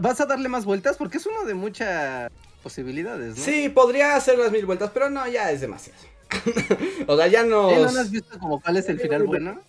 ¿Vas 0.01 0.20
a 0.20 0.26
darle 0.26 0.49
más 0.49 0.64
vueltas? 0.64 0.97
Porque 0.97 1.18
es 1.18 1.26
uno 1.26 1.45
de 1.45 1.55
muchas 1.55 2.30
posibilidades, 2.62 3.37
¿no? 3.37 3.43
Sí, 3.43 3.68
podría 3.68 4.16
hacer 4.16 4.39
las 4.39 4.51
mil 4.51 4.66
vueltas, 4.66 4.91
pero 4.93 5.11
no, 5.11 5.26
ya 5.28 5.51
es 5.51 5.61
demasiado. 5.61 5.99
o 7.07 7.16
sea, 7.16 7.26
ya 7.28 7.45
no. 7.45 7.70
¿No 7.70 7.87
has 7.87 8.11
visto 8.11 8.39
como 8.39 8.61
cuál 8.61 8.76
es 8.76 8.89
el 8.89 8.99
final 8.99 9.24
bueno? 9.24 9.61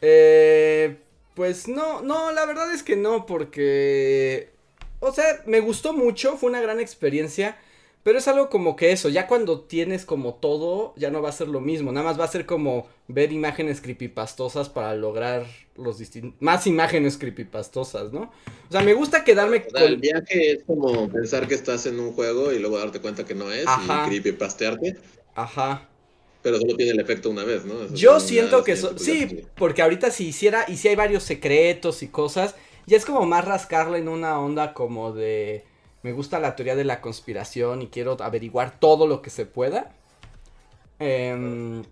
Eh, 0.00 0.98
pues 1.34 1.66
no, 1.66 2.02
no, 2.02 2.30
la 2.32 2.46
verdad 2.46 2.72
es 2.72 2.82
que 2.82 2.96
no, 2.96 3.26
porque. 3.26 4.50
O 5.00 5.12
sea, 5.12 5.42
me 5.46 5.60
gustó 5.60 5.92
mucho, 5.92 6.36
fue 6.36 6.50
una 6.50 6.60
gran 6.60 6.80
experiencia. 6.80 7.58
Pero 8.04 8.18
es 8.18 8.28
algo 8.28 8.50
como 8.50 8.76
que 8.76 8.92
eso, 8.92 9.08
ya 9.08 9.26
cuando 9.26 9.62
tienes 9.62 10.04
como 10.04 10.34
todo, 10.34 10.92
ya 10.94 11.10
no 11.10 11.22
va 11.22 11.30
a 11.30 11.32
ser 11.32 11.48
lo 11.48 11.62
mismo. 11.62 11.90
Nada 11.90 12.04
más 12.04 12.20
va 12.20 12.26
a 12.26 12.28
ser 12.28 12.44
como 12.44 12.86
ver 13.08 13.32
imágenes 13.32 13.80
creepypastosas 13.80 14.68
para 14.68 14.94
lograr 14.94 15.46
los 15.74 15.96
distintos. 15.96 16.34
Más 16.38 16.66
imágenes 16.66 17.16
creepypastosas, 17.16 18.12
¿no? 18.12 18.30
O 18.68 18.72
sea, 18.72 18.82
me 18.82 18.92
gusta 18.92 19.24
quedarme 19.24 19.64
con. 19.64 19.82
El 19.82 19.96
viaje 19.96 20.52
es 20.52 20.64
como 20.64 21.08
pensar 21.08 21.48
que 21.48 21.54
estás 21.54 21.86
en 21.86 21.98
un 21.98 22.12
juego 22.12 22.52
y 22.52 22.58
luego 22.58 22.78
darte 22.78 23.00
cuenta 23.00 23.24
que 23.24 23.34
no 23.34 23.50
es 23.50 23.64
y 23.64 24.08
creepypastearte. 24.08 24.98
Ajá. 25.34 25.88
Pero 26.42 26.58
solo 26.60 26.76
tiene 26.76 26.92
el 26.92 27.00
efecto 27.00 27.30
una 27.30 27.44
vez, 27.44 27.64
¿no? 27.64 27.88
Yo 27.94 28.20
siento 28.20 28.64
que. 28.64 28.76
sí, 28.76 29.46
porque 29.56 29.80
ahorita 29.80 30.10
si 30.10 30.26
hiciera. 30.26 30.66
Y 30.68 30.76
si 30.76 30.88
hay 30.88 30.94
varios 30.94 31.22
secretos 31.22 32.02
y 32.02 32.08
cosas. 32.08 32.54
Ya 32.86 32.98
es 32.98 33.06
como 33.06 33.24
más 33.24 33.46
rascarle 33.46 33.96
en 33.96 34.08
una 34.08 34.38
onda 34.38 34.74
como 34.74 35.14
de 35.14 35.64
me 36.04 36.12
gusta 36.12 36.38
la 36.38 36.54
teoría 36.54 36.76
de 36.76 36.84
la 36.84 37.00
conspiración 37.00 37.80
y 37.80 37.86
quiero 37.88 38.18
averiguar 38.20 38.78
todo 38.78 39.06
lo 39.06 39.22
que 39.22 39.30
se 39.30 39.46
pueda. 39.46 39.90
Em, 40.98 41.82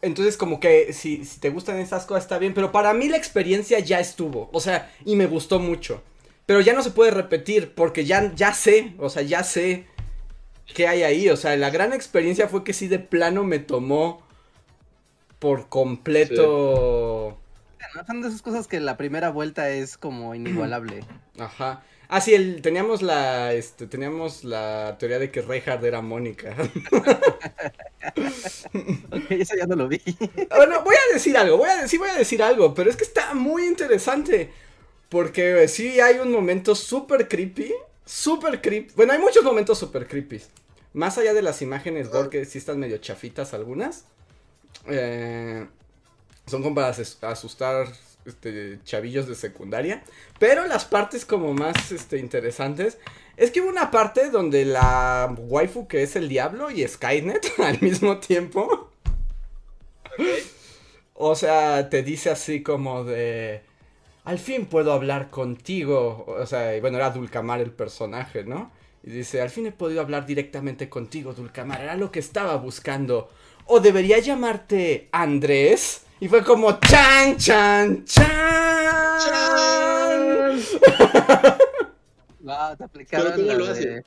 entonces 0.00 0.38
como 0.38 0.60
que 0.60 0.94
si, 0.94 1.18
te 1.40 1.50
gustan 1.50 1.78
esas 1.78 2.06
cosas 2.06 2.24
está 2.24 2.38
bien, 2.38 2.54
pero 2.54 2.72
para 2.72 2.94
mí 2.94 3.10
la 3.10 3.18
experiencia 3.18 3.78
ya 3.80 4.00
estuvo, 4.00 4.48
o 4.50 4.60
sea, 4.60 4.90
y 5.04 5.14
me 5.14 5.26
gustó 5.26 5.60
mucho. 5.60 6.02
Pero 6.46 6.62
ya 6.62 6.72
no 6.72 6.82
se 6.82 6.90
puede 6.90 7.10
repetir 7.10 7.74
porque 7.74 8.06
ya, 8.06 8.34
ya 8.34 8.54
sé, 8.54 8.94
o 8.98 9.10
sea, 9.10 9.20
ya 9.20 9.44
sé 9.44 9.86
qué 10.74 10.88
hay 10.88 11.02
ahí. 11.02 11.28
O 11.28 11.36
sea, 11.36 11.54
la 11.58 11.68
gran 11.68 11.92
experiencia 11.92 12.48
fue 12.48 12.64
que 12.64 12.72
sí 12.72 12.88
de 12.88 12.98
plano 12.98 13.44
me 13.44 13.58
tomó 13.58 14.22
por 15.38 15.68
completo... 15.68 17.38
Son 18.06 18.22
de 18.22 18.28
esas 18.28 18.42
cosas 18.42 18.66
que 18.66 18.80
la 18.80 18.96
primera 18.96 19.30
vuelta 19.30 19.68
es 19.68 19.96
como 19.98 20.34
inigualable. 20.34 21.04
Ajá. 21.38 21.82
Ah, 22.12 22.20
sí, 22.20 22.34
el, 22.34 22.60
teníamos 22.60 23.02
la, 23.02 23.52
este, 23.54 23.86
teníamos 23.86 24.42
la 24.42 24.96
teoría 24.98 25.20
de 25.20 25.30
que 25.30 25.42
Reinhardt 25.42 25.84
era 25.84 26.00
Mónica. 26.00 26.56
eso 29.30 29.54
ya 29.56 29.66
no 29.66 29.76
lo 29.76 29.86
vi. 29.86 30.00
Bueno, 30.56 30.82
voy 30.82 30.96
a 30.96 31.14
decir 31.14 31.36
algo, 31.36 31.56
voy 31.58 31.68
a, 31.68 31.86
sí 31.86 31.98
voy 31.98 32.08
a 32.08 32.16
decir 32.16 32.42
algo, 32.42 32.74
pero 32.74 32.90
es 32.90 32.96
que 32.96 33.04
está 33.04 33.32
muy 33.34 33.64
interesante. 33.64 34.50
Porque 35.08 35.68
sí 35.68 36.00
hay 36.00 36.18
un 36.18 36.32
momento 36.32 36.74
súper 36.74 37.28
creepy, 37.28 37.72
súper 38.04 38.60
creepy. 38.60 38.92
Bueno, 38.96 39.12
hay 39.12 39.20
muchos 39.20 39.44
momentos 39.44 39.78
súper 39.78 40.08
creepy. 40.08 40.42
Más 40.94 41.16
allá 41.16 41.32
de 41.32 41.42
las 41.42 41.62
imágenes 41.62 42.08
porque 42.08 42.44
sí 42.44 42.58
están 42.58 42.80
medio 42.80 42.98
chafitas 42.98 43.54
algunas. 43.54 44.04
Eh, 44.88 45.64
son 46.46 46.62
como 46.62 46.74
para 46.74 46.88
asustar 46.88 47.86
este, 48.24 48.78
chavillos 48.84 49.26
de 49.26 49.34
secundaria. 49.34 50.02
Pero 50.38 50.66
las 50.66 50.84
partes 50.84 51.24
como 51.24 51.54
más 51.54 51.92
este, 51.92 52.18
interesantes 52.18 52.98
es 53.36 53.50
que 53.50 53.60
hubo 53.60 53.70
una 53.70 53.90
parte 53.90 54.30
donde 54.30 54.64
la 54.64 55.34
waifu 55.38 55.88
que 55.88 56.02
es 56.02 56.16
el 56.16 56.28
diablo 56.28 56.70
y 56.70 56.86
Skynet 56.86 57.54
al 57.58 57.80
mismo 57.80 58.18
tiempo. 58.18 58.90
O 61.14 61.34
sea, 61.34 61.88
te 61.90 62.02
dice 62.02 62.30
así 62.30 62.62
como 62.62 63.04
de... 63.04 63.62
Al 64.24 64.38
fin 64.38 64.66
puedo 64.66 64.92
hablar 64.92 65.30
contigo. 65.30 66.24
O 66.26 66.46
sea, 66.46 66.78
bueno, 66.80 66.98
era 66.98 67.10
Dulcamar 67.10 67.60
el 67.60 67.70
personaje, 67.70 68.44
¿no? 68.44 68.70
Y 69.02 69.10
dice, 69.10 69.40
al 69.40 69.50
fin 69.50 69.66
he 69.66 69.72
podido 69.72 70.02
hablar 70.02 70.26
directamente 70.26 70.88
contigo, 70.88 71.32
Dulcamar. 71.32 71.80
Era 71.80 71.96
lo 71.96 72.12
que 72.12 72.20
estaba 72.20 72.56
buscando. 72.56 73.30
O 73.72 73.78
debería 73.78 74.18
llamarte 74.18 75.08
Andrés. 75.12 76.02
Y 76.18 76.26
fue 76.26 76.42
como 76.42 76.80
chan, 76.80 77.36
chan, 77.36 78.04
chan. 78.04 78.26
¡Chan! 82.44 82.76
te 82.76 82.84
aplicaron 82.84 83.46
la 83.46 83.72
de... 83.72 84.02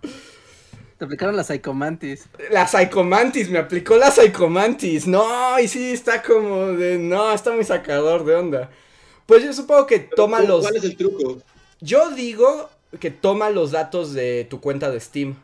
Te 0.98 1.06
aplicaron 1.06 1.38
la 1.38 1.46
Psychomantis. 1.46 2.26
La 2.52 2.68
Psychomantis, 2.68 3.50
me 3.50 3.60
aplicó 3.60 3.96
la 3.96 4.12
Psychomantis. 4.12 5.08
No, 5.08 5.58
y 5.58 5.70
sí, 5.70 5.94
está 5.94 6.22
como 6.22 6.74
de. 6.74 6.98
No, 6.98 7.34
está 7.34 7.52
muy 7.52 7.64
sacador 7.64 8.26
de 8.26 8.36
onda. 8.36 8.70
Pues 9.26 9.46
yo 9.46 9.54
supongo 9.54 9.88
que 9.88 10.00
toma 10.00 10.40
¿Cuál 10.40 10.50
los. 10.50 10.70
es 10.72 10.84
el 10.84 10.98
truco? 10.98 11.42
Yo 11.80 12.12
digo 12.12 12.70
que 13.00 13.12
toma 13.12 13.50
los 13.50 13.72
datos 13.72 14.14
de 14.14 14.46
tu 14.50 14.60
cuenta 14.60 14.92
de 14.92 15.00
Steam. 15.00 15.38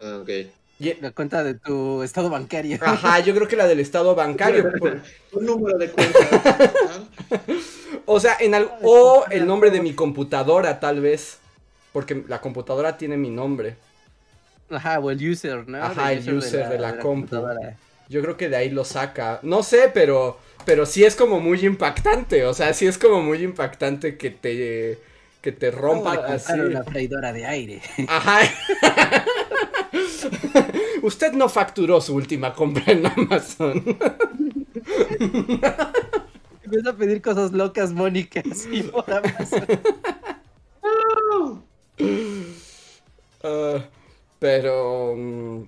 Ah, 0.00 0.20
ok. 0.22 0.30
La 1.00 1.10
cuenta 1.10 1.42
de 1.42 1.54
tu 1.54 2.02
estado 2.02 2.28
bancario. 2.28 2.78
Ajá, 2.82 3.20
yo 3.20 3.34
creo 3.34 3.48
que 3.48 3.56
la 3.56 3.66
del 3.66 3.80
estado 3.80 4.14
bancario. 4.14 4.70
por- 4.78 5.00
Un 5.32 5.46
número 5.46 5.78
de 5.78 5.90
cuenta. 5.90 6.18
O 8.04 8.20
sea, 8.20 8.36
en 8.40 8.54
al- 8.54 8.70
o 8.82 9.24
el 9.30 9.46
nombre 9.46 9.70
de 9.70 9.80
mi 9.80 9.94
computadora, 9.94 10.78
tal 10.78 11.00
vez. 11.00 11.38
Porque 11.92 12.24
la 12.28 12.40
computadora 12.42 12.98
tiene 12.98 13.16
mi 13.16 13.30
nombre. 13.30 13.76
Ajá, 14.70 14.98
o 14.98 15.10
el 15.10 15.30
user, 15.30 15.66
¿no? 15.66 15.82
Ajá, 15.82 16.12
el 16.12 16.34
user 16.34 16.68
de 16.68 16.78
la 16.78 16.98
compu. 16.98 17.30
computadora. 17.30 17.76
Yo 18.08 18.20
creo 18.20 18.36
que 18.36 18.48
de 18.50 18.56
ahí 18.56 18.68
lo 18.70 18.84
saca. 18.84 19.40
No 19.42 19.62
sé, 19.62 19.90
pero. 19.94 20.38
Pero 20.66 20.84
sí 20.84 21.04
es 21.04 21.16
como 21.16 21.40
muy 21.40 21.64
impactante. 21.64 22.44
O 22.44 22.52
sea, 22.52 22.74
sí 22.74 22.86
es 22.86 22.98
como 22.98 23.22
muy 23.22 23.42
impactante 23.42 24.16
que 24.18 24.30
te. 24.30 24.98
Que 25.40 25.52
te 25.52 25.70
rompa 25.70 26.16
de 26.26 26.34
así. 26.34 26.52
una 26.52 26.82
freidora 26.84 27.32
de 27.32 27.46
aire. 27.46 27.80
Ajá. 28.08 28.40
Usted 31.02 31.32
no 31.32 31.48
facturó 31.48 32.00
su 32.00 32.14
última 32.14 32.52
compra 32.54 32.84
en 32.92 33.06
Amazon. 33.06 33.84
Empieza 36.62 36.90
a 36.90 36.96
pedir 36.96 37.22
cosas 37.22 37.52
locas, 37.52 37.92
Mónica, 37.92 38.42
así 38.50 38.82
por 38.82 39.04
Amazon. 39.12 39.66
Ah, 43.42 43.84
pero. 44.38 45.14
mm, 45.16 45.62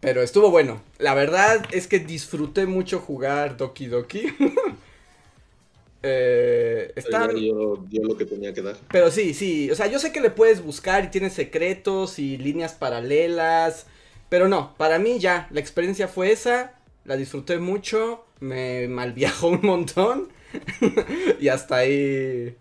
Pero 0.00 0.22
estuvo 0.22 0.50
bueno. 0.50 0.80
La 0.98 1.14
verdad 1.14 1.66
es 1.72 1.86
que 1.86 1.98
disfruté 1.98 2.66
mucho 2.66 3.00
jugar 3.00 3.56
Doki 3.56 3.86
Doki. 3.86 4.26
Eh, 6.08 6.92
está, 6.94 7.26
Ya 7.26 7.32
dio, 7.32 7.76
dio 7.88 8.04
lo 8.04 8.16
que 8.16 8.24
tenía 8.26 8.52
que 8.54 8.62
dar. 8.62 8.76
Pero 8.92 9.10
sí, 9.10 9.34
sí, 9.34 9.68
o 9.70 9.74
sea, 9.74 9.86
yo 9.88 9.98
sé 9.98 10.12
que 10.12 10.20
le 10.20 10.30
puedes 10.30 10.62
buscar 10.62 11.04
y 11.04 11.08
tienes 11.08 11.32
secretos 11.32 12.18
y 12.20 12.38
líneas 12.38 12.74
paralelas, 12.74 13.86
pero 14.28 14.48
no, 14.48 14.74
para 14.76 14.98
mí 15.00 15.18
ya, 15.18 15.48
la 15.50 15.58
experiencia 15.60 16.06
fue 16.06 16.30
esa, 16.30 16.74
la 17.04 17.16
disfruté 17.16 17.58
mucho, 17.58 18.24
me 18.40 18.86
malviajó 18.88 19.48
un 19.48 19.62
montón 19.62 20.28
y 21.40 21.48
hasta 21.48 21.76
ahí, 21.78 22.56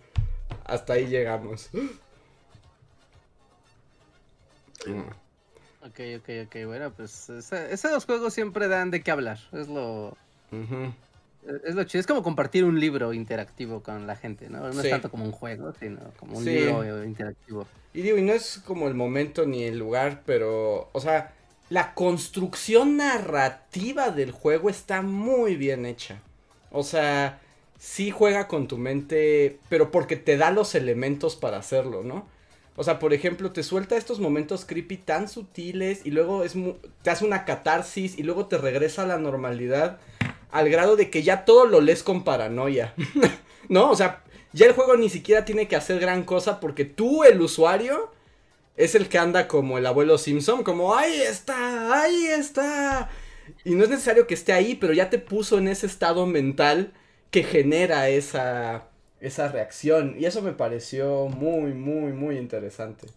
hasta 0.65 0.93
ahí 0.93 1.05
llegamos. 1.07 1.69
Ok, 5.81 5.99
ok, 6.17 6.29
ok, 6.47 6.55
bueno, 6.65 6.91
pues 6.95 7.29
ese- 7.29 7.71
esos 7.73 8.05
juegos 8.05 8.33
siempre 8.33 8.67
dan 8.67 8.89
de 8.91 9.01
qué 9.03 9.11
hablar. 9.11 9.39
Es 9.51 9.67
lo, 9.67 10.17
Ujú. 10.51 10.93
Es 11.65 11.75
lo 11.75 11.83
chido. 11.83 11.99
Es 11.99 12.07
como 12.07 12.23
compartir 12.23 12.63
un 12.65 12.79
libro 12.79 13.13
interactivo 13.13 13.81
con 13.83 14.07
la 14.07 14.15
gente, 14.15 14.49
¿no? 14.49 14.59
No 14.59 14.73
Sí. 14.73 14.87
es 14.87 14.89
tanto 14.89 15.09
como 15.11 15.25
un 15.25 15.31
juego, 15.31 15.73
sino 15.79 15.99
como 16.17 16.37
un 16.37 16.43
Sí. 16.43 16.51
libro 16.51 16.83
eh, 16.83 17.05
interactivo. 17.05 17.67
Y 17.93 18.01
digo, 18.01 18.17
y 18.17 18.21
no 18.21 18.33
es 18.33 18.61
como 18.65 18.87
el 18.87 18.93
momento 18.93 19.45
ni 19.45 19.63
el 19.63 19.77
lugar, 19.79 20.23
pero, 20.25 20.89
o 20.91 20.99
sea, 20.99 21.33
la 21.69 21.93
construcción 21.93 22.97
narrativa 22.97 24.11
del 24.11 24.31
juego 24.31 24.69
está 24.69 25.01
muy 25.01 25.55
bien 25.55 25.85
hecha. 25.85 26.19
O 26.71 26.83
sea, 26.83 27.39
sí 27.79 28.11
juega 28.11 28.47
con 28.47 28.67
tu 28.67 28.77
mente, 28.77 29.59
pero 29.69 29.91
porque 29.91 30.15
te 30.15 30.37
da 30.37 30.51
los 30.51 30.75
elementos 30.75 31.35
para 31.35 31.57
hacerlo, 31.57 32.03
¿no? 32.03 32.27
O 32.77 32.83
sea, 32.83 32.99
por 32.99 33.13
ejemplo, 33.13 33.51
te 33.51 33.63
suelta 33.63 33.95
estos 33.95 34.19
momentos 34.19 34.65
creepy 34.65 34.97
tan 34.97 35.29
sutiles 35.29 36.05
y 36.05 36.11
luego 36.11 36.43
es 36.43 36.57
mu- 36.57 36.75
te 37.03 37.09
hace 37.09 37.23
una 37.23 37.45
catarsis 37.45 38.19
y 38.19 38.23
luego 38.23 38.47
te 38.47 38.57
regresa 38.57 39.03
a 39.03 39.07
la 39.07 39.17
normalidad 39.17 39.99
al 40.55 40.69
grado 40.69 40.95
de 40.95 41.09
que 41.09 41.21
ya 41.21 41.43
todo 41.43 41.65
lo 41.65 41.81
lees 41.81 42.01
con 42.01 42.23
paranoia. 42.23 42.93
¿No? 43.69 43.91
O 43.91 43.95
sea, 43.95 44.23
ya 44.53 44.65
el 44.67 44.71
juego 44.71 44.95
ni 44.95 45.09
siquiera 45.09 45.43
tiene 45.43 45.67
que 45.67 45.75
hacer 45.75 45.99
gran 45.99 46.23
cosa 46.23 46.61
porque 46.61 46.85
tú, 46.85 47.25
el 47.25 47.41
usuario, 47.41 48.09
es 48.77 48.95
el 48.95 49.09
que 49.09 49.17
anda 49.17 49.49
como 49.49 49.77
el 49.77 49.85
abuelo 49.85 50.17
Simpson, 50.17 50.63
como 50.63 50.95
ahí 50.95 51.21
está, 51.21 52.01
ahí 52.01 52.27
está. 52.27 53.09
Y 53.65 53.75
no 53.75 53.83
es 53.83 53.89
necesario 53.89 54.27
que 54.27 54.33
esté 54.33 54.53
ahí, 54.53 54.75
pero 54.75 54.93
ya 54.93 55.09
te 55.09 55.19
puso 55.19 55.57
en 55.57 55.67
ese 55.67 55.87
estado 55.87 56.25
mental 56.25 56.93
que 57.31 57.43
genera 57.43 58.07
esa, 58.07 58.87
esa 59.19 59.49
reacción. 59.49 60.15
Y 60.17 60.23
eso 60.23 60.41
me 60.41 60.53
pareció 60.53 61.27
muy, 61.27 61.73
muy, 61.73 62.13
muy 62.13 62.37
interesante. 62.37 63.07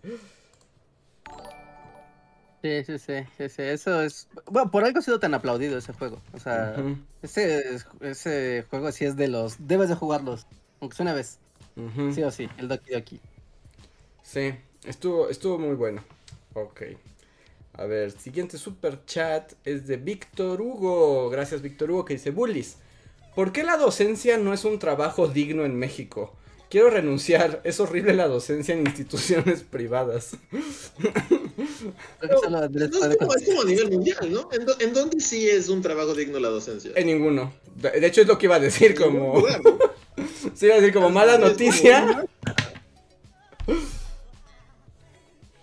Sí, 2.63 2.85
sí, 2.85 2.99
sí, 2.99 3.13
sí, 3.37 3.49
sí, 3.49 3.63
eso 3.63 4.03
es... 4.03 4.29
Bueno, 4.47 4.71
por 4.71 4.85
algo 4.85 4.99
ha 4.99 5.03
sido 5.03 5.21
tan 5.21 5.35
aplaudido 5.35 5.79
ese 5.79 5.93
juego. 5.93 6.21
O 6.33 6.41
sea, 6.41 6.75
ese, 7.23 7.79
ese 8.01 8.67
juego 8.69 8.91
sí 8.91 9.05
es 9.05 9.17
de 9.17 9.29
los... 9.29 9.67
Debes 9.67 9.89
de 9.89 9.95
jugarlos, 9.95 10.47
aunque 10.81 10.97
sea 10.97 11.05
una 11.05 11.15
vez. 11.15 11.39
Sí 12.13 12.23
o 12.25 12.31
sí, 12.33 12.49
el 12.57 12.67
Doki 12.67 12.91
Doki. 12.91 13.21
Sí, 14.23 14.55
estuvo, 14.85 15.29
estuvo 15.29 15.59
muy 15.59 15.77
bueno. 15.77 16.03
Ok. 16.55 16.83
A 17.75 17.85
ver, 17.85 18.11
siguiente 18.11 18.59
super 18.59 19.05
chat 19.07 19.53
es 19.65 19.87
de 19.87 19.97
Víctor 19.97 20.61
Hugo. 20.61 21.31
Gracias, 21.31 21.63
Víctor 21.63 21.93
Hugo, 21.93 22.05
que 22.05 22.15
dice: 22.15 22.33
Bullies, 22.33 22.79
¿por 23.35 23.53
qué 23.53 23.63
la 23.63 23.77
docencia 23.77 24.37
no 24.37 24.53
es 24.53 24.65
un 24.65 24.79
trabajo 24.81 25.29
digno 25.29 25.65
en 25.65 25.77
México? 25.77 26.35
Quiero 26.71 26.91
renunciar. 26.91 27.61
Es 27.65 27.81
horrible 27.81 28.15
la 28.15 28.27
docencia 28.27 28.75
en 28.75 28.81
instituciones 28.81 29.63
privadas. 29.71 30.37
No, 32.23 32.29
es, 33.07 33.17
como, 33.17 33.35
es 33.35 33.45
como 33.47 33.63
a 33.63 33.65
nivel 33.65 33.91
mundial, 33.91 34.33
¿no? 34.33 34.49
¿En, 34.53 34.65
do- 34.67 34.77
en 34.81 34.93
dónde 34.93 35.21
sí 35.21 35.49
es 35.49 35.69
un 35.69 35.83
trabajo 35.83 36.15
digno 36.15 36.39
la 36.39 36.49
docencia? 36.49 36.91
En 36.95 37.07
ninguno. 37.07 37.53
De 37.77 38.07
hecho, 38.07 38.21
es 38.23 38.27
lo 38.27 38.39
que 38.39 38.47
iba 38.47 38.57
a 38.57 38.61
decir, 38.61 38.95
como. 38.95 39.43
Sí, 40.55 40.67
iba 40.67 40.75
a 40.75 40.81
decir, 40.81 40.93
como 40.93 41.11
mala 41.11 41.39
noticia. 41.39 42.27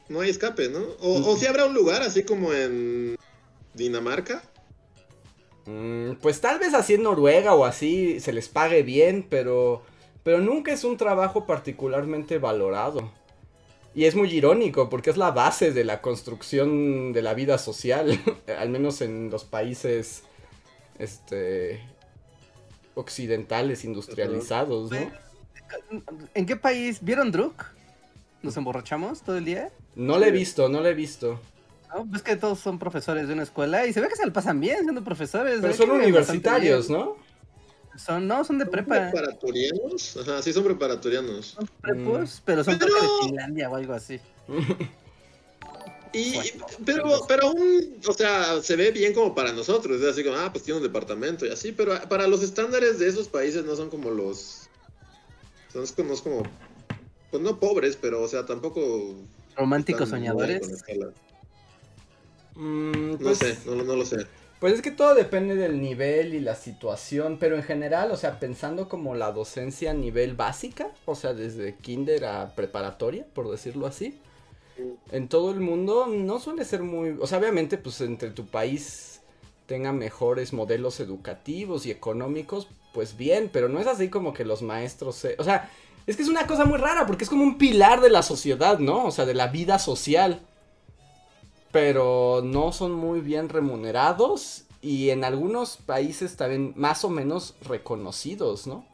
No 0.08 0.22
hay 0.22 0.30
escape, 0.30 0.70
¿no? 0.70 0.80
O, 1.02 1.32
o 1.32 1.38
si 1.38 1.46
habrá 1.48 1.66
un 1.66 1.74
lugar 1.74 2.02
así 2.04 2.24
como 2.24 2.54
en 2.54 3.18
Dinamarca. 3.74 4.44
Mm, 5.66 6.14
pues 6.22 6.40
tal 6.42 6.60
vez 6.60 6.74
así 6.74 6.94
en 6.94 7.04
Noruega 7.04 7.56
o 7.56 7.66
así 7.66 8.20
se 8.20 8.32
les 8.32 8.48
pague 8.48 8.84
bien, 8.84 9.26
pero, 9.30 9.82
pero 10.24 10.40
nunca 10.40 10.72
es 10.72 10.84
un 10.84 10.96
trabajo 10.96 11.46
particularmente 11.46 12.38
valorado. 12.38 13.12
Y 13.96 14.06
es 14.06 14.16
muy 14.16 14.30
irónico 14.30 14.90
porque 14.90 15.10
es 15.10 15.18
la 15.18 15.32
base 15.32 15.72
de 15.72 15.86
la 15.86 16.02
construcción 16.02 17.14
de 17.14 17.22
la 17.22 17.34
vida 17.34 17.58
social, 17.58 18.20
al 18.60 18.70
menos 18.70 19.02
en 19.02 19.30
los 19.30 19.46
países 19.46 20.24
este 21.00 21.82
occidentales 22.94 23.84
industrializados, 23.84 24.92
¿no? 24.92 24.98
¿En 26.34 26.46
qué 26.46 26.56
país? 26.56 27.00
¿Vieron 27.02 27.32
Druk? 27.32 27.66
¿Nos 28.42 28.56
emborrachamos 28.58 29.22
todo 29.22 29.38
el 29.38 29.46
día? 29.46 29.72
No 29.96 30.20
le 30.20 30.28
he 30.28 30.32
visto, 30.32 30.70
no 30.70 30.82
le 30.82 30.92
he 30.92 30.94
visto. 30.94 31.40
No, 31.94 32.06
pues 32.06 32.22
que 32.22 32.36
todos 32.36 32.60
son 32.60 32.78
profesores 32.78 33.28
de 33.28 33.34
una 33.34 33.44
escuela 33.44 33.86
y 33.88 33.94
se 33.94 34.02
ve 34.02 34.10
que 34.10 34.16
se 34.16 34.26
lo 34.26 34.34
pasan 34.34 34.60
bien 34.60 34.80
siendo 34.84 35.04
profesores. 35.04 35.60
Pero 35.62 35.74
son 35.74 35.92
universitarios. 35.92 36.90
¿no? 36.90 37.16
Son, 37.98 38.28
no, 38.28 38.44
son 38.44 38.58
de 38.58 38.66
¿Son 38.66 38.72
prepa. 38.72 39.10
preparatorianos? 39.12 40.18
Ajá, 40.18 40.42
sí, 40.42 40.52
son 40.54 40.64
preparatorianos. 40.66 41.46
Son 41.48 41.70
prepos, 41.82 42.42
pero 42.46 42.64
son 42.64 42.78
Pero- 42.78 42.94
de 42.94 43.02
Finlandia 43.28 43.70
o 43.70 43.76
algo 43.76 43.94
así. 43.94 44.20
Y, 46.14 46.34
Bueno, 46.34 46.66
pero, 46.86 47.04
pero 47.28 47.48
aún, 47.48 47.98
o 48.08 48.14
sea, 48.14 48.62
se 48.62 48.76
ve 48.78 48.92
bien 48.92 49.14
como 49.14 49.36
para 49.36 49.52
nosotros, 49.52 50.00
es 50.00 50.08
así 50.08 50.24
como, 50.24 50.38
ah, 50.38 50.50
pues 50.52 50.64
tiene 50.64 50.78
un 50.78 50.84
departamento 50.84 51.46
y 51.46 51.50
así, 51.50 51.74
pero 51.74 51.94
para 52.08 52.26
los 52.28 52.42
estándares 52.42 53.00
de 53.00 53.08
esos 53.08 53.28
países 53.28 53.66
no 53.66 53.76
son 53.76 53.90
como 53.90 54.10
los, 54.12 54.70
son 55.74 55.86
como, 55.88 56.08
no 56.08 56.14
es 56.14 56.22
como, 56.22 56.44
pues 57.32 57.44
no 57.44 57.60
pobres, 57.60 57.98
pero, 58.02 58.22
o 58.22 58.28
sea, 58.30 58.46
tampoco... 58.46 59.16
Románticos 59.58 60.08
soñadores. 60.10 60.62
Mm, 62.56 63.12
No 63.12 63.18
pues- 63.18 63.38
sé, 63.40 63.58
no, 63.66 63.76
no 63.84 63.96
lo 63.98 64.06
sé. 64.06 64.26
Pues 64.60 64.74
es 64.74 64.82
que 64.82 64.92
todo 64.92 65.14
depende 65.16 65.56
del 65.56 65.82
nivel 65.82 66.34
y 66.34 66.40
la 66.40 66.56
situación, 66.56 67.38
pero 67.40 67.56
en 67.58 67.64
general, 67.64 68.12
o 68.12 68.18
sea, 68.18 68.40
pensando 68.40 68.88
como 68.88 69.14
la 69.14 69.32
docencia 69.32 69.92
a 69.92 69.94
nivel 69.94 70.34
básica, 70.34 70.88
o 71.06 71.14
sea, 71.16 71.34
desde 71.34 71.76
kinder 71.76 72.26
a 72.26 72.56
preparatoria, 72.56 73.26
por 73.34 73.52
decirlo 73.52 73.86
así, 73.86 74.18
en 75.12 75.28
todo 75.30 75.52
el 75.52 75.62
mundo 75.62 76.08
no 76.08 76.40
suele 76.40 76.66
ser 76.66 76.84
muy, 76.84 77.18
o 77.22 77.28
sea, 77.28 77.40
obviamente, 77.40 77.78
pues 77.78 78.02
entre 78.02 78.32
tu 78.32 78.48
país 78.48 79.22
tenga 79.68 79.94
mejores 79.94 80.54
modelos 80.54 81.00
educativos 81.00 81.86
y 81.86 81.92
económicos, 81.92 82.68
pues 82.94 83.18
bien, 83.18 83.50
pero 83.54 83.70
no 83.70 83.80
es 83.80 83.88
así 83.88 84.10
como 84.10 84.34
que 84.34 84.46
los 84.46 84.62
maestros, 84.62 85.16
se- 85.18 85.36
o 85.40 85.44
sea, 85.44 85.72
es 86.08 86.16
que 86.18 86.24
es 86.24 86.30
una 86.30 86.48
cosa 86.48 86.66
muy 86.66 86.78
rara, 86.80 87.06
porque 87.08 87.24
es 87.26 87.30
como 87.30 87.44
un 87.44 87.58
pilar 87.58 88.02
de 88.02 88.10
la 88.12 88.24
sociedad, 88.24 88.80
¿no? 88.80 89.06
O 89.06 89.12
sea, 89.12 89.26
de 89.26 89.34
la 89.34 89.48
vida 89.48 89.80
social 89.80 90.42
pero 91.76 92.42
no 92.42 92.72
son 92.72 92.94
muy 92.94 93.20
bien 93.20 93.50
remunerados 93.50 94.64
y 94.82 95.10
en 95.10 95.26
algunos 95.26 95.76
países 95.76 96.38
también 96.38 96.72
más 96.78 97.04
o 97.04 97.10
menos 97.10 97.58
reconocidos, 97.62 98.66
¿no? 98.66 98.86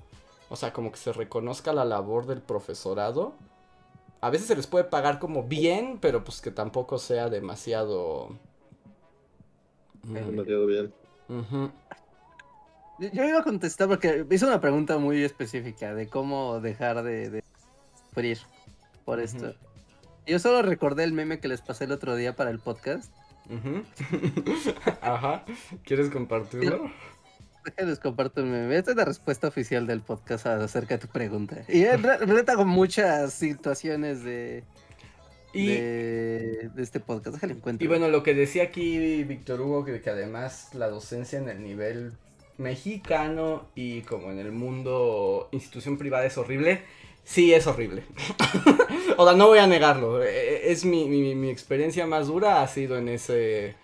O 0.49 0.55
sea, 0.55 0.73
como 0.73 0.91
que 0.91 0.97
se 0.97 1.13
reconozca 1.13 1.73
la 1.73 1.85
labor 1.85 2.25
del 2.25 2.41
profesorado. 2.41 3.35
a 4.21 4.29
veces 4.31 4.47
se 4.47 4.55
les 4.55 4.67
puede 4.67 4.85
pagar 4.85 5.19
como 5.19 5.43
bien, 5.43 5.99
pero 6.01 6.23
pues 6.23 6.41
que 6.41 6.51
tampoco 6.51 6.97
sea 6.99 7.29
demasiado... 7.29 8.39
mm, 10.03 10.13
Demasiado 10.25 10.65
bien. 10.67 10.93
ujú. 11.29 11.71
Yo, 12.97 13.09
yo 13.11 13.23
iba 13.25 13.39
a 13.39 13.43
contestar 13.43 13.87
porque 13.89 14.25
hizo 14.29 14.47
una 14.47 14.61
pregunta 14.61 14.97
muy 14.97 15.23
específica 15.23 15.93
de 15.95 16.09
cómo 16.09 16.59
dejar 16.61 17.03
de, 17.03 17.29
de 17.29 17.43
sufrir 18.09 18.39
por 19.05 19.19
esto. 19.19 19.55
Yo 20.27 20.39
solo 20.39 20.61
recordé 20.61 21.03
el 21.03 21.13
meme 21.13 21.39
que 21.39 21.47
les 21.47 21.61
pasé 21.61 21.85
el 21.85 21.91
otro 21.91 22.15
día 22.15 22.35
para 22.35 22.49
el 22.51 22.59
podcast. 22.59 23.11
Ajá. 25.01 25.43
¿Quieres 25.83 26.09
compartirlo? 26.09 26.89
Déjenles 27.65 27.99
comparto 27.99 28.41
el 28.41 28.47
meme. 28.47 28.75
Esta 28.77 28.91
es 28.91 28.97
la 28.97 29.05
respuesta 29.05 29.47
oficial 29.47 29.85
del 29.85 30.01
podcast 30.01 30.45
acerca 30.47 30.95
de 30.95 31.01
tu 31.01 31.07
pregunta. 31.07 31.57
Y 31.67 31.83
en 31.83 32.01
re- 32.01 32.25
neta 32.25 32.55
con 32.55 32.67
muchas 32.67 33.33
situaciones 33.33 34.23
de, 34.23 34.63
Y, 35.53 35.67
de, 35.67 36.69
de 36.73 36.81
este 36.83 36.99
podcast. 36.99 37.35
Déjale 37.35 37.53
encuentro. 37.53 37.83
y 37.83 37.87
bueno, 37.87 38.07
lo 38.07 38.23
que 38.23 38.33
decía 38.33 38.63
aquí 38.63 39.23
Víctor 39.25 39.61
Hugo, 39.61 39.85
que, 39.85 40.01
que 40.01 40.09
además 40.09 40.73
la 40.73 40.89
docencia 40.89 41.37
en 41.37 41.49
el 41.49 41.61
nivel 41.61 42.13
mexicano 42.57 43.67
y 43.75 44.01
como 44.01 44.31
en 44.31 44.39
el 44.39 44.51
mundo 44.51 45.49
institución 45.51 45.97
privada 45.97 46.25
es 46.25 46.37
horrible. 46.37 46.81
Sí, 47.23 47.53
es 47.53 47.67
horrible. 47.67 48.03
o 49.17 49.25
sea, 49.25 49.35
no 49.35 49.47
voy 49.47 49.59
a 49.59 49.67
negarlo. 49.67 50.23
eh, 50.23 50.71
Es 50.71 50.85
mi, 50.85 51.05
mi, 51.09 51.35
mi 51.35 51.49
experiencia 51.49 52.05
más 52.07 52.27
dura 52.27 52.61
ha 52.61 52.67
sido 52.67 52.97
en 52.97 53.09
ese... 53.09 53.75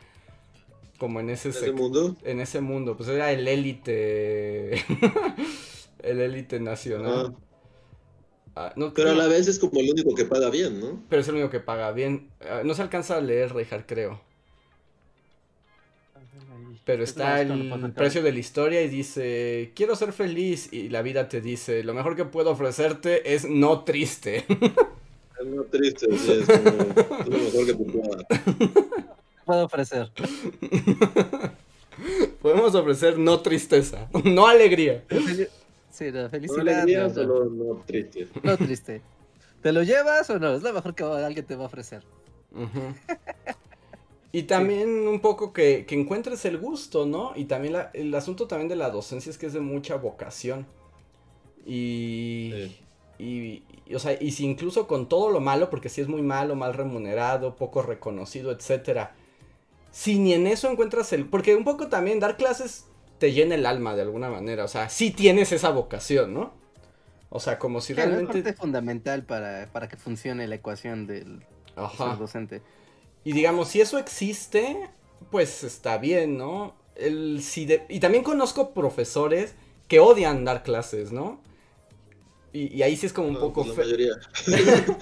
Como 0.98 1.20
en 1.20 1.30
ese, 1.30 1.50
¿En 1.50 1.56
ese 1.56 1.72
mundo? 1.72 2.16
en 2.24 2.40
ese 2.42 2.62
mundo. 2.62 2.98
Pues 2.98 3.10
era 3.10 3.32
el 3.32 3.48
élite... 3.48 4.74
el 6.00 6.22
élite 6.22 6.60
nacional. 6.60 7.32
Ah, 7.34 7.36
Ah, 8.56 8.74
no, 8.76 8.94
pero 8.94 9.12
a 9.12 9.16
la 9.16 9.28
vez 9.28 9.48
es 9.48 9.60
como 9.60 9.80
el 9.80 9.90
único 9.92 10.14
que 10.16 10.26
paga 10.26 10.50
bien, 10.50 10.80
¿no? 10.80 11.04
pero 11.08 11.22
es 11.22 11.28
el 11.28 11.36
único 11.36 11.50
que 11.50 11.60
paga 11.60 11.92
bien. 11.92 12.30
Ah, 12.42 12.62
no 12.66 12.74
se 12.74 12.82
alcanza 12.82 13.18
a 13.18 13.22
leer, 13.22 13.54
Reijard, 13.54 13.86
creo. 13.86 14.22
Pero 16.86 17.04
Es 17.04 17.12
está 17.12 17.42
el 17.42 17.94
precio 17.98 18.24
de 18.24 18.32
la 18.32 18.40
historia 18.40 18.82
y 18.82 18.88
dice, 18.88 19.74
quiero 19.76 19.96
ser 19.96 20.14
feliz. 20.14 20.72
Y 20.72 20.90
la 20.90 21.02
vida 21.02 21.28
te 21.28 21.42
dice, 21.42 21.84
lo 21.84 21.94
mejor 21.94 22.16
que 22.16 22.24
puedo 22.26 22.52
ofrecerte 22.52 23.34
es 23.36 23.46
no 23.50 23.84
triste. 23.84 24.46
Es 25.40 25.46
muy 25.48 25.66
triste, 25.66 26.08
sí, 26.18 26.32
es 26.32 26.46
como 26.46 27.20
es 27.20 27.28
lo 27.28 27.38
mejor 27.38 27.66
que 27.66 27.74
te 27.74 27.92
pueda 27.92 28.16
dar. 28.16 28.26
puedo 29.46 29.66
ofrecer? 29.66 30.12
Podemos 32.42 32.76
ofrecer 32.76 33.18
no 33.18 33.40
tristeza, 33.42 34.08
no 34.24 34.48
alegría. 34.48 35.04
Sí, 35.90 36.12
la 36.12 36.24
¿No 36.24 36.30
felicidad. 36.30 36.60
alegría 36.62 37.00
no, 37.02 37.08
o 37.08 37.14
solo 37.14 37.46
no 37.46 37.84
triste? 37.86 38.28
no 38.44 38.58
triste. 38.58 39.02
¿Te 39.62 39.72
lo 39.72 39.84
llevas 39.84 40.30
o 40.30 40.38
no? 40.40 40.54
Es 40.56 40.62
lo 40.64 40.74
mejor 40.74 40.94
que 40.94 41.04
alguien 41.04 41.46
te 41.46 41.56
va 41.56 41.64
a 41.64 41.68
ofrecer. 41.68 42.04
Y 44.32 44.44
también 44.44 45.08
un 45.08 45.20
poco 45.20 45.52
que, 45.54 45.86
que 45.88 45.96
encuentres 45.96 46.46
el 46.46 46.58
gusto, 46.60 47.06
¿no? 47.08 47.32
Y 47.36 47.46
también 47.46 47.74
la- 47.74 47.90
el 47.94 48.14
asunto 48.14 48.48
también 48.48 48.70
de 48.70 48.76
la 48.76 48.90
docencia 48.92 49.30
es 49.32 49.38
que 49.38 49.48
es 49.48 49.54
de 49.54 49.60
mucha 49.62 49.96
vocación. 49.96 50.68
Y, 51.66 52.52
Sí. 52.54 52.78
Y, 53.20 53.64
y, 53.88 53.96
o 53.96 54.00
sea, 54.00 54.18
y 54.22 54.32
si 54.32 54.46
incluso 54.46 54.88
con 54.88 55.08
todo 55.10 55.32
lo 55.32 55.40
malo, 55.40 55.70
porque 55.70 55.90
si 55.90 56.02
es 56.02 56.08
muy 56.08 56.22
malo, 56.22 56.56
mal 56.56 56.74
remunerado, 56.74 57.56
poco 57.56 57.82
reconocido, 57.82 58.52
etcétera. 58.52 59.16
Si 59.92 60.20
ni 60.20 60.34
en 60.34 60.48
eso 60.48 60.70
encuentras 60.72 61.14
el... 61.14 61.26
Porque 61.28 61.56
un 61.56 61.64
poco 61.64 61.88
también 61.88 62.20
dar 62.20 62.38
clases 62.38 62.86
te 63.20 63.34
llena 63.34 63.56
el 63.56 63.66
alma 63.66 63.96
de 63.96 64.04
alguna 64.04 64.30
manera. 64.30 64.66
O 64.66 64.68
sea, 64.68 64.90
sí 64.90 65.12
tienes 65.12 65.52
esa 65.52 65.72
vocación, 65.72 66.34
¿no? 66.34 66.54
O 67.30 67.40
sea, 67.40 67.60
como 67.60 67.82
si 67.82 67.94
Sí, 67.94 68.02
¿no? 68.02 68.04
Es 68.04 68.10
realmente... 68.10 68.44
parte 68.44 68.54
fundamental 68.54 69.26
para, 69.26 69.72
para 69.72 69.88
que 69.90 69.98
funcione 69.98 70.48
la 70.48 70.56
ecuación 70.56 71.08
del 71.08 71.46
Ajá. 71.76 72.16
docente. 72.18 72.66
Y 73.24 73.34
digamos, 73.34 73.70
si 73.70 73.82
eso 73.82 73.98
existe, 73.98 74.90
pues 75.32 75.64
está 75.64 75.98
bien, 75.98 76.38
¿no? 76.38 76.76
El, 76.96 77.42
si 77.44 77.66
de- 77.66 77.86
y 77.90 78.00
también 78.00 78.24
conozco 78.24 78.74
profesores 78.74 79.56
que 79.88 80.00
odian 80.00 80.46
dar 80.46 80.64
clases, 80.64 81.12
¿no? 81.12 81.42
Y, 82.54 82.76
y 82.78 82.84
ahí 82.84 82.96
sí 82.98 83.06
es 83.06 83.14
como 83.14 83.28
un 83.30 83.34
No, 83.34 83.40
poco 83.40 83.64
pues 83.64 83.76
feo. 83.76 83.88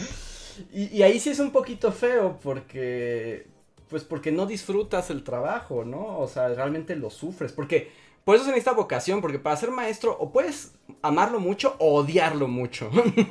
Y, 0.74 0.86
y 0.98 1.04
ahí 1.04 1.20
sí 1.20 1.30
es 1.30 1.40
un 1.40 1.52
poquito 1.52 1.92
feo 1.92 2.40
porque, 2.42 3.48
pues 3.90 4.04
porque 4.04 4.32
no 4.32 4.46
disfrutas 4.46 5.10
el 5.10 5.24
trabajo, 5.24 5.84
¿no? 5.86 6.20
O 6.20 6.28
sea, 6.28 6.48
realmente 6.50 6.96
lo 6.96 7.10
sufres. 7.10 7.52
Porque 7.52 7.92
por 8.24 8.36
eso 8.36 8.46
se 8.46 8.52
necesita 8.52 8.72
vocación, 8.74 9.22
porque 9.22 9.40
para 9.40 9.58
ser 9.58 9.72
maestro 9.72 10.16
o 10.18 10.32
puedes 10.32 10.74
amarlo 11.02 11.40
mucho 11.40 11.76
o 11.80 11.96
odiarlo 11.96 12.48
mucho. 12.48 12.90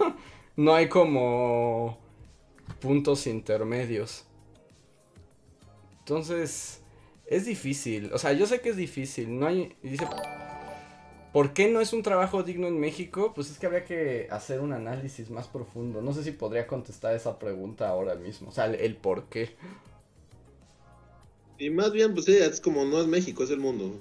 no 0.56 0.74
hay 0.74 0.88
como 0.88 1.98
puntos 2.80 3.26
intermedios. 3.26 4.26
Entonces, 6.00 6.82
es 7.26 7.46
difícil. 7.46 8.10
O 8.12 8.18
sea, 8.18 8.32
yo 8.32 8.46
sé 8.46 8.60
que 8.60 8.70
es 8.70 8.76
difícil. 8.76 9.38
No 9.38 9.46
hay. 9.46 9.76
y 9.82 9.88
Dice. 9.90 10.06
¿Por 11.34 11.52
qué 11.52 11.68
no 11.68 11.82
es 11.82 11.92
un 11.92 12.02
trabajo 12.04 12.44
digno 12.44 12.68
en 12.68 12.80
México? 12.80 13.34
Pues 13.34 13.50
es 13.50 13.58
que 13.58 13.66
habría 13.66 13.84
que 13.84 14.28
hacer 14.30 14.60
un 14.60 14.72
análisis 14.72 15.30
más 15.30 15.48
profundo. 15.48 16.00
No 16.00 16.14
sé 16.14 16.22
si 16.24 16.30
podría 16.32 16.68
contestar 16.68 17.14
esa 17.14 17.38
pregunta 17.40 17.88
ahora 17.88 18.14
mismo. 18.16 18.50
O 18.50 18.52
sea, 18.52 18.66
el, 18.66 18.76
el 18.76 18.96
por 18.96 19.24
qué. 19.24 19.56
Y 21.58 21.68
más 21.70 21.90
bien, 21.92 22.14
pues 22.14 22.26
sí, 22.26 22.36
es 22.36 22.60
como 22.60 22.84
no 22.84 23.00
es 23.00 23.08
México, 23.08 23.42
es 23.42 23.50
el 23.50 23.58
mundo. 23.58 24.00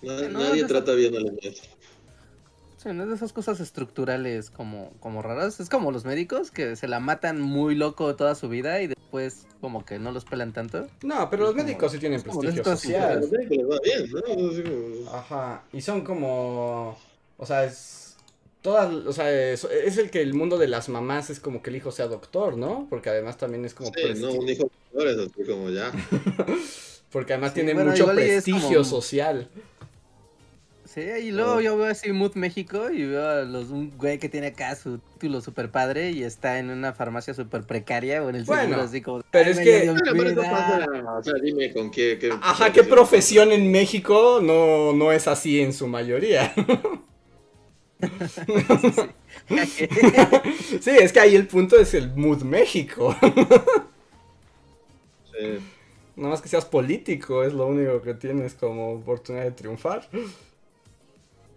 No, 0.00 0.28
nadie 0.30 0.64
trata 0.64 0.94
bien 0.94 1.14
a 1.16 1.20
los 1.20 1.32
maestros. 1.32 1.75
Sí, 2.86 2.92
no 2.92 3.02
es 3.02 3.08
de 3.08 3.14
esas 3.16 3.32
cosas 3.32 3.58
estructurales 3.60 4.50
como, 4.50 4.92
como 5.00 5.20
raras. 5.22 5.58
Es 5.58 5.68
como 5.68 5.90
los 5.90 6.04
médicos 6.04 6.50
que 6.50 6.76
se 6.76 6.86
la 6.86 7.00
matan 7.00 7.40
muy 7.40 7.74
loco 7.74 8.14
toda 8.14 8.34
su 8.36 8.48
vida 8.48 8.80
y 8.80 8.86
después 8.86 9.46
como 9.60 9.84
que 9.84 9.98
no 9.98 10.12
los 10.12 10.24
pelan 10.24 10.52
tanto. 10.52 10.86
No, 11.02 11.28
pero 11.28 11.42
los 11.44 11.50
Es 11.50 11.56
como- 11.56 11.66
médicos 11.66 11.92
sí 11.92 11.98
tienen 11.98 12.18
es 12.18 12.22
prestigio 12.24 12.62
social. 12.64 13.20
los 13.20 13.30
médicos 13.32 13.56
les 13.56 13.66
va 13.68 13.78
bien, 13.82 15.04
¿no? 15.04 15.10
Ajá. 15.12 15.62
Y 15.72 15.80
son 15.80 16.02
como. 16.02 16.96
O 17.38 17.46
sea, 17.46 17.64
es. 17.64 18.16
Todas, 18.62 18.92
o 18.92 19.12
sea, 19.12 19.30
es, 19.32 19.62
es 19.64 19.96
el 19.98 20.10
que 20.10 20.20
el 20.22 20.34
mundo 20.34 20.58
de 20.58 20.66
las 20.66 20.88
mamás 20.88 21.30
es 21.30 21.38
como 21.40 21.62
que 21.62 21.70
el 21.70 21.76
hijo 21.76 21.92
sea 21.92 22.06
doctor, 22.08 22.56
¿no? 22.56 22.86
Porque 22.90 23.10
además 23.10 23.36
también 23.36 23.64
es 23.64 23.74
como 23.74 23.90
Sí, 23.94 24.02
no, 24.20 24.30
presti- 24.30 24.38
un 24.40 24.48
hijo 24.48 24.64
de 24.64 24.70
flores, 24.92 25.16
así 25.18 25.44
como 25.44 25.70
ya. 25.70 25.92
Porque 27.12 27.32
además 27.34 27.50
Sí, 27.50 27.54
tiene 27.56 27.74
bueno, 27.74 27.92
mucho 27.92 28.10
es 28.10 28.16
prestigio 28.16 28.68
como- 28.78 28.84
social. 28.84 29.48
Sí, 30.96 31.02
y 31.02 31.30
luego 31.30 31.60
yo 31.60 31.76
veo 31.76 31.88
así 31.88 32.10
Mood 32.10 32.36
México 32.36 32.90
y 32.90 33.04
veo 33.04 33.28
a 33.28 33.42
los, 33.42 33.68
un 33.68 33.90
güey 33.98 34.18
que 34.18 34.30
tiene 34.30 34.46
acá 34.46 34.74
su 34.76 34.96
título 34.96 35.42
super 35.42 35.70
padre 35.70 36.10
y 36.12 36.22
está 36.22 36.58
en 36.58 36.70
una 36.70 36.94
farmacia 36.94 37.34
super 37.34 37.64
precaria 37.64 38.24
o 38.24 38.30
en 38.30 38.36
el 38.36 38.44
Bueno, 38.44 38.62
seguro 38.62 38.80
así 38.80 39.02
como... 39.02 39.22
pero 39.30 39.44
"Ay, 39.44 39.50
es 39.52 39.58
que- 39.58 39.80
dio 39.82 39.92
Bueno, 39.92 40.12
pero 40.16 40.30
eso 40.30 40.40
vida". 40.40 40.50
pasa, 40.50 40.86
o 41.18 41.22
sea, 41.22 41.34
dime 41.34 41.70
con 41.74 41.90
qué... 41.90 42.16
qué 42.18 42.32
Ajá, 42.40 42.72
¿qué 42.72 42.82
profesión 42.82 43.52
en 43.52 43.70
México 43.70 44.40
no, 44.42 44.94
no 44.94 45.12
es 45.12 45.28
así 45.28 45.60
en 45.60 45.74
su 45.74 45.86
mayoría? 45.86 46.54
sí, 50.80 50.90
es 50.98 51.12
que 51.12 51.20
ahí 51.20 51.36
el 51.36 51.46
punto 51.46 51.78
es 51.78 51.92
el 51.92 52.14
mood 52.14 52.42
México. 52.42 53.14
Sí. 55.38 55.58
Nada 56.16 56.30
más 56.30 56.40
que 56.40 56.48
seas 56.48 56.64
político 56.64 57.44
es 57.44 57.52
lo 57.52 57.66
único 57.66 58.00
que 58.00 58.14
tienes 58.14 58.54
como 58.54 58.92
oportunidad 58.94 59.44
de 59.44 59.50
triunfar. 59.50 60.08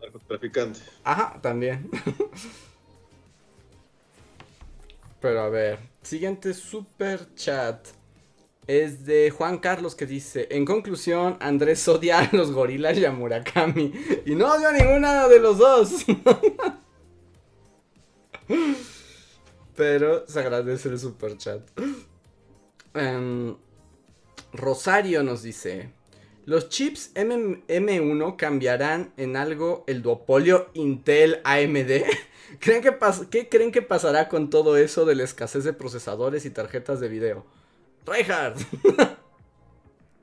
Narcotraficante. 0.10 0.80
Ajá, 1.04 1.40
también. 1.42 1.90
Pero 5.22 5.42
a 5.42 5.50
ver, 5.50 5.80
siguiente 6.02 6.54
super 6.54 7.34
chat. 7.36 7.88
Es 8.68 9.06
de 9.06 9.32
Juan 9.32 9.58
Carlos 9.58 9.96
que 9.96 10.06
dice, 10.06 10.48
en 10.52 10.64
conclusión, 10.64 11.38
Andrés 11.40 11.88
odia 11.88 12.20
a 12.20 12.30
los 12.36 12.52
gorilas 12.52 12.98
y 12.98 13.06
a 13.06 13.12
Murakami. 13.12 13.92
Y 14.26 14.36
no 14.36 14.54
odio 14.54 14.70
a 14.70 14.72
ninguna 14.72 15.28
de 15.28 15.40
los 15.40 15.58
dos. 15.58 16.06
Pero 19.76 20.28
se 20.28 20.40
agradece 20.40 20.90
el 20.90 21.00
super 21.00 21.36
chat. 21.38 21.62
Em, 22.94 23.56
Rosario 24.54 25.24
nos 25.24 25.42
dice, 25.42 25.92
los 26.50 26.68
chips 26.70 27.12
M- 27.14 27.62
M1 27.68 28.36
cambiarán 28.36 29.14
en 29.18 29.38
algo 29.38 29.84
el 29.88 30.02
duopolio 30.02 30.70
Intel 30.74 31.42
AMD. 31.44 32.04
¿Creen 32.60 32.82
que 32.82 32.92
¿Qué 33.30 33.48
creen 33.50 33.72
que 33.72 33.84
pasará 33.84 34.28
con 34.28 34.50
todo 34.50 34.76
eso 34.76 35.06
de 35.06 35.14
la 35.14 35.24
escasez 35.24 35.64
de 35.64 35.74
procesadores 35.74 36.46
y 36.46 36.50
tarjetas 36.50 37.00
de 37.00 37.08
video? 37.08 37.46
Reinhardt. 38.06 38.60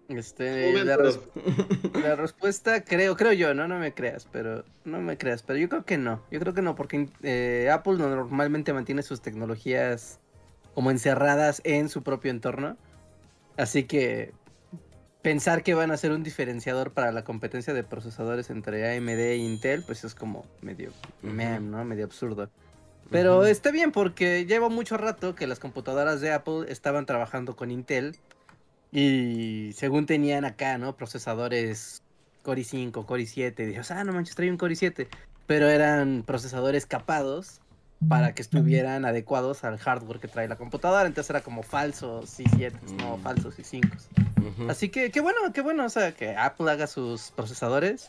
Este, 0.09 0.73
la, 0.85 0.97
res- 0.97 1.19
la 2.01 2.15
respuesta 2.15 2.85
creo, 2.85 3.17
creo 3.17 3.33
yo, 3.33 3.55
no, 3.55 3.67
no 3.67 3.79
me 3.81 3.93
creas, 3.93 4.29
pero 4.31 4.65
no 4.85 5.01
me 5.01 5.19
creas, 5.19 5.43
pero 5.43 5.59
yo 5.59 5.69
creo 5.69 5.85
que 5.85 5.99
no, 5.99 6.23
yo 6.31 6.39
creo 6.39 6.55
que 6.55 6.63
no, 6.63 6.77
porque 6.77 7.09
eh, 7.25 7.69
Apple 7.73 7.95
no- 7.99 8.09
normalmente 8.09 8.73
mantiene 8.73 9.03
sus 9.03 9.21
tecnologías 9.21 10.21
como 10.75 10.93
encerradas 10.93 11.61
en 11.65 11.89
su 11.89 12.05
propio 12.05 12.31
entorno, 12.31 12.77
así 13.57 13.83
que 13.83 14.33
pensar 15.27 15.65
que 15.65 15.75
van 15.75 15.91
a 15.91 15.97
ser 15.97 16.13
un 16.13 16.23
diferenciador 16.23 16.93
para 16.93 17.11
la 17.11 17.25
competencia 17.25 17.75
de 17.75 17.83
procesadores 17.83 18.49
entre 18.49 18.97
AMD 18.97 19.09
e 19.09 19.37
Intel, 19.39 19.83
pues 19.83 20.05
es 20.05 20.15
como 20.15 20.47
medio 20.63 20.93
¿no? 21.21 21.85
Medio 21.85 22.05
absurdo. 22.05 22.49
Pero 23.11 23.45
está 23.45 23.73
bien 23.73 23.91
porque 23.91 24.47
lleva 24.47 24.69
mucho 24.69 24.97
rato 24.97 25.35
que 25.35 25.49
las 25.49 25.59
computadoras 25.59 26.21
de 26.21 26.33
Apple 26.33 26.67
estaban 26.69 27.07
trabajando 27.07 27.57
con 27.57 27.73
Intel 27.73 28.15
y 28.93 29.73
según 29.75 30.07
tenían 30.07 30.45
acá, 30.45 30.79
¿no? 30.79 30.95
Procesadores 30.95 32.05
Core 32.45 32.63
i5, 32.63 33.05
Core 33.05 33.25
i7. 33.25 33.59
Y 33.59 33.67
dices, 33.67 33.91
ah, 33.91 34.05
no 34.05 34.13
manches, 34.13 34.37
trae 34.37 34.49
un 34.49 34.57
Core 34.57 34.75
i7. 34.75 35.09
Pero 35.49 35.67
eran 35.67 36.23
procesadores 36.25 36.87
capados 36.87 37.61
para 38.09 38.35
que 38.35 38.43
estuvieran 38.43 39.05
adecuados 39.05 39.65
al 39.65 39.79
hardware 39.79 40.21
que 40.21 40.29
trae 40.29 40.49
la 40.49 40.57
computadora. 40.57 41.07
Entonces 41.07 41.31
era 41.31 41.41
como 41.41 41.63
falsos 41.63 42.39
i7, 42.39 42.73
no 42.99 43.17
Mm. 43.17 43.23
falsos 43.23 43.59
i5. 43.59 43.91
Ujú. 44.39 44.71
Así 44.71 44.89
que 44.91 45.11
qué 45.11 45.21
bueno, 45.21 45.39
qué 45.53 45.61
bueno, 45.63 45.85
o 45.85 45.89
sea, 45.89 46.13
que 46.13 46.37
Apple 46.37 46.71
haga 46.71 46.87
sus 46.87 47.31
procesadores. 47.33 48.07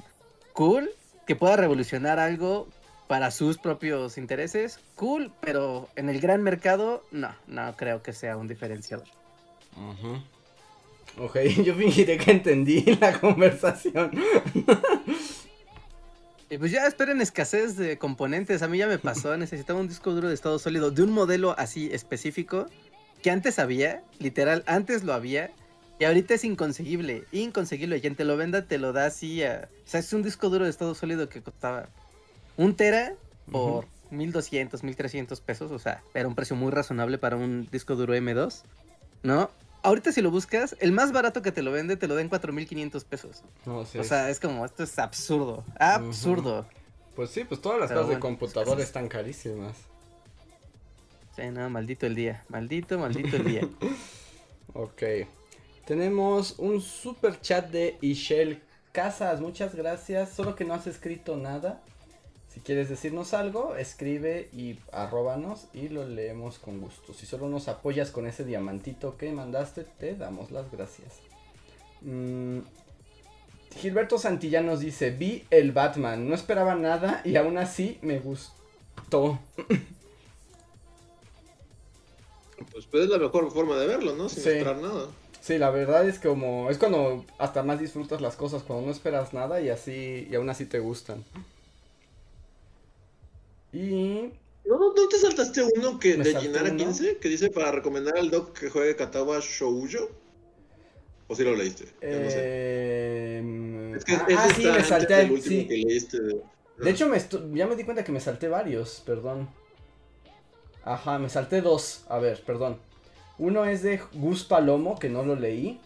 Cool, 0.53 0.89
que 1.26 1.35
pueda 1.35 1.55
revolucionar 1.55 2.19
algo 2.19 2.68
para 3.07 3.31
sus 3.31 3.57
propios 3.57 4.18
intereses. 4.18 4.80
Cool, 4.95 5.31
pero 5.39 5.88
en 5.95 6.09
el 6.09 6.19
gran 6.19 6.43
mercado, 6.43 7.03
no, 7.11 7.34
no 7.47 7.76
creo 7.77 8.03
que 8.03 8.11
sea 8.14 8.35
un 8.38 8.47
diferenciador. 8.47 9.07
Ok, 11.18 11.38
yo 11.65 11.73
fingiré 11.76 12.18
que 12.18 12.31
entendí 12.31 12.81
la 12.99 13.19
conversación. 13.19 14.11
Y 16.49 16.57
pues 16.57 16.72
ya 16.72 16.88
esperen 16.88 17.19
escasez 17.22 17.76
de 17.76 17.98
componentes. 17.98 18.61
A 18.61 18.68
mí 18.68 18.78
ya 18.78 18.88
me 18.88 18.99
pasó, 18.99 19.36
necesitaba 19.38 19.80
un 19.80 19.88
disco 19.88 20.11
duro 20.11 20.28
de 20.30 20.34
estado 20.34 20.60
sólido 20.60 20.91
de 20.91 21.03
un 21.03 21.11
modelo 21.11 21.56
así 21.57 21.90
específico 21.91 22.68
que 23.22 23.32
antes 23.32 23.60
había, 23.60 24.03
literal, 24.19 24.64
antes 24.68 25.03
lo 25.03 25.14
había. 25.14 25.52
Y 25.99 26.06
ahorita 26.06 26.36
es 26.36 26.44
inconseguible, 26.44 27.24
inconseguible. 27.32 27.99
Quien 27.99 28.15
te 28.15 28.24
lo 28.24 28.38
venda 28.38 28.61
te 28.68 28.78
lo 28.78 28.94
da 28.94 29.07
así. 29.07 29.44
a- 29.44 29.68
O 29.86 29.90
sea, 29.90 29.99
es 29.99 30.14
un 30.14 30.22
disco 30.24 30.49
duro 30.49 30.65
de 30.65 30.69
estado 30.69 30.94
sólido 30.94 31.28
que 31.28 31.41
costaba 31.41 31.90
un 32.56 32.76
tera 32.76 33.14
por 33.52 33.86
1200, 34.11 34.84
1300 34.84 35.41
pesos. 35.41 35.72
O 35.72 35.80
sea, 35.80 36.03
era 36.14 36.28
un 36.28 36.36
precio 36.36 36.56
muy 36.56 36.72
razonable 36.72 37.18
para 37.18 37.36
un 37.36 37.68
disco 37.72 37.95
duro 37.95 38.14
M2. 38.15 38.61
¿No? 39.24 39.49
Ahorita 39.83 40.11
si 40.11 40.21
lo 40.21 40.31
buscas, 40.31 40.75
el 40.79 40.91
más 40.91 41.11
barato 41.11 41.41
que 41.41 41.51
te 41.51 41.61
lo 41.61 41.71
vende 41.71 41.97
te 41.97 42.07
lo 42.07 42.15
da 42.15 42.21
en 42.21 42.29
4500 42.29 43.03
pesos. 43.05 43.43
No 43.65 43.85
sé. 43.85 43.99
O 43.99 44.03
sea, 44.03 44.29
es 44.29 44.39
como, 44.39 44.65
esto 44.65 44.83
es 44.83 44.97
absurdo. 44.99 45.63
Absurdo. 45.79 46.65
pues 47.15 47.29
sí, 47.29 47.43
pues 47.43 47.61
todas 47.61 47.79
las 47.79 47.89
Pero 47.89 48.01
cosas 48.01 48.15
de 48.15 48.19
computadora 48.19 48.75
pues, 48.75 48.85
están 48.87 49.07
carísimas. 49.07 49.75
Sí, 51.35 51.43
no, 51.51 51.69
maldito 51.69 52.05
el 52.05 52.15
día. 52.15 52.43
Maldito, 52.49 52.97
maldito 52.97 53.35
el 53.37 53.43
día. 53.43 53.61
Ok. 54.73 55.01
Tenemos 55.85 56.59
un 56.59 56.81
super 56.81 57.39
chat 57.39 57.71
de 57.71 57.97
Ishel 58.01 58.61
Casas. 58.91 59.39
Muchas 59.39 59.73
gracias. 59.73 60.33
Solo 60.33 60.55
que 60.55 60.65
no 60.65 60.73
has 60.73 60.85
escrito 60.85 61.35
nada. 61.37 61.81
Si 62.57 62.63
quieres 62.63 62.89
decirnos 62.89 63.35
algo, 63.35 63.75
escribe 63.75 64.49
y 64.51 64.79
arróbanos 64.91 65.67
y 65.75 65.89
lo 65.89 66.07
leemos 66.07 66.57
con 66.57 66.81
gusto. 66.81 67.13
Si 67.13 67.27
solo 67.27 67.47
nos 67.49 67.67
apoyas 67.67 68.09
con 68.09 68.25
ese 68.25 68.45
diamantito 68.45 69.15
que 69.15 69.31
mandaste, 69.31 69.84
te 69.84 70.15
damos 70.15 70.49
las 70.49 70.71
gracias. 70.71 71.19
Mm, 72.01 72.61
Gilberto 73.75 74.17
Santillán 74.17 74.65
nos 74.65 74.79
dice, 74.79 75.11
vi 75.11 75.45
el 75.51 75.71
Batman, 75.71 76.27
no 76.27 76.34
esperaba 76.34 76.73
nada 76.73 77.21
y 77.23 77.35
aún 77.35 77.59
así 77.59 77.99
me 78.01 78.17
gustó. 78.19 79.38
Pues, 82.71 82.85
pues 82.88 83.03
es 83.03 83.09
la 83.09 83.19
mejor 83.19 83.51
forma 83.51 83.75
de 83.77 83.85
verlo, 83.85 84.15
¿no? 84.15 84.29
Sin 84.29 84.41
Sí. 84.43 84.49
esperar 84.49 84.77
nada. 84.77 85.07
Sí, 85.41 85.59
la 85.59 85.69
verdad 85.69 86.07
es 86.09 86.17
como 86.19 86.69
es 86.71 86.77
cuando 86.79 87.23
hasta 87.38 87.61
más 87.61 87.79
disfrutas 87.79 88.19
las 88.19 88.35
cosas 88.35 88.63
cuando 88.63 88.85
no 88.88 88.91
esperas 88.91 89.31
nada 89.34 89.61
y 89.61 89.69
así 89.69 90.27
y 90.29 90.35
aún 90.35 90.49
así 90.49 90.65
te 90.65 90.79
gustan. 90.79 91.23
Y 93.81 94.33
¿No, 94.65 94.77
no, 94.79 94.93
¿no 94.93 95.07
te 95.09 95.17
saltaste 95.19 95.63
uno 95.63 95.99
que 95.99 96.17
de 96.17 96.35
Ginara 96.35 96.71
uno. 96.71 96.77
15 96.77 97.17
que 97.19 97.29
dice 97.29 97.49
para 97.49 97.71
recomendar 97.71 98.17
al 98.17 98.29
doc 98.29 98.57
que 98.57 98.69
juegue 98.69 98.95
Katawa 98.95 99.39
Shoujo? 99.41 100.09
¿O 101.27 101.35
si 101.35 101.43
lo 101.43 101.55
leíste? 101.55 101.85
No 102.09 102.29
sé. 102.31 102.49
eh, 102.49 103.93
Es 103.95 104.05
que 104.05 104.13
ah, 104.15 104.25
ah, 104.37 104.49
sí, 104.55 104.71
me 104.71 104.83
salté, 104.83 105.15
del 105.15 105.31
último 105.31 105.61
sí. 105.61 105.67
que 105.67 105.77
leíste. 105.77 106.17
De 106.77 106.89
hecho 106.91 107.07
me 107.07 107.19
ya 107.55 107.67
me 107.67 107.75
di 107.75 107.83
cuenta 107.83 108.03
que 108.03 108.11
me 108.11 108.19
salté 108.19 108.47
varios, 108.47 109.01
perdón. 109.05 109.49
Ajá, 110.83 111.19
me 111.19 111.29
salté 111.29 111.61
dos. 111.61 112.03
A 112.09 112.19
ver, 112.19 112.43
perdón. 112.43 112.79
Uno 113.37 113.65
es 113.65 113.83
de 113.83 113.99
Gus 114.13 114.43
Palomo, 114.43 114.97
que 114.99 115.09
no 115.09 115.23
lo 115.23 115.35
leí. 115.35 115.79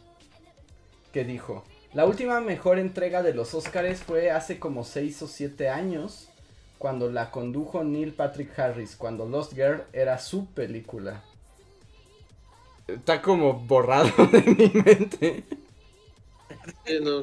Que 1.11 1.23
dijo, 1.25 1.65
la 1.93 2.05
última 2.05 2.39
mejor 2.41 2.79
entrega 2.79 3.21
de 3.23 3.33
los 3.33 3.53
Oscars 3.53 4.01
fue 4.03 4.31
hace 4.31 4.59
como 4.59 4.83
6 4.85 5.23
o 5.23 5.27
7 5.27 5.69
años, 5.69 6.30
cuando 6.81 7.11
la 7.11 7.29
condujo 7.29 7.83
Neil 7.83 8.11
Patrick 8.11 8.57
Harris, 8.57 8.95
cuando 8.95 9.27
Lost 9.27 9.53
Girl 9.53 9.83
era 9.93 10.17
su 10.17 10.47
película. 10.47 11.23
Está 12.87 13.21
como 13.21 13.53
borrado 13.53 14.09
de 14.31 14.41
mi 14.41 14.81
mente. 14.81 15.43
Sí, 16.83 16.99
no. 17.03 17.21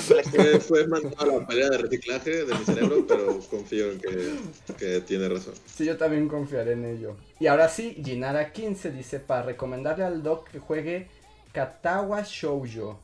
Fue, 0.00 0.58
fue 0.58 0.86
mandado 0.86 1.20
a 1.20 1.38
la 1.40 1.46
pelea 1.46 1.68
de 1.68 1.78
reciclaje 1.78 2.46
de 2.46 2.54
mi 2.54 2.64
cerebro, 2.64 3.04
pero 3.06 3.40
confío 3.50 3.92
en 3.92 4.00
que, 4.00 4.36
que 4.78 5.00
tiene 5.02 5.28
razón. 5.28 5.52
Sí, 5.66 5.84
yo 5.84 5.98
también 5.98 6.26
confiaré 6.26 6.72
en 6.72 6.86
ello. 6.86 7.14
Y 7.38 7.48
ahora 7.48 7.68
sí, 7.68 8.00
Ginara 8.02 8.52
15 8.52 8.90
dice 8.90 9.20
para 9.20 9.42
recomendarle 9.42 10.04
al 10.04 10.22
doc 10.22 10.48
que 10.48 10.60
juegue 10.60 11.08
Katawa 11.52 12.22
Shoujo. 12.22 12.98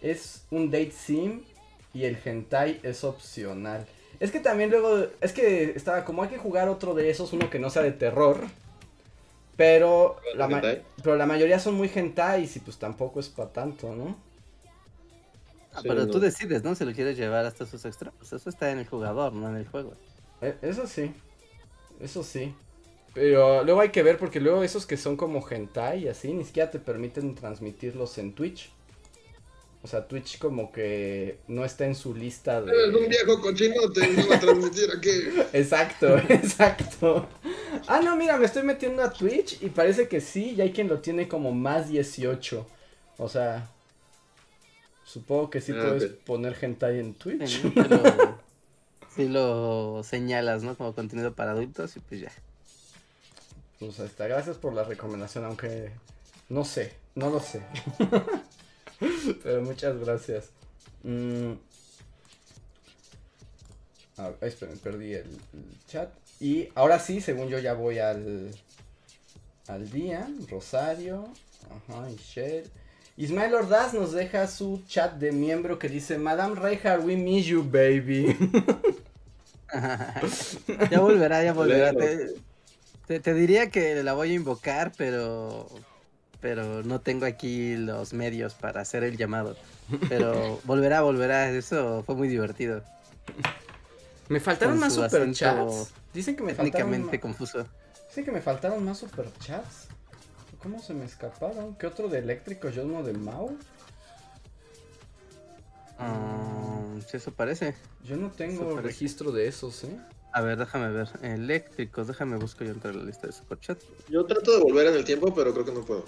Es 0.00 0.44
un 0.52 0.70
date 0.70 0.92
sim 0.92 1.42
y 1.92 2.04
el 2.04 2.16
hentai 2.24 2.78
es 2.84 3.02
opcional. 3.02 3.84
Es 4.20 4.30
que 4.30 4.38
también 4.40 4.70
luego, 4.70 5.06
es 5.20 5.32
que 5.32 5.72
estaba 5.74 6.04
como 6.04 6.22
hay 6.22 6.28
que 6.28 6.38
jugar 6.38 6.68
otro 6.68 6.94
de 6.94 7.10
esos, 7.10 7.32
uno 7.32 7.50
que 7.50 7.58
no 7.58 7.70
sea 7.70 7.82
de 7.82 7.92
terror. 7.92 8.38
Pero 9.56 10.16
la, 10.34 10.48
pero 11.02 11.16
la 11.16 11.26
mayoría 11.26 11.58
son 11.58 11.74
muy 11.74 11.90
hentais 11.94 12.56
y 12.56 12.60
pues 12.60 12.78
tampoco 12.78 13.20
es 13.20 13.28
para 13.28 13.52
tanto, 13.52 13.94
¿no? 13.94 14.16
Ah, 15.72 15.82
Sí, 15.82 15.88
pero 15.88 16.06
no. 16.06 16.10
tú 16.10 16.20
decides, 16.20 16.62
¿no? 16.64 16.74
Si 16.74 16.84
lo 16.84 16.92
quieres 16.92 17.16
llevar 17.16 17.44
hasta 17.46 17.66
sus 17.66 17.84
extremos. 17.84 18.32
Eso 18.32 18.48
está 18.50 18.70
en 18.72 18.78
el 18.78 18.86
jugador, 18.88 19.32
no 19.32 19.48
en 19.48 19.56
el 19.56 19.66
juego. 19.68 19.94
E- 20.42 20.58
Eso 20.62 20.86
sí, 20.86 21.12
eso 22.00 22.22
sí. 22.24 22.54
Pero 23.12 23.64
luego 23.64 23.80
hay 23.80 23.90
que 23.90 24.02
ver 24.02 24.18
porque 24.18 24.40
luego 24.40 24.62
esos 24.62 24.86
que 24.86 24.96
son 24.96 25.16
como 25.16 25.46
hentai 25.48 26.04
y 26.04 26.08
así 26.08 26.32
ni 26.32 26.44
siquiera 26.44 26.70
te 26.70 26.78
permiten 26.80 27.34
transmitirlos 27.34 28.18
en 28.18 28.34
Twitch. 28.34 28.70
O 29.82 29.86
sea, 29.88 30.06
Twitch 30.06 30.38
como 30.38 30.70
que 30.72 31.38
no 31.48 31.64
está 31.64 31.86
en 31.86 31.94
su 31.94 32.14
lista 32.14 32.58
Eres 32.66 32.94
un 32.94 33.02
de... 33.02 33.08
viejo 33.08 33.40
cochinote 33.40 34.10
y 34.10 34.16
no 34.16 34.28
va 34.28 34.36
a 34.36 34.40
transmitir 34.40 34.90
aquí. 34.96 35.10
Exacto, 35.54 36.18
exacto. 36.28 37.28
Ah, 37.86 38.00
no, 38.02 38.14
mira, 38.16 38.36
me 38.36 38.44
estoy 38.46 38.62
metiendo 38.62 39.02
a 39.02 39.10
Twitch 39.12 39.62
y 39.62 39.70
parece 39.70 40.06
que 40.08 40.20
sí, 40.20 40.54
y 40.56 40.60
hay 40.60 40.72
quien 40.72 40.88
lo 40.88 41.00
tiene 41.00 41.28
como 41.28 41.52
más 41.52 41.88
18. 41.88 42.66
O 43.16 43.28
sea, 43.28 43.68
supongo 45.04 45.50
que 45.50 45.60
sí 45.60 45.72
Ah, 45.72 45.80
puedes 45.80 46.04
ok. 46.04 46.10
poner 46.24 46.56
hentai 46.60 46.98
en 47.00 47.14
Twitch. 47.14 47.62
Sí, 47.62 47.72
lo, 47.74 48.38
sí 49.08 49.28
lo 49.28 50.02
señalas, 50.04 50.62
¿no? 50.62 50.76
Como 50.76 50.94
contenido 50.94 51.34
para 51.34 51.52
adultos 51.52 51.96
y 51.96 52.00
pues 52.00 52.20
ya. 52.20 52.32
Pues 53.78 53.98
está, 53.98 54.26
gracias 54.28 54.58
por 54.58 54.74
la 54.74 54.84
recomendación, 54.84 55.44
aunque 55.44 55.90
no 56.48 56.64
sé, 56.64 56.92
no 57.14 57.30
lo 57.30 57.40
sé. 57.40 57.62
Pero 59.42 59.62
muchas 59.62 59.98
gracias. 59.98 60.50
Mm. 61.02 61.52
Ah, 64.18 64.30
esperen, 64.42 64.78
perdí 64.78 65.14
el, 65.14 65.26
el 65.54 65.86
chat. 65.86 66.10
Y 66.40 66.68
ahora 66.74 66.98
sí, 66.98 67.20
según 67.20 67.48
yo 67.48 67.58
ya 67.58 67.72
voy 67.74 67.98
al, 67.98 68.50
al 69.66 69.90
día. 69.90 70.28
Rosario. 70.50 71.32
Ajá, 71.88 72.10
y 72.10 72.16
Sher. 72.16 72.64
Ismael 73.16 73.54
Ordaz 73.54 73.92
nos 73.94 74.12
deja 74.12 74.46
su 74.46 74.82
chat 74.86 75.14
de 75.14 75.32
miembro 75.32 75.78
que 75.78 75.88
dice, 75.88 76.16
Madame 76.18 76.54
Reinhardt, 76.58 77.04
we 77.04 77.16
miss 77.16 77.46
you, 77.46 77.62
baby. 77.62 78.36
ya 80.90 81.00
volverá, 81.00 81.44
ya 81.44 81.52
volverá. 81.52 81.92
Te- 83.06 83.20
te 83.20 83.34
diría 83.34 83.70
que 83.70 84.02
la 84.02 84.12
voy 84.14 84.30
a 84.30 84.34
invocar, 84.34 84.92
pero 84.96 85.68
pero 86.40 86.82
no 86.82 87.00
tengo 87.00 87.26
aquí 87.26 87.76
los 87.76 88.12
medios 88.12 88.54
para 88.54 88.80
hacer 88.80 89.04
el 89.04 89.16
llamado. 89.16 89.56
Pero 90.08 90.60
volverá, 90.64 91.02
volverá. 91.02 91.50
Eso 91.50 92.02
fue 92.04 92.14
muy 92.14 92.28
divertido. 92.28 92.82
Me 94.28 94.40
faltaron 94.40 94.74
Con 94.74 94.80
más 94.80 94.94
su 94.94 95.02
superchats. 95.02 95.92
Dicen 96.14 96.36
que 96.36 96.42
me 96.42 96.54
faltaron 96.54 96.70
Técnicamente 96.72 97.16
ma- 97.16 97.20
confuso. 97.20 97.66
Dicen 98.08 98.24
que 98.24 98.32
me 98.32 98.40
faltaron 98.40 98.84
más 98.84 98.98
superchats. 98.98 99.88
¿Cómo 100.62 100.80
se 100.82 100.92
me 100.94 101.04
escaparon? 101.04 101.74
¿Qué 101.76 101.86
otro 101.86 102.08
de 102.08 102.18
eléctrico 102.18 102.68
y 102.68 102.78
uno 102.78 103.02
de 103.02 103.14
Mau? 103.14 103.56
Ah, 105.98 106.82
sí, 107.06 107.16
eso 107.16 107.30
parece. 107.32 107.74
Yo 108.04 108.16
no 108.16 108.30
tengo 108.30 108.76
registro 108.80 109.32
de 109.32 109.46
esos, 109.48 109.84
¿eh? 109.84 109.96
A 110.32 110.40
ver, 110.42 110.58
déjame 110.58 110.90
ver. 110.90 111.08
Eléctricos, 111.22 112.06
déjame 112.06 112.36
busco 112.36 112.64
yo 112.64 112.70
entre 112.70 112.94
la 112.94 113.02
lista 113.02 113.26
de 113.26 113.32
superchat. 113.32 113.78
Yo 114.08 114.24
trato 114.26 114.52
de 114.56 114.62
volver 114.62 114.86
en 114.88 114.94
el 114.94 115.04
tiempo, 115.04 115.34
pero 115.34 115.52
creo 115.52 115.64
que 115.64 115.72
no 115.72 115.80
puedo. 115.84 116.04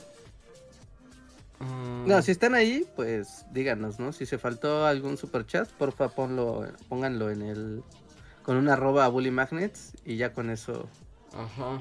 Mm, 1.62 2.08
No, 2.08 2.20
si 2.22 2.32
están 2.32 2.54
ahí, 2.54 2.84
pues 2.96 3.46
díganos, 3.52 3.98
¿no? 4.00 4.12
Si 4.12 4.26
se 4.26 4.38
faltó 4.38 4.86
algún 4.86 5.16
superchat, 5.16 5.70
porfa 5.72 6.08
ponlo, 6.08 6.66
pónganlo 6.88 7.30
en 7.30 7.42
el 7.42 7.82
con 8.42 8.56
una 8.56 8.72
arroba 8.72 9.04
a 9.04 9.08
Bully 9.08 9.30
Magnets 9.30 9.92
y 10.04 10.16
ya 10.16 10.32
con 10.32 10.50
eso 10.50 10.88
Ajá. 11.32 11.80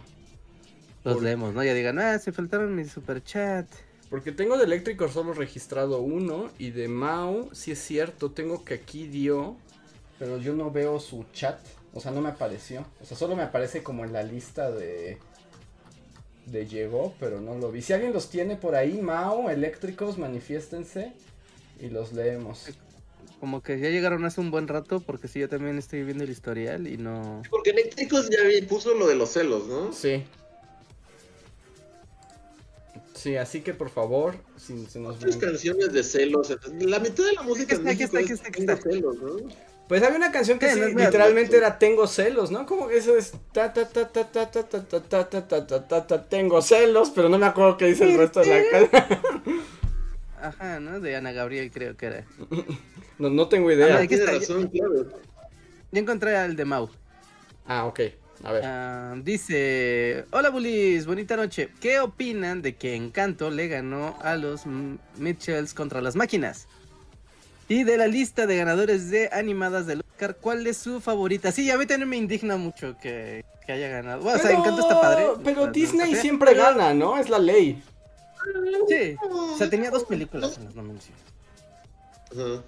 Los 1.04 1.16
Por- 1.16 1.24
leemos, 1.24 1.54
¿no? 1.56 1.64
Ya 1.64 1.74
digan, 1.74 1.98
ah, 2.00 2.20
se 2.20 2.32
faltaron 2.32 2.76
mi 2.76 2.86
super 2.86 3.24
chat. 3.24 3.68
Porque 4.10 4.32
tengo 4.32 4.58
de 4.58 4.66
Electric 4.66 5.10
solo 5.10 5.34
registrado 5.34 6.02
uno 6.02 6.50
y 6.60 6.70
de 6.72 6.88
Mau, 6.88 7.50
sí 7.54 7.72
es 7.72 7.80
cierto, 7.80 8.32
tengo 8.32 8.64
que 8.64 8.76
aquí 8.76 9.08
dio, 9.08 9.56
pero 10.20 10.38
yo 10.38 10.54
no 10.54 10.70
veo 10.70 11.00
su 11.00 11.26
chat, 11.34 11.60
o 11.94 12.00
sea, 12.00 12.12
no 12.12 12.22
me 12.22 12.30
apareció. 12.30 12.86
O 13.02 13.06
sea, 13.06 13.18
solo 13.18 13.36
me 13.36 13.44
aparece 13.44 13.82
como 13.84 14.04
en 14.06 14.14
la 14.14 14.22
lista 14.22 14.70
de 14.70 15.18
de 16.52 16.68
llegó, 16.68 17.14
pero 17.20 17.40
no 17.42 17.56
lo 17.58 17.72
vi. 17.72 17.82
Si 17.82 17.94
alguien 17.94 18.14
los 18.14 18.30
tiene 18.30 18.56
por 18.56 18.76
ahí, 18.76 19.02
Mau, 19.02 19.50
eléctricos, 19.50 20.18
manifiéstense 20.18 21.14
y 21.80 21.90
los 21.90 22.14
leemos. 22.14 22.68
Como 23.40 23.64
que 23.64 23.80
ya 23.80 23.90
llegaron 23.90 24.24
hace 24.26 24.40
un 24.42 24.52
buen 24.52 24.68
rato, 24.68 25.00
porque 25.00 25.28
sí, 25.28 25.40
yo 25.40 25.50
también 25.50 25.78
estoy 25.78 26.04
viendo 26.04 26.24
el 26.24 26.30
historial 26.30 26.88
y 26.88 26.98
no. 26.98 27.42
Porque 27.50 27.72
Eléctricos 27.72 28.30
ya 28.30 28.44
vi- 28.44 28.62
puso 28.64 28.94
lo 28.94 29.08
de 29.08 29.16
los 29.16 29.30
celos, 29.32 29.68
¿no? 29.68 29.92
Sí. 29.94 30.24
Sí, 33.16 33.36
así 33.36 33.62
que 33.62 33.74
por 33.74 33.90
favor, 33.90 34.36
si 34.58 34.86
se 34.88 35.00
nos 35.00 35.20
Muchas 35.20 35.38
canciones 35.38 35.94
de 35.94 36.04
celos. 36.04 36.56
La 36.80 37.00
mitad 37.00 37.24
de 37.26 37.34
la 37.34 37.44
música 37.44 37.76
en 37.76 37.88
Aquí 37.88 38.04
está, 38.04 38.20
aquí 38.20 38.34
está, 38.34 38.48
es 38.48 38.50
aquí 38.50 38.62
está, 38.62 38.76
de 38.76 38.82
celos, 38.82 39.16
¿no? 39.18 39.38
Pues 39.92 40.02
había 40.04 40.16
una 40.20 40.32
canción 40.32 40.58
que 40.58 40.70
Sí, 40.70 40.80
literalmente 40.80 41.58
era 41.58 41.78
Tengo 41.78 42.08
celos, 42.08 42.50
¿no? 42.50 42.66
Como 42.66 42.88
que 42.88 42.96
eso 42.96 43.18
es 43.18 43.34
ta 43.52 43.74
ta 43.74 43.90
ta 43.90 44.08
ta 44.08 44.32
ta 44.32 44.50
ta 44.50 44.64
ta 44.66 44.82
ta 44.88 45.04
ta 45.04 45.30
ta 45.30 45.46
ta 45.46 45.68
ta 45.68 45.86
ta 45.86 46.08
ta 46.08 46.24
Tengo 46.30 46.62
celos, 46.62 47.12
pero 47.14 47.28
no 47.28 47.38
me 47.38 47.46
acuerdo 47.46 47.76
qué 47.76 47.88
dice 47.88 48.06
el 48.06 48.18
resto 48.18 48.40
de 48.40 48.46
la 48.48 48.90
canción. 48.90 49.62
Ajá, 50.42 50.80
¿no? 50.80 51.02
De 51.02 51.14
Ana 51.18 51.34
Gabriel 51.34 51.70
creo 51.72 51.98
que 51.98 52.06
era. 52.06 52.24
No, 53.20 53.30
no 53.30 53.50
tengo 53.50 53.68
Ah, 53.68 53.74
idea. 53.74 53.98
razón, 54.28 54.70
claro. 54.70 55.08
Ya 55.92 56.00
encontré 56.00 56.38
al 56.38 56.56
de 56.56 56.64
Mau. 56.64 56.90
Ah, 57.68 57.84
ok. 57.86 58.00
A 58.46 58.52
ver. 58.54 58.64
Ah, 58.66 59.16
dice, 59.22 60.24
hola 60.32 60.52
Bulis, 60.52 61.06
bonita 61.06 61.36
noche. 61.36 61.70
¿Qué 61.82 62.00
opinan 62.00 62.62
de 62.62 62.78
que 62.78 62.96
Encanto 62.96 63.50
le 63.50 63.68
ganó 63.68 64.18
a 64.22 64.38
los 64.38 64.66
M- 64.66 65.00
Mitchells 65.18 65.74
contra 65.74 66.00
las 66.00 66.16
máquinas? 66.16 66.70
Y 67.72 67.86
de 67.86 67.96
la 67.98 68.08
lista 68.08 68.48
de 68.48 68.58
ganadores 68.58 69.10
de 69.10 69.30
animadas 69.32 69.88
del 69.88 70.02
Oscar, 70.02 70.36
¿cuál 70.42 70.68
es 70.68 70.76
su 70.76 71.00
favorita? 71.00 71.54
Sí, 71.54 71.72
a 71.72 71.78
mí 71.78 71.86
también 71.86 72.10
me 72.10 72.18
indigna 72.18 72.58
mucho 72.58 72.98
que, 73.02 73.46
que 73.66 73.72
haya 73.72 73.88
ganado. 73.88 74.22
Bueno, 74.22 74.40
o 74.40 74.42
sea, 74.42 74.52
Encanto 74.52 74.82
está 74.82 75.00
padre. 75.00 75.26
Pero 75.42 75.68
No, 75.68 75.72
Disney 75.72 76.12
no 76.12 76.20
siempre 76.20 76.52
pero- 76.52 76.64
gana, 76.64 76.94
¿no? 76.94 77.18
Es 77.18 77.30
la 77.30 77.40
ley. 77.40 77.82
Sí, 78.90 79.16
o 79.30 79.58
sea, 79.58 79.70
tenía 79.70 79.90
dos 79.90 80.04
películas 80.04 80.58
en 80.58 80.66
las 80.66 80.76
nominaciones. 80.76 81.22
Ajá. 82.32 82.62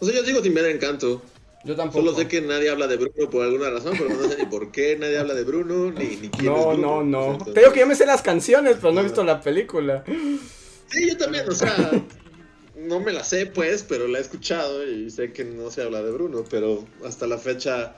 O 0.00 0.06
sea, 0.06 0.14
yo 0.14 0.24
sigo 0.24 0.40
sin 0.42 0.54
ver 0.54 0.64
Encanto. 0.74 1.20
Yo 1.64 1.76
tampoco. 1.76 2.06
Solo 2.06 2.16
sé 2.16 2.26
que 2.26 2.40
nadie 2.40 2.70
habla 2.70 2.86
de 2.86 2.96
Bruno 2.96 3.28
por 3.30 3.44
alguna 3.44 3.68
razón, 3.68 3.92
pero 3.98 4.08
no 4.08 4.26
sé 4.26 4.38
ni 4.38 4.46
por 4.46 4.72
qué 4.72 4.96
nadie 4.96 5.18
habla 5.18 5.34
de 5.34 5.44
Bruno, 5.44 5.90
ni, 5.92 6.16
ni 6.16 6.30
quién 6.30 6.32
es 6.32 6.58
No, 6.58 6.68
Bruno. 6.68 7.02
no, 7.02 7.04
no. 7.04 7.32
Entonces- 7.32 7.52
Te 7.54 7.60
digo 7.60 7.72
que 7.74 7.80
yo 7.80 7.86
me 7.86 7.94
sé 7.94 8.06
las 8.06 8.22
canciones, 8.22 8.76
pero 8.80 8.94
no 8.94 9.00
he 9.00 9.04
visto 9.04 9.22
la 9.22 9.38
película. 9.42 10.02
Sí, 10.06 11.10
yo 11.10 11.18
también, 11.18 11.46
o 11.46 11.52
sea, 11.52 11.76
no 12.86 13.00
me 13.00 13.12
la 13.12 13.24
sé 13.24 13.46
pues, 13.46 13.84
pero 13.88 14.06
la 14.08 14.18
he 14.18 14.22
escuchado 14.22 14.86
y 14.86 15.10
sé 15.10 15.32
que 15.32 15.44
no 15.44 15.70
se 15.70 15.82
habla 15.82 16.02
de 16.02 16.10
Bruno, 16.10 16.44
pero 16.48 16.86
hasta 17.04 17.26
la 17.26 17.38
fecha 17.38 17.96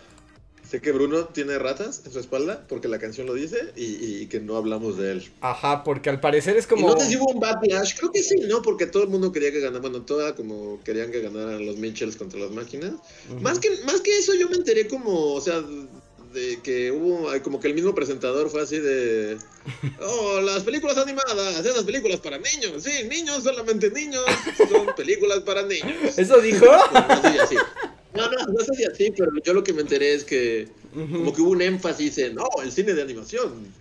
sé 0.62 0.80
que 0.80 0.92
Bruno 0.92 1.26
tiene 1.26 1.58
ratas 1.58 2.02
en 2.06 2.12
su 2.12 2.18
espalda 2.18 2.66
porque 2.68 2.88
la 2.88 2.98
canción 2.98 3.26
lo 3.26 3.34
dice 3.34 3.72
y, 3.76 4.22
y 4.22 4.26
que 4.28 4.40
no 4.40 4.56
hablamos 4.56 4.96
de 4.96 5.12
él. 5.12 5.32
Ajá, 5.40 5.84
porque 5.84 6.08
al 6.08 6.20
parecer 6.20 6.56
es 6.56 6.64
Y 6.64 6.68
como. 6.68 6.88
no 6.88 6.98
sé 6.98 7.06
si 7.08 7.16
hubo 7.16 7.30
un 7.32 7.40
backlash, 7.40 7.96
creo 7.98 8.10
que 8.10 8.22
sí, 8.22 8.36
¿no? 8.48 8.62
Porque 8.62 8.86
todo 8.86 9.02
el 9.02 9.10
mundo 9.10 9.32
quería 9.32 9.52
que 9.52 9.60
ganara, 9.60 9.80
bueno, 9.80 10.02
toda 10.02 10.34
como 10.34 10.80
querían 10.82 11.10
que 11.10 11.20
ganaran 11.20 11.66
los 11.66 11.76
Mitchells 11.76 12.16
contra 12.16 12.40
las 12.40 12.50
máquinas. 12.52 12.94
Más 13.40 13.58
que, 13.58 13.70
más 13.84 14.00
que 14.00 14.16
eso 14.16 14.32
yo 14.34 14.48
me 14.48 14.56
enteré 14.56 14.88
como, 14.88 15.34
o 15.34 15.40
sea, 15.40 15.62
de 16.32 16.60
que 16.62 16.90
hubo, 16.90 17.28
como 17.42 17.60
que 17.60 17.68
el 17.68 17.74
mismo 17.74 17.94
presentador 17.94 18.50
fue 18.50 18.62
así 18.62 18.78
de, 18.78 19.38
oh, 20.00 20.40
las 20.40 20.62
películas 20.62 20.96
animadas, 20.98 21.64
esas 21.64 21.84
películas 21.84 22.20
para 22.20 22.38
niños, 22.38 22.82
sí, 22.82 23.06
niños, 23.08 23.42
solamente 23.42 23.90
niños, 23.90 24.24
son 24.56 24.94
películas 24.96 25.40
para 25.40 25.62
niños. 25.62 26.18
¿Eso 26.18 26.40
dijo? 26.40 26.66
No 26.66 27.22
sé 27.22 27.32
si 27.32 27.38
así. 27.38 27.56
No, 28.14 28.30
no, 28.30 28.46
no 28.46 28.64
sé 28.64 28.74
si 28.74 28.84
así, 28.84 29.12
pero 29.16 29.30
yo 29.42 29.54
lo 29.54 29.64
que 29.64 29.72
me 29.72 29.82
enteré 29.82 30.14
es 30.14 30.24
que 30.24 30.68
como 30.92 31.32
que 31.32 31.40
hubo 31.40 31.50
un 31.50 31.62
énfasis 31.62 32.18
en, 32.18 32.34
no, 32.34 32.46
el 32.62 32.70
cine 32.70 32.92
de 32.92 33.02
animación 33.02 33.72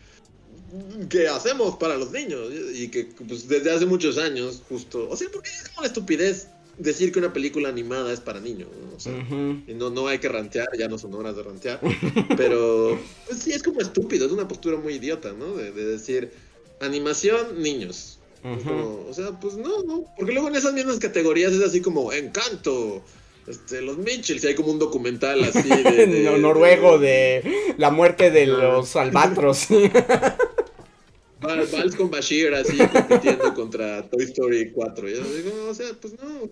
que 1.10 1.28
hacemos 1.28 1.76
para 1.76 1.98
los 1.98 2.12
niños 2.12 2.50
y 2.74 2.88
que 2.88 3.10
pues, 3.28 3.48
desde 3.48 3.72
hace 3.72 3.86
muchos 3.86 4.18
años 4.18 4.62
justo, 4.70 5.10
o 5.10 5.18
sea, 5.18 5.28
porque 5.32 5.50
es 5.50 5.68
como 5.70 5.82
la 5.82 5.88
estupidez 5.88 6.48
decir 6.82 7.12
que 7.12 7.20
una 7.20 7.32
película 7.34 7.70
animada 7.70 8.12
es 8.12 8.20
para 8.20 8.40
niños, 8.40 8.70
¿no? 8.70 8.96
O 8.96 9.00
sea, 9.00 9.14
no, 9.68 9.90
no 9.90 10.08
hay 10.08 10.20
que 10.20 10.30
rantear, 10.30 10.68
ya 10.78 10.88
no 10.88 10.98
son 10.98 11.14
horas 11.14 11.36
de 11.36 11.44
rantear, 11.44 11.80
pero 12.38 12.98
pues 13.28 13.40
sí, 13.40 13.52
es 13.52 13.64
como 13.64 13.82
estúpido, 13.82 14.26
es 14.26 14.32
una 14.32 14.48
postura 14.48 14.78
muy 14.78 14.94
idiota, 14.96 15.32
¿no? 15.34 15.54
De, 15.56 15.72
de 15.72 15.86
decir, 15.86 16.32
animación, 16.80 17.62
niños. 17.62 18.18
Como, 18.42 19.06
o 19.08 19.14
sea, 19.14 19.40
pues 19.40 19.56
no, 19.56 19.84
no, 19.84 20.04
porque 20.18 20.32
luego 20.32 20.48
en 20.48 20.56
esas 20.56 20.74
mismas 20.74 20.98
categorías 20.98 21.54
es 21.54 21.62
así 21.62 21.80
como 21.80 22.12
Encanto, 22.12 23.04
este, 23.46 23.82
los 23.82 24.00
Mitchells, 24.00 24.44
y 24.44 24.48
hay 24.48 24.56
como 24.56 24.72
un 24.72 24.80
documental 24.80 25.44
así 25.44 25.70
de... 25.70 25.84
de- 26.08 26.24
No- 26.24 26.38
noruego 26.40 26.98
de 26.98 27.44
la 27.78 27.92
muerte 27.92 28.32
de 28.32 28.48
los 28.48 28.96
albatros. 28.96 29.68
Val- 31.42 31.68
Vals 31.72 31.96
con 31.96 32.12
Bashir 32.12 32.54
así 32.54 32.78
compitiendo 32.78 33.54
contra 33.56 34.08
Toy 34.10 34.24
Story 34.26 34.72
4. 34.72 35.10
Y 35.10 35.14
yo 35.14 35.24
digo, 35.24 35.70
o 35.70 35.74
sea, 35.74 35.88
pues 36.00 36.14
no. 36.22 36.50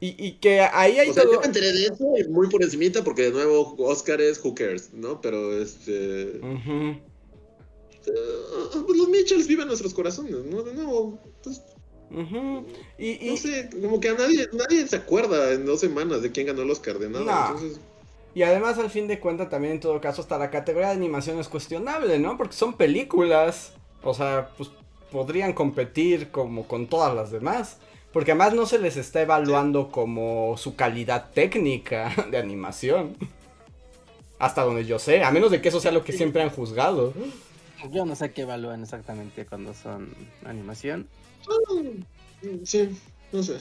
Y, 0.00 0.26
y 0.26 0.32
que 0.38 0.60
ahí 0.60 0.98
hay 0.98 1.10
O 1.10 1.14
sea, 1.14 1.24
todo. 1.24 1.34
yo 1.34 1.40
me 1.40 1.46
enteré 1.46 1.72
de 1.72 1.84
eso 1.86 2.04
y 2.18 2.28
muy 2.28 2.48
por 2.48 2.62
encimita 2.62 3.04
porque 3.04 3.22
de 3.24 3.30
nuevo 3.32 3.74
Oscar 3.78 4.20
es 4.20 4.42
Who 4.42 4.54
Cares, 4.54 4.92
¿no? 4.94 5.20
Pero 5.20 5.60
este... 5.60 6.40
Ujú. 6.42 6.96
eh, 8.06 8.80
pues 8.86 8.98
los 8.98 9.08
Mitchells 9.08 9.46
viven 9.46 9.62
en 9.62 9.68
nuestros 9.68 9.92
corazones, 9.94 10.32
¿no? 10.46 10.62
De 10.62 10.74
nuevo, 10.74 11.18
pues. 11.42 11.60
Y, 12.98 13.24
y- 13.26 13.30
no 13.30 13.36
sé, 13.36 13.70
como 13.80 14.00
que 14.00 14.08
a 14.08 14.14
nadie, 14.14 14.48
nadie 14.52 14.86
se 14.88 14.96
acuerda 14.96 15.52
en 15.52 15.64
dos 15.64 15.80
semanas 15.80 16.22
de 16.22 16.32
quién 16.32 16.46
ganó 16.48 16.62
el 16.62 16.70
Oscar, 16.70 16.98
de 16.98 17.08
nada. 17.08 17.24
No. 17.24 17.54
Entonces, 17.56 17.80
y 18.34 18.42
además, 18.42 18.78
al 18.78 18.90
fin 18.90 19.06
de 19.08 19.20
cuentas, 19.20 19.48
también 19.50 19.74
en 19.74 19.80
todo 19.80 20.00
caso, 20.00 20.22
hasta 20.22 20.38
la 20.38 20.50
categoría 20.50 20.88
de 20.88 20.94
animación 20.94 21.38
es 21.38 21.48
cuestionable, 21.48 22.18
¿no? 22.18 22.36
Porque 22.36 22.54
son 22.54 22.76
películas. 22.76 23.72
O 24.02 24.14
sea, 24.14 24.50
pues 24.56 24.70
podrían 25.12 25.52
competir 25.52 26.30
como 26.30 26.66
con 26.66 26.86
todas 26.88 27.14
las 27.14 27.30
demás. 27.30 27.76
Porque 28.12 28.32
además 28.32 28.54
no 28.54 28.66
se 28.66 28.78
les 28.78 28.96
está 28.96 29.22
evaluando 29.22 29.90
como 29.90 30.56
su 30.56 30.74
calidad 30.74 31.30
técnica 31.32 32.12
de 32.30 32.38
animación. 32.38 33.16
Hasta 34.38 34.62
donde 34.62 34.84
yo 34.86 34.98
sé, 34.98 35.22
a 35.22 35.30
menos 35.30 35.50
de 35.50 35.60
que 35.60 35.68
eso 35.68 35.80
sea 35.80 35.92
lo 35.92 36.02
que 36.02 36.12
siempre 36.12 36.42
han 36.42 36.50
juzgado. 36.50 37.12
Yo 37.90 38.04
no 38.04 38.14
sé 38.16 38.32
qué 38.32 38.42
evalúan 38.42 38.82
exactamente 38.82 39.46
cuando 39.46 39.74
son 39.74 40.14
animación. 40.44 41.08
mm, 42.42 42.64
sí, 42.64 42.90
no 43.32 43.42
sé. 43.42 43.58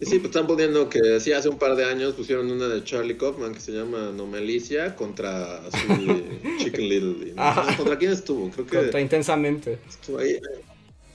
Y 0.00 0.06
sí, 0.06 0.18
pues 0.18 0.30
están 0.34 0.46
poniendo 0.46 0.88
que 0.88 1.20
sí, 1.20 1.32
hace 1.32 1.48
un 1.48 1.58
par 1.58 1.76
de 1.76 1.84
años 1.84 2.14
pusieron 2.14 2.50
una 2.50 2.68
de 2.68 2.82
Charlie 2.82 3.16
Kaufman 3.16 3.52
que 3.54 3.60
se 3.60 3.72
llama 3.72 4.10
Nomalicia 4.12 4.96
contra 4.96 5.58
así, 5.66 5.86
Chicken 6.56 6.88
Little. 6.88 7.28
y 7.28 7.32
no. 7.34 7.76
¿Contra 7.76 7.98
quién 7.98 8.12
estuvo? 8.12 8.50
Creo 8.50 8.66
que 8.66 8.76
Contra 8.76 9.00
intensamente. 9.00 9.84
estuvo 9.88 10.18
ahí 10.18 10.38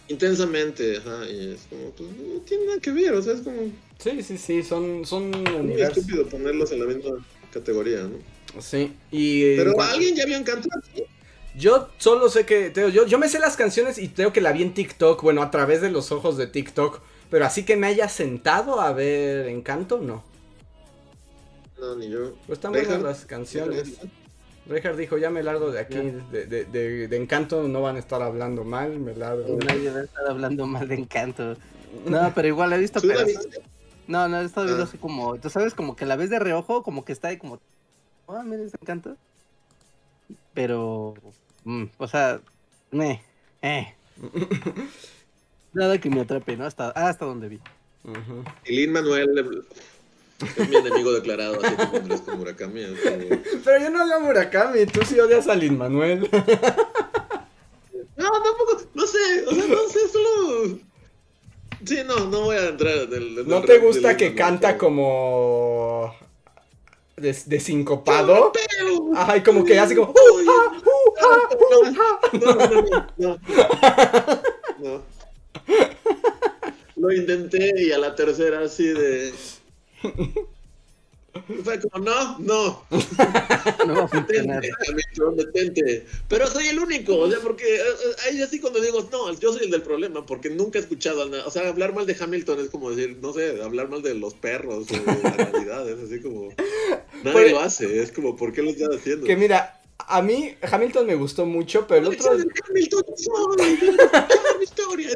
intensamente, 0.07 0.97
ajá, 0.97 1.29
y 1.29 1.53
es 1.53 1.67
como, 1.69 1.89
pues 1.91 2.09
no 2.09 2.39
tiene 2.41 2.65
nada 2.65 2.79
que 2.79 2.91
ver, 2.91 3.13
o 3.13 3.21
sea, 3.21 3.33
es 3.33 3.41
como 3.41 3.71
Sí, 3.99 4.21
sí, 4.21 4.37
sí, 4.37 4.63
son, 4.63 5.05
son 5.05 5.31
muy 5.31 5.81
estúpido 5.81 6.27
ponerlos 6.27 6.71
en 6.71 6.79
la 6.79 6.85
misma 6.85 7.25
categoría, 7.51 8.03
¿no? 8.03 8.17
Sí, 8.61 8.93
y... 9.11 9.55
Pero 9.55 9.79
alguien 9.81 10.15
ya 10.15 10.25
vio 10.25 10.37
Encanto. 10.37 10.69
Yo 11.57 11.89
solo 11.97 12.29
sé 12.29 12.45
que, 12.45 12.69
te 12.69 12.81
digo, 12.81 12.91
yo, 12.91 13.07
yo 13.07 13.17
me 13.17 13.29
sé 13.29 13.39
las 13.39 13.55
canciones 13.55 13.97
y 13.97 14.09
creo 14.09 14.33
que 14.33 14.41
la 14.41 14.51
vi 14.51 14.61
en 14.61 14.73
TikTok, 14.73 15.21
bueno, 15.23 15.41
a 15.41 15.51
través 15.51 15.81
de 15.81 15.89
los 15.89 16.11
ojos 16.11 16.35
de 16.37 16.47
TikTok, 16.47 16.99
pero 17.29 17.45
así 17.45 17.63
que 17.63 17.77
me 17.77 17.87
haya 17.87 18.09
sentado 18.09 18.81
a 18.81 18.91
ver 18.91 19.47
Encanto, 19.47 19.99
no. 19.99 20.23
No, 21.79 21.95
ni 21.95 22.09
yo. 22.09 22.33
Pues 22.45 22.57
están 22.57 22.73
buenas 22.73 23.01
las 23.01 23.25
canciones. 23.25 23.93
Richard 24.67 24.97
dijo, 24.97 25.17
ya 25.17 25.29
me 25.29 25.43
largo 25.43 25.71
de 25.71 25.79
aquí, 25.79 25.95
de, 26.31 26.45
de, 26.47 26.65
de- 26.65 27.07
de 27.07 27.17
Encanto 27.17 27.67
no 27.67 27.81
van 27.81 27.97
a 27.97 27.99
estar 27.99 28.21
hablando 28.21 28.63
mal, 28.63 28.99
me 28.99 29.13
largo. 29.15 29.57
Nadie 29.63 29.91
va 29.91 29.99
a 29.99 30.03
estar 30.03 30.27
hablando 30.27 30.65
mal 30.67 30.87
de 30.87 30.95
Encanto. 30.95 31.55
No, 32.05 32.33
pero 32.35 32.47
igual 32.49 32.73
he 32.73 32.77
visto 32.77 32.99
¿Tú 32.99 33.07
la 33.07 33.13
pedazos. 33.13 33.45
viste? 33.45 33.61
No, 34.07 34.27
no, 34.27 34.41
he 34.41 34.45
estado 34.45 34.65
viendo 34.65 34.83
Ah. 34.83 34.87
así 34.87 34.97
como, 34.97 35.37
tú 35.39 35.49
sabes, 35.49 35.73
como 35.73 35.95
que 35.95 36.05
la 36.05 36.17
ves 36.17 36.29
de 36.29 36.39
reojo, 36.39 36.83
como 36.83 37.05
que 37.05 37.13
está 37.13 37.29
ahí 37.29 37.37
como, 37.37 37.59
ah, 38.27 38.43
mira, 38.45 38.63
es 38.63 38.73
Encanto. 38.73 39.15
Pero, 40.53 41.13
mm, 41.63 41.85
o 41.97 42.07
sea, 42.07 42.41
me, 42.91 43.21
eh. 43.61 43.93
Nada 45.73 45.97
que 45.99 46.09
me 46.09 46.21
atrape, 46.21 46.55
¿no? 46.57 46.65
Hasta, 46.65 46.89
hasta 46.89 47.25
donde 47.25 47.47
vi. 47.49 47.59
Y 48.65 48.75
Lin 48.75 48.91
Manuel 48.91 49.63
es 50.57 50.69
mi 50.69 50.75
enemigo 50.75 51.11
declarado, 51.13 51.59
así 51.63 51.75
como 51.75 51.97
Andrés 51.97 52.21
con 52.21 52.37
Murakami. 52.39 52.83
como- 52.85 53.41
Pero 53.63 53.79
yo 53.83 53.89
no 53.89 54.03
odio 54.03 54.15
a 54.15 54.19
Murakami, 54.19 54.85
tú 54.85 55.01
sí 55.05 55.19
odias 55.19 55.47
a 55.47 55.55
Lin 55.55 55.77
Manuel. 55.77 56.29
No, 58.17 58.31
tampoco, 58.31 58.81
no 58.93 59.05
sé, 59.05 59.45
o 59.45 59.53
sea, 59.53 59.65
no 59.67 59.89
sé, 59.89 59.99
solo... 60.07 60.79
Sí, 61.85 61.97
no, 62.07 62.15
no 62.27 62.41
voy 62.45 62.55
a 62.55 62.69
entrar 62.69 62.93
en 62.95 63.13
el... 63.13 63.37
en 63.39 63.47
¿No 63.49 63.61
te 63.61 63.77
gusta 63.79 64.15
que 64.15 64.29
Manuel, 64.29 64.37
canta 64.41 64.77
como... 64.77 66.15
De, 67.17 67.35
de 67.45 67.59
sincopado? 67.59 68.53
Ay, 69.17 69.41
como 69.43 69.65
que 69.65 69.77
hace 69.77 69.97
como... 69.97 70.11
"Uh, 70.11 70.49
ah, 70.49 71.49
uh, 71.51 72.37
no, 72.39 72.55
no, 72.55 72.65
no, 72.65 73.07
no, 73.17 73.39
no. 74.79 75.01
Lo 76.95 77.11
intenté 77.11 77.73
y 77.83 77.91
a 77.91 77.97
la 77.97 78.15
tercera 78.15 78.61
así 78.61 78.87
de... 78.87 79.33
Fue 81.63 81.79
como, 81.81 82.05
no, 82.05 82.39
no. 82.39 82.85
No 83.87 83.93
va 83.93 84.03
a 84.03 84.07
funcionar. 84.07 84.63
Detente. 85.35 86.05
Pero 86.29 86.47
soy 86.47 86.67
el 86.67 86.79
único, 86.79 87.17
o 87.17 87.29
sea, 87.29 87.39
porque 87.41 87.63
eh, 87.75 87.79
eh, 87.79 88.15
ahí 88.27 88.41
así 88.41 88.59
cuando 88.59 88.79
digo, 88.79 89.07
no, 89.11 89.33
yo 89.33 89.51
soy 89.51 89.65
el 89.65 89.71
del 89.71 89.81
problema, 89.81 90.25
porque 90.25 90.49
nunca 90.49 90.79
he 90.79 90.81
escuchado. 90.81 91.29
O 91.45 91.51
sea, 91.51 91.67
hablar 91.67 91.93
mal 91.93 92.05
de 92.05 92.15
Hamilton 92.19 92.59
es 92.61 92.69
como 92.69 92.91
decir, 92.91 93.17
no 93.21 93.33
sé, 93.33 93.61
hablar 93.61 93.89
mal 93.89 94.01
de 94.01 94.13
los 94.15 94.33
perros 94.33 94.85
o 94.89 94.93
de 94.93 95.23
la 95.23 95.31
realidad, 95.31 95.89
es 95.89 95.99
así 95.99 96.21
como. 96.21 96.49
Nadie 97.23 97.33
Pues- 97.33 97.51
lo 97.51 97.59
hace, 97.59 98.01
es 98.01 98.11
como, 98.11 98.35
¿por 98.35 98.53
qué 98.53 98.61
lo 98.61 98.69
estás 98.69 98.89
haciendo? 98.95 99.25
Que 99.27 99.35
mira, 99.35 99.81
a 99.97 100.21
mí 100.21 100.55
Hamilton 100.61 101.07
me 101.07 101.15
gustó 101.15 101.45
mucho, 101.45 101.87
pero 101.87 102.07
el 102.07 102.15
otro... 102.15 102.31
Hamilton, 102.31 103.03
historia. 104.61 105.09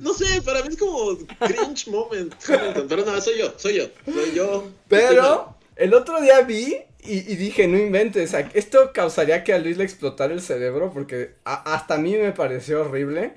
No 0.00 0.14
sé, 0.14 0.42
para 0.42 0.62
mí 0.62 0.68
es 0.70 0.76
como 0.76 1.16
cringe 1.40 1.88
moment. 1.88 2.34
Hamilton, 2.46 2.86
pero 2.88 3.04
no, 3.04 3.20
soy 3.20 3.38
yo, 3.38 3.52
soy 3.56 3.76
yo, 3.78 3.84
soy 4.12 4.32
yo. 4.34 4.68
Pero 4.88 5.56
el 5.76 5.94
otro 5.94 6.20
día 6.20 6.40
vi 6.42 6.76
y, 7.02 7.32
y 7.32 7.36
dije, 7.36 7.66
no 7.66 7.76
inventes, 7.78 8.34
esto 8.54 8.90
causaría 8.92 9.44
que 9.44 9.52
a 9.52 9.58
Luis 9.58 9.76
le 9.76 9.84
explotara 9.84 10.32
el 10.32 10.40
cerebro 10.40 10.90
porque 10.92 11.34
a- 11.44 11.74
hasta 11.74 11.94
a 11.94 11.98
mí 11.98 12.16
me 12.16 12.32
pareció 12.32 12.82
horrible. 12.82 13.34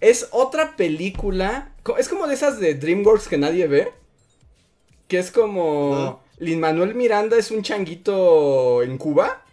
Es 0.00 0.28
otra 0.32 0.76
película, 0.76 1.72
es 1.98 2.08
como 2.08 2.26
de 2.26 2.34
esas 2.34 2.60
de 2.60 2.74
DreamWorks 2.74 3.28
que 3.28 3.38
nadie 3.38 3.66
ve, 3.66 3.92
que 5.08 5.18
es 5.18 5.30
como. 5.30 6.22
Lin 6.38 6.58
Manuel 6.60 6.94
Miranda 6.94 7.38
es 7.38 7.50
un 7.52 7.62
changuito 7.62 8.82
en 8.82 8.98
Cuba. 8.98 9.43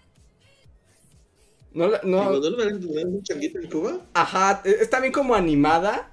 No, 1.73 1.87
la- 1.87 2.01
no, 2.03 2.31
¿No, 2.31 2.39
no, 2.39 2.49
no, 2.49 3.01
un 3.09 3.23
changuito 3.23 3.59
en 3.59 3.69
Cuba? 3.69 3.99
Ajá, 4.13 4.61
e- 4.65 4.77
es 4.81 4.89
también 4.89 5.13
como 5.13 5.35
animada. 5.35 6.11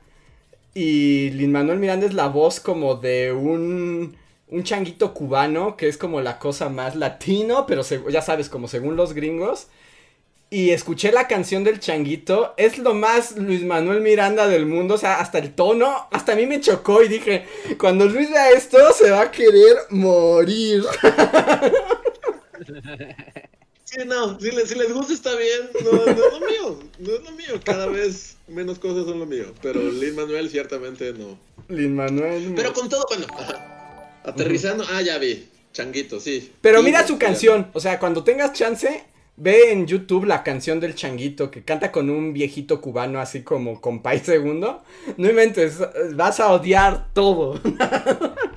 Y 0.74 1.30
Lin 1.30 1.52
Manuel 1.52 1.78
Miranda 1.78 2.06
es 2.06 2.14
la 2.14 2.28
voz 2.28 2.60
como 2.60 2.96
de 2.96 3.32
un, 3.32 4.16
un 4.48 4.62
changuito 4.64 5.14
cubano, 5.14 5.76
que 5.76 5.88
es 5.88 5.96
como 5.98 6.20
la 6.20 6.38
cosa 6.38 6.68
más 6.68 6.94
latino, 6.96 7.66
pero 7.66 7.82
se- 7.84 8.02
ya 8.10 8.22
sabes, 8.22 8.48
como 8.48 8.68
según 8.68 8.96
los 8.96 9.12
gringos. 9.14 9.68
Y 10.50 10.70
escuché 10.70 11.12
la 11.12 11.28
canción 11.28 11.64
del 11.64 11.80
changuito, 11.80 12.54
es 12.56 12.78
lo 12.78 12.94
más 12.94 13.36
Luis 13.36 13.64
Manuel 13.64 14.00
Miranda 14.02 14.46
del 14.48 14.64
mundo, 14.66 14.94
o 14.94 14.98
sea, 14.98 15.20
hasta 15.20 15.38
el 15.38 15.54
tono, 15.54 16.06
hasta 16.10 16.32
a 16.32 16.36
mí 16.36 16.46
me 16.46 16.60
chocó 16.60 17.02
y 17.02 17.08
dije, 17.08 17.44
cuando 17.78 18.06
Luis 18.06 18.30
vea 18.30 18.50
esto 18.52 18.78
se 18.94 19.10
va 19.10 19.22
a 19.22 19.30
querer 19.32 19.76
morir. 19.90 20.84
Sí, 23.88 23.96
no, 24.06 24.38
si 24.38 24.50
les, 24.50 24.68
si 24.68 24.74
les 24.74 24.92
gusta 24.92 25.14
está 25.14 25.34
bien, 25.34 25.70
no, 25.82 25.92
no 25.92 26.04
es 26.04 26.16
lo 26.18 26.46
mío, 26.46 26.78
no 26.98 27.10
es 27.10 27.22
lo 27.22 27.30
mío, 27.30 27.58
cada 27.64 27.86
vez 27.86 28.36
menos 28.46 28.78
cosas 28.78 29.06
son 29.06 29.18
lo 29.18 29.24
mío, 29.24 29.46
pero 29.62 29.80
Lin 29.80 30.14
Manuel 30.14 30.50
ciertamente 30.50 31.14
no. 31.14 31.38
Lin 31.68 31.96
Manuel. 31.96 32.52
Pero 32.54 32.74
con 32.74 32.90
todo, 32.90 33.06
bueno, 33.08 33.26
aterrizando, 34.24 34.84
ah, 34.90 35.00
ya 35.00 35.16
vi, 35.16 35.48
changuito, 35.72 36.20
sí. 36.20 36.52
Pero 36.60 36.82
mira 36.82 37.06
su 37.06 37.16
canción, 37.16 37.70
o 37.72 37.80
sea, 37.80 37.98
cuando 37.98 38.24
tengas 38.24 38.52
chance, 38.52 39.04
ve 39.36 39.72
en 39.72 39.86
YouTube 39.86 40.26
la 40.26 40.42
canción 40.42 40.80
del 40.80 40.94
changuito 40.94 41.50
que 41.50 41.64
canta 41.64 41.90
con 41.90 42.10
un 42.10 42.34
viejito 42.34 42.82
cubano 42.82 43.20
así 43.20 43.42
como 43.42 43.80
con 43.80 44.02
Pai 44.02 44.20
Segundo. 44.20 44.82
No 45.16 45.30
inventes, 45.30 45.78
vas 46.14 46.40
a 46.40 46.52
odiar 46.52 47.08
todo. 47.14 47.58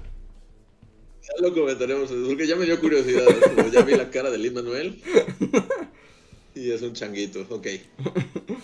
Ya 1.22 1.34
lo 1.40 1.54
comentaremos, 1.54 2.10
porque 2.10 2.48
ya 2.48 2.56
me 2.56 2.66
dio 2.66 2.80
curiosidad, 2.80 3.26
como 3.56 3.70
ya 3.70 3.82
vi 3.82 3.96
la 3.96 4.10
cara 4.10 4.32
de 4.32 4.38
Lin 4.38 4.54
Manuel. 4.54 5.02
Y 6.54 6.72
es 6.72 6.82
un 6.82 6.94
changuito, 6.94 7.46
ok. 7.50 7.68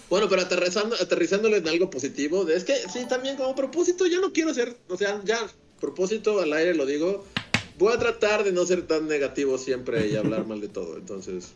Bueno, 0.09 0.27
pero 0.29 0.41
aterrizando, 0.41 0.95
aterrizándole 0.95 1.57
en 1.57 1.67
algo 1.67 1.89
positivo, 1.89 2.47
es 2.49 2.65
que 2.65 2.75
sí, 2.75 3.07
también 3.07 3.37
como 3.37 3.55
propósito, 3.55 4.05
ya 4.05 4.19
no 4.19 4.33
quiero 4.33 4.53
ser, 4.53 4.75
o 4.89 4.97
sea, 4.97 5.21
ya, 5.23 5.39
propósito 5.79 6.41
al 6.41 6.51
aire 6.51 6.75
lo 6.75 6.85
digo, 6.85 7.23
voy 7.77 7.93
a 7.93 7.97
tratar 7.97 8.43
de 8.43 8.51
no 8.51 8.65
ser 8.65 8.87
tan 8.87 9.07
negativo 9.07 9.57
siempre 9.57 10.07
y 10.07 10.17
hablar 10.17 10.45
mal 10.45 10.59
de 10.59 10.67
todo, 10.67 10.97
entonces, 10.97 11.53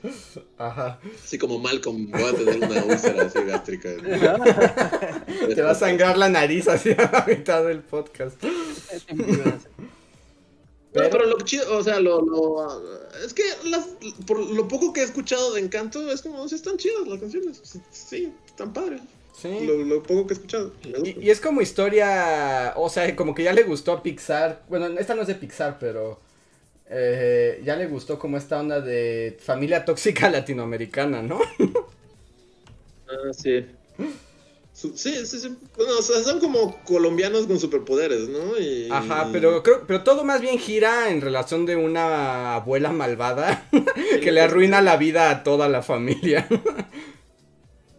Ajá. 0.57 1.01
así 1.23 1.37
como 1.37 1.59
Malcolm, 1.59 2.09
voy 2.09 2.23
a 2.23 2.33
tener 2.33 2.57
una 2.57 2.83
úlcera 2.85 3.23
así 3.25 3.39
gástrica. 3.45 3.89
Te 5.55 5.61
va 5.61 5.71
a 5.71 5.75
sangrar 5.75 6.17
la 6.17 6.29
nariz 6.29 6.67
así 6.69 6.91
a 6.91 7.11
la 7.11 7.25
mitad 7.27 7.65
del 7.65 7.79
podcast. 7.79 8.41
Pero, 10.93 11.09
pero 11.09 11.25
lo 11.25 11.37
chido, 11.41 11.77
o 11.77 11.83
sea, 11.83 11.99
lo, 11.99 12.21
lo- 12.21 13.01
es 13.25 13.33
que 13.33 13.43
las, 13.65 13.87
por 14.27 14.39
lo 14.39 14.67
poco 14.67 14.91
que 14.91 15.01
he 15.01 15.03
escuchado 15.03 15.53
de 15.53 15.61
Encanto, 15.61 16.11
es 16.11 16.21
como, 16.21 16.47
sí, 16.49 16.55
están 16.55 16.77
chidas 16.77 17.07
las 17.07 17.19
canciones, 17.19 17.61
sí, 17.91 18.33
están 18.45 18.73
padres. 18.73 19.01
Sí. 19.33 19.65
Lo, 19.65 19.77
lo 19.77 20.03
poco 20.03 20.27
que 20.27 20.33
he 20.33 20.37
escuchado. 20.37 20.71
Y, 20.83 21.25
y 21.25 21.29
es 21.29 21.39
como 21.39 21.61
historia, 21.61 22.73
o 22.75 22.89
sea, 22.89 23.15
como 23.15 23.33
que 23.33 23.43
ya 23.43 23.53
le 23.53 23.63
gustó 23.63 23.93
a 23.93 24.03
Pixar. 24.03 24.63
Bueno, 24.69 24.87
esta 24.99 25.15
no 25.15 25.21
es 25.21 25.27
de 25.29 25.35
Pixar, 25.35 25.77
pero 25.79 26.19
eh, 26.89 27.61
ya 27.63 27.75
le 27.77 27.87
gustó 27.87 28.19
como 28.19 28.37
esta 28.37 28.59
onda 28.59 28.81
de 28.81 29.37
familia 29.41 29.85
tóxica 29.85 30.29
latinoamericana, 30.29 31.21
¿no? 31.21 31.39
Ah, 33.07 33.33
sí. 33.33 33.65
Sí, 34.95 35.25
sí, 35.25 35.39
sí. 35.39 35.57
Bueno, 35.77 35.93
o 35.99 36.01
sea, 36.01 36.23
son 36.23 36.39
como 36.39 36.75
colombianos 36.83 37.45
con 37.45 37.59
superpoderes, 37.59 38.27
¿no? 38.29 38.57
Y... 38.57 38.89
Ajá, 38.89 39.29
pero 39.31 39.61
creo, 39.61 39.85
pero 39.85 40.03
todo 40.03 40.23
más 40.23 40.41
bien 40.41 40.57
gira 40.57 41.09
en 41.09 41.21
relación 41.21 41.67
de 41.67 41.75
una 41.75 42.55
abuela 42.55 42.91
malvada 42.91 43.67
que 44.21 44.31
le 44.31 44.41
arruina 44.41 44.81
la 44.81 44.97
vida 44.97 45.29
a 45.29 45.43
toda 45.43 45.69
la 45.69 45.83
familia. 45.83 46.47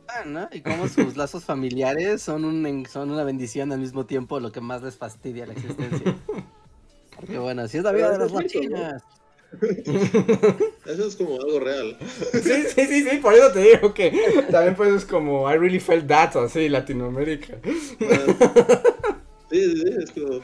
Ah, 0.09 0.25
¿no? 0.27 0.49
Y 0.53 0.61
cómo 0.61 0.89
sus 0.89 1.17
lazos 1.17 1.45
familiares 1.45 2.21
son, 2.21 2.45
un, 2.45 2.87
son 2.87 3.11
una 3.11 3.23
bendición 3.23 3.73
al 3.73 3.79
mismo 3.79 4.05
tiempo, 4.05 4.41
lo 4.41 4.51
que 4.51 4.61
más 4.61 4.83
les 4.83 4.97
fastidia 4.97 5.47
la 5.47 5.53
existencia. 5.53 6.17
Porque 7.17 7.39
bueno, 7.39 7.69
si 7.69 7.79
es 7.79 7.85
la 7.85 7.93
vida 7.93 8.11
de 8.11 8.19
Pero 8.19 8.25
los 8.25 8.33
latinos. 8.33 9.03
Eso 10.87 11.07
es 11.07 11.17
como 11.17 11.41
algo 11.41 11.61
real. 11.61 11.97
Sí, 12.33 12.65
sí, 12.75 12.87
sí, 12.87 13.09
sí, 13.09 13.17
por 13.19 13.35
eso 13.35 13.53
te 13.53 13.61
digo 13.61 13.93
que 13.95 14.11
también 14.51 14.75
pues 14.75 14.93
es 14.93 15.05
como 15.05 15.51
I 15.51 15.57
really 15.59 15.81
felt 15.81 16.07
that, 16.09 16.37
así, 16.37 16.69
Latinoamérica. 16.69 17.59
Ah, 18.11 18.83
Sí, 19.51 19.63
sí, 19.65 19.83
sí, 19.83 19.95
es 20.03 20.11
como... 20.13 20.41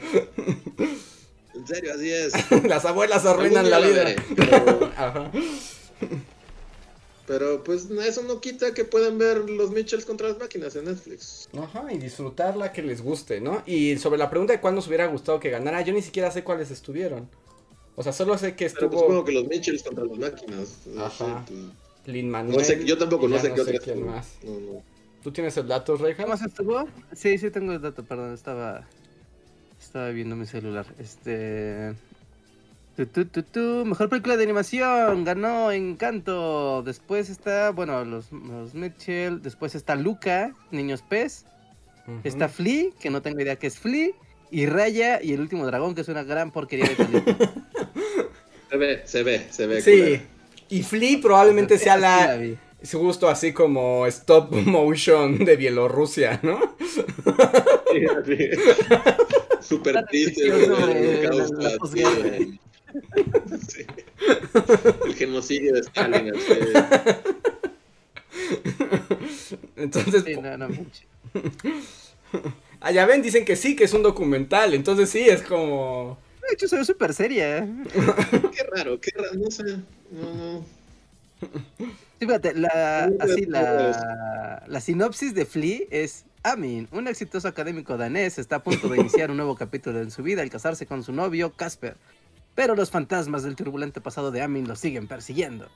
En 1.55 1.67
serio, 1.67 1.93
así 1.93 2.11
es. 2.11 2.33
Las 2.67 2.85
abuelas 2.85 3.25
arruinan 3.25 3.69
la 3.69 3.79
vida. 3.79 4.03
veré, 4.03 4.15
pero, 4.35 4.91
Ajá. 4.95 5.31
pero, 7.25 7.63
pues 7.63 7.89
eso 7.89 8.21
no 8.23 8.39
quita 8.39 8.73
que 8.73 8.85
puedan 8.85 9.17
ver 9.17 9.49
los 9.49 9.71
Mitchells 9.71 10.05
contra 10.05 10.27
las 10.29 10.37
máquinas 10.37 10.75
en 10.75 10.85
Netflix. 10.85 11.49
Ajá, 11.59 11.91
y 11.91 11.97
disfrutarla 11.97 12.71
que 12.71 12.83
les 12.83 13.01
guste, 13.01 13.41
¿no? 13.41 13.63
Y 13.65 13.97
sobre 13.97 14.19
la 14.19 14.29
pregunta 14.29 14.53
de 14.53 14.61
cuándo 14.61 14.79
os 14.79 14.87
hubiera 14.87 15.07
gustado 15.07 15.39
que 15.39 15.49
ganara, 15.49 15.81
yo 15.81 15.91
ni 15.91 16.03
siquiera 16.03 16.29
sé 16.31 16.43
cuáles 16.43 16.69
estuvieron. 16.71 17.29
O 17.95 18.03
sea, 18.03 18.13
solo 18.13 18.37
sé 18.37 18.55
que 18.55 18.69
Pero 18.69 18.89
pues 18.89 19.01
estuvo 19.01 19.25
que 19.25 19.31
los 19.31 19.47
Mitchells 19.47 19.83
contra 19.83 20.05
las 20.05 20.17
máquinas. 20.17 20.77
Ajá. 20.97 21.45
Sí, 21.47 21.69
Lin 22.05 22.25
pues, 22.25 22.31
Manuel. 22.31 22.57
No 22.57 22.63
sé, 22.63 22.85
yo 22.85 22.97
tampoco 22.97 23.27
no 23.27 23.37
sé 23.39 23.53
qué 23.53 23.61
otra 23.61 23.79
quién 23.79 23.97
estuvo. 23.97 24.11
más. 24.11 24.37
No, 24.43 24.59
no. 24.59 24.83
¿Tú 25.23 25.31
tienes 25.31 25.57
el 25.57 25.67
dato, 25.67 25.97
Reja? 25.97 26.23
¿Qué 26.23 26.29
más 26.29 26.41
estuvo? 26.41 26.87
Sí, 27.13 27.37
sí 27.37 27.51
tengo 27.51 27.73
el 27.73 27.81
dato, 27.81 28.03
perdón, 28.03 28.33
estaba 28.33 28.87
estaba 29.79 30.09
viendo 30.09 30.35
mi 30.35 30.45
celular. 30.45 30.85
Este 30.97 31.95
tu, 32.95 33.05
tu, 33.05 33.25
tu, 33.25 33.43
tu, 33.43 33.85
mejor 33.85 34.09
película 34.09 34.35
de 34.35 34.43
animación, 34.43 35.23
ganó 35.23 35.71
Encanto. 35.71 36.83
Después 36.83 37.29
está, 37.29 37.71
bueno, 37.71 38.03
los, 38.03 38.31
los 38.31 38.73
Mitchell, 38.73 39.41
después 39.41 39.73
está 39.73 39.95
Luca, 39.95 40.53
Niños 40.71 41.01
Pez, 41.01 41.45
está 42.25 42.49
Flea, 42.49 42.89
que 42.99 43.09
no 43.09 43.21
tengo 43.21 43.39
idea 43.39 43.55
qué 43.55 43.67
es 43.67 43.79
Flea, 43.79 44.09
y 44.51 44.65
Raya 44.65 45.21
y 45.21 45.33
el 45.33 45.41
último 45.41 45.65
dragón, 45.65 45.95
que 45.95 46.01
es 46.01 46.07
una 46.07 46.23
gran 46.23 46.51
porquería 46.51 46.87
de 46.89 46.95
película. 46.95 47.51
Se 48.69 48.77
ve, 48.77 49.01
se 49.05 49.23
ve, 49.23 49.47
se 49.51 49.67
ve. 49.67 49.81
Sí. 49.81 49.91
culera. 49.91 50.21
Y 50.69 50.83
Flea 50.83 51.17
probablemente 51.21 51.77
sea 51.79 51.95
Esa 51.97 52.19
sí 52.21 52.27
la 52.27 52.35
vi. 52.37 52.57
su 52.83 52.99
gusto 52.99 53.27
así 53.27 53.51
como 53.53 54.05
stop 54.07 54.53
motion 54.53 55.43
de 55.43 55.55
Bielorrusia, 55.55 56.39
¿no? 56.43 56.59
Sí, 57.91 58.05
así. 58.05 58.37
Súper 59.61 59.95
Una 59.97 60.05
triste. 60.05 60.43
el 60.47 60.71
la- 60.71 61.69
la 61.69 61.77
sí. 63.67 63.85
Genocidio 65.15 65.73
de 65.73 65.79
Stalin. 65.81 66.33
Entonces, 69.75 70.23
Sí, 70.25 70.35
no, 70.37 70.57
no. 70.57 70.67
Allá 72.81 73.05
ven, 73.05 73.21
dicen 73.21 73.45
que 73.45 73.55
sí, 73.55 73.75
que 73.75 73.85
es 73.85 73.93
un 73.93 74.03
documental. 74.03 74.73
Entonces 74.73 75.09
sí, 75.09 75.21
es 75.21 75.41
como... 75.41 76.17
De 76.47 76.53
hecho, 76.53 76.67
se 76.67 76.77
ve 76.77 76.85
súper 76.85 77.13
seria. 77.13 77.59
¿eh? 77.59 77.69
Qué 78.55 78.63
raro, 78.75 78.99
qué 78.99 79.11
raro, 79.15 79.35
no 79.35 79.51
sé. 79.51 79.63
No, 80.11 80.33
no. 80.33 80.65
Sí, 82.19 82.25
fíjate, 82.25 82.53
la, 82.55 83.07
Sí, 83.07 83.15
así, 83.19 83.45
la, 83.45 84.63
la 84.67 84.81
sinopsis 84.81 85.33
de 85.33 85.45
Flea 85.45 85.81
es 85.89 86.25
Amin, 86.41 86.87
un 86.91 87.07
exitoso 87.07 87.47
académico 87.47 87.97
danés, 87.97 88.39
está 88.39 88.57
a 88.57 88.63
punto 88.63 88.87
de 88.87 88.97
iniciar 88.97 89.29
un 89.29 89.37
nuevo 89.37 89.55
capítulo 89.55 89.99
en 89.99 90.09
su 90.09 90.23
vida 90.23 90.41
al 90.41 90.49
casarse 90.49 90.85
con 90.85 91.03
su 91.03 91.11
novio 91.11 91.51
Casper. 91.51 91.97
Pero 92.55 92.75
los 92.75 92.91
fantasmas 92.91 93.43
del 93.43 93.55
turbulento 93.55 94.01
pasado 94.01 94.31
de 94.31 94.41
Amin 94.41 94.67
lo 94.67 94.75
siguen 94.75 95.07
persiguiendo. 95.07 95.69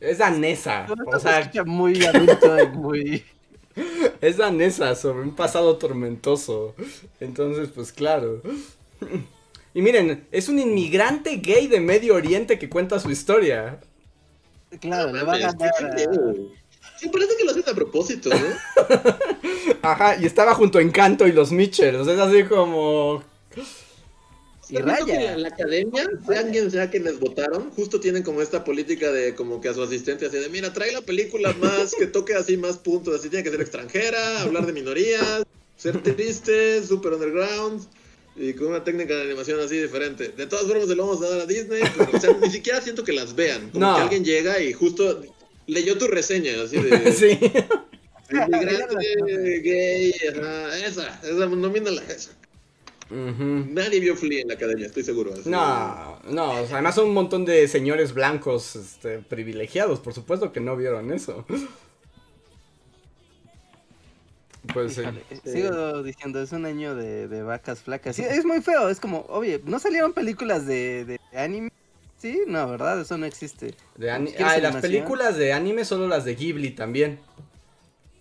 Es 0.00 0.18
danesa. 0.18 0.86
O 1.06 1.18
se 1.18 1.20
sea, 1.20 1.40
escucha 1.40 1.64
muy 1.64 2.04
adulto 2.04 2.62
y 2.62 2.68
muy... 2.68 3.24
es 4.20 4.36
danesa 4.36 4.94
sobre 4.94 5.22
un 5.22 5.34
pasado 5.34 5.76
tormentoso. 5.76 6.74
Entonces, 7.20 7.68
pues 7.74 7.92
claro. 7.92 8.42
Y 9.74 9.82
miren, 9.82 10.26
es 10.32 10.48
un 10.48 10.58
inmigrante 10.58 11.36
gay 11.36 11.66
de 11.66 11.80
Medio 11.80 12.14
Oriente 12.14 12.58
que 12.58 12.68
cuenta 12.68 12.98
su 12.98 13.10
historia. 13.10 13.80
Claro, 14.80 15.12
le 15.12 15.22
va 15.22 15.34
a 15.34 15.38
ganar. 15.38 15.72
Sí, 16.96 17.08
parece 17.10 17.36
que 17.36 17.44
lo 17.44 17.50
hacen 17.50 17.64
a 17.66 17.74
propósito, 17.74 18.30
¿no? 18.30 19.16
Ajá, 19.82 20.16
y 20.16 20.24
estaba 20.24 20.54
junto 20.54 20.78
a 20.78 20.82
Encanto 20.82 21.26
y 21.26 21.32
los 21.32 21.52
Mitchells. 21.52 22.08
Es 22.08 22.18
así 22.18 22.44
como. 22.44 23.22
Y 24.68 24.76
¿Has 24.78 24.84
visto 24.84 25.06
que 25.06 25.12
Raya. 25.14 25.32
En 25.34 25.42
la 25.42 25.48
academia, 25.48 26.08
sean 26.26 26.50
quien 26.50 26.70
sea 26.70 26.90
quienes 26.90 27.20
votaron, 27.20 27.70
justo 27.70 28.00
tienen 28.00 28.22
como 28.22 28.42
esta 28.42 28.64
política 28.64 29.12
de 29.12 29.34
como 29.34 29.60
que 29.60 29.68
a 29.68 29.74
su 29.74 29.82
asistente 29.82 30.26
así 30.26 30.38
de, 30.38 30.48
mira, 30.48 30.72
trae 30.72 30.92
la 30.92 31.02
película 31.02 31.52
más, 31.54 31.94
que 31.94 32.06
toque 32.06 32.34
así 32.34 32.56
más 32.56 32.76
puntos, 32.78 33.14
así 33.14 33.28
tiene 33.28 33.44
que 33.44 33.50
ser 33.50 33.60
extranjera, 33.60 34.42
hablar 34.42 34.66
de 34.66 34.72
minorías, 34.72 35.44
ser 35.76 36.02
triste, 36.02 36.82
super 36.84 37.12
underground, 37.12 37.86
y 38.34 38.52
con 38.54 38.68
una 38.68 38.82
técnica 38.82 39.14
de 39.14 39.22
animación 39.22 39.60
así 39.60 39.78
diferente. 39.78 40.28
De 40.28 40.46
todas 40.46 40.66
formas, 40.66 40.88
se 40.88 40.96
lo 40.96 41.06
vamos 41.06 41.24
a 41.24 41.30
dar 41.30 41.40
a 41.42 41.46
Disney, 41.46 41.82
pero, 41.96 42.10
o 42.12 42.20
sea, 42.20 42.36
ni 42.42 42.50
siquiera 42.50 42.80
siento 42.80 43.04
que 43.04 43.12
las 43.12 43.34
vean. 43.36 43.70
Como 43.70 43.86
No. 43.86 43.96
que 43.96 44.02
alguien 44.02 44.24
llega 44.24 44.60
y 44.60 44.72
justo 44.72 45.22
leyó 45.66 45.96
tu 45.96 46.06
reseña, 46.08 46.60
así 46.62 46.76
de... 46.76 47.12
sí. 47.12 47.38
Inmigrante, 48.30 49.60
gay, 49.60 50.12
ajá, 50.34 50.78
esa, 50.86 51.20
esa, 51.22 51.46
nomínala 51.46 52.02
esa. 52.08 52.30
Nadie 53.08 54.00
vio 54.00 54.16
Flea 54.16 54.42
en 54.42 54.48
la 54.48 54.54
academia, 54.54 54.86
estoy 54.86 55.04
seguro. 55.04 55.32
así. 55.32 55.48
No, 55.48 56.18
no, 56.30 56.50
o 56.62 56.66
sea, 56.66 56.76
además 56.76 56.94
son 56.96 57.08
un 57.08 57.14
montón 57.14 57.44
de 57.44 57.68
señores 57.68 58.12
blancos 58.14 58.74
este, 58.76 59.18
privilegiados, 59.18 60.00
por 60.00 60.12
supuesto 60.12 60.52
que 60.52 60.60
no 60.60 60.76
vieron 60.76 61.12
eso. 61.12 61.44
Pues 64.72 64.94
sí. 64.94 65.02
Sigo 65.44 66.02
diciendo, 66.02 66.42
es 66.42 66.50
un 66.50 66.66
año 66.66 66.96
de, 66.96 67.28
de 67.28 67.42
vacas 67.42 67.80
flacas. 67.82 68.16
Sí, 68.16 68.22
es 68.22 68.44
muy 68.44 68.60
feo, 68.60 68.88
es 68.88 68.98
como, 68.98 69.24
oye, 69.28 69.60
¿no 69.64 69.78
salieron 69.78 70.12
películas 70.12 70.66
de, 70.66 71.04
de 71.04 71.20
anime? 71.38 71.70
Sí, 72.18 72.40
no, 72.48 72.68
¿verdad? 72.68 73.00
Eso 73.00 73.16
no 73.18 73.26
existe. 73.26 73.74
De 73.96 74.10
ani- 74.10 74.32
¿Quieres 74.32 74.54
ah, 74.54 74.58
y 74.58 74.62
las 74.62 74.76
películas 74.76 75.36
de 75.36 75.52
anime 75.52 75.84
solo 75.84 76.08
las 76.08 76.24
de 76.24 76.34
Ghibli 76.34 76.70
también. 76.70 77.20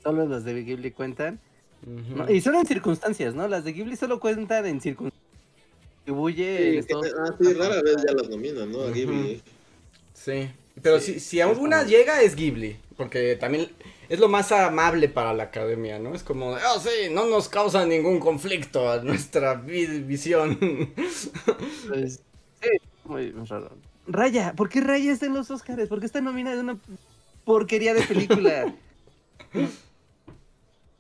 Solo 0.04 0.28
las 0.28 0.44
de 0.44 0.54
Ghibli 0.64 0.92
cuentan. 0.92 1.40
No, 1.86 2.30
y 2.32 2.42
solo 2.42 2.60
en 2.60 2.66
circunstancias, 2.66 3.36
¿no? 3.36 3.48
Las 3.48 3.64
de 3.64 3.74
Ghibli 3.74 3.96
solo 3.96 4.20
cuentan 4.20 4.66
en 4.66 4.82
circunstancias. 4.82 5.22
Distribuye 5.98 6.82
Sí, 6.84 6.90
ah, 6.94 7.36
sí, 7.40 7.54
rara 7.54 7.82
vez 7.82 7.96
ya 8.08 8.14
las 8.14 8.30
nominan, 8.30 8.72
¿no? 8.72 8.84
A 8.84 8.92
Ghibli. 8.92 9.42
Sí, 10.14 10.50
pero 10.82 11.00
Sí, 11.00 11.14
si, 11.16 11.20
si 11.20 11.42
alguna 11.42 11.78
como- 11.80 11.90
llega 11.90 12.22
es 12.22 12.36
Ghibli, 12.36 12.78
porque 12.98 13.36
también 13.36 13.70
es 14.10 14.20
lo 14.20 14.28
más 14.30 14.52
amable 14.52 15.10
para 15.10 15.34
la 15.34 15.44
academia, 15.44 15.98
¿no? 16.00 16.14
Es 16.16 16.24
como, 16.24 16.52
oh 16.52 16.80
sí, 16.80 17.10
no 17.12 17.26
nos 17.26 17.50
causa 17.50 17.86
ningún 17.86 18.20
conflicto 18.20 18.90
a 18.90 19.02
nuestra 19.02 19.56
vi- 19.56 20.02
visión. 20.02 20.58
Pues, 21.88 22.22
sí, 22.62 22.70
muy 23.06 23.32
raro. 23.32 23.72
Raya, 24.08 24.54
¿por 24.56 24.70
qué 24.70 24.82
Raya 24.82 25.12
está 25.12 25.26
en 25.28 25.34
los 25.34 25.50
Oscars? 25.52 25.88
¿Por 25.88 26.00
qué 26.00 26.06
está 26.06 26.22
nominada 26.22 26.56
en 26.60 26.70
una 26.70 26.80
porquería 27.44 27.94
de 27.94 28.02
película? 28.04 28.74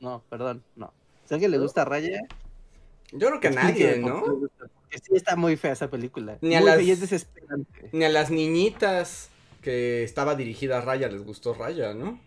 no, 0.05 0.23
perdón, 0.29 0.63
no. 0.75 0.93
Si 1.25 1.33
a 1.33 1.35
alguien 1.35 1.51
le 1.51 1.57
gusta 1.57 1.83
Raya, 1.85 2.21
Yo 3.11 3.27
creo 3.27 3.39
que 3.39 3.47
a 3.47 3.51
nadie, 3.51 3.97
¿no? 3.99 4.21
Porque 4.23 4.99
sí 5.03 5.13
está 5.15 5.35
muy 5.35 5.55
fea 5.57 5.71
esa 5.73 5.89
película. 5.89 6.37
Ni 6.41 6.55
a 6.55 6.59
muy 6.59 6.67
las- 6.67 6.75
fea 6.77 6.85
y 6.85 6.91
es 6.91 6.99
desesperante. 7.01 7.89
Ni 7.91 8.05
a 8.05 8.09
las 8.09 8.29
niñitas 8.31 9.29
que 9.61 10.03
estaba 10.03 10.35
dirigida 10.35 10.77
a 10.77 10.81
Raya 10.81 11.07
les 11.09 11.23
gustó 11.23 11.53
Raya, 11.55 11.93
¿no? 11.95 12.19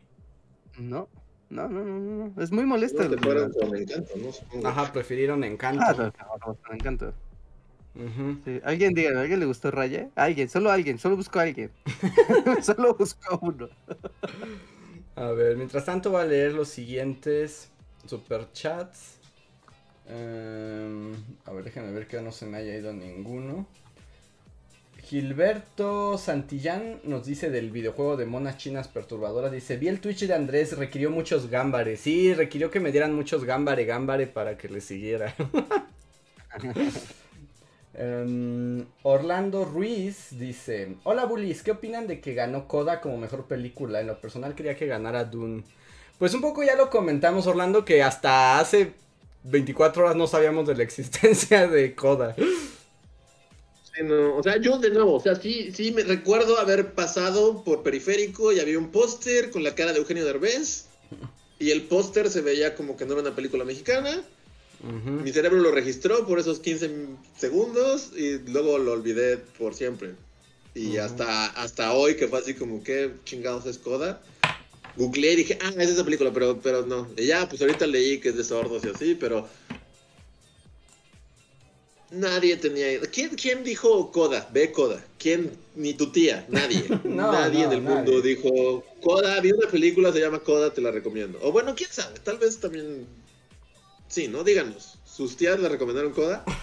No, 0.76 1.08
no, 1.50 1.68
no, 1.68 1.84
no, 1.84 2.30
no. 2.34 2.42
Es 2.42 2.50
muy 2.50 2.62
No 2.64 2.70
molesta. 2.70 3.08
te 3.08 3.16
fueron 3.16 3.52
con 3.52 3.76
encanto, 3.76 4.10
¿no? 4.16 4.32
Supongo. 4.32 4.66
Ajá, 4.68 4.92
prefirieron 4.92 5.44
Encanto. 5.44 5.84
Ah, 5.86 5.94
no, 5.96 6.12
no, 6.46 6.58
me 6.70 6.74
encanta. 6.76 7.12
Ujú. 7.94 8.38
Sí, 8.44 8.60
Alguien 8.64 8.94
diga, 8.94 9.16
¿a 9.16 9.22
alguien 9.22 9.40
le 9.40 9.46
gustó 9.46 9.70
Raya? 9.70 10.08
Alguien, 10.14 10.48
solo 10.48 10.70
alguien, 10.70 10.98
solo 10.98 11.16
busco 11.16 11.38
a 11.38 11.42
alguien. 11.42 11.70
solo 12.62 12.94
busco 12.94 13.38
uno. 13.42 13.68
A 15.18 15.32
ver, 15.32 15.56
mientras 15.56 15.84
tanto 15.84 16.12
voy 16.12 16.22
a 16.22 16.26
leer 16.26 16.52
los 16.52 16.68
siguientes 16.68 17.70
superchats. 18.06 19.16
Em, 20.08 21.12
a 21.44 21.52
ver, 21.52 21.64
déjenme 21.64 21.90
ver 21.90 22.06
que 22.06 22.20
no 22.20 22.30
se 22.30 22.46
me 22.46 22.58
haya 22.58 22.76
ido 22.76 22.92
ninguno. 22.92 23.66
Gilberto 25.02 26.18
Santillán 26.18 27.00
nos 27.02 27.26
dice 27.26 27.50
del 27.50 27.72
videojuego 27.72 28.16
de 28.16 28.26
monas 28.26 28.58
chinas 28.58 28.86
perturbadoras. 28.86 29.50
Dice, 29.50 29.76
vi 29.76 29.88
el 29.88 30.00
Twitch 30.00 30.24
de 30.24 30.34
Andrés, 30.34 30.78
requirió 30.78 31.10
muchos 31.10 31.50
gámbares. 31.50 31.98
Sí, 31.98 32.32
requirió 32.32 32.70
que 32.70 32.78
me 32.78 32.92
dieran 32.92 33.12
muchos 33.12 33.42
gámbare, 33.42 33.86
gámbare 33.86 34.28
para 34.28 34.56
que 34.56 34.68
le 34.68 34.80
siguiera. 34.80 35.34
Em, 38.00 38.86
Orlando 39.02 39.64
Ruiz 39.64 40.28
dice: 40.38 40.94
Hola 41.02 41.24
Bullies, 41.24 41.64
¿qué 41.64 41.72
opinan 41.72 42.06
de 42.06 42.20
que 42.20 42.32
ganó 42.32 42.68
Coda 42.68 43.00
como 43.00 43.18
mejor 43.18 43.46
película? 43.46 44.00
En 44.00 44.06
lo 44.06 44.20
personal 44.20 44.54
quería 44.54 44.76
que 44.76 44.86
ganara 44.86 45.24
Dune. 45.24 45.64
Pues 46.16 46.32
un 46.32 46.40
poco 46.40 46.62
ya 46.62 46.76
lo 46.76 46.90
comentamos, 46.90 47.48
Orlando, 47.48 47.84
que 47.84 48.04
hasta 48.04 48.60
hace 48.60 48.92
24 49.42 50.04
horas 50.04 50.16
no 50.16 50.28
sabíamos 50.28 50.68
de 50.68 50.76
la 50.76 50.82
existencia 50.84 51.66
de 51.66 51.96
Coda. 51.96 52.36
O 54.36 54.42
sea, 54.44 54.58
yo 54.58 54.78
de 54.78 54.90
nuevo, 54.90 55.14
o 55.14 55.20
sea, 55.20 55.34
sí, 55.34 55.72
sí 55.72 55.90
me 55.90 56.04
recuerdo 56.04 56.60
haber 56.60 56.92
pasado 56.92 57.64
por 57.64 57.82
periférico 57.82 58.52
y 58.52 58.60
había 58.60 58.78
un 58.78 58.92
póster 58.92 59.50
con 59.50 59.64
la 59.64 59.74
cara 59.74 59.92
de 59.92 59.98
Eugenio 59.98 60.24
Derbez 60.24 60.86
y 61.58 61.72
el 61.72 61.82
póster 61.82 62.30
se 62.30 62.42
veía 62.42 62.76
como 62.76 62.96
que 62.96 63.04
no 63.06 63.14
era 63.14 63.22
una 63.22 63.34
película 63.34 63.64
mexicana. 63.64 64.22
Ujú. 64.82 65.10
Mi 65.22 65.32
cerebro 65.32 65.58
lo 65.58 65.72
registró 65.72 66.26
por 66.26 66.38
esos 66.38 66.60
15 66.60 66.90
segundos 67.36 68.10
y 68.16 68.38
luego 68.50 68.78
lo 68.78 68.92
olvidé 68.92 69.36
por 69.36 69.74
siempre. 69.74 70.14
Y 70.74 70.90
Ujú. 70.98 71.00
hasta, 71.02 71.46
hasta 71.46 71.92
hoy, 71.94 72.16
que 72.16 72.28
fue 72.28 72.38
así 72.38 72.54
como, 72.54 72.82
¿qué 72.84 73.10
chingados 73.24 73.66
es 73.66 73.78
Coda? 73.78 74.20
Googleé 74.96 75.32
y 75.32 75.36
dije, 75.36 75.58
ah, 75.62 75.72
es 75.78 75.90
esa 75.90 76.04
película, 76.04 76.32
pero, 76.32 76.60
pero 76.60 76.86
no. 76.86 77.08
Y 77.16 77.26
ya, 77.26 77.48
pues 77.48 77.60
ahorita 77.60 77.86
leí 77.86 78.18
que 78.18 78.28
es 78.30 78.36
de 78.36 78.44
sordos 78.44 78.84
y 78.84 78.88
así, 78.88 79.14
pero... 79.14 79.48
Nadie 82.10 82.56
tenía... 82.56 83.00
¿Quién, 83.12 83.30
quién 83.36 83.62
dijo 83.64 84.10
Coda? 84.10 84.48
Ve 84.52 84.72
Coda. 84.72 85.04
¿Quién? 85.18 85.50
Ni 85.74 85.92
tu 85.94 86.10
tía. 86.10 86.46
Nadie. 86.48 86.84
No, 87.04 87.32
nadie 87.32 87.64
no, 87.64 87.72
en 87.72 87.78
el 87.78 87.84
nadie. 87.84 87.96
mundo 87.96 88.22
dijo, 88.22 88.84
Coda, 89.02 89.40
vi 89.40 89.52
una 89.52 89.68
película, 89.68 90.12
se 90.12 90.20
llama 90.20 90.38
Coda, 90.40 90.72
te 90.72 90.80
la 90.80 90.90
recomiendo. 90.90 91.38
O 91.42 91.52
bueno, 91.52 91.74
quién 91.74 91.90
sabe, 91.90 92.18
tal 92.20 92.38
vez 92.38 92.58
también... 92.58 93.06
Sí, 94.08 94.28
¿no? 94.28 94.42
Díganos. 94.42 94.98
¿Sus 95.04 95.36
tías 95.36 95.60
le 95.60 95.68
recomendaron 95.68 96.12
Coda? 96.12 96.44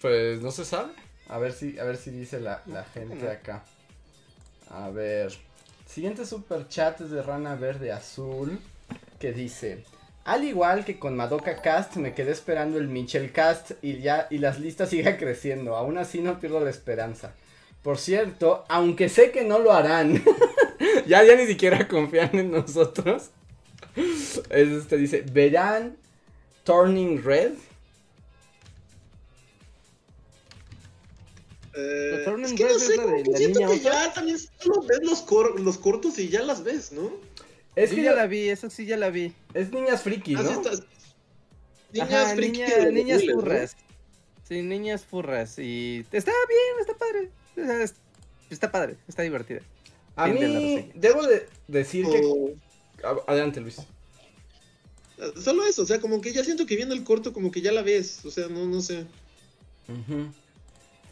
Pues 0.00 0.42
no 0.42 0.50
se 0.50 0.66
sabe. 0.66 0.92
A 1.30 1.38
ver 1.38 1.54
si, 1.54 1.78
a 1.78 1.84
ver 1.84 1.96
si 1.96 2.10
dice 2.10 2.38
la, 2.38 2.60
la 2.66 2.84
gente 2.84 3.26
acá. 3.30 3.64
A 4.68 4.90
ver. 4.90 5.32
Siguiente 5.86 6.26
super 6.26 6.68
chat 6.68 7.00
es 7.00 7.10
de 7.10 7.22
Rana 7.22 7.54
Verde 7.54 7.90
Azul. 7.90 8.60
Que 9.18 9.32
dice. 9.32 9.82
Al 10.24 10.44
igual 10.44 10.84
que 10.84 10.98
con 10.98 11.16
Madoka 11.16 11.62
Cast, 11.62 11.96
me 11.96 12.12
quedé 12.12 12.32
esperando 12.32 12.76
el 12.76 12.88
Michel 12.88 13.32
Cast 13.32 13.72
y 13.80 14.00
ya, 14.00 14.26
y 14.28 14.36
las 14.36 14.60
listas 14.60 14.90
siguen 14.90 15.16
creciendo. 15.16 15.74
Aún 15.74 15.96
así 15.96 16.20
no 16.20 16.38
pierdo 16.38 16.60
la 16.60 16.68
esperanza. 16.68 17.32
Por 17.82 17.96
cierto, 17.96 18.66
aunque 18.68 19.08
sé 19.08 19.30
que 19.30 19.42
no 19.42 19.58
lo 19.58 19.72
harán. 19.72 20.22
ya, 21.06 21.24
ya 21.24 21.34
ni 21.34 21.46
siquiera 21.46 21.88
confían 21.88 22.38
en 22.38 22.50
nosotros. 22.50 23.30
Es 23.96 24.38
este 24.50 24.96
dice, 24.96 25.22
verán 25.32 25.96
Turning 26.64 27.22
Red. 27.22 27.52
Eh, 31.76 32.22
Turning 32.24 32.44
es 32.44 32.52
que 32.52 32.64
Red 32.64 32.70
no 32.70 32.76
es 32.76 32.82
sé, 32.86 32.96
la 32.96 33.06
de 33.06 33.24
la 33.24 33.36
siento 33.36 33.58
niña 33.60 33.70
que 33.72 33.80
ya 33.80 34.12
también 34.12 34.38
solo 34.38 34.82
ves 34.82 35.00
los, 35.02 35.22
cor- 35.22 35.58
los 35.60 35.78
cortos 35.78 36.18
y 36.18 36.28
ya 36.28 36.42
las 36.42 36.62
ves, 36.62 36.92
¿no? 36.92 37.10
Es 37.74 37.90
que 37.90 38.02
ya 38.04 38.12
la 38.12 38.26
vi, 38.26 38.48
eso 38.48 38.70
sí 38.70 38.86
ya 38.86 38.96
la 38.96 39.10
vi. 39.10 39.32
Es 39.52 39.72
niñas 39.72 40.02
friki, 40.02 40.36
Así 40.36 40.44
¿no? 40.44 40.50
estás. 40.52 40.82
Niñas 41.92 42.12
Ajá, 42.12 42.34
friki 42.36 42.52
niña- 42.60 42.76
de 42.76 42.82
los 42.84 42.92
niñas 42.92 43.18
2000, 43.18 43.34
¿no? 43.34 43.40
furras. 43.40 43.76
Sí, 44.48 44.62
niñas 44.62 45.04
furras. 45.04 45.58
Y 45.58 46.06
está 46.12 46.30
bien, 46.48 46.80
está 46.80 46.94
padre. 46.94 47.30
Está 48.50 48.70
padre, 48.70 48.96
está 49.08 49.22
divertida. 49.22 49.60
A 50.14 50.26
Fin 50.26 50.34
mí, 50.34 50.92
debo 50.94 51.26
de 51.26 51.48
decir 51.66 52.06
que... 52.06 52.54
Adelante, 53.26 53.60
Luis. 53.60 53.76
Solo 55.42 55.64
eso, 55.64 55.82
o 55.82 55.86
sea, 55.86 56.00
como 56.00 56.20
que 56.20 56.32
ya 56.32 56.42
siento 56.44 56.66
que 56.66 56.76
viendo 56.76 56.94
el 56.94 57.04
corto 57.04 57.32
como 57.32 57.50
que 57.50 57.60
ya 57.60 57.72
la 57.72 57.82
ves, 57.82 58.24
o 58.24 58.30
sea, 58.30 58.48
no, 58.48 58.66
no 58.66 58.80
sé. 58.80 59.06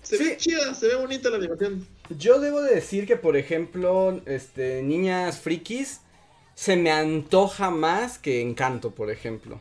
Se 0.03 0.19
Sí. 0.19 0.25
ve 0.25 0.37
chida, 0.37 0.75
se 0.75 0.89
ve 0.89 0.97
bonita 0.97 1.31
la 1.31 1.37
animación. 1.37 1.87
Yo 2.19 2.41
debo 2.41 2.61
de 2.63 2.75
decir 2.75 3.07
que, 3.07 3.17
por 3.17 3.37
ejemplo, 3.37 4.21
este, 4.27 4.83
niñas 4.83 5.39
frikis, 5.39 6.01
se 6.55 6.77
me 6.77 6.91
antoja 6.91 7.71
más 7.71 8.19
que 8.19 8.41
Encanto, 8.41 8.91
por 8.91 9.11
ejemplo. 9.11 9.61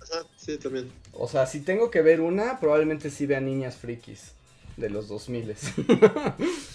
Ajá, 0.00 0.24
sí, 0.36 0.56
también. 0.58 0.90
O 1.12 1.28
sea, 1.28 1.46
si 1.46 1.60
tengo 1.60 1.90
que 1.90 2.00
ver 2.02 2.20
una, 2.20 2.60
probablemente 2.60 3.10
sí 3.10 3.26
vea 3.26 3.40
niñas 3.40 3.76
frikis 3.76 4.32
de 4.76 4.88
los 4.90 5.08
2000. 5.08 5.54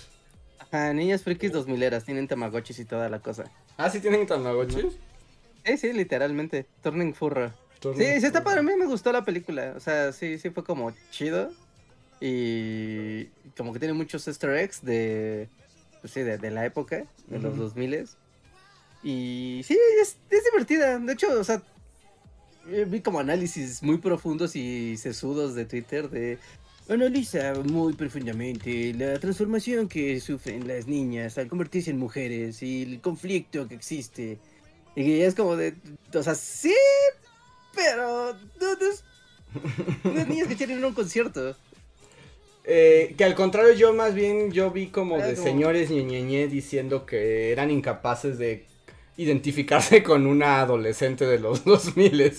Ajá, 0.78 0.94
niñas 0.94 1.24
frikis 1.24 1.52
dos 1.52 1.68
mileras, 1.68 2.04
tienen 2.06 2.28
tamagotchis 2.28 2.80
y 2.80 2.86
toda 2.86 3.10
la 3.10 3.20
cosa. 3.20 3.46
Ah, 3.78 3.90
¿sí 3.90 4.00
tienen 4.00 4.26
tamagotchis? 4.28 4.98
Sí, 5.66 5.78
sí, 5.78 5.94
literalmente. 5.94 6.66
Turning 6.82 7.14
furro. 7.14 7.52
Turning 7.80 8.02
Sí, 8.16 8.20
sí 8.22 8.26
está 8.28 8.40
furro. 8.40 8.44
padre. 8.46 8.60
A 8.60 8.64
mí 8.64 8.72
me 8.78 8.86
gustó 8.86 9.12
la 9.12 9.26
película. 9.26 9.74
O 9.76 9.80
sea, 9.80 10.12
sí, 10.14 10.38
sí 10.40 10.50
fue 10.50 10.64
como 10.64 10.94
chido. 11.12 11.52
Y 12.20 13.26
como 13.58 13.74
que 13.74 13.80
tiene 13.80 13.94
muchos 13.94 14.28
easter 14.28 14.52
eggs 14.56 14.84
de, 14.84 15.50
pues 16.02 16.14
sí, 16.14 16.22
de, 16.22 16.38
de 16.38 16.52
la 16.52 16.66
época, 16.66 17.06
de 17.28 17.40
los 17.40 17.54
Ujú. 17.54 17.64
2000 17.64 18.08
Y 19.04 19.62
sí, 19.64 19.78
es, 20.02 20.18
es 20.30 20.44
divertida. 20.46 20.98
De 21.00 21.14
hecho, 21.14 21.28
o 21.40 21.44
sea, 21.44 21.62
eh, 22.70 22.86
vi 22.88 23.02
como 23.02 23.20
análisis 23.20 23.84
muy 23.84 23.98
profundos 23.98 24.56
y 24.56 24.98
sesudos 24.98 25.54
de 25.56 25.66
Twitter 25.66 26.10
de... 26.10 26.40
Analiza 26.90 27.54
muy 27.66 27.94
profundamente 27.94 28.94
la 28.94 29.20
transformación 29.20 29.90
que 29.90 30.20
sufren 30.22 30.68
las 30.68 30.88
niñas 30.88 31.38
al 31.38 31.48
convertirse 31.48 31.92
en 31.92 31.98
mujeres 31.98 32.64
y 32.64 32.84
el 32.84 33.02
conflicto 33.02 33.68
que 33.68 33.76
existe. 33.76 34.38
Y 34.96 35.20
es 35.22 35.36
como 35.36 35.56
de... 35.58 35.74
O 36.14 36.24
sea, 36.24 36.34
sí, 36.34 36.74
pero... 37.76 38.34
No, 38.34 40.12
no 40.14 40.26
niñas 40.26 40.48
que 40.48 40.64
a 40.64 40.88
un 40.88 40.94
concierto. 40.94 41.56
Eh, 42.64 43.16
que 43.18 43.24
al 43.24 43.36
contrario, 43.36 43.74
yo 43.74 43.94
más 43.94 44.14
bien 44.14 44.52
yo 44.52 44.72
vi 44.72 44.88
como 44.88 45.18
Era 45.18 45.28
de 45.28 45.36
como- 45.36 45.46
señores 45.48 45.90
ñeñeñe 45.90 46.48
diciendo 46.48 47.06
que 47.06 47.52
eran 47.52 47.70
incapaces 47.72 48.38
de 48.38 48.66
identificarse 49.16 50.04
con 50.04 50.26
una 50.28 50.62
adolescente 50.62 51.26
de 51.26 51.40
los 51.40 51.64
2000 51.66 52.34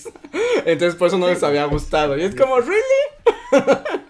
Entonces 0.65 0.95
por 0.97 1.09
eso 1.09 1.19
no 1.19 1.29
les 1.29 1.43
había 1.43 1.65
gustado. 1.67 2.17
Y 2.17 2.23
es 2.23 2.35
como, 2.35 2.59
¿really? 2.61 2.83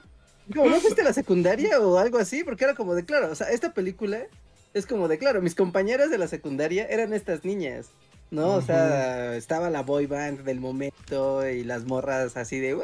Como, 0.55 0.71
¿no 0.71 0.81
fuiste 0.81 1.03
a 1.03 1.05
la 1.05 1.13
secundaria 1.13 1.81
o 1.81 1.99
algo 1.99 2.19
así? 2.19 2.45
Porque 2.45 2.65
era 2.65 2.75
como 2.75 2.95
de, 2.95 3.05
claro, 3.05 3.31
o 3.31 3.35
sea, 3.35 3.51
esta 3.51 3.75
película 3.75 4.27
es 4.75 4.87
como 4.87 5.09
de, 5.09 5.19
claro, 5.19 5.43
mis 5.43 5.55
compañeras 5.55 6.11
de 6.11 6.19
la 6.19 6.29
secundaria 6.29 6.87
eran 6.87 7.13
estas 7.13 7.45
niñas, 7.45 7.91
¿no? 8.31 8.55
O 8.55 8.63
sea, 8.63 9.37
estaba 9.37 9.71
la 9.71 9.83
boy 9.83 10.07
band 10.07 10.45
del 10.45 10.61
momento 10.61 11.49
y 11.49 11.65
las 11.65 11.85
morras 11.85 12.37
así 12.37 12.59
de, 12.59 12.77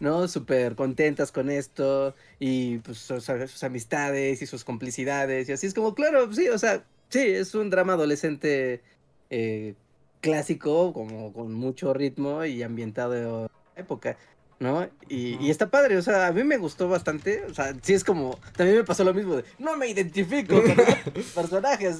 ¿no? 0.00 0.28
Súper 0.28 0.74
contentas 0.76 1.32
con 1.32 1.50
esto 1.50 2.14
y 2.38 2.78
pues 2.78 2.98
sus, 2.98 3.24
sus 3.24 3.64
amistades 3.64 4.42
y 4.42 4.46
sus 4.46 4.64
complicidades 4.64 5.48
y 5.48 5.52
así 5.52 5.66
es 5.66 5.74
como, 5.74 5.94
claro, 5.94 6.32
sí, 6.32 6.48
o 6.48 6.58
sea, 6.58 6.84
sí, 7.08 7.20
es 7.20 7.54
un 7.54 7.70
drama 7.70 7.94
adolescente 7.94 8.82
eh, 9.30 9.74
clásico, 10.20 10.92
como 10.92 11.32
con 11.32 11.52
mucho 11.52 11.94
ritmo 11.94 12.44
y 12.44 12.62
ambientado 12.62 13.12
de 13.12 13.22
la 13.22 13.48
época. 13.76 14.16
¿No? 14.58 14.88
Y, 15.08 15.50
está 15.50 15.68
padre, 15.70 15.96
o 15.98 16.02
sea, 16.02 16.26
a 16.28 16.32
mí 16.32 16.42
me 16.44 16.56
gustó 16.56 16.88
bastante, 16.88 17.44
o 17.44 17.54
sea, 17.54 17.74
sí 17.82 17.94
es 17.94 18.04
como, 18.04 18.38
también 18.56 18.78
me 18.78 18.84
pasó 18.84 19.04
lo 19.04 19.12
mismo 19.14 19.36
de, 19.36 19.44
no 19.58 19.76
me 19.76 19.88
identifico 19.88 20.62
con 20.62 20.76
los 21.14 21.24
personajes, 21.34 21.98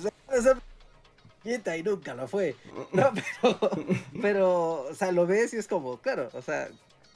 y 1.45 1.83
nunca 1.83 2.15
lo 2.15 2.27
fue, 2.27 2.57
no, 2.93 3.11
pero, 3.43 3.71
pero, 4.21 4.73
o 4.91 4.95
sea, 4.95 5.13
lo 5.13 5.27
ves 5.27 5.55
y 5.55 5.59
es 5.59 5.69
como, 5.69 5.99
claro, 5.99 6.29
o 6.33 6.43
sea, 6.43 6.69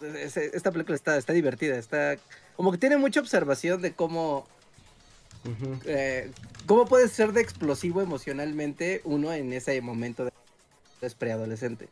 es- 0.02 0.36
es- 0.36 0.54
esta 0.54 0.70
película 0.70 0.94
está, 0.94 1.16
está 1.16 1.32
divertida, 1.32 1.76
está, 1.76 2.16
como 2.56 2.70
que 2.70 2.78
tiene 2.78 2.96
mucha 2.96 3.20
observación 3.20 3.80
de 3.82 3.92
cómo, 3.92 4.46
eh, 5.86 6.30
cómo 6.66 6.84
puede 6.86 7.08
ser 7.08 7.32
de 7.32 7.40
explosivo 7.40 8.02
emocionalmente 8.02 9.00
uno 9.04 9.32
en 9.32 9.52
ese 9.54 9.80
momento 9.80 10.26
de 10.26 10.30
es 11.00 11.14
preadolescente, 11.14 11.88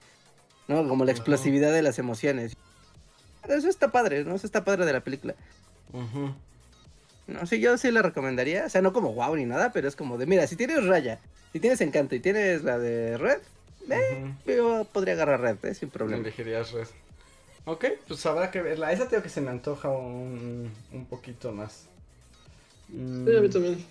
¿no? 0.69 0.87
Como 0.87 1.07
la 1.07 1.12
explosividad 1.12 1.73
de 1.73 1.81
las 1.81 1.99
emociones. 1.99 2.55
Eso 3.49 3.69
está 3.69 3.91
padre, 3.91 4.25
¿no? 4.25 4.35
Eso 4.35 4.47
está 4.47 4.65
padre 4.65 4.85
de 4.85 4.93
la 4.93 5.01
película. 5.01 5.35
No, 7.27 7.47
sí, 7.47 7.61
yo 7.61 7.77
sí 7.77 7.91
la 7.91 8.03
recomendaría. 8.03 8.66
O 8.66 8.69
sea, 8.69 8.81
no 8.83 8.93
como 8.93 9.12
wow 9.12 9.35
ni 9.37 9.45
nada, 9.45 9.73
pero 9.73 9.89
es 9.89 9.97
como 9.97 10.16
de, 10.19 10.27
mira, 10.27 10.47
si 10.47 10.57
tienes 10.57 10.85
Raya, 10.87 11.19
si 11.53 11.61
tienes 11.61 11.81
Encanto 11.81 12.15
y 12.15 12.20
tienes 12.20 12.62
la 12.65 12.79
de 12.79 13.19
Red, 13.19 13.41
Ujú. 13.87 14.35
yo 14.47 14.87
podría 14.93 15.15
agarrar 15.15 15.41
Red, 15.41 15.65
¿eh? 15.65 15.75
Sin 15.75 15.91
problema. 15.91 16.20
Elegirías 16.23 16.73
Red. 16.73 16.87
Ok, 17.65 17.85
pues 18.07 18.25
habrá 18.25 18.51
que 18.51 18.62
verla. 18.62 18.93
Esa 18.93 19.09
tengo 19.09 19.23
que 19.23 19.29
se 19.29 19.41
me 19.43 19.51
antoja 19.51 19.89
un, 19.91 20.70
un 20.93 21.05
poquito 21.07 21.53
más. 21.53 21.85
Mm, 22.89 23.27
Sí, 23.27 23.37
a 23.37 23.41
mí 23.41 23.49
también. 23.51 23.85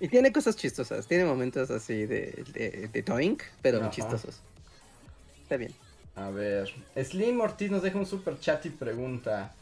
Y 0.00 0.08
tiene 0.08 0.32
cosas 0.32 0.56
chistosas, 0.56 1.06
tiene 1.06 1.24
momentos 1.24 1.70
así 1.70 2.06
de, 2.06 2.44
de, 2.52 2.88
de 2.92 3.02
toink, 3.02 3.42
pero 3.62 3.78
Ajá. 3.78 3.90
chistosos. 3.90 4.40
Está 5.42 5.56
bien. 5.56 5.74
A 6.16 6.30
ver, 6.30 6.68
Slim 6.96 7.40
Ortiz 7.40 7.70
nos 7.70 7.80
deja 7.82 7.96
un 7.96 8.06
super 8.06 8.40
chat 8.40 8.66
y 8.66 8.70
pregunta: 8.70 9.54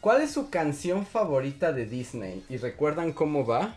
¿Cuál 0.00 0.22
es 0.22 0.32
su 0.32 0.50
canción 0.50 1.06
favorita 1.06 1.72
de 1.72 1.86
Disney? 1.86 2.44
¿Y 2.48 2.58
recuerdan 2.58 3.12
cómo 3.12 3.46
va? 3.46 3.76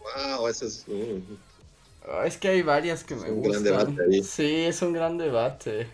Wow, 0.00 0.48
ese 0.48 0.66
es. 0.66 0.84
uh, 0.88 1.20
Ah, 2.08 2.26
es 2.26 2.36
que 2.38 2.48
hay 2.48 2.62
varias 2.62 3.04
que 3.04 3.14
me 3.16 3.26
Es 3.26 3.32
un 3.32 3.42
gran 3.42 3.62
gustan. 3.62 3.64
debate 3.64 4.02
ahí. 4.02 4.22
Sí, 4.22 4.64
es 4.64 4.82
un 4.82 4.92
gran 4.92 5.18
debate. 5.18 5.88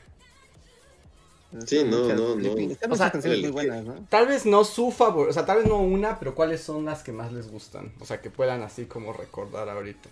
Sí, 1.67 1.83
no, 1.85 2.13
no, 2.13 2.37
no. 2.37 2.55
O 2.91 2.97
sea, 2.97 3.11
canciones 3.11 3.39
el- 3.39 3.43
muy 3.43 3.51
buenas, 3.51 3.85
¿no? 3.85 4.07
Tal 4.11 4.27
vez 4.27 4.47
no 4.47 4.65
su 4.65 4.91
favorita, 4.91 5.31
o 5.31 5.33
sea, 5.35 5.45
tal 5.47 5.59
vez 5.59 5.67
no 5.67 5.79
una, 5.81 6.19
pero 6.19 6.35
¿cuáles 6.35 6.63
son 6.63 6.85
las 6.87 7.03
que 7.03 7.13
más 7.13 7.33
les 7.33 7.51
gustan? 7.51 7.93
O 8.01 8.07
sea, 8.07 8.21
que 8.23 8.31
puedan 8.31 8.63
así 8.63 8.87
como 8.87 9.13
recordar 9.13 9.69
ahorita. 9.69 10.09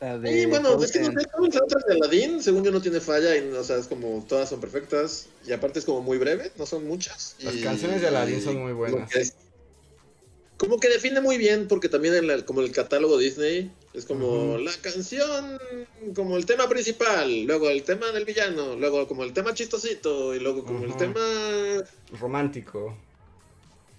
La 0.00 0.18
de 0.18 0.46
bueno, 0.46 0.82
es 0.82 0.92
que 0.92 1.00
no 1.00 1.20
sé, 1.20 1.26
como 1.32 1.46
el 1.46 1.52
soundtrack 1.52 1.86
de 1.86 1.94
Aladdin, 1.94 2.42
según 2.42 2.64
yo 2.64 2.70
no 2.70 2.80
tiene 2.82 3.00
falla, 3.00 3.36
y, 3.36 3.48
o 3.52 3.64
sea, 3.64 3.76
es 3.76 3.86
como, 3.86 4.24
todas 4.28 4.48
son 4.48 4.60
perfectas, 4.60 5.26
y 5.46 5.52
aparte 5.52 5.78
es 5.78 5.84
como 5.84 6.00
muy 6.00 6.18
breve, 6.18 6.50
no 6.56 6.66
son 6.66 6.86
muchas. 6.86 7.36
Las 7.40 7.54
y- 7.54 7.60
canciones 7.62 8.00
de 8.00 8.08
Aladdin 8.08 8.40
son 8.42 8.54
muy 8.56 8.72
como 8.72 8.76
buenas. 8.78 9.10
que 9.10 9.20
es- 9.20 9.34
Como 10.58 10.78
que 10.78 10.88
define 10.88 11.20
muy 11.20 11.38
bien, 11.38 11.66
porque 11.66 11.88
también 11.88 12.14
en 12.14 12.28
la- 12.28 12.44
como 12.44 12.60
el 12.60 12.70
catálogo 12.70 13.18
Disney, 13.18 13.72
es 13.94 14.04
como 14.04 14.58
la 14.58 14.70
canción, 14.80 15.58
como 16.14 16.36
el 16.36 16.46
tema 16.46 16.68
principal, 16.68 17.42
luego 17.46 17.68
el 17.68 17.82
tema 17.82 18.12
del 18.12 18.24
villano, 18.24 18.76
luego 18.76 19.08
como 19.08 19.24
el 19.24 19.32
tema 19.32 19.54
chistosito, 19.54 20.34
y 20.36 20.38
luego 20.40 20.64
como 20.64 20.84
el 20.84 20.96
tema 20.96 21.20
Romántico. 22.20 22.96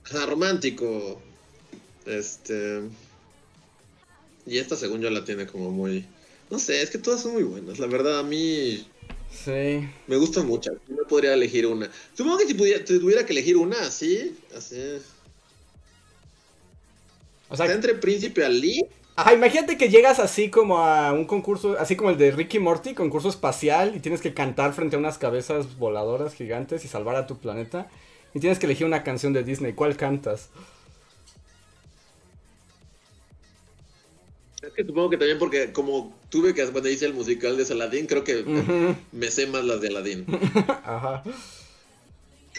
ajá, 0.05 0.25
romántico. 0.25 1.21
Este... 2.05 2.81
Y 4.45 4.57
esta, 4.57 4.75
según 4.75 5.01
yo, 5.01 5.09
la 5.09 5.23
tiene 5.23 5.47
como 5.47 5.71
muy... 5.71 6.05
No 6.49 6.59
sé, 6.59 6.81
es 6.81 6.89
que 6.89 6.97
todas 6.97 7.21
son 7.21 7.33
muy 7.33 7.43
buenas. 7.43 7.79
La 7.79 7.87
verdad, 7.87 8.19
a 8.19 8.23
mí 8.23 8.85
Sí. 9.31 9.87
me 10.07 10.17
gustan 10.17 10.45
muchas. 10.45 10.75
No 10.87 11.03
podría 11.07 11.33
elegir 11.33 11.65
una. 11.65 11.89
Supongo 12.15 12.37
que 12.39 12.47
si 12.47 12.53
pudiera, 12.53 12.83
tuviera 12.85 13.25
que 13.25 13.33
elegir 13.33 13.57
una 13.57 13.79
así, 13.81 14.35
así. 14.55 14.75
O 17.49 17.55
sea, 17.55 17.65
Está 17.65 17.75
entre 17.75 17.95
Príncipe 17.95 18.45
Ali. 18.45 18.85
Ajá, 19.15 19.33
imagínate 19.33 19.77
que 19.77 19.89
llegas 19.89 20.19
así 20.19 20.49
como 20.49 20.79
a 20.79 21.13
un 21.13 21.25
concurso, 21.25 21.77
así 21.79 21.95
como 21.95 22.09
el 22.09 22.17
de 22.17 22.31
Ricky 22.31 22.57
Morty, 22.57 22.95
concurso 22.95 23.29
espacial, 23.29 23.95
y 23.95 23.99
tienes 23.99 24.21
que 24.21 24.33
cantar 24.33 24.73
frente 24.73 24.95
a 24.95 24.99
unas 24.99 25.19
cabezas 25.19 25.77
voladoras 25.77 26.33
gigantes 26.33 26.83
y 26.83 26.87
salvar 26.87 27.15
a 27.15 27.27
tu 27.27 27.37
planeta. 27.37 27.89
Y 28.33 28.39
tienes 28.39 28.57
que 28.57 28.65
elegir 28.65 28.87
una 28.87 29.03
canción 29.03 29.31
de 29.33 29.43
Disney. 29.43 29.73
¿Cuál 29.73 29.95
cantas? 29.97 30.49
Es 34.65 34.71
que 34.73 34.85
supongo 34.85 35.09
que 35.09 35.17
también 35.17 35.39
porque 35.39 35.73
como 35.73 36.17
tuve 36.29 36.53
que, 36.53 36.65
cuando 36.67 36.89
hice 36.89 37.05
el 37.05 37.13
musical 37.13 37.57
de 37.57 37.65
Saladín, 37.65 38.07
creo 38.07 38.23
que 38.23 38.43
me 39.11 39.29
sé 39.29 39.45
más 39.47 39.65
las 39.65 39.81
de 39.81 39.89
Aladdin. 39.89 40.25
Ajá. 40.85 41.21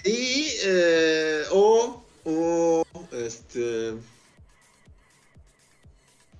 Y, 0.05 0.49
eh, 0.65 1.45
o, 1.51 2.05
o, 2.25 2.85
este, 3.13 3.95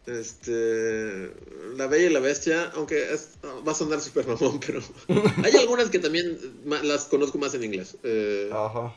este, 0.07 1.31
La 1.77 1.87
Bella 1.87 2.07
y 2.07 2.13
la 2.13 2.21
Bestia, 2.21 2.71
aunque 2.75 3.13
es- 3.13 3.31
va 3.67 3.73
a 3.73 3.75
sonar 3.75 4.01
súper 4.03 4.27
mamón, 4.27 4.61
pero 4.61 4.81
hay 5.45 5.57
algunas 5.57 5.89
que 5.89 5.99
también 5.99 6.39
las 6.83 7.05
conozco 7.07 7.39
más 7.39 7.55
en 7.55 7.65
inglés. 7.65 7.97
Eh, 8.03 8.51
Ajá. 8.53 8.95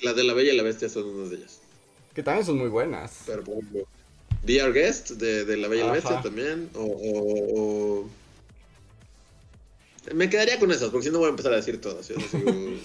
Las 0.00 0.14
de 0.16 0.24
La 0.24 0.34
Bella 0.34 0.52
y 0.52 0.56
la 0.56 0.62
Bestia 0.62 0.90
son 0.90 1.04
unas 1.06 1.30
de 1.30 1.36
ellas. 1.36 1.60
Que 2.14 2.22
también 2.22 2.44
son 2.44 2.58
muy 2.58 2.68
buenas. 2.68 3.22
Pero, 3.26 3.42
por 3.42 3.56
Our 4.48 4.72
Guest 4.72 5.10
de, 5.12 5.44
de 5.44 5.56
La 5.56 5.68
Bella 5.68 5.84
y 5.84 5.86
la. 5.86 5.92
Bestia 5.92 6.20
también, 6.22 6.70
o, 6.74 6.80
o- 6.82 7.60
o- 8.04 8.08
Me 10.14 10.30
quedaría 10.30 10.58
con 10.58 10.70
esas, 10.70 10.90
porque 10.90 11.06
si 11.06 11.12
no 11.12 11.18
voy 11.18 11.26
a 11.26 11.30
empezar 11.30 11.52
a 11.52 11.56
decir 11.56 11.80
todas. 11.80 12.06
yo 12.08 12.14
no 12.16 12.22
sigo- 12.22 12.78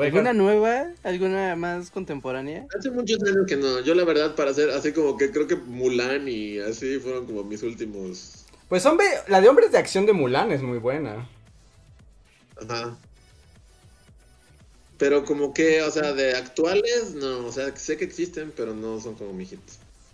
¿Alguna 0.00 0.32
nueva? 0.32 0.86
¿Alguna 1.02 1.54
más 1.56 1.90
contemporánea? 1.90 2.66
Hace 2.78 2.90
muchos 2.90 3.22
años 3.24 3.44
que 3.46 3.56
no. 3.56 3.80
Yo 3.80 3.94
la 3.94 4.04
verdad 4.04 4.34
para 4.34 4.50
hacer 4.52 4.70
así 4.70 4.92
como 4.92 5.18
que 5.18 5.30
creo 5.30 5.46
que 5.46 5.56
Mulan 5.56 6.28
y 6.28 6.58
así 6.60 6.98
fueron 6.98 7.26
como 7.26 7.44
mis 7.44 7.62
últimos. 7.62 8.44
Pues 8.70 8.86
hombre, 8.86 9.06
la 9.28 9.42
de 9.42 9.48
hombres 9.50 9.70
de 9.70 9.76
acción 9.78 10.06
de 10.06 10.14
Mulan 10.14 10.50
es 10.50 10.62
muy 10.62 10.78
buena. 10.78 11.28
Ajá. 12.56 12.96
Pero 14.96 15.24
como 15.24 15.52
que, 15.52 15.82
o 15.82 15.90
sea, 15.90 16.12
de 16.14 16.36
actuales, 16.36 17.14
no. 17.14 17.44
O 17.46 17.52
sea, 17.52 17.76
sé 17.76 17.96
que 17.98 18.04
existen, 18.04 18.50
pero 18.56 18.74
no 18.74 18.98
son 19.00 19.14
como 19.14 19.32
mi 19.34 19.44
hit. 19.44 19.60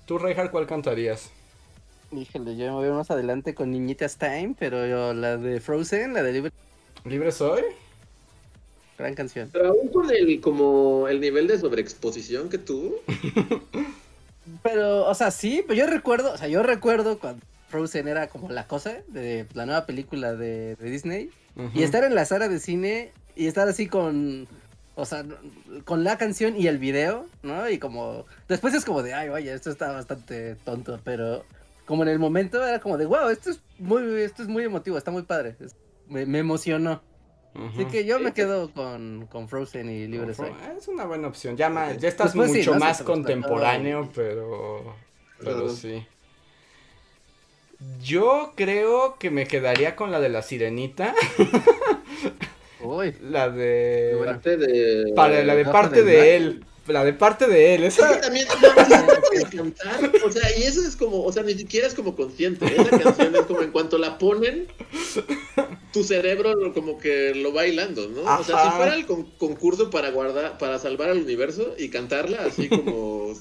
¿Tú, 0.09 0.16
Reinhardt, 0.16 0.51
cuál 0.51 0.66
cantarías? 0.66 1.30
Híjole, 2.12 2.56
yo 2.56 2.64
me 2.64 2.89
voy 2.89 2.97
más 2.97 3.10
adelante 3.10 3.55
con 3.55 3.70
Niñitas 3.70 4.16
Time, 4.16 4.55
pero 4.59 4.86
yo, 4.86 5.12
la 5.12 5.36
de 5.36 5.60
Frozen, 5.60 6.14
la 6.14 6.22
de 6.22 6.32
Libre, 6.32 6.52
¿Libre 7.05 7.30
soy? 7.30 7.60
gran 8.97 9.14
canción. 9.14 9.51
Pero 9.52 9.68
aún 9.68 9.89
con 9.89 10.10
el, 10.10 10.40
como 10.40 11.09
el 11.09 11.20
nivel 11.20 11.47
de 11.47 11.59
sobreexposición 11.59 12.48
que 12.48 12.56
tuvo. 12.56 12.97
Pero, 14.62 15.05
o 15.06 15.14
sea, 15.14 15.30
sí, 15.30 15.62
pero 15.66 15.74
yo 15.74 15.86
recuerdo, 15.86 16.32
o 16.32 16.39
sea, 16.39 16.48
yo 16.48 16.62
recuerdo 16.62 17.18
cuando 17.18 17.44
Frozen 17.68 18.09
era 18.09 18.28
como 18.28 18.48
la 18.48 18.66
cosa 18.66 19.02
de 19.09 19.47
la 19.52 19.66
nueva 19.66 19.85
película 19.85 20.32
de, 20.32 20.74
de 20.76 20.90
Disney. 20.90 21.28
Y 21.74 21.82
estar 21.82 22.02
en 22.02 22.14
la 22.14 22.24
sala 22.24 22.48
de 22.48 22.59
cine 22.59 23.12
y 23.36 23.47
estar 23.47 23.68
así 23.68 23.89
con, 23.89 24.48
o 25.01 25.05
sea, 25.05 25.25
con 25.85 26.03
la 26.03 26.19
canción 26.19 26.57
y 26.57 26.66
el 26.66 26.79
video, 26.79 27.27
¿no? 27.45 27.70
Y 27.70 27.79
como, 27.79 28.27
después 28.49 28.75
es 28.75 28.85
como 28.85 29.05
de, 29.05 29.15
ay, 29.15 29.29
vaya, 29.29 29.55
esto 29.55 29.70
está 29.70 29.93
bastante 29.93 30.57
tonto, 30.65 30.99
pero 31.05 31.45
como 31.87 32.03
en 32.03 32.09
el 32.09 32.19
momento 32.19 32.66
era 32.66 32.81
como 32.81 32.99
de, 32.99 33.07
wow, 33.07 33.29
esto 33.29 33.51
es 33.51 33.61
muy, 33.79 34.03
esto 34.23 34.43
es 34.43 34.49
muy 34.49 34.65
emotivo, 34.65 34.99
está 34.99 35.12
muy 35.12 35.23
padre. 35.23 35.55
Es- 35.61 35.77
me, 36.09 36.27
me 36.27 36.41
emocionó. 36.41 37.01
Así 37.73 37.85
que 37.87 38.05
yo 38.05 38.19
me 38.19 38.33
quedo 38.33 38.73
con, 38.73 39.27
con 39.31 39.49
Frozen 39.49 39.89
y 39.89 40.07
Libre 40.09 40.35
Soy. 40.35 40.51
Es 40.77 40.89
una 40.89 41.05
buena 41.07 41.29
opción. 41.29 41.57
Ya, 41.57 41.69
ma- 41.69 41.93
ya 41.93 42.09
estás 42.09 42.35
mucho 42.35 42.73
¿no? 42.75 42.79
más 42.81 43.03
contemporáneo, 43.03 44.11
pero. 44.15 44.97
Pero 45.41 45.69
sí. 45.69 46.05
Yo 48.03 48.53
creo 48.57 49.16
que 49.19 49.31
me 49.31 49.47
quedaría 49.47 49.95
con 49.97 50.11
la 50.11 50.19
de 50.20 50.29
la 50.29 50.43
sirenita. 50.43 51.15
Uy, 52.81 53.15
La 53.31 53.49
de. 53.51 54.15
Bueno. 54.17 54.33
Parte 54.33 54.57
de. 54.57 55.13
Para 55.15 55.43
la 55.45 55.55
de 55.55 55.65
parte 55.65 56.03
de 56.03 56.37
él. 56.37 56.65
La 56.87 57.05
de 57.05 57.13
parte 57.13 57.47
de 57.47 57.75
él. 57.75 57.85
Es 57.85 57.97
que 57.97 58.03
Esa. 58.03 58.19
también 58.21 58.47
no, 58.49 58.55
no, 58.75 59.07
no, 59.07 59.39
de 59.51 59.57
cantar, 59.57 60.11
o 60.25 60.33
sea, 60.33 60.57
y 60.59 60.63
eso 60.63 60.81
es 60.81 60.97
como, 60.97 61.23
o 61.23 61.31
sea, 61.31 61.43
ni 61.43 61.53
siquiera 61.53 61.87
es 61.87 61.93
como 61.93 62.17
consciente. 62.17 62.65
Esa 62.65 62.99
canción 62.99 63.37
es 63.37 63.43
como 63.43 63.61
en 63.61 63.73
cuanto 63.73 63.99
la 63.99 64.17
ponen, 64.17 64.69
tu 65.93 66.03
cerebro 66.03 66.55
lo- 66.55 66.73
como 66.73 66.99
que 66.99 67.35
lo 67.35 67.53
va 67.53 67.67
hilando, 67.67 68.09
¿no? 68.09 68.23
O 68.23 68.43
sea, 68.43 68.65
si 68.65 68.71
fuera 68.77 68.95
el 68.95 69.05
con- 69.05 69.25
concurso 69.33 69.91
para 69.91 70.11
guardar, 70.11 70.57
para 70.57 70.79
salvar 70.79 71.11
al 71.11 71.19
universo 71.19 71.75
y 71.79 71.91
cantarla 71.91 72.39
así 72.47 72.71
como 72.71 73.35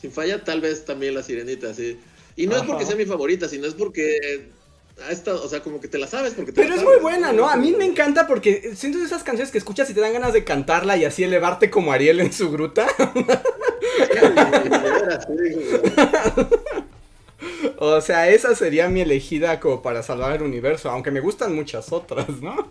sin 0.00 0.10
falla, 0.10 0.42
tal 0.42 0.62
vez 0.62 0.86
también 0.86 1.12
la 1.14 1.22
sirenita, 1.22 1.68
así. 1.70 1.98
Y 2.36 2.46
no 2.46 2.56
es 2.56 2.62
porque 2.62 2.86
sea 2.86 2.96
mi 2.96 3.04
favorita, 3.04 3.46
sino 3.46 3.66
es 3.66 3.74
porque 3.74 4.48
ha 5.06 5.10
estado, 5.12 5.42
o 5.42 5.48
sea, 5.48 5.60
como 5.60 5.80
que 5.80 5.88
te 5.88 5.98
la 5.98 6.06
sabes 6.06 6.34
porque 6.34 6.52
te 6.52 6.60
Pero 6.60 6.70
la 6.70 6.76
es 6.76 6.82
sabes, 6.82 6.96
muy 6.96 7.02
buena, 7.02 7.32
¿no? 7.32 7.48
A 7.48 7.56
mí 7.56 7.72
me 7.72 7.84
encanta 7.84 8.26
porque 8.26 8.72
siento 8.74 8.98
de 8.98 9.04
esas 9.04 9.22
canciones 9.22 9.50
que 9.50 9.58
escuchas 9.58 9.88
y 9.90 9.94
te 9.94 10.00
dan 10.00 10.12
ganas 10.12 10.32
de 10.32 10.44
cantarla 10.44 10.96
y 10.96 11.04
así 11.04 11.24
elevarte 11.24 11.70
como 11.70 11.92
Ariel 11.92 12.20
en 12.20 12.32
su 12.32 12.50
gruta. 12.50 12.86
O 17.78 18.00
sea, 18.02 18.28
esa 18.28 18.54
sería 18.54 18.88
mi 18.88 19.00
elegida 19.00 19.58
como 19.58 19.80
para 19.82 20.02
salvar 20.02 20.36
el 20.36 20.42
universo, 20.42 20.90
aunque 20.90 21.10
me 21.10 21.20
gustan 21.20 21.54
muchas 21.54 21.92
otras, 21.92 22.28
¿no? 22.42 22.70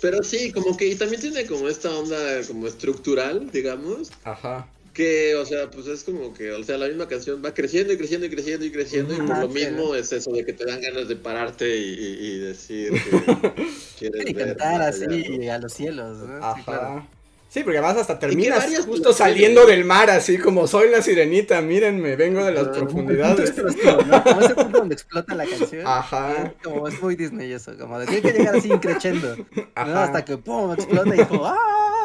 Pero 0.00 0.22
sí, 0.22 0.52
como 0.52 0.76
que 0.76 0.88
y 0.88 0.94
también 0.96 1.20
tiene 1.20 1.46
como 1.46 1.68
esta 1.68 1.96
onda 1.96 2.16
como 2.46 2.66
estructural, 2.66 3.50
digamos, 3.50 4.10
Ajá. 4.24 4.68
Que, 4.98 5.36
o 5.36 5.46
sea, 5.46 5.70
pues 5.70 5.86
es 5.86 6.02
como 6.02 6.34
que, 6.34 6.50
o 6.50 6.64
sea, 6.64 6.76
la 6.76 6.88
misma 6.88 7.06
canción 7.06 7.40
va 7.44 7.54
creciendo 7.54 7.92
y 7.92 7.96
creciendo 7.96 8.26
y 8.26 8.30
creciendo 8.30 8.66
y 8.66 8.72
creciendo, 8.72 9.14
y 9.14 9.18
por 9.18 9.36
Ah, 9.36 9.40
lo 9.42 9.48
sí, 9.48 9.54
mismo 9.54 9.94
es 9.94 10.12
eso 10.12 10.32
de 10.32 10.44
que 10.44 10.52
te 10.52 10.64
dan 10.64 10.80
ganas 10.80 11.06
de 11.06 11.14
pararte 11.14 11.76
y, 11.76 11.94
y- 11.94 12.26
y 12.26 12.38
decir 12.38 12.92
que 12.92 13.10
quieres 13.98 14.30
y 14.30 14.34
ver 14.34 14.56
cantar 14.56 14.82
así 14.82 15.04
allá, 15.04 15.28
¿no? 15.46 15.52
a 15.52 15.58
los 15.58 15.72
cielos, 15.72 16.18
¿no? 16.18 16.26
Sí, 16.26 16.32
Ajá. 16.42 16.96
Ah, 16.98 17.06
Sí, 17.50 17.64
porque 17.64 17.78
además 17.78 17.96
hasta 18.02 18.18
terminas 18.18 18.58
varias 18.58 18.84
justo 18.84 19.12
saliendo 19.14 19.64
del 19.64 19.84
mar, 19.86 20.10
así 20.10 20.36
como 20.36 20.66
soy 20.66 20.90
la 20.90 21.00
sirenita, 21.00 21.62
mírenme, 21.62 22.14
vengo 22.14 22.44
de 22.44 22.52
las 22.52 22.66
Ah, 22.66 22.72
profundidades. 22.72 23.52
Como, 23.52 24.02
¿no? 24.02 24.22
Como 24.22 24.40
ese 24.42 24.54
punto 24.54 24.78
donde 24.80 24.94
explota 24.94 25.34
la 25.34 25.46
canción. 25.46 25.86
Ajá. 25.86 26.52
Como 26.62 26.88
es 26.88 27.00
muy 27.00 27.16
Disney 27.16 27.50
eso, 27.52 27.72
como 27.78 27.98
de 28.00 28.06
tiene 28.06 28.20
que 28.20 28.32
llegar 28.32 28.56
así 28.56 28.70
increchendo. 28.70 29.34
¿no? 29.36 29.66
Ajá. 29.76 30.04
Hasta 30.04 30.24
que 30.26 30.36
pum, 30.36 30.72
explota 30.74 31.16
y 31.16 31.24
como 31.24 31.46
¡ah! 31.46 31.56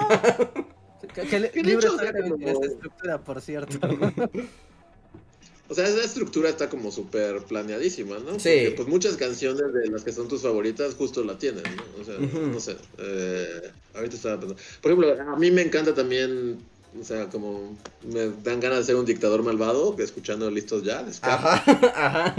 Que 1.14 1.40
de 1.40 1.52
libre 1.64 1.74
hecho, 1.88 1.94
o 1.96 1.98
Soy 1.98 2.00
sea, 2.00 2.12
también 2.14 2.36
tiene 2.38 2.54
como- 2.54 2.64
esta 2.66 2.76
estructura, 2.76 3.18
por 3.24 3.42
cierto. 3.42 3.80
O 5.70 5.76
sea, 5.76 5.88
esa 5.88 6.04
estructura 6.04 6.50
está 6.50 6.70
como 6.70 6.92
súper 6.92 7.38
planeadísima, 7.44 8.20
¿no? 8.20 8.38
Sí. 8.38 8.50
Porque, 8.50 8.74
pues 8.76 8.88
muchas 8.90 9.16
canciones 9.16 9.74
de 9.74 9.88
las 9.88 10.04
que 10.04 10.12
son 10.12 10.28
tus 10.28 10.42
favoritas 10.42 10.94
justo 10.94 11.24
la 11.24 11.38
tienen, 11.40 11.64
¿no? 11.64 12.02
O 12.02 12.04
sea, 12.06 12.16
no 12.20 12.60
sé. 12.60 12.76
eh, 13.00 13.72
ahorita 13.96 14.16
estaba 14.16 14.40
pensando. 14.40 14.62
Por 14.82 14.92
ejemplo, 14.92 15.32
a 15.34 15.36
mí 15.38 15.50
me 15.52 15.62
encanta 15.62 15.96
también, 15.96 16.60
o 17.00 17.04
sea, 17.04 17.28
como 17.30 17.76
me 18.04 18.32
dan 18.44 18.60
ganas 18.60 18.80
de 18.80 18.84
ser 18.86 18.96
un 18.96 19.06
dictador 19.06 19.44
malvado, 19.44 19.96
que 19.96 20.04
escuchando 20.04 20.50
listos 20.50 20.84
ya. 20.84 21.06
Ajá, 21.22 21.64
ajá. 21.96 22.36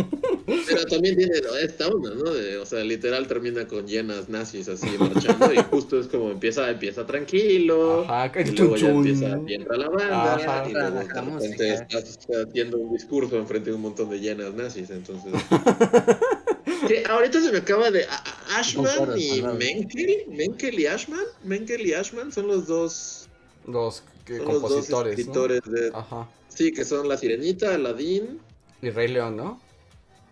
Pero 0.46 0.84
también 0.86 1.16
tiene 1.16 1.32
esta 1.62 1.88
onda, 1.88 2.14
¿no? 2.14 2.30
De, 2.30 2.58
o 2.58 2.66
sea, 2.66 2.84
literal 2.84 3.26
termina 3.26 3.66
con 3.66 3.86
llenas 3.86 4.28
nazis 4.28 4.68
así 4.68 4.86
marchando 4.98 5.52
y 5.52 5.56
justo 5.70 5.98
es 5.98 6.06
como 6.06 6.30
empieza, 6.30 6.70
empieza 6.70 7.06
tranquilo. 7.06 8.04
Ajá, 8.04 8.30
que 8.30 8.42
Y 8.42 8.50
luego 8.52 8.76
ya 8.76 8.90
empieza, 8.90 9.38
entra 9.46 9.76
la 9.76 9.88
banda 9.88 10.34
Ajá. 10.34 10.68
y 10.68 10.72
luego 10.72 10.90
de 10.90 11.04
la 11.04 11.20
repente 11.20 11.30
música. 11.30 11.74
estás 11.74 12.18
haciendo 12.48 12.78
un 12.78 12.92
discurso 12.92 13.36
enfrente 13.36 13.70
de 13.70 13.76
un 13.76 13.82
montón 13.82 14.10
de 14.10 14.20
llenas 14.20 14.54
nazis, 14.54 14.90
entonces... 14.90 15.32
que 16.88 17.04
ahorita 17.06 17.40
se 17.40 17.50
me 17.50 17.58
acaba 17.58 17.90
de... 17.90 18.06
Ashman 18.54 19.18
y. 19.18 19.42
Menkel, 19.42 20.24
Menkel 20.28 20.78
y 20.78 20.86
Ashman, 20.86 21.24
Menkel 21.42 21.86
y 21.86 21.94
Ashman 21.94 22.32
son 22.32 22.46
los 22.46 22.66
dos, 22.66 23.28
Los 23.66 24.02
que- 24.24 24.38
son 24.38 24.46
los 24.46 24.62
dos 24.62 24.70
compositores, 24.70 25.14
¿no? 25.16 25.20
escritores 25.20 25.60
de... 25.66 25.90
Ajá. 25.94 26.28
Sí, 26.48 26.72
que 26.72 26.84
son 26.84 27.08
La 27.08 27.16
Sirenita, 27.16 27.74
Aladdin... 27.74 28.40
Y 28.82 28.90
Rey 28.90 29.08
León, 29.08 29.36
¿no? 29.36 29.60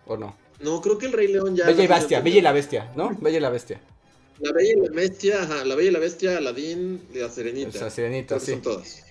¿O 0.07 0.17
no? 0.17 0.37
No, 0.61 0.81
creo 0.81 0.99
que 0.99 1.07
el 1.07 1.13
Rey 1.13 1.29
León 1.29 1.57
ya... 1.57 1.67
Bella 1.67 1.83
y 1.85 1.87
Bestia, 1.87 2.21
Bella 2.21 2.39
y 2.39 2.43
la 2.43 2.53
Bestia, 2.53 2.93
¿no? 2.97 3.17
Bella 3.21 3.39
y 3.39 3.41
la 3.41 3.51
Bestia. 3.51 3.81
La 4.39 4.53
Bella 4.53 4.73
y 4.73 4.81
la 4.81 4.91
Bestia, 4.93 5.43
ajá, 5.43 5.65
La 5.65 5.75
Bella 5.75 5.89
y 5.91 5.93
la 5.93 5.99
Bestia, 5.99 6.39
Aladdin 6.39 7.01
y 7.13 7.19
La 7.19 7.29
Sirenita. 7.29 7.81
La 7.81 7.91
Sirenita, 7.91 8.41
sí. 8.41 8.53
Son 8.53 8.63
todas. 8.63 9.05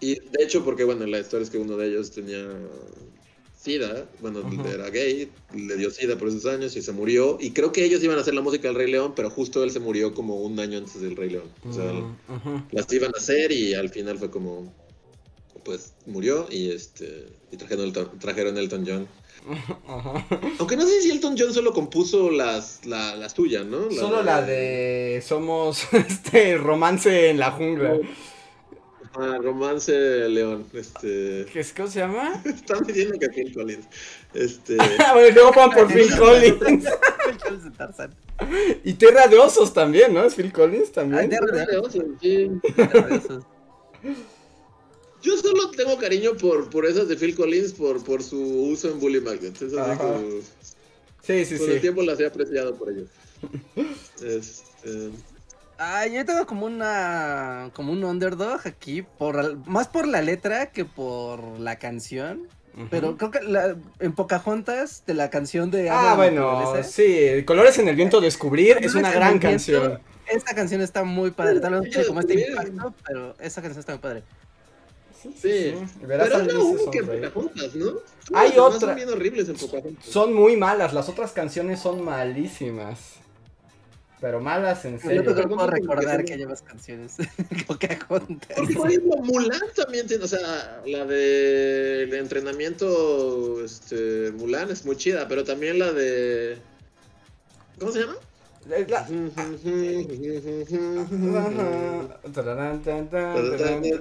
Y 0.00 0.14
de 0.14 0.42
hecho, 0.42 0.64
porque 0.64 0.84
bueno, 0.84 1.04
la 1.06 1.18
historia 1.18 1.44
es 1.44 1.50
que 1.50 1.58
uno 1.58 1.76
de 1.76 1.88
ellos 1.88 2.10
tenía 2.10 2.46
SIDA, 3.62 4.06
bueno, 4.20 4.42
era 4.66 4.88
gay, 4.88 5.30
le 5.54 5.76
dio 5.76 5.90
SIDA 5.90 6.16
por 6.16 6.28
esos 6.28 6.46
años 6.46 6.74
y 6.76 6.82
se 6.82 6.92
murió. 6.92 7.36
Y 7.38 7.50
creo 7.50 7.72
que 7.72 7.84
ellos 7.84 8.02
iban 8.02 8.16
a 8.16 8.22
hacer 8.22 8.32
la 8.32 8.40
música 8.40 8.68
del 8.68 8.76
Rey 8.76 8.90
León, 8.90 9.12
pero 9.14 9.28
justo 9.28 9.62
él 9.62 9.70
se 9.70 9.80
murió 9.80 10.14
como 10.14 10.36
un 10.36 10.58
año 10.58 10.78
antes 10.78 10.98
del 11.00 11.14
Rey 11.14 11.28
León. 11.28 11.50
O 11.68 11.72
sea, 11.72 11.92
Mm, 11.92 12.68
las 12.72 12.90
iban 12.92 13.10
a 13.14 13.18
hacer 13.18 13.52
y 13.52 13.74
al 13.74 13.90
final 13.90 14.18
fue 14.18 14.30
como, 14.30 14.72
pues 15.62 15.92
murió 16.06 16.46
y 16.50 16.70
este 16.70 17.26
y 17.52 17.56
trajeron 17.58 17.86
Elton, 17.86 18.18
trajeron 18.18 18.56
Elton 18.56 18.84
John. 18.86 19.08
Ajá. 19.86 20.26
Aunque 20.58 20.76
no 20.76 20.86
sé 20.86 21.02
si 21.02 21.10
Elton 21.10 21.34
John 21.38 21.52
solo 21.52 21.74
compuso 21.74 22.30
las, 22.30 22.86
la, 22.86 23.14
las 23.16 23.34
tuyas, 23.34 23.66
¿no? 23.66 23.90
Solo 23.90 24.22
la 24.22 24.42
de 24.42 25.22
Somos 25.26 25.84
este 25.92 26.56
romance 26.56 27.28
en 27.28 27.38
la 27.38 27.50
jungla. 27.50 27.98
Ah, 29.14 29.38
Romance 29.42 29.90
de 29.92 30.28
León. 30.28 30.66
Este. 30.72 31.46
¿Qué 31.52 31.60
es, 31.60 31.72
¿Cómo 31.72 31.88
se 31.88 31.98
llama? 31.98 32.40
Están 32.44 32.84
diciendo 32.84 33.18
que 33.18 33.28
Phil 33.30 33.52
Collins. 33.52 33.86
Este. 34.34 34.76
Ah, 34.80 35.12
bueno, 35.14 35.34
luego 35.34 35.52
van 35.54 35.70
por 35.70 35.92
Phil 35.92 36.08
Collins. 36.16 36.84
Charles 37.42 37.64
de 37.64 37.70
Tarzán. 37.72 38.14
Y 38.84 38.94
Tierra 38.94 39.26
de 39.26 39.38
Osos 39.38 39.72
también, 39.74 40.14
¿no? 40.14 40.24
¿Es 40.24 40.34
Phil 40.34 40.52
Collins 40.52 40.88
Ah, 40.90 40.92
también? 40.94 41.28
Tierra 41.30 41.66
de 41.66 41.76
Osos, 41.78 42.04
sí. 42.20 42.50
Osos. 43.16 43.44
Yo 45.22 45.36
solo 45.36 45.70
tengo 45.72 45.98
cariño 45.98 46.34
por, 46.36 46.70
por 46.70 46.86
esas 46.86 47.06
de 47.08 47.16
Phil 47.16 47.34
Collins, 47.34 47.72
por, 47.74 48.02
por 48.02 48.22
su 48.22 48.40
uso 48.40 48.90
en 48.90 49.00
Bully 49.00 49.20
Magnets. 49.20 49.60
Es 49.60 49.74
así 49.76 49.98
como. 49.98 50.20
Sí, 51.22 51.44
sí, 51.44 51.58
Con 51.58 51.68
el 51.68 51.74
sí. 51.74 51.80
tiempo 51.80 52.02
las 52.02 52.18
he 52.20 52.26
apreciado 52.26 52.74
por 52.76 52.90
ello. 52.90 53.04
Este, 54.24 55.10
Ah, 55.82 56.06
yo 56.06 56.26
tengo 56.26 56.44
como 56.46 56.66
una 56.66 57.70
como 57.72 57.90
un 57.92 58.04
underdog 58.04 58.60
aquí 58.66 59.00
por 59.00 59.38
al- 59.38 59.56
más 59.64 59.88
por 59.88 60.06
la 60.06 60.20
letra 60.20 60.66
que 60.66 60.84
por 60.84 61.58
la 61.58 61.76
canción, 61.76 62.48
pero 62.90 63.16
creo 63.16 63.30
que 63.30 63.40
la, 63.40 63.76
en 63.98 64.12
Pocahontas 64.12 65.04
de 65.06 65.14
la 65.14 65.30
canción 65.30 65.70
de 65.70 65.88
Ah, 65.88 66.12
bueno, 66.16 66.74
sí. 66.84 67.42
Colores 67.46 67.78
en 67.78 67.88
el 67.88 67.96
viento 67.96 68.20
descubrir 68.20 68.76
es 68.82 68.94
una 68.94 69.10
gran 69.10 69.38
canción. 69.38 70.00
Esta 70.26 70.54
canción 70.54 70.82
está 70.82 71.02
muy 71.02 71.30
padre, 71.30 71.60
tal 71.60 71.72
vez 71.72 71.82
no 71.82 71.88
tiene 71.88 72.06
como 72.06 72.20
este 72.20 72.34
impacto, 72.50 72.94
pero 73.06 73.34
esa 73.40 73.62
canción 73.62 73.80
está 73.80 73.92
muy 73.92 74.00
padre. 74.02 74.22
sí. 75.40 75.74
Verás 76.06 76.28
Pero 76.28 76.66
única 76.66 76.98
en 76.98 77.04
sonreír. 77.06 77.22
Pocahontas, 77.32 77.74
¿no? 77.74 77.86
Hay 78.34 78.48
Las 78.48 78.54
demás 78.54 78.74
otra. 78.74 78.80
Son 78.88 78.94
bien 78.96 79.08
horribles 79.08 79.48
en 79.48 79.56
Pocahontas. 79.56 80.04
Son 80.04 80.34
muy 80.34 80.56
malas, 80.58 80.92
las 80.92 81.08
otras 81.08 81.32
canciones 81.32 81.80
son 81.80 82.04
malísimas. 82.04 83.14
Pero 84.20 84.40
malas 84.40 84.84
en 84.84 84.98
Yo 84.98 85.08
serio. 85.08 85.22
no 85.22 85.48
puedo 85.48 85.66
recordar 85.66 86.24
que 86.24 86.46
más 86.46 86.60
canciones 86.60 87.16
Pocahontas. 87.66 88.58
Por 88.76 88.90
ejemplo, 88.90 89.16
Mulan 89.22 89.60
también 89.74 90.06
tiene, 90.06 90.24
o 90.24 90.28
sea, 90.28 90.82
la 90.84 91.06
de 91.06 92.02
el 92.02 92.14
entrenamiento 92.14 93.64
este, 93.64 94.30
Mulan 94.32 94.70
es 94.70 94.84
muy 94.84 94.96
chida, 94.96 95.26
pero 95.26 95.44
también 95.44 95.78
la 95.78 95.92
de 95.92 96.58
¿cómo 97.78 97.92
se 97.92 98.00
llama? 98.00 98.16
Es 98.68 98.90
la-. 98.90 99.06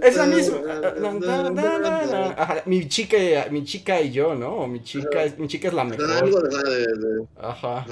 Es 0.01 0.15
la 0.17 0.25
misma. 0.25 0.57
Ajá, 2.37 2.63
mi 2.65 2.87
chica, 2.87 3.17
mi 3.51 3.63
chica 3.63 4.01
y 4.01 4.11
yo, 4.11 4.35
¿no? 4.35 4.67
Mi 4.67 4.83
chica, 4.83 5.23
es- 5.23 5.37
mi 5.39 5.47
chica 5.47 5.69
es 5.69 5.73
la 5.73 5.83
mejor. 5.85 6.49
Ajá. 7.41 7.85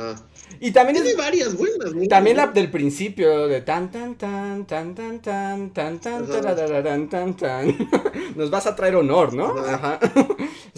Y 0.60 0.72
también 0.72 0.96
Tiene 0.96 1.12
es 1.12 1.18
varias 1.18 1.56
buenas. 1.58 1.92
también 2.10 2.38
la 2.38 2.48
del 2.48 2.70
principio 2.72 3.48
de 3.48 3.62
tan 3.62 3.92
tan 3.92 4.16
tan 4.16 4.66
tan 4.66 4.96
tan 4.96 5.20
tan 5.22 5.72
tan 5.72 5.98
tan 6.28 7.10
tan 7.10 7.36
tan. 7.38 7.78
Nos 8.36 8.50
vas 8.50 8.66
a 8.68 8.76
traer 8.76 8.96
honor, 8.96 9.34
¿no? 9.34 9.58
Ajá. 9.60 10.00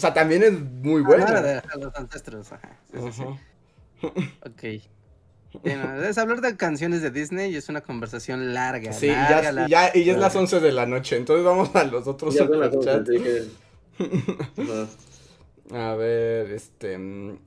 sea, 0.00 0.14
también 0.14 0.42
es 0.42 0.52
muy 0.58 1.02
Ah, 1.02 1.06
buena. 1.06 1.62
los 1.78 1.94
ancestros. 1.94 2.50
Ajá. 2.52 2.78
Ok. 4.02 4.80
Bueno, 5.52 6.02
es 6.04 6.16
hablar 6.18 6.40
de 6.40 6.56
canciones 6.56 7.02
de 7.02 7.10
Disney 7.10 7.52
y 7.52 7.56
es 7.56 7.68
una 7.68 7.80
conversación 7.80 8.54
larga. 8.54 8.92
Sí, 8.92 9.08
larga, 9.08 9.42
ya, 9.42 9.52
larga. 9.52 9.68
ya, 9.68 9.98
y 9.98 10.04
ya 10.04 10.12
es 10.12 10.18
las 10.18 10.34
11 10.36 10.60
de 10.60 10.72
la 10.72 10.86
noche, 10.86 11.16
entonces 11.16 11.44
vamos 11.44 11.74
a 11.74 11.84
los 11.84 12.06
otros 12.06 12.34
Ya 12.34 12.46
superchats. 12.46 13.10
Ajá. 14.56 14.88
A 15.72 15.94
ver, 15.94 16.50
este. 16.52 16.98
mm, 16.98 17.38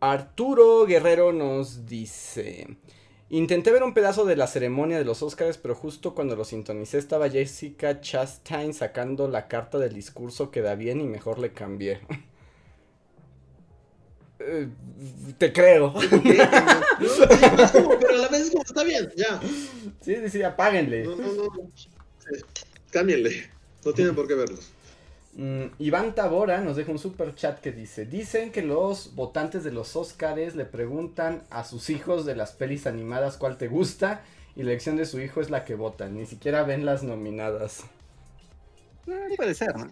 Arturo 0.00 0.84
Guerrero 0.86 1.32
nos 1.32 1.86
dice. 1.86 2.76
Intenté 3.30 3.72
ver 3.72 3.82
un 3.82 3.94
pedazo 3.94 4.24
de 4.26 4.36
la 4.36 4.46
ceremonia 4.46 4.98
de 4.98 5.04
los 5.04 5.22
Oscars, 5.22 5.56
pero 5.58 5.74
justo 5.74 6.14
cuando 6.14 6.36
lo 6.36 6.44
sintonicé 6.44 6.98
estaba 6.98 7.30
Jessica 7.30 8.00
Chastain 8.00 8.74
sacando 8.74 9.28
la 9.28 9.48
carta 9.48 9.78
del 9.78 9.94
discurso 9.94 10.50
que 10.50 10.60
da 10.60 10.74
bien 10.74 11.00
y 11.00 11.04
mejor 11.04 11.38
le 11.38 11.52
cambié. 11.52 12.00
Eh, 14.46 14.68
Te 15.38 15.52
creo. 15.52 15.94
Pero 15.98 16.10
a 18.10 18.18
la 18.18 18.28
vez 18.28 18.42
es 18.42 18.50
como, 18.50 18.62
está 18.62 18.84
bien, 18.84 19.10
ya. 19.16 19.40
Sí, 20.00 20.16
sí, 20.16 20.30
sí, 20.30 20.42
apáguenle. 20.42 21.04
No, 21.04 21.16
no, 21.16 21.32
no. 21.32 21.70
Cámbienle. 22.90 23.50
No 23.84 23.92
tienen 23.92 24.14
por 24.14 24.28
qué 24.28 24.34
verlos. 24.34 24.70
Mm, 25.36 25.64
Iván 25.80 26.14
Tabora 26.14 26.60
nos 26.60 26.76
deja 26.76 26.92
un 26.92 26.98
super 26.98 27.34
chat 27.34 27.60
que 27.60 27.72
dice, 27.72 28.06
dicen 28.06 28.52
que 28.52 28.62
los 28.62 29.16
votantes 29.16 29.64
de 29.64 29.72
los 29.72 29.96
Oscars 29.96 30.54
le 30.54 30.64
preguntan 30.64 31.42
a 31.50 31.64
sus 31.64 31.90
hijos 31.90 32.24
de 32.24 32.36
las 32.36 32.52
pelis 32.52 32.86
animadas 32.86 33.36
cuál 33.36 33.58
te 33.58 33.66
gusta 33.66 34.22
y 34.54 34.62
la 34.62 34.70
elección 34.70 34.96
de 34.96 35.06
su 35.06 35.20
hijo 35.20 35.40
es 35.40 35.50
la 35.50 35.64
que 35.64 35.74
votan, 35.74 36.16
ni 36.16 36.26
siquiera 36.26 36.62
ven 36.62 36.86
las 36.86 37.02
nominadas. 37.02 37.82
Eh, 39.08 39.34
puede 39.36 39.54
ser, 39.54 39.76
¿no? 39.76 39.90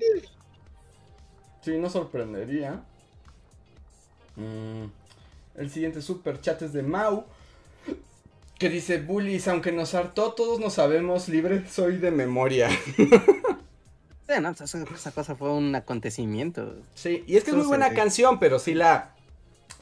Sí, 1.60 1.76
no 1.76 1.90
sorprendería. 1.90 2.82
Mm, 4.36 4.84
el 5.56 5.70
siguiente 5.70 6.02
super 6.02 6.40
chat 6.40 6.62
es 6.62 6.72
de 6.72 6.82
Mau. 6.82 7.26
Que 8.58 8.68
dice, 8.68 8.98
Bullies, 9.00 9.48
aunque 9.48 9.72
nos 9.72 9.94
hartó, 9.94 10.34
todos 10.34 10.60
nos 10.60 10.74
sabemos, 10.74 11.28
libre 11.28 11.68
soy 11.68 11.98
de 11.98 12.10
memoria. 12.10 12.68
Sí, 14.28 14.40
no, 14.40 14.50
esa, 14.50 14.64
esa 14.64 15.12
cosa 15.12 15.34
fue 15.34 15.52
un 15.52 15.74
acontecimiento. 15.74 16.76
Sí, 16.94 17.24
y 17.26 17.36
es 17.36 17.44
que 17.44 17.50
es 17.50 17.56
muy 17.56 17.66
buena 17.66 17.90
sí. 17.90 17.96
canción, 17.96 18.38
pero 18.38 18.58
sí 18.58 18.72
la, 18.72 19.14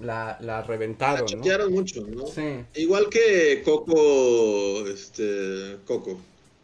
la, 0.00 0.38
la 0.40 0.62
La 0.62 0.62
reventaron, 0.62 1.40
¿no? 1.40 1.70
mucho, 1.70 2.06
¿no? 2.06 2.26
Sí. 2.26 2.64
Igual 2.74 3.08
que 3.10 3.62
Coco, 3.64 4.86
este, 4.88 5.78
Coco. 5.86 6.20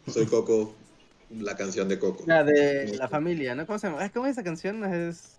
Soy 0.07 0.25
Coco, 0.25 0.73
la 1.29 1.55
canción 1.55 1.87
de 1.87 1.99
Coco. 1.99 2.23
La 2.25 2.43
de 2.43 2.95
la 2.97 3.07
familia, 3.07 3.55
¿no? 3.55 3.65
¿Cómo 3.67 3.79
se 3.79 3.87
llama? 3.87 4.09
¿Cómo 4.09 4.25
es 4.25 4.33
esa 4.33 4.43
canción? 4.43 4.83
Es... 4.85 5.36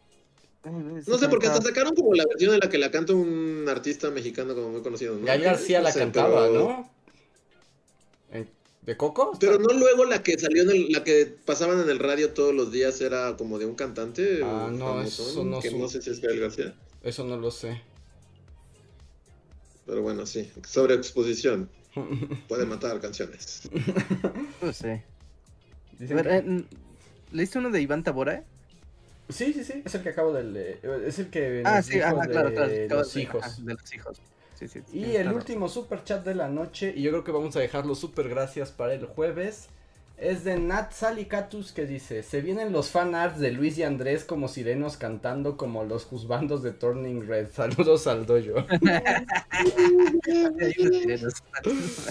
No 0.64 1.18
sé, 1.18 1.28
porque 1.28 1.46
hasta 1.46 1.62
sacaron 1.62 1.94
como 1.94 2.14
la 2.14 2.24
versión 2.26 2.52
en 2.54 2.60
la 2.60 2.68
que 2.68 2.78
la 2.78 2.90
canta 2.90 3.12
un 3.14 3.64
artista 3.68 4.10
mexicano 4.10 4.54
como 4.54 4.70
muy 4.70 4.82
conocido, 4.82 5.16
¿no? 5.16 5.24
Gael 5.24 5.42
García 5.42 5.80
la 5.80 5.92
sé, 5.92 6.00
cantaba, 6.00 6.46
pero- 6.48 6.54
¿no? 6.68 6.90
¿En- 8.32 8.50
¿De 8.82 8.96
Coco? 8.96 9.32
Pero 9.38 9.58
no 9.58 9.72
luego 9.72 10.04
la 10.04 10.22
que 10.22 10.38
salió 10.38 10.62
en 10.62 10.70
el- 10.70 10.92
la 10.92 11.04
que 11.04 11.26
pasaban 11.44 11.80
en 11.80 11.88
el 11.88 11.98
radio 11.98 12.32
todos 12.32 12.54
los 12.54 12.72
días 12.72 13.00
era 13.00 13.36
como 13.36 13.58
de 13.58 13.66
un 13.66 13.74
cantante 13.76 14.40
Ah, 14.42 14.68
no, 14.72 14.86
famosón, 14.86 15.26
eso 15.28 15.44
no 15.44 15.60
que 15.60 15.70
su- 15.70 15.78
no 15.78 15.88
sé 15.88 16.02
si 16.02 16.10
es 16.10 16.20
Gael 16.20 16.40
García, 16.40 16.74
Eso 17.02 17.24
no 17.24 17.36
lo 17.36 17.50
sé. 17.50 17.80
pero 19.86 20.02
bueno, 20.02 20.26
sí, 20.26 20.50
sobre 20.66 20.94
exposición 20.94 21.70
puede 22.48 22.66
matar 22.66 23.00
canciones. 23.00 23.62
No 24.60 24.72
sé. 24.72 25.04
Dicen 25.98 26.18
A 26.18 26.22
ver, 26.22 26.44
que- 26.44 26.50
eh, 26.52 26.64
¿Leíste 27.32 27.58
uno 27.58 27.70
de 27.70 27.80
Iván 27.82 28.02
Tabora? 28.04 28.44
Sí, 29.28 29.52
sí, 29.52 29.64
sí, 29.64 29.82
es 29.84 29.94
el 29.94 30.02
que 30.02 30.08
acabo 30.10 30.32
de 30.32 30.44
leer. 30.44 30.80
Es 31.06 31.18
el 31.18 31.28
que 31.30 31.62
Ah, 31.64 31.82
sí, 31.82 32.00
ajá, 32.00 32.26
claro, 32.28 32.48
de 32.50 32.54
claro. 32.54 32.72
acabas 32.86 33.06
los 33.06 33.14
de- 33.14 33.22
hijos. 33.22 33.44
ajá, 33.44 33.56
de 33.62 33.74
los 33.74 33.94
hijos. 33.94 34.20
Sí, 34.54 34.66
sí, 34.68 34.82
Y 34.92 35.16
el 35.16 35.32
último 35.32 35.68
super 35.68 36.02
chat 36.02 36.24
de 36.24 36.34
la 36.34 36.48
noche, 36.48 36.92
y 36.96 37.02
yo 37.02 37.10
creo 37.10 37.24
que 37.24 37.30
vamos 37.32 37.54
a 37.56 37.60
dejar 37.60 37.86
los 37.86 37.98
super 38.00 38.28
gracias 38.28 38.72
para 38.72 38.94
el 38.94 39.06
jueves, 39.06 39.68
es 40.16 40.42
de 40.42 40.58
Nat 40.58 40.90
Salicatus 40.92 41.70
que 41.72 41.86
dice, 41.86 42.24
se 42.24 42.40
vienen 42.40 42.72
los 42.72 42.90
fan 42.90 43.14
arts 43.14 43.38
de 43.38 43.52
Luis 43.52 43.78
y 43.78 43.84
Andrés 43.84 44.24
como 44.24 44.48
sirenos 44.48 44.96
cantando 44.96 45.56
como 45.56 45.84
los 45.84 46.06
juzbandos 46.06 46.64
de 46.64 46.72
Turning 46.72 47.28
Red. 47.28 47.50
Saludos 47.52 48.08
al 48.08 48.26
dojo. 48.26 48.66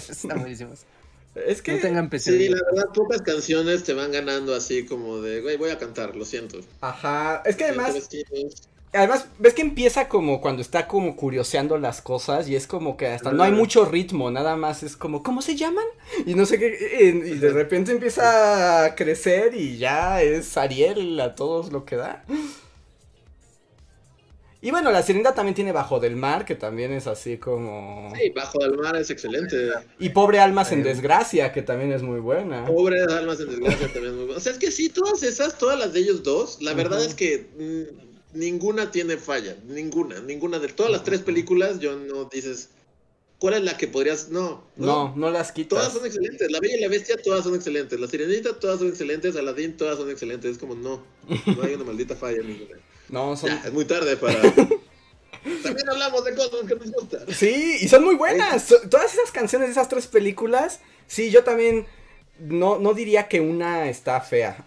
Están 0.09 0.39
buenísimos. 0.39 0.85
Es 1.45 1.61
que... 1.61 1.73
No 1.73 1.79
tengan 1.79 2.09
Sí, 2.19 2.49
la 2.49 2.61
verdad, 2.71 2.89
pocas 2.93 3.21
canciones 3.21 3.83
te 3.83 3.93
van 3.93 4.11
ganando 4.11 4.55
así 4.55 4.85
como 4.85 5.21
de, 5.21 5.41
güey, 5.41 5.57
voy 5.57 5.69
a 5.69 5.77
cantar, 5.77 6.15
lo 6.15 6.25
siento. 6.25 6.59
Ajá, 6.81 7.41
es 7.45 7.55
que 7.55 7.65
además... 7.65 8.09
Además, 8.93 9.27
ves 9.37 9.53
que 9.53 9.61
empieza 9.61 10.07
como 10.07 10.39
cuando 10.39 10.61
está 10.61 10.87
como 10.87 11.17
curioseando 11.17 11.77
las 11.77 12.01
cosas 12.01 12.47
y 12.47 12.55
es 12.55 12.67
como 12.67 12.95
que 12.95 13.07
hasta 13.07 13.33
no 13.33 13.43
hay 13.43 13.51
mucho 13.51 13.83
ritmo, 13.83 14.31
nada 14.31 14.55
más 14.55 14.81
es 14.81 14.95
como, 14.95 15.23
¿cómo 15.23 15.41
se 15.41 15.57
llaman? 15.57 15.83
Y 16.25 16.35
no 16.35 16.45
sé 16.45 16.57
qué, 16.57 16.77
y, 17.01 17.31
y 17.31 17.37
de 17.37 17.49
repente 17.49 17.91
empieza 17.91 18.85
a 18.85 18.95
crecer 18.95 19.53
y 19.55 19.77
ya 19.77 20.21
es 20.23 20.55
Ariel 20.55 21.19
a 21.19 21.35
todos 21.35 21.71
lo 21.73 21.83
que 21.83 21.97
da. 21.97 22.23
Y 24.59 24.71
bueno, 24.71 24.91
la 24.91 25.03
Sirenita 25.03 25.35
también 25.35 25.53
tiene 25.53 25.71
Bajo 25.71 25.99
del 25.99 26.15
Mar, 26.15 26.43
que 26.43 26.55
también 26.55 26.91
es 26.91 27.05
así 27.05 27.37
como... 27.37 28.11
Sí, 28.15 28.31
Bajo 28.31 28.57
del 28.59 28.75
Mar 28.77 28.95
es 28.95 29.11
excelente. 29.11 29.69
Y 29.99 30.09
Pobre 30.09 30.39
Almas 30.39 30.71
en 30.71 30.81
Desgracia, 30.81 31.53
que 31.53 31.61
también 31.61 31.91
es 31.91 32.01
muy 32.01 32.19
buena. 32.19 32.65
Pobre 32.65 33.01
Almas 33.03 33.39
en 33.39 33.49
Desgracia 33.49 33.87
también 33.93 34.13
es 34.13 34.13
muy 34.13 34.25
buena. 34.25 34.37
O 34.37 34.39
sea, 34.41 34.51
es 34.51 34.57
que 34.57 34.71
sí, 34.71 34.89
todas 34.89 35.21
esas, 35.21 35.59
todas 35.59 35.77
las 35.77 35.93
de 35.93 35.99
ellos 35.99 36.23
dos, 36.23 36.59
la 36.61 36.73
verdad 36.73 37.03
es 37.05 37.13
que 37.13 37.45
mm, 37.55 38.37
ninguna 38.39 38.89
tiene 38.89 39.17
falla. 39.17 39.55
Ninguna, 39.67 40.21
ninguna. 40.21 40.57
De 40.57 40.69
todas 40.69 40.91
las 40.91 41.03
tres 41.03 41.21
películas, 41.21 41.79
yo 41.79 41.95
no 41.95 42.25
dices, 42.25 42.69
¿cuál 43.37 43.53
es 43.53 43.61
la 43.61 43.77
que 43.77 43.87
podrías...? 43.87 44.29
No, 44.29 44.63
No, 44.75 45.13
no 45.15 45.29
las 45.29 45.53
Todas 45.53 45.53
quitas. 45.53 45.93
son 45.93 46.03
excelentes. 46.03 46.49
La 46.49 46.59
Bella 46.59 46.77
y 46.77 46.81
la 46.81 46.87
Bestia, 46.87 47.15
todas 47.23 47.43
son 47.43 47.53
excelentes. 47.53 47.99
La 47.99 48.07
Sirenita, 48.07 48.57
todas 48.59 48.79
son 48.79 48.87
excelentes. 48.87 49.35
Aladdin, 49.35 49.77
todas 49.77 49.97
son 49.97 50.09
excelentes. 50.09 50.53
Es 50.53 50.57
como, 50.57 50.73
no, 50.73 51.03
no 51.27 51.61
hay 51.63 51.75
una 51.75 51.83
maldita 51.83 52.15
falla 52.15 52.41
ninguna. 52.41 52.79
No, 53.09 53.35
son... 53.37 53.49
Ya, 53.49 53.61
es 53.65 53.73
muy 53.73 53.85
tarde 53.85 54.17
para... 54.17 54.39
También 55.63 55.89
hablamos 55.89 56.25
de 56.25 56.35
cosas 56.35 56.59
que 56.67 56.75
nos 56.75 56.91
gustan. 56.91 57.21
Sí, 57.33 57.77
y 57.81 57.87
son 57.87 58.03
muy 58.03 58.15
buenas. 58.15 58.67
Todas 58.89 59.13
esas 59.13 59.31
canciones 59.31 59.69
de 59.69 59.71
esas 59.73 59.87
tres 59.87 60.07
películas, 60.07 60.81
sí, 61.07 61.31
yo 61.31 61.43
también 61.45 61.85
no, 62.39 62.79
no 62.79 62.93
diría 62.93 63.29
que 63.29 63.39
una 63.39 63.87
está 63.89 64.19
fea. 64.19 64.63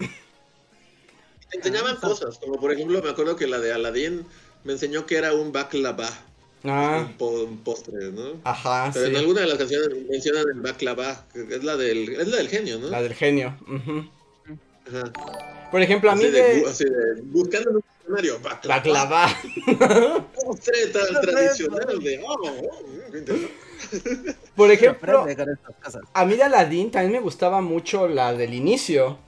Te 1.51 1.59
enseñaban 1.59 1.97
cosas, 1.97 2.39
como 2.39 2.59
por 2.59 2.73
ejemplo, 2.73 3.03
me 3.03 3.11
acuerdo 3.11 3.37
que 3.37 3.47
la 3.47 3.59
de 3.59 3.73
Aladdin 3.73 4.25
me 4.65 4.73
enseñó 4.73 5.05
que 5.05 5.17
era 5.17 5.35
un 5.35 5.53
baklava, 5.53 6.09
Ah, 6.63 7.07
un, 7.09 7.17
po- 7.17 7.43
un 7.45 7.59
postre, 7.65 8.13
¿no? 8.13 8.35
ajá, 8.45 8.91
Pero 8.93 9.07
sí. 9.07 9.11
en 9.13 9.17
alguna 9.19 9.41
de 9.41 9.47
las 9.49 9.57
canciones 9.59 9.89
mencionan 10.11 10.45
el 10.55 10.61
baklava, 10.61 11.25
que 11.33 11.57
es 11.57 11.65
la 11.65 11.77
del, 11.77 12.09
es 12.21 12.29
la 12.29 12.37
del 12.37 12.49
genio, 12.49 12.79
¿no? 12.79 12.89
La 12.89 13.03
del 13.03 13.15
genio. 13.15 13.57
Ajá. 14.87 15.11
Por 15.71 15.81
ejemplo, 15.83 16.11
a 16.11 16.17
mí 16.17 16.25
Así 16.25 16.33
de, 16.33 16.43
de... 16.43 16.67
así 16.69 16.85
de, 16.85 17.23
buscando 17.25 17.71
en 17.71 17.77
un 17.77 17.83
diccionario, 18.11 18.41
baklava, 18.41 18.77
La 18.77 18.83
clava. 18.83 20.27
postre 20.35 20.87
tan 20.89 21.21
tradicional 21.21 21.99
de, 22.01 22.23
oh, 22.27 22.37
oh, 22.43 23.13
qué. 23.13 23.49
Por 24.55 24.71
ejemplo, 24.71 25.27
a 26.13 26.25
mí 26.25 26.37
de 26.37 26.43
Aladdin 26.43 26.91
también 26.91 27.13
me 27.13 27.21
gustaba 27.21 27.61
mucho 27.61 28.09
la 28.09 28.33
del 28.35 28.55
inicio. 28.55 29.19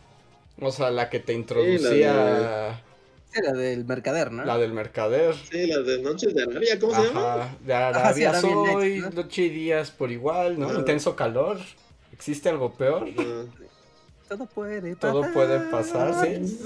O 0.60 0.70
sea, 0.70 0.90
la 0.90 1.09
que 1.10 1.18
te 1.20 1.32
introducía... 1.32 2.82
Sí, 3.32 3.40
la 3.42 3.52
del 3.52 3.86
mercader, 3.86 4.30
¿no? 4.30 4.44
La 4.44 4.59
del 4.59 4.74
mercader. 4.74 5.34
Sí, 5.34 5.66
las 5.66 5.86
de 5.86 6.02
Noches 6.02 6.34
de 6.34 6.42
Arabia, 6.42 6.78
¿cómo 6.78 6.94
se 6.94 7.09
llama? 7.09 7.34
Ajá, 7.34 7.56
de 7.64 7.74
Arabia 7.74 8.12
sí, 8.12 8.24
Arabia 8.24 8.40
soy, 8.40 8.88
Nights, 8.90 9.14
¿no? 9.14 9.22
noche 9.22 9.42
y 9.42 9.48
días 9.48 9.90
por 9.90 10.12
igual, 10.12 10.60
¿no? 10.60 10.68
Ajá. 10.68 10.78
Intenso 10.78 11.16
calor. 11.16 11.59
¿Existe 12.12 12.50
algo 12.50 12.74
peor? 12.74 13.09
Ajá. 13.09 13.46
Todo 14.36 14.46
puede 14.46 14.94
Todo 14.96 15.20
pasar. 15.20 15.34
puede 15.34 15.59
pasar, 15.70 16.26
sí. 16.26 16.59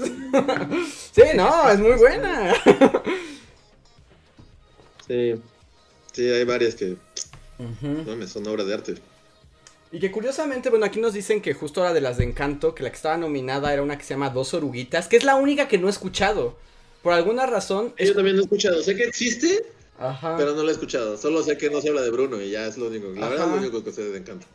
sí, 1.11 1.21
no, 1.35 1.69
es 1.69 1.79
muy 1.79 1.93
buena. 1.93 2.53
Sí, 5.07 5.35
sí, 6.11 6.29
hay 6.29 6.43
varias 6.43 6.75
que 6.75 6.97
no 7.57 8.15
me 8.17 8.27
son 8.27 8.45
obras 8.47 8.67
de 8.67 8.73
arte. 8.73 8.95
Y 9.89 9.99
que 10.01 10.11
curiosamente, 10.11 10.69
bueno, 10.69 10.85
aquí 10.85 10.99
nos 10.99 11.13
dicen 11.13 11.41
que 11.41 11.53
justo 11.53 11.79
ahora 11.79 11.93
de 11.93 12.01
las 12.01 12.17
de 12.17 12.25
Encanto, 12.25 12.75
que 12.75 12.83
la 12.83 12.89
que 12.89 12.97
estaba 12.97 13.15
nominada 13.15 13.71
era 13.71 13.81
una 13.83 13.97
que 13.97 14.03
se 14.03 14.15
llama 14.15 14.31
Dos 14.31 14.53
Oruguitas, 14.53 15.07
que 15.07 15.15
es 15.15 15.23
la 15.23 15.35
única 15.37 15.69
que 15.69 15.77
no 15.77 15.87
he 15.87 15.91
escuchado. 15.91 16.57
Por 17.03 17.13
alguna 17.13 17.45
razón, 17.45 17.93
es- 17.95 18.09
Yo 18.09 18.15
también 18.15 18.35
lo 18.35 18.41
he 18.41 18.45
escuchado, 18.45 18.81
sé 18.83 18.95
que 18.97 19.03
existe, 19.03 19.65
Ajá. 19.97 20.35
Pero 20.37 20.53
no 20.53 20.61
lo 20.61 20.69
he 20.69 20.73
escuchado. 20.73 21.17
Solo 21.17 21.41
sé 21.41 21.57
que 21.57 21.69
no 21.71 21.79
se 21.81 21.87
habla 21.89 22.01
de 22.01 22.11
Bruno 22.11 22.39
y 22.41 22.51
ya 22.51 22.67
es 22.67 22.77
lo 22.77 22.87
único. 22.87 23.07
La 23.15 23.29
verdad 23.29 23.47
es 23.47 23.51
lo 23.53 23.57
único 23.59 23.81
que 23.81 23.87
a 23.87 23.91
ustedes 23.91 24.11
les 24.11 24.21
encanta. 24.21 24.45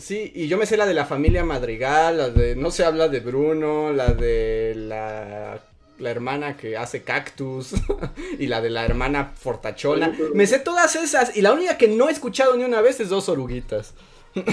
Sí, 0.00 0.32
y 0.34 0.48
yo 0.48 0.58
me 0.58 0.66
sé 0.66 0.76
la 0.76 0.86
de 0.86 0.94
la 0.94 1.04
familia 1.04 1.44
Madrigal, 1.44 2.18
la 2.18 2.30
de 2.30 2.56
no 2.56 2.70
se 2.70 2.84
habla 2.84 3.08
de 3.08 3.20
Bruno, 3.20 3.92
la 3.92 4.14
de 4.14 4.74
la, 4.76 5.62
la 5.98 6.10
hermana 6.10 6.56
que 6.56 6.76
hace 6.76 7.02
cactus 7.02 7.72
y 8.38 8.46
la 8.46 8.60
de 8.60 8.70
la 8.70 8.84
hermana 8.84 9.32
fortachona. 9.36 10.16
Me 10.34 10.46
sé 10.46 10.58
todas 10.58 10.96
esas 10.96 11.36
y 11.36 11.42
la 11.42 11.52
única 11.52 11.76
que 11.78 11.88
no 11.88 12.08
he 12.08 12.12
escuchado 12.12 12.56
ni 12.56 12.64
una 12.64 12.80
vez 12.80 13.00
es 13.00 13.08
dos 13.08 13.28
oruguitas. 13.28 13.94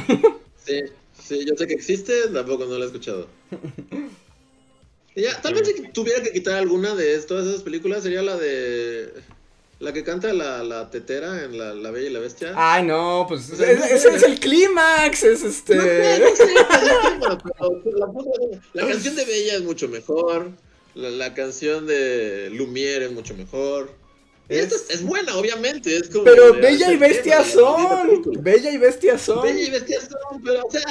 Sí, 0.66 0.82
sí, 1.14 1.46
yo 1.46 1.56
sé 1.56 1.68
que 1.68 1.76
existe, 1.76 2.28
tampoco 2.34 2.66
no 2.66 2.80
lo 2.80 2.84
he 2.84 2.88
escuchado. 2.88 3.28
Y 5.18 5.22
ya, 5.22 5.42
tal 5.42 5.54
vez 5.54 5.66
si 5.66 5.82
tuviera 5.94 6.22
que 6.22 6.32
quitar 6.32 6.56
alguna 6.56 6.94
de 6.94 7.18
todas 7.20 7.48
esas 7.48 7.62
películas 7.62 8.04
sería 8.04 8.22
la 8.22 8.36
de 8.36 9.14
la 9.80 9.92
que 9.92 10.04
canta 10.04 10.32
la, 10.34 10.64
la 10.64 10.90
tetera 10.90 11.44
en 11.44 11.58
la, 11.58 11.74
la 11.74 11.92
Bella 11.92 12.10
y 12.10 12.14
la 12.14 12.20
Bestia. 12.20 12.54
Ay, 12.56 12.84
no, 12.84 13.26
pues 13.28 13.52
O 13.52 13.56
sea, 13.56 13.72
ese 13.72 14.16
es 14.16 14.24
el 14.24 14.40
clímax, 14.40 15.24
es 15.24 15.44
este... 15.44 15.76
No 15.76 15.82
sé, 15.84 16.20
no 16.20 16.36
sé, 16.36 16.46
pero 17.44 17.84
la, 18.74 18.88
canción 18.88 19.16
de 19.16 19.26
Bella 19.26 19.56
es 19.56 19.64
mucho 19.64 19.88
mejor. 19.90 20.52
La, 20.94 21.34
canción 21.34 21.86
de 21.86 22.50
Lumière 22.52 23.04
es 23.04 23.12
mucho 23.12 23.36
mejor. 23.36 23.92
Y 24.48 24.56
esta 24.56 24.76
es, 24.76 24.90
es 24.92 25.04
buena, 25.04 25.36
obviamente. 25.36 25.98
Es 25.98 26.08
como 26.08 26.24
Pero 26.24 26.54
de- 26.54 26.62
Bella 26.62 26.92
y 26.92 26.94
es 26.94 27.00
Bestia 27.00 27.44
son. 27.44 28.22
Bella 28.42 28.72
y 28.72 28.78
Bestia 28.78 29.18
son. 29.18 29.44
Bella 29.44 29.62
y 29.62 29.72
Bestia 29.72 30.00
son, 30.00 30.42
pero, 30.42 30.66
o 30.66 30.72
sea, 30.72 30.86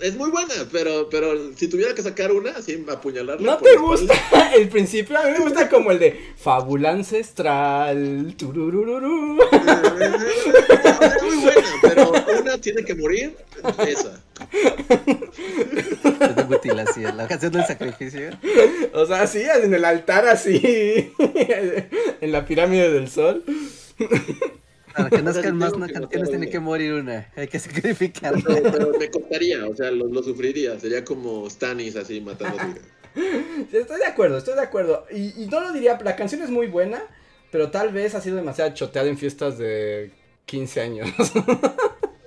es 0.00 0.16
muy 0.16 0.30
buena, 0.30 0.54
pero, 0.72 1.08
pero 1.10 1.54
si 1.54 1.68
tuviera 1.68 1.94
que 1.94 2.02
sacar 2.02 2.32
una, 2.32 2.50
así, 2.52 2.84
apuñalarla. 2.88 3.52
¿No 3.52 3.58
te 3.58 3.76
gusta 3.76 4.14
espalda. 4.14 4.50
el 4.54 4.68
principio? 4.68 5.18
A 5.18 5.24
mí 5.24 5.32
me 5.32 5.38
gusta 5.40 5.68
como 5.68 5.90
el 5.90 5.98
de 5.98 6.32
Fábula 6.36 6.90
Ancestral. 6.90 8.34
tururururu. 8.36 9.38
Es 9.40 11.22
muy 11.22 11.36
buena, 11.36 11.68
pero 11.82 12.12
una 12.40 12.58
tiene 12.58 12.84
que 12.84 12.94
morir, 12.94 13.36
esa. 13.86 14.20
Es 16.20 16.36
de 16.36 16.44
mutilación, 16.44 17.16
la 17.16 17.28
canción 17.28 17.52
del 17.52 17.66
sacrificio. 17.66 18.30
O 18.92 19.06
sea, 19.06 19.26
sí, 19.26 19.42
en 19.42 19.72
el 19.72 19.84
altar 19.84 20.26
así. 20.26 21.12
En 22.20 22.32
la 22.32 22.44
pirámide 22.44 22.90
del 22.90 23.08
sol. 23.08 23.42
Para 24.96 25.10
que 25.10 25.22
nazcan 25.22 25.56
más 25.56 25.72
que 25.72 25.92
canciones 25.92 26.30
tiene 26.30 26.48
que 26.48 26.58
morir 26.60 26.94
una. 26.94 27.30
Hay 27.36 27.48
que 27.48 27.58
sacrificarla. 27.58 28.42
Pero, 28.46 28.62
pero 28.72 28.98
me 28.98 29.10
costaría, 29.10 29.66
o 29.66 29.74
sea, 29.74 29.90
lo, 29.90 30.06
lo 30.08 30.22
sufriría. 30.22 30.78
Sería 30.78 31.04
como 31.04 31.48
Stannis 31.48 31.96
así 31.96 32.20
matando 32.20 32.56
Estoy 33.72 33.98
de 33.98 34.06
acuerdo, 34.06 34.38
estoy 34.38 34.54
de 34.54 34.60
acuerdo. 34.62 35.06
Y, 35.10 35.42
y 35.44 35.46
no 35.48 35.60
lo 35.60 35.72
diría, 35.72 35.98
la 36.02 36.16
canción 36.16 36.42
es 36.42 36.50
muy 36.50 36.66
buena, 36.68 37.02
pero 37.50 37.70
tal 37.70 37.92
vez 37.92 38.14
ha 38.14 38.20
sido 38.20 38.36
demasiado 38.36 38.72
choteada 38.74 39.08
en 39.08 39.18
fiestas 39.18 39.58
de 39.58 40.12
15 40.46 40.80
años. 40.80 41.08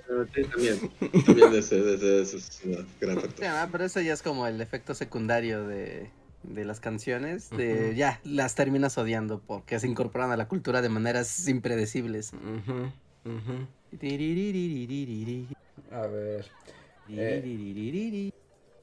Pero 0.06 0.26
sí, 0.34 0.44
también. 0.44 0.80
También 1.24 1.54
ese, 1.54 1.94
ese, 1.94 2.22
es 2.22 2.60
una 2.64 2.86
gran 3.00 3.20
Sí, 3.20 3.20
factor. 3.20 3.46
ah, 3.46 3.68
pero 3.72 3.84
eso 3.84 4.00
ya 4.00 4.12
es 4.12 4.22
como 4.22 4.46
el 4.46 4.60
efecto 4.60 4.94
secundario 4.94 5.66
de, 5.66 6.10
de 6.44 6.64
las 6.64 6.80
canciones. 6.80 7.50
De 7.50 7.94
ya, 7.96 8.20
las 8.24 8.54
terminas 8.54 8.96
odiando 8.98 9.40
porque 9.40 9.80
se 9.80 9.88
incorporan 9.88 10.30
a 10.30 10.36
la 10.36 10.48
cultura 10.48 10.82
de 10.82 10.88
maneras 10.88 11.48
impredecibles. 11.48 12.32
A 15.90 16.06
ver. 16.06 16.46
tiririririririri. 17.08 18.32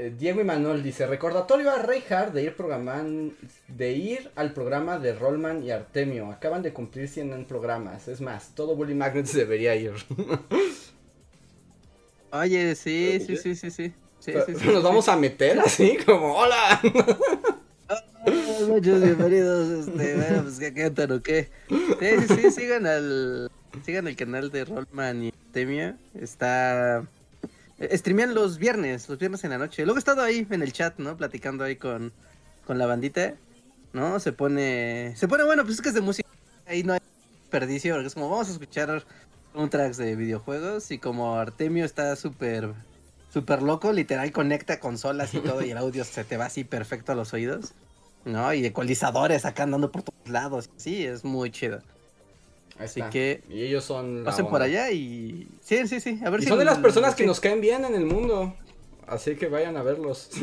Eh, 0.02 0.16
Diego 0.18 0.42
Imanol 0.42 0.82
dice, 0.82 1.06
recordatorio 1.06 1.70
a 1.70 1.78
Reinhardt 1.78 2.34
de 2.34 2.42
ir 2.42 2.56
programan, 2.56 3.34
de 3.68 3.92
ir 3.92 4.32
al 4.36 4.52
programa 4.52 4.98
de 4.98 5.14
Rollman 5.14 5.64
y 5.64 5.70
Artemio. 5.70 6.32
Acaban 6.32 6.64
de 6.64 6.74
cumplir 6.74 7.08
100 7.08 7.46
programas. 7.46 8.08
Es 8.08 8.20
más, 8.20 8.56
todo 8.56 8.76
Bully 8.76 8.96
Magnets 8.96 9.34
debería 9.34 9.76
ir. 9.76 9.94
Oye, 12.32 12.76
sí, 12.76 13.20
sí, 13.28 13.38
sí. 13.38 13.56
sí, 13.56 13.70
sí, 13.70 13.94
sí. 14.22 14.32
Sí, 14.32 14.32
Pero 14.34 14.46
sí, 14.46 14.56
sí, 14.56 14.68
Nos 14.74 14.84
vamos 14.84 15.08
a 15.10 15.18
meter 15.18 15.60
así, 15.60 15.98
como, 16.06 16.36
hola. 16.36 16.80
Ah, 17.90 18.04
Muchos 18.68 19.02
bienvenidos, 19.02 19.88
este, 19.88 20.16
bueno, 20.16 20.44
pues 20.44 20.60
que 20.60 20.74
cantan 20.74 21.12
o 21.12 21.22
qué. 21.22 21.50
Sí, 21.68 22.28
sí, 22.28 22.36
sí, 22.36 22.52
sigan 22.52 22.86
al, 22.86 23.52
sigan 23.84 24.08
el 24.08 24.16
canal 24.16 24.52
de 24.52 24.66
Rollman 24.66 25.24
y 25.24 25.32
Temia, 25.52 25.98
está, 26.14 27.04
eh, 27.80 27.98
streamean 27.98 28.36
los 28.36 28.60
viernes, 28.60 29.10
los 29.10 29.18
viernes 29.18 29.44
en 29.44 29.50
la 29.50 29.58
noche. 29.58 29.84
Luego 29.86 29.98
he 29.98 30.00
estado 30.00 30.22
ahí 30.22 30.46
en 30.50 30.62
el 30.62 30.72
chat, 30.72 31.00
¿no? 31.00 31.18
Platicando 31.18 31.64
ahí 31.64 31.76
con, 31.76 32.14
con 32.66 32.78
la 32.78 32.86
bandita, 32.86 33.34
¿no? 33.94 34.20
Se 34.20 34.32
pone, 34.32 35.14
se 35.18 35.28
pone 35.28 35.44
bueno, 35.44 35.64
pues 35.64 35.76
es 35.76 35.82
que 35.82 35.90
es 35.90 35.96
de 35.96 36.02
música, 36.02 36.30
ahí 36.68 36.84
no 36.84 36.94
hay 36.94 37.00
desperdicio, 37.42 37.96
porque 37.96 38.08
es 38.08 38.14
como, 38.14 38.30
vamos 38.30 38.50
a 38.50 38.52
escuchar 38.52 39.04
soundtracks 39.54 39.98
de 39.98 40.16
videojuegos 40.16 40.92
y 40.92 41.00
como 41.00 41.36
Artemio 41.38 41.86
está 41.86 42.16
súper, 42.16 42.74
súper 43.32 43.62
loco, 43.62 43.92
literal 43.94 44.32
conecta 44.32 44.80
consolas 44.80 45.34
y 45.34 45.40
todo 45.40 45.64
y 45.64 45.72
el 45.72 45.78
audio 45.78 46.04
se 46.04 46.24
te 46.24 46.38
va 46.38 46.46
así 46.46 46.64
perfecto 46.64 47.12
a 47.12 47.16
los 47.16 47.34
oídos. 47.34 47.74
¿no? 48.26 48.54
Y 48.54 48.66
ecualizadores 48.66 49.46
acá 49.46 49.64
andando 49.64 49.92
por 49.92 50.04
todos 50.04 50.30
lados. 50.30 50.70
Sí, 50.78 51.06
es 51.06 51.24
muy 51.24 51.52
chido. 51.52 51.82
Ahí 52.78 52.86
Así 52.86 53.00
está. 53.00 53.10
que 53.10 53.44
Y 53.50 53.64
ellos 53.64 53.84
son... 53.84 54.24
pasen 54.24 54.48
por 54.48 54.62
allá 54.62 54.92
y... 54.92 55.48
Sí, 55.62 55.88
sí, 55.88 56.00
sí. 56.00 56.20
A 56.24 56.30
ver 56.30 56.40
Y 56.42 56.44
si... 56.44 56.50
son 56.50 56.60
de 56.60 56.66
las 56.66 56.78
personas 56.80 57.16
que 57.16 57.24
sí. 57.24 57.28
nos 57.28 57.40
caen 57.40 57.62
bien 57.62 57.84
en 57.86 57.96
el 57.96 58.06
mundo. 58.06 58.56
Así 59.08 59.36
que 59.36 59.48
vayan 59.48 59.78
a 59.78 59.84
verlos. 59.84 60.30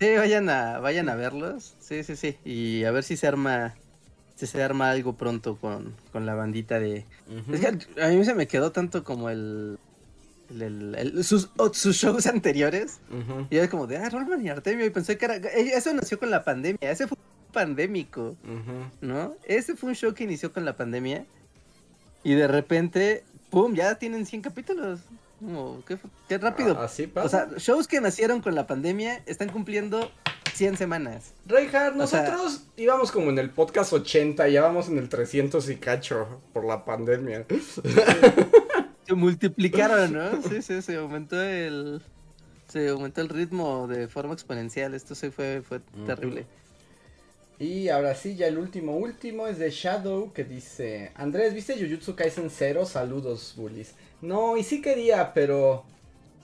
Sí, 0.00 0.16
vayan 0.16 0.50
a, 0.50 0.80
vayan 0.80 1.08
a 1.08 1.14
verlos. 1.14 1.76
Sí, 1.78 2.02
sí, 2.02 2.16
sí. 2.16 2.36
Y 2.44 2.84
a 2.84 2.90
ver 2.90 3.04
si 3.04 3.16
se 3.16 3.26
arma... 3.28 3.74
Si 4.34 4.46
se 4.48 4.60
arma 4.60 4.90
algo 4.90 5.12
pronto 5.14 5.56
con, 5.56 5.94
con 6.12 6.26
la 6.26 6.34
bandita 6.34 6.80
de... 6.80 7.06
Es 7.52 7.60
que 7.60 8.02
a 8.02 8.08
mí 8.08 8.24
se 8.24 8.34
me 8.34 8.48
quedó 8.48 8.72
tanto 8.72 9.04
como 9.04 9.30
el... 9.30 9.78
el- 10.50 10.94
el- 10.94 11.24
sus, 11.24 11.50
o- 11.56 11.72
sus 11.72 11.96
shows 11.96 12.26
anteriores. 12.26 13.00
Ujú, 13.10 13.46
Y 13.50 13.56
era 13.56 13.68
como 13.68 13.86
de, 13.86 13.96
ah, 13.98 14.08
Rollman 14.10 14.44
y 14.44 14.48
Artemio. 14.48 14.84
Y 14.86 14.90
pensé 14.90 15.16
que 15.18 15.24
era... 15.24 15.36
eh, 15.36 15.72
Eso 15.74 15.92
nació 15.94 16.18
con 16.18 16.30
la 16.30 16.44
pandemia. 16.44 16.90
Ese 16.90 17.06
fue 17.06 17.16
pandémico. 17.52 18.36
ujú. 18.44 18.90
¿no? 19.00 19.34
Ese 19.44 19.76
fue 19.76 19.90
un 19.90 19.94
show 19.94 20.12
que 20.14 20.24
inició 20.24 20.52
con 20.52 20.64
la 20.64 20.76
pandemia 20.76 21.24
y 22.22 22.34
de 22.34 22.48
repente, 22.48 23.22
¡pum! 23.50 23.74
Ya 23.74 23.94
tienen 23.96 24.26
100 24.26 24.42
capítulos. 24.42 25.00
Como, 25.40 25.82
qué, 25.86 25.98
qué 26.28 26.38
rápido. 26.38 26.76
Ah, 26.80 26.84
Así 26.84 27.04
o 27.04 27.10
pasa. 27.10 27.48
sea, 27.50 27.58
shows 27.58 27.86
que 27.86 28.00
nacieron 28.00 28.40
con 28.40 28.54
la 28.54 28.66
pandemia 28.66 29.22
están 29.26 29.50
cumpliendo 29.50 30.10
100 30.54 30.76
semanas. 30.78 31.32
Reinhardt, 31.46 32.00
o 32.00 32.06
sea- 32.06 32.22
nosotros 32.22 32.62
íbamos 32.76 33.10
como 33.12 33.28
en 33.30 33.38
el 33.38 33.50
podcast 33.50 33.92
80, 33.92 34.48
ya 34.48 34.62
vamos 34.62 34.88
en 34.88 34.96
el 34.98 35.08
300 35.08 35.68
y 35.68 35.76
cacho 35.76 36.40
por 36.52 36.64
la 36.64 36.84
pandemia. 36.84 37.44
Se 39.06 39.14
multiplicaron, 39.14 40.12
¿no? 40.12 40.42
Sí, 40.48 40.62
sí, 40.62 40.82
se 40.82 40.96
aumentó 40.96 41.40
el... 41.40 42.00
Se 42.68 42.88
aumentó 42.88 43.20
el 43.20 43.28
ritmo 43.28 43.86
de 43.86 44.08
forma 44.08 44.32
exponencial. 44.34 44.94
Esto 44.94 45.14
sí 45.14 45.30
fue, 45.30 45.62
fue 45.62 45.80
terrible. 46.06 46.46
Y 47.58 47.88
ahora 47.88 48.14
sí, 48.14 48.34
ya 48.34 48.48
el 48.48 48.58
último, 48.58 48.96
último 48.96 49.46
es 49.46 49.58
de 49.58 49.70
Shadow 49.70 50.32
que 50.32 50.44
dice, 50.44 51.12
Andrés, 51.14 51.54
¿viste 51.54 51.78
Jujutsu 51.78 52.16
Kaisen 52.16 52.50
0? 52.50 52.84
Saludos, 52.84 53.54
bullies. 53.56 53.94
No, 54.20 54.56
y 54.56 54.64
sí 54.64 54.80
quería, 54.82 55.32
pero 55.34 55.84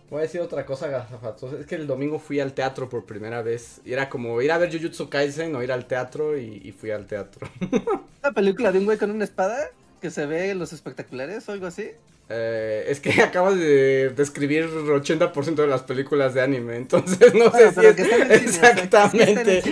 voy 0.08 0.20
a 0.20 0.22
decir 0.22 0.40
otra 0.40 0.64
cosa, 0.64 0.86
gazafatos. 0.86 1.54
Es 1.54 1.66
que 1.66 1.74
el 1.74 1.88
domingo 1.88 2.20
fui 2.20 2.38
al 2.38 2.52
teatro 2.52 2.88
por 2.88 3.06
primera 3.06 3.42
vez. 3.42 3.80
Y 3.84 3.92
era 3.92 4.08
como 4.08 4.40
ir 4.40 4.52
a 4.52 4.58
ver 4.58 4.70
Jujutsu 4.70 5.08
Kaisen 5.08 5.54
o 5.56 5.62
ir 5.62 5.72
al 5.72 5.86
teatro 5.86 6.38
y, 6.38 6.60
y 6.62 6.70
fui 6.72 6.92
al 6.92 7.06
teatro. 7.06 7.48
¿Una 8.22 8.32
película 8.32 8.70
de 8.70 8.78
un 8.78 8.84
güey 8.84 8.98
con 8.98 9.10
una 9.10 9.24
espada? 9.24 9.68
Que 10.00 10.10
se 10.10 10.26
ve 10.26 10.50
en 10.50 10.60
los 10.60 10.72
espectaculares 10.72 11.48
o 11.48 11.52
algo 11.52 11.66
así. 11.66 11.90
Eh, 12.32 12.84
es 12.86 13.00
que 13.00 13.10
acabas 13.22 13.56
de 13.58 14.10
describir 14.10 14.66
80% 14.68 15.54
de 15.56 15.66
las 15.66 15.82
películas 15.82 16.32
de 16.32 16.42
anime, 16.42 16.76
entonces 16.76 17.34
no 17.34 17.50
sé 17.50 17.70
si 17.70 17.74
pero 17.74 17.88
es 17.90 17.96
que 17.96 18.02
está 18.02 18.16
en 18.16 18.30
el 18.30 18.38
cine, 18.40 18.50
o 18.50 18.52
sea, 18.52 18.74
que 18.74 18.80
sí 18.80 18.86
está 18.86 19.04
en 19.04 19.48
el 19.48 19.48
exactamente. 19.58 19.62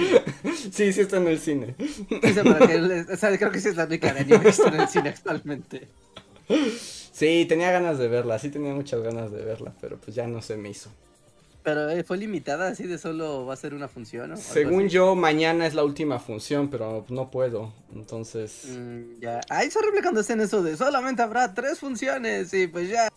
Sí, 0.73 0.93
sí 0.93 1.01
está 1.01 1.17
en 1.19 1.29
el 1.29 1.39
cine. 1.39 1.75
O 2.23 2.29
sea, 2.35 2.43
para 2.45 2.67
que 2.67 2.79
le- 2.79 3.01
o 3.13 3.17
sea, 3.17 3.39
creo 3.39 3.53
que 3.53 3.61
sí 3.61 3.69
es 3.69 3.77
la 3.77 3.85
única 3.85 4.13
de 4.13 4.21
anime 4.21 4.41
que 4.41 4.49
está 4.49 4.69
en 4.69 4.81
el 4.81 4.89
cine 4.89 5.09
actualmente. 5.11 5.89
Sí, 7.13 7.47
tenía 7.49 7.71
ganas 7.71 7.99
de 7.99 8.09
verla, 8.09 8.39
sí 8.39 8.49
tenía 8.49 8.75
muchas 8.75 9.03
ganas 9.03 9.31
de 9.31 9.43
verla, 9.45 9.73
pero 9.81 9.97
pues 9.99 10.17
ya 10.17 10.27
no 10.27 10.43
se 10.43 10.57
me 10.57 10.71
hizo. 10.71 10.91
Pero 11.69 11.91
eh, 11.91 12.03
fue 12.03 12.17
limitada, 12.17 12.69
así 12.69 12.87
de 12.87 12.97
solo 12.97 13.45
va 13.45 13.53
a 13.53 13.57
ser 13.57 13.75
una 13.75 13.89
función, 13.89 14.31
¿no? 14.31 14.39
Según 14.39 14.89
yo, 14.89 15.15
mañana 15.15 15.67
es 15.67 15.75
la 15.75 15.85
última 15.85 16.19
función, 16.19 16.71
pero 16.71 17.05
no 17.11 17.31
puedo, 17.31 17.75
entonces... 17.95 18.65
Mm, 18.71 19.21
ya. 19.21 19.43
Ay, 19.51 19.69
es 19.69 19.77
horrible 19.77 20.01
cuando 20.01 20.21
hacen 20.21 20.41
eso 20.41 20.63
de 20.63 20.79
solamente 20.79 21.21
habrá 21.21 21.53
tres 21.53 21.79
funciones 21.79 22.55
y 22.55 22.69
pues 22.69 22.89
ya. 22.89 23.11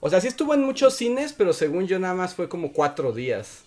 O 0.00 0.10
sea, 0.10 0.20
sí 0.20 0.26
estuvo 0.26 0.54
en 0.54 0.64
muchos 0.64 0.96
cines, 0.96 1.32
pero 1.34 1.52
según 1.52 1.86
yo 1.86 2.00
nada 2.00 2.14
más 2.14 2.34
fue 2.34 2.48
como 2.48 2.72
cuatro 2.72 3.12
días. 3.12 3.62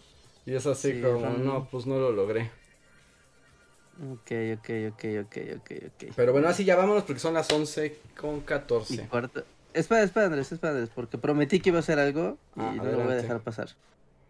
Y 0.45 0.55
es 0.55 0.65
así 0.65 0.95
Sí, 0.95 1.01
como, 1.01 1.29
no, 1.29 1.69
pues 1.71 1.85
no 1.85 1.97
lo 1.97 2.11
logré. 2.11 2.51
Ok, 4.11 4.31
ok, 4.57 4.69
ok, 4.91 5.05
ok, 5.23 5.37
ok, 5.55 5.71
ok. 5.85 6.13
Pero 6.17 6.33
bueno, 6.33 6.49
así 6.49 6.65
ya 6.65 6.75
vámonos 6.75 7.03
porque 7.03 7.21
son 7.21 7.33
las 7.33 7.49
11 7.49 7.97
con 8.19 8.39
Y 8.39 8.41
14. 8.41 9.07
cuarto. 9.07 9.45
Espera, 9.73 10.03
espera, 10.03 10.25
Andrés, 10.25 10.51
espera, 10.51 10.73
Andrés, 10.73 10.89
porque 10.93 11.17
prometí 11.17 11.61
que 11.61 11.69
iba 11.69 11.77
a 11.77 11.81
hacer 11.81 11.97
algo 11.97 12.37
y 12.57 12.59
Ah, 12.59 12.73
no 12.75 12.83
lo 12.83 12.97
voy 13.03 13.13
a 13.13 13.15
dejar 13.15 13.39
pasar. 13.39 13.69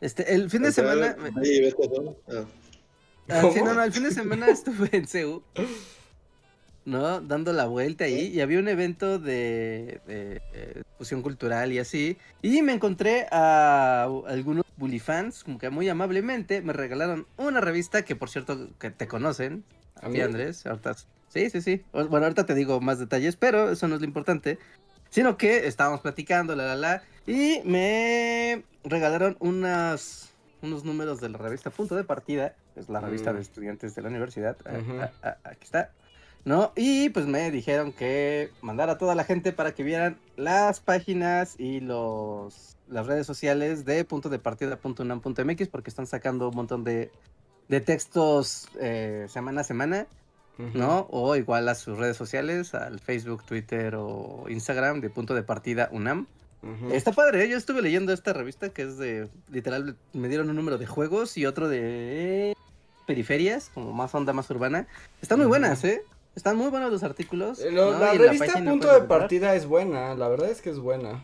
Este, 0.02 0.34
el 0.34 0.50
fin 0.50 0.62
de 0.64 0.72
semana. 0.72 1.16
me- 1.20 1.42
Ahí 1.42 1.62
ves 1.62 1.76
cosas. 1.76 2.16
Ah. 2.30 2.46
Ah, 3.30 3.50
sí, 3.54 3.62
no, 3.62 3.74
no, 3.74 3.84
el 3.84 3.92
fin 3.92 4.04
de 4.04 4.12
semana 4.12 4.48
estuve 4.50 4.90
en 4.94 5.08
CEU. 5.08 5.44
¿no? 6.86 7.20
Dando 7.20 7.52
la 7.52 7.66
vuelta 7.66 8.06
ahí 8.06 8.28
y 8.28 8.40
había 8.40 8.60
un 8.60 8.70
evento 8.70 9.20
de, 9.20 10.00
de, 10.08 10.42
eh, 10.54 10.84
fusión 10.98 11.22
cultural 11.22 11.74
y 11.74 11.80
así. 11.80 12.18
Y 12.42 12.62
me 12.62 12.72
encontré 12.72 13.28
a 13.32 14.04
algunos 14.28 14.64
bully 14.78 15.00
fans, 15.00 15.44
como 15.44 15.58
que 15.58 15.70
muy 15.70 15.90
amablemente 15.90 16.62
me 16.62 16.72
regalaron 16.72 17.28
una 17.36 17.60
revista 17.60 18.06
que 18.06 18.16
por 18.16 18.30
cierto 18.30 18.70
que 18.80 18.90
te 18.92 19.08
conocen. 19.08 19.66
A 20.02 20.08
mí, 20.08 20.22
Andrés. 20.22 20.66
Ahorita, 20.66 20.96
sí, 21.28 21.50
sí, 21.50 21.62
sí. 21.62 21.82
Bueno, 21.92 22.20
ahorita 22.26 22.46
te 22.46 22.56
digo 22.56 22.80
más 22.80 23.00
detalles, 23.00 23.36
pero 23.36 23.70
eso 23.72 23.88
no 23.90 23.96
es 23.96 24.02
lo 24.02 24.08
importante. 24.08 24.58
Sino 25.18 25.36
que 25.36 25.66
estábamos 25.66 26.02
platicando, 26.02 26.56
la, 26.56 26.64
la, 26.68 26.76
la. 26.76 27.04
Y 27.26 27.60
me 27.64 28.64
regalaron 28.84 29.36
unas, 29.40 30.32
unos 30.62 30.86
números 30.86 31.20
de 31.20 31.30
la 31.30 31.40
revista 31.40 31.72
Punto 31.72 31.96
de 31.96 32.04
Partida. 32.04 32.54
Es 32.76 32.88
la 32.88 33.00
revista 33.00 33.32
mm. 33.32 33.36
de 33.38 33.42
estudiantes 33.42 33.96
de 33.96 34.04
la 34.04 34.10
universidad. 34.10 34.56
Uh 34.64 34.78
-huh. 34.78 35.12
aquí 35.44 35.64
está. 35.64 35.90
¿no? 36.46 36.72
Y 36.76 37.10
pues 37.10 37.26
me 37.26 37.50
dijeron 37.50 37.94
que 37.94 38.52
mandara 38.62 38.92
a 38.92 38.98
toda 39.00 39.16
la 39.16 39.24
gente 39.24 39.54
para 39.54 39.72
que 39.74 39.82
vieran 39.82 40.20
las 40.36 40.82
páginas 40.82 41.56
y 41.58 41.80
los 41.80 42.78
las 42.88 43.08
redes 43.08 43.26
sociales 43.26 43.86
de 43.86 44.06
punto 44.06 44.30
de 44.30 44.38
partida.unam.mx 44.38 45.68
porque 45.70 45.90
están 45.90 46.06
sacando 46.06 46.50
un 46.50 46.56
montón 46.56 46.84
de, 46.84 47.12
de 47.70 47.82
textos 47.82 48.70
eh, 48.80 49.26
semana 49.30 49.62
a 49.62 49.64
semana, 49.64 50.06
uh 50.58 50.64
-huh. 50.64 50.74
¿no? 50.74 51.08
O 51.10 51.36
igual 51.36 51.68
a 51.70 51.76
sus 51.76 51.98
redes 51.98 52.18
sociales, 52.18 52.74
al 52.74 53.00
Facebook, 53.00 53.44
Twitter 53.44 53.96
o 53.96 54.46
Instagram 54.50 55.02
de 55.02 55.10
punto 55.10 55.34
de 55.36 55.44
partida 55.44 55.90
UNAM. 55.92 56.28
Uh 56.64 56.68
-huh. 56.68 56.92
Está 56.94 57.12
padre, 57.12 57.44
¿eh? 57.44 57.50
yo 57.50 57.58
estuve 57.58 57.82
leyendo 57.82 58.12
esta 58.14 58.34
revista 58.34 58.70
que 58.70 58.84
es 58.84 58.98
de, 58.98 59.30
literal, 59.52 59.96
me 60.14 60.28
dieron 60.28 60.50
un 60.50 60.56
número 60.56 60.78
de 60.78 60.88
juegos 60.88 61.38
y 61.38 61.46
otro 61.46 61.70
de 61.70 62.56
periferias, 63.06 63.72
como 63.74 63.94
más 63.94 64.14
onda, 64.14 64.34
más 64.34 64.50
urbana. 64.50 64.88
Están 65.22 65.40
muy 65.40 65.48
buenas, 65.48 65.84
¿eh? 65.84 66.04
Están 66.36 66.56
muy 66.58 66.70
buenos 66.70 66.92
los 66.92 67.02
artículos. 67.02 67.60
Eh, 67.60 67.72
Lo, 67.72 67.94
¿no? 67.94 68.00
La 68.00 68.14
revista 68.14 68.60
la 68.60 68.70
Punto 68.70 68.94
de 68.94 69.02
Partida 69.08 69.56
es 69.56 69.66
buena, 69.66 70.14
la 70.14 70.28
verdad 70.28 70.50
es 70.52 70.62
que 70.62 70.70
es 70.70 70.78
buena. 70.78 71.24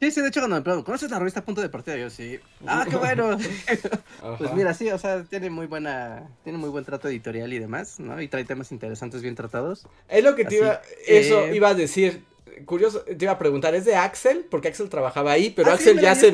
Sí, 0.00 0.10
sí, 0.10 0.20
de 0.20 0.28
hecho 0.28 0.40
cuando 0.40 0.56
me 0.56 0.62
preguntan, 0.62 0.84
¿conoces 0.84 1.10
la 1.10 1.18
revista 1.18 1.42
Punto 1.42 1.62
de 1.62 1.70
Partida? 1.70 1.96
Yo 1.96 2.10
sí. 2.10 2.38
Ah, 2.66 2.84
qué 2.88 2.96
bueno. 2.96 3.38
pues 4.38 4.52
mira, 4.52 4.74
sí, 4.74 4.90
o 4.90 4.98
sea, 4.98 5.24
tiene 5.24 5.48
muy 5.48 5.66
buena, 5.66 6.28
tiene 6.44 6.58
muy 6.58 6.68
buen 6.68 6.84
trato 6.84 7.08
editorial 7.08 7.50
y 7.52 7.58
demás, 7.58 7.98
¿no? 7.98 8.20
Y 8.20 8.28
trae 8.28 8.44
temas 8.44 8.72
interesantes 8.72 9.22
bien 9.22 9.34
tratados. 9.34 9.86
Es 10.08 10.22
lo 10.22 10.34
que 10.34 10.44
te 10.44 10.48
Así, 10.48 10.56
iba, 10.56 10.82
eso 11.06 11.46
eh... 11.46 11.56
iba 11.56 11.68
a 11.70 11.74
decir. 11.74 12.24
Curioso, 12.64 13.00
te 13.00 13.22
iba 13.22 13.32
a 13.32 13.38
preguntar, 13.38 13.74
¿es 13.74 13.84
de 13.84 13.96
Axel? 13.96 14.46
Porque 14.50 14.68
Axel 14.68 14.88
trabajaba 14.88 15.32
ahí, 15.32 15.50
pero 15.50 15.70
ah, 15.70 15.74
Axel, 15.74 15.96
sí, 15.96 16.02
ya, 16.02 16.14
se 16.14 16.32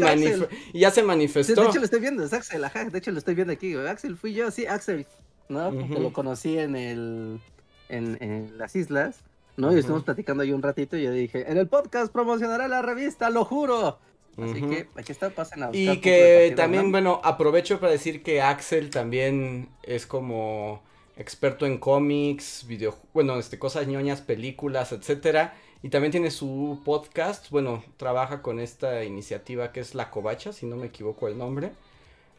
ya 0.73 0.91
se 0.93 1.03
manifestó. 1.03 1.61
De 1.61 1.69
hecho 1.69 1.79
lo 1.79 1.85
estoy 1.85 1.99
viendo, 2.01 2.25
es 2.25 2.33
Axel, 2.33 2.63
ajá, 2.63 2.85
de 2.85 2.99
hecho 2.99 3.11
lo 3.11 3.19
estoy 3.19 3.35
viendo 3.35 3.53
aquí. 3.53 3.75
Axel 3.75 4.17
fui 4.17 4.33
yo, 4.33 4.51
sí, 4.53 4.65
Axel, 4.67 5.07
¿no? 5.49 5.71
Uh 5.71 5.73
-huh. 5.73 5.99
lo 5.99 6.13
conocí 6.13 6.59
en 6.59 6.77
el 6.77 7.41
en, 7.89 8.19
en 8.21 8.57
las 8.57 8.77
islas, 8.77 9.25
¿no? 9.57 9.69
Uh 9.69 9.71
-huh. 9.71 9.77
Y 9.77 9.79
estuvimos 9.79 10.05
platicando 10.05 10.43
ahí 10.43 10.53
un 10.53 10.63
ratito 10.63 10.97
y 10.97 11.03
yo 11.05 11.13
dije, 11.13 11.51
en 11.51 11.59
el 11.59 11.69
podcast 11.69 12.13
promocionará 12.13 12.69
la 12.69 12.83
revista, 12.83 13.31
lo 13.31 13.45
juro. 13.45 13.99
Así 14.39 14.63
uh 14.63 14.67
-huh. 14.67 14.69
que 14.71 14.89
aquí 15.01 15.13
está, 15.13 15.31
pasen 15.31 15.63
a 15.63 15.71
Y 15.73 16.01
que 16.01 16.55
también, 16.57 16.91
bueno, 16.91 17.21
aprovecho 17.23 17.79
para 17.81 17.93
decir 17.93 18.23
que 18.23 18.41
Axel 18.41 18.89
también 18.91 19.69
es 19.83 20.07
como 20.07 20.83
experto 21.17 21.67
en 21.67 21.79
cómics, 21.79 22.65
video, 22.67 22.97
bueno, 23.13 23.39
este, 23.39 23.59
cosas 23.59 23.87
ñoñas, 23.87 24.23
películas, 24.23 24.93
etcétera. 24.93 25.55
Y 25.83 25.89
también 25.89 26.13
tiene 26.13 26.31
su 26.31 26.81
podcast, 26.85 27.51
bueno, 27.51 27.83
trabaja 27.97 28.41
con 28.41 28.61
esta 28.61 29.05
iniciativa 29.05 29.73
que 29.73 29.81
es 29.81 29.95
La 29.95 30.11
Covacha, 30.11 30.53
si 30.53 30.65
no 30.65 30.77
me 30.77 30.87
equivoco 30.87 31.27
el 31.29 31.37
nombre. 31.37 31.73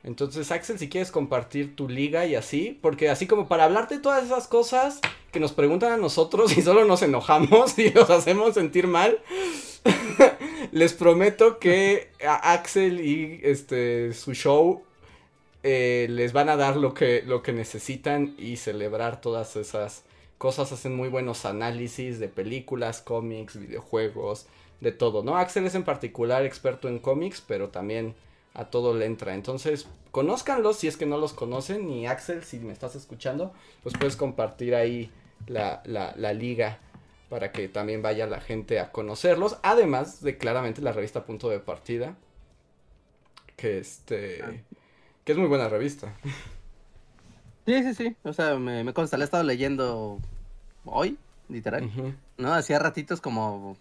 Entonces, 0.04 0.52
Axel, 0.52 0.78
si 0.78 0.90
quieres 0.90 1.12
compartir 1.12 1.76
tu 1.76 1.88
liga 1.88 2.26
y 2.26 2.36
así, 2.36 2.78
porque 2.82 3.10
así 3.10 3.26
como 3.26 3.48
para 3.48 3.64
hablarte 3.64 4.00
todas 4.00 4.26
esas 4.26 4.48
cosas 4.48 5.00
que 5.32 5.40
nos 5.40 5.54
preguntan 5.54 5.94
a 5.94 5.98
nosotros 5.98 6.58
y 6.58 6.62
solo 6.62 6.84
nos 6.86 7.02
enojamos 7.02 7.78
y 7.80 7.90
los 7.92 8.10
hacemos 8.10 8.54
sentir 8.54 8.88
mal, 8.88 9.20
les 10.72 10.94
prometo 10.94 11.58
que 11.58 12.10
Axel 12.26 13.00
y 13.00 13.40
este 13.44 14.14
su 14.14 14.34
show 14.34 14.84
eh, 15.64 16.08
les 16.10 16.34
van 16.34 16.50
a 16.50 16.58
dar 16.58 16.76
lo 16.76 16.94
que, 16.94 17.24
lo 17.26 17.42
que 17.42 17.54
necesitan 17.54 18.36
y 18.38 18.58
celebrar 18.58 19.22
todas 19.22 19.56
esas 19.56 20.04
cosas. 20.38 20.74
Hacen 20.74 20.94
muy 20.94 21.08
buenos 21.08 21.46
análisis 21.46 22.20
de 22.20 22.28
películas, 22.28 23.02
cómics, 23.02 23.58
videojuegos, 23.58 24.48
de 24.82 24.92
todo, 24.92 25.24
¿no? 25.24 25.38
Axel 25.38 25.66
es 25.66 25.76
en 25.76 25.84
particular 25.84 26.46
experto 26.46 26.90
en 26.90 27.00
cómics, 27.00 27.42
pero 27.48 27.70
también 27.70 28.16
a 28.54 28.66
todo 28.66 28.94
le 28.94 29.06
entra. 29.06 29.34
Entonces, 29.34 29.88
conózcanlos 30.12 30.78
si 30.78 30.88
es 30.88 30.98
que 30.98 31.06
no 31.06 31.18
los 31.18 31.34
conocen. 31.34 31.90
Y 31.90 32.08
Axel, 32.08 32.44
si 32.44 32.60
me 32.60 32.74
estás 32.74 32.96
escuchando, 32.96 33.54
pues 33.82 33.96
puedes 33.98 34.16
compartir 34.16 34.76
ahí 34.76 35.12
la, 35.48 35.82
la, 35.86 36.14
la, 36.16 36.34
liga 36.34 36.80
para 37.30 37.52
que 37.52 37.68
también 37.68 38.02
vaya 38.02 38.28
la 38.28 38.40
gente 38.40 38.80
a 38.80 38.92
conocerlos. 38.92 39.58
Además 39.64 40.22
de 40.22 40.38
claramente 40.38 40.82
la 40.82 40.92
revista 40.92 41.26
Punto 41.26 41.50
de 41.50 41.60
Partida. 41.60 42.16
Que 43.56 43.80
este. 43.80 44.42
Ah. 44.44 44.52
Que 45.24 45.32
es 45.32 45.38
muy 45.38 45.48
buena 45.48 45.70
revista. 45.70 46.14
Sí, 47.66 47.82
sí, 47.82 47.94
sí. 47.94 48.16
O 48.24 48.34
sea, 48.34 48.56
me, 48.56 48.84
me 48.84 48.94
consta, 48.94 49.16
la 49.16 49.24
he 49.24 49.26
estado 49.26 49.44
leyendo 49.44 50.20
hoy, 50.84 51.18
literal. 51.48 51.86
Uh 51.86 51.88
-huh. 51.88 52.16
¿No? 52.38 52.54
Hacía 52.54 52.78
ratitos 52.78 53.22
como, 53.22 53.78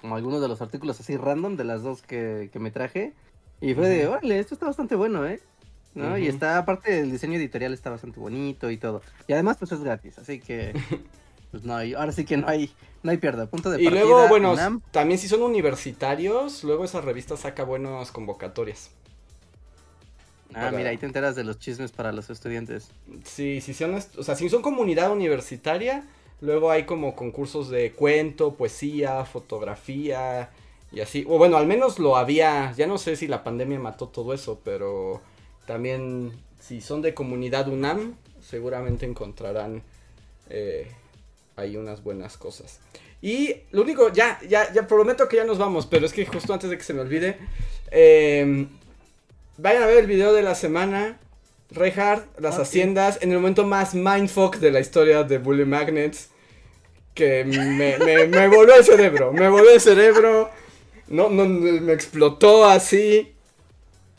como 0.00 0.16
algunos 0.16 0.40
de 0.40 0.48
los 0.48 0.62
artículos 0.62 0.98
así 0.98 1.14
random 1.18 1.56
de 1.56 1.64
las 1.64 1.82
dos 1.82 2.00
que, 2.00 2.48
que 2.50 2.58
me 2.58 2.70
traje. 2.70 3.12
Y 3.60 3.74
fue 3.74 3.88
de, 3.88 4.06
órale, 4.06 4.38
esto 4.38 4.54
está 4.54 4.66
bastante 4.66 4.94
bueno, 4.94 5.26
¿eh? 5.26 5.40
¿No? 5.94 6.04
Uh 6.04 6.10
-huh. 6.12 6.22
Y 6.22 6.28
está, 6.28 6.58
aparte 6.58 6.92
del 6.92 7.10
diseño 7.10 7.36
editorial 7.38 7.72
está 7.72 7.90
bastante 7.90 8.20
bonito 8.20 8.70
y 8.70 8.76
todo. 8.76 9.02
Y 9.26 9.32
además, 9.32 9.56
pues 9.58 9.72
es 9.72 9.80
gratis, 9.80 10.18
así 10.18 10.40
que. 10.40 10.72
Pues 11.50 11.64
no 11.64 11.74
hay, 11.74 11.94
ahora 11.94 12.12
sí 12.12 12.24
que 12.24 12.36
no 12.36 12.46
hay, 12.46 12.70
no 13.02 13.10
hay 13.10 13.16
pierda. 13.16 13.46
Punto 13.46 13.70
de 13.70 13.80
y 13.80 13.84
partida, 13.86 14.04
luego, 14.04 14.28
bueno, 14.28 14.52
UNAM. 14.52 14.82
también 14.90 15.18
si 15.18 15.28
son 15.28 15.42
universitarios, 15.42 16.62
luego 16.62 16.84
esa 16.84 17.00
revista 17.00 17.36
saca 17.36 17.64
buenas 17.64 18.12
convocatorias. 18.12 18.90
Ah, 20.50 20.52
para... 20.52 20.72
mira, 20.72 20.90
ahí 20.90 20.98
te 20.98 21.06
enteras 21.06 21.36
de 21.36 21.44
los 21.44 21.58
chismes 21.58 21.92
para 21.92 22.12
los 22.12 22.28
estudiantes. 22.30 22.90
Sí, 23.24 23.60
si 23.60 23.72
son, 23.72 23.94
o 23.94 24.22
sea, 24.22 24.34
si 24.34 24.48
son 24.48 24.60
comunidad 24.62 25.10
universitaria, 25.10 26.04
luego 26.40 26.70
hay 26.70 26.84
como 26.84 27.16
concursos 27.16 27.70
de 27.70 27.92
cuento, 27.92 28.54
poesía, 28.54 29.24
fotografía, 29.24 30.50
y 30.90 31.00
así, 31.00 31.24
o 31.28 31.38
bueno, 31.38 31.56
al 31.56 31.66
menos 31.66 31.98
lo 31.98 32.16
había, 32.16 32.72
ya 32.76 32.86
no 32.86 32.98
sé 32.98 33.16
si 33.16 33.26
la 33.26 33.44
pandemia 33.44 33.78
mató 33.78 34.08
todo 34.08 34.32
eso, 34.32 34.60
pero 34.64 35.20
también 35.66 36.32
si 36.60 36.80
son 36.80 37.02
de 37.02 37.14
comunidad 37.14 37.68
UNAM, 37.68 38.16
seguramente 38.40 39.04
encontrarán 39.04 39.82
eh, 40.48 40.90
ahí 41.56 41.76
unas 41.76 42.02
buenas 42.02 42.38
cosas. 42.38 42.80
Y 43.20 43.56
lo 43.72 43.82
único, 43.82 44.12
ya, 44.12 44.38
ya, 44.48 44.72
ya 44.72 44.86
prometo 44.86 45.28
que 45.28 45.36
ya 45.36 45.44
nos 45.44 45.58
vamos, 45.58 45.86
pero 45.86 46.06
es 46.06 46.12
que 46.12 46.24
justo 46.24 46.52
antes 46.52 46.70
de 46.70 46.78
que 46.78 46.84
se 46.84 46.94
me 46.94 47.00
olvide, 47.00 47.36
eh, 47.90 48.66
vayan 49.58 49.82
a 49.82 49.86
ver 49.86 49.98
el 49.98 50.06
video 50.06 50.32
de 50.32 50.42
la 50.42 50.54
semana. 50.54 51.18
Reinhardt, 51.70 52.40
las 52.40 52.54
okay. 52.54 52.62
haciendas, 52.62 53.18
en 53.20 53.30
el 53.30 53.36
momento 53.36 53.66
más 53.66 53.94
mindfuck 53.94 54.56
de 54.56 54.70
la 54.70 54.80
historia 54.80 55.24
de 55.24 55.36
Bully 55.36 55.66
Magnets. 55.66 56.30
Que 57.12 57.44
me, 57.44 57.98
me, 57.98 58.26
me 58.26 58.48
volvió 58.48 58.76
el 58.76 58.84
cerebro, 58.84 59.32
me 59.32 59.48
volvió 59.48 59.72
el 59.72 59.80
cerebro. 59.80 60.50
No, 61.08 61.28
no, 61.30 61.46
me 61.46 61.92
explotó 61.92 62.64
así 62.64 63.32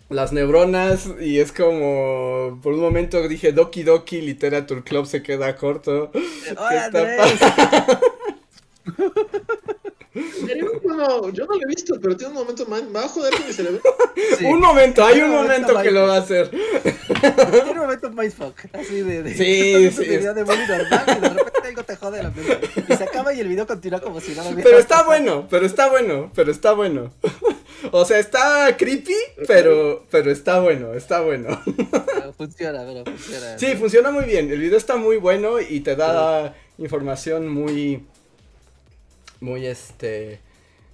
las 0.09 0.33
neuronas 0.33 1.07
y 1.21 1.39
es 1.39 1.51
como 1.51 2.59
por 2.63 2.73
un 2.73 2.79
momento 2.79 3.27
dije 3.27 3.51
Doki 3.51 3.83
Doki 3.83 4.21
Literature 4.21 4.83
Club 4.83 5.05
se 5.05 5.21
queda 5.21 5.55
corto. 5.55 6.11
No, 10.13 11.29
yo 11.29 11.45
no 11.45 11.55
lo 11.55 11.61
he 11.61 11.67
visto, 11.67 11.99
pero 12.01 12.17
tiene 12.17 12.33
un 12.33 12.39
momento 12.39 12.65
más. 12.65 12.83
¿Va 12.93 13.05
a 13.05 13.07
joder 13.07 13.33
con 13.33 13.45
mi 13.45 13.53
cerebro? 13.53 13.81
Sí. 14.37 14.45
un 14.45 14.59
momento, 14.59 15.03
hay 15.03 15.21
un 15.21 15.29
momento, 15.29 15.73
momento 15.73 15.81
que 15.83 15.91
lo 15.91 16.07
va 16.07 16.15
a 16.15 16.19
hacer. 16.19 16.49
Tiene 16.49 17.71
un 17.71 17.77
momento 17.77 18.09
mindfuck, 18.09 18.55
así 18.73 19.01
de. 19.01 19.23
de 19.23 19.33
sí, 19.35 19.91
sí. 19.95 20.09
Video 20.09 20.33
de 20.33 20.43
normal 20.43 21.03
y 21.07 21.21
de 21.21 21.29
repente 21.29 21.67
algo 21.67 21.83
te 21.83 21.95
jode 21.95 22.23
la 22.23 22.31
mente. 22.31 22.59
Y 22.87 22.97
se 22.97 23.03
acaba 23.03 23.33
y 23.33 23.39
el 23.39 23.47
video 23.47 23.67
continúa 23.67 23.99
como 23.99 24.19
si 24.19 24.33
nada 24.33 24.49
hubiera 24.49 24.63
Pero 24.63 24.79
está 24.79 24.95
pasado. 24.95 25.09
bueno, 25.09 25.47
pero 25.49 25.65
está 25.65 25.89
bueno, 25.89 26.31
pero 26.35 26.51
está 26.51 26.73
bueno. 26.73 27.13
O 27.91 28.03
sea, 28.03 28.19
está 28.19 28.75
creepy, 28.75 29.15
pero, 29.47 30.05
pero 30.11 30.31
está 30.31 30.59
bueno, 30.59 30.93
está 30.93 31.21
bueno. 31.21 31.61
Funciona, 32.37 32.83
pero 32.85 33.05
funciona. 33.05 33.57
Sí, 33.57 33.75
funciona 33.77 34.11
muy 34.11 34.25
bien. 34.25 34.51
El 34.51 34.59
video 34.59 34.77
está 34.77 34.97
muy 34.97 35.15
bueno 35.15 35.61
y 35.61 35.79
te 35.79 35.95
da 35.95 36.49
sí. 36.49 36.83
información 36.83 37.47
muy. 37.47 38.05
Muy 39.39 39.65
este 39.65 40.41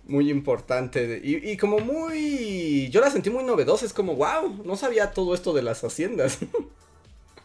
muy 0.07 0.29
importante 0.29 1.19
y, 1.23 1.49
y, 1.49 1.57
como 1.57 1.79
muy... 1.79 2.89
Yo 2.91 3.01
la 3.01 3.09
sentí 3.09 3.31
muy 3.31 3.43
novedosa, 3.43 3.87
es 3.87 3.93
como, 3.93 4.15
wow, 4.15 4.61
no 4.63 4.75
sabía 4.75 5.11
todo 5.11 5.33
esto 5.33 5.51
de 5.53 5.63
las 5.63 5.83
haciendas. 5.83 6.37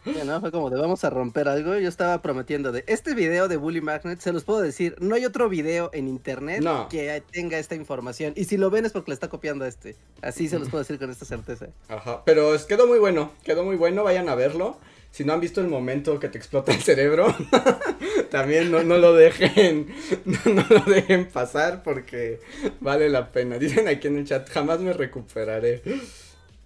Sí, 0.03 0.15
¿no? 0.25 0.39
Fue 0.39 0.51
como 0.51 0.69
de 0.71 0.79
vamos 0.79 1.03
a 1.03 1.11
romper 1.11 1.47
algo. 1.47 1.77
Yo 1.77 1.87
estaba 1.87 2.21
prometiendo 2.21 2.71
de 2.71 2.83
este 2.87 3.13
video 3.13 3.47
de 3.47 3.57
Bully 3.57 3.81
Magnet, 3.81 4.19
se 4.19 4.33
los 4.33 4.43
puedo 4.43 4.59
decir, 4.59 4.95
no 4.99 5.13
hay 5.13 5.25
otro 5.25 5.47
video 5.47 5.91
en 5.93 6.07
internet 6.07 6.61
no. 6.61 6.89
que 6.89 7.21
tenga 7.31 7.59
esta 7.59 7.75
información. 7.75 8.33
Y 8.35 8.45
si 8.45 8.57
lo 8.57 8.71
ven 8.71 8.85
es 8.85 8.93
porque 8.93 9.11
le 9.11 9.13
está 9.13 9.29
copiando 9.29 9.65
a 9.65 9.67
este. 9.67 9.95
Así 10.21 10.49
se 10.49 10.57
los 10.57 10.69
puedo 10.69 10.83
decir 10.83 10.97
con 10.97 11.11
esta 11.11 11.25
certeza. 11.25 11.67
Ajá, 11.87 12.23
pero 12.25 12.51
quedó 12.67 12.87
muy 12.87 12.97
bueno, 12.97 13.31
quedó 13.43 13.63
muy 13.63 13.75
bueno, 13.75 14.03
vayan 14.03 14.27
a 14.27 14.35
verlo. 14.35 14.77
Si 15.11 15.25
no 15.25 15.33
han 15.33 15.41
visto 15.41 15.59
el 15.59 15.67
momento 15.67 16.19
que 16.19 16.29
te 16.29 16.37
explota 16.37 16.71
el 16.71 16.81
cerebro, 16.81 17.35
también 18.31 18.71
no, 18.71 18.81
no 18.83 18.97
lo 18.97 19.13
dejen, 19.13 19.87
no, 20.25 20.53
no, 20.53 20.65
lo 20.69 20.91
dejen 20.91 21.27
pasar 21.27 21.83
porque 21.83 22.39
vale 22.79 23.09
la 23.09 23.27
pena. 23.27 23.57
Dicen 23.57 23.87
aquí 23.89 24.07
en 24.07 24.19
el 24.19 24.25
chat, 24.25 24.49
jamás 24.49 24.79
me 24.79 24.93
recuperaré. 24.93 25.81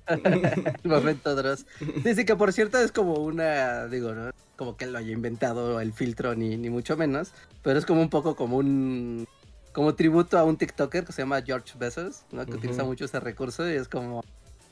el 0.07 0.77
momento 0.83 1.35
Dross. 1.35 1.65
Dice 2.03 2.23
que 2.23 2.35
por 2.35 2.53
cierto 2.53 2.77
es 2.79 2.91
como 2.91 3.15
una, 3.15 3.87
digo, 3.87 4.13
¿no? 4.13 4.31
Como 4.55 4.77
que 4.77 4.85
lo 4.85 4.99
haya 4.99 5.11
inventado 5.11 5.81
el 5.81 5.91
filtro, 5.91 6.35
ni, 6.35 6.55
ni 6.55 6.69
mucho 6.69 6.95
menos. 6.95 7.31
Pero 7.63 7.79
es 7.79 7.85
como 7.85 8.01
un 8.01 8.09
poco 8.09 8.35
como 8.35 8.57
un. 8.57 9.27
Como 9.73 9.95
tributo 9.95 10.37
a 10.37 10.45
un 10.45 10.55
TikToker 10.55 11.03
que 11.03 11.11
se 11.11 11.23
llama 11.23 11.41
George 11.41 11.73
Bezos, 11.77 12.23
¿no? 12.31 12.45
Que 12.45 12.53
utiliza 12.53 12.85
mucho 12.85 13.05
ese 13.05 13.19
recurso 13.19 13.69
y 13.69 13.73
es 13.73 13.89
como. 13.89 14.23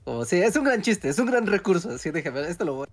Como, 0.05 0.23
sí, 0.23 0.37
es 0.37 0.55
un 0.55 0.63
gran 0.63 0.81
chiste, 0.81 1.09
es 1.09 1.19
un 1.19 1.25
gran 1.25 1.47
recurso. 1.47 1.89
Así 1.89 2.11
dije, 2.11 2.31
esto 2.47 2.63
lo 2.63 2.75
voy, 2.75 2.87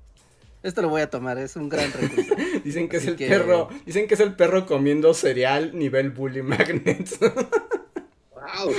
esto 0.62 0.82
lo 0.82 0.89
voy 0.89 1.03
a 1.03 1.11
tomar, 1.11 1.39
es 1.39 1.57
un 1.57 1.69
gran 1.69 1.93
recurso. 1.93 2.35
dicen 2.65 2.89
que 2.89 2.99
es 2.99 3.07
el 3.07 3.16
perro, 3.16 3.69
dicen 3.87 4.07
que 4.07 4.15
es 4.15 4.20
el 4.20 4.35
perro 4.35 4.66
comiendo 4.66 5.15
cereal 5.15 5.77
nivel 5.77 6.11
bully 6.11 6.43
magnets. 6.43 7.19
wow. 7.20 8.74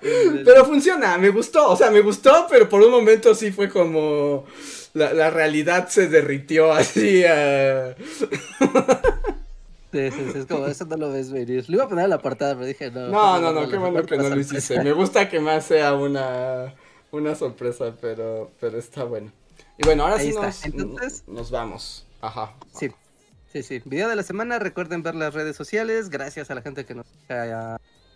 Pero 0.00 0.64
funciona, 0.64 1.18
me 1.18 1.30
gustó, 1.30 1.70
o 1.70 1.76
sea, 1.76 1.90
me 1.90 2.00
gustó, 2.00 2.46
pero 2.48 2.68
por 2.68 2.82
un 2.82 2.90
momento 2.90 3.34
sí 3.34 3.50
fue 3.50 3.68
como 3.68 4.46
la, 4.94 5.12
la 5.12 5.30
realidad 5.30 5.88
se 5.88 6.08
derritió 6.08 6.72
así 6.72 7.24
a... 7.24 7.94
Sí, 9.90 10.10
sí, 10.10 10.30
sí, 10.32 10.38
es 10.40 10.46
como, 10.46 10.66
eso 10.66 10.84
no 10.84 10.98
lo 10.98 11.10
ves 11.10 11.32
venir. 11.32 11.64
Le 11.66 11.76
iba 11.76 11.84
a 11.84 11.88
poner 11.88 12.04
en 12.04 12.10
la 12.10 12.18
portada, 12.18 12.54
pero 12.54 12.66
dije, 12.66 12.90
no. 12.90 13.08
No, 13.08 13.40
no, 13.40 13.52
no, 13.52 13.68
qué 13.70 13.78
bueno 13.78 14.02
que 14.04 14.18
no 14.18 14.28
lo 14.28 14.38
hiciste. 14.38 14.82
Me 14.82 14.92
gusta 14.92 15.30
que 15.30 15.40
más 15.40 15.64
sea 15.64 15.94
una, 15.94 16.74
una 17.10 17.34
sorpresa, 17.34 17.94
pero, 17.98 18.50
pero 18.60 18.78
está 18.78 19.04
bueno. 19.04 19.32
Y 19.78 19.84
bueno, 19.84 20.04
ahora 20.04 20.18
sí 20.18 20.32
nos, 20.32 20.64
Entonces, 20.64 21.24
nos 21.26 21.50
vamos. 21.50 22.04
Ajá. 22.20 22.52
Sí, 22.72 22.90
sí, 23.52 23.62
sí. 23.62 23.80
Video 23.84 24.08
de 24.08 24.16
la 24.16 24.24
semana, 24.24 24.58
recuerden 24.58 25.02
ver 25.04 25.14
las 25.14 25.32
redes 25.34 25.56
sociales. 25.56 26.10
Gracias 26.10 26.50
a 26.50 26.54
la 26.56 26.62
gente 26.62 26.84
que 26.84 26.94
nos 26.94 27.06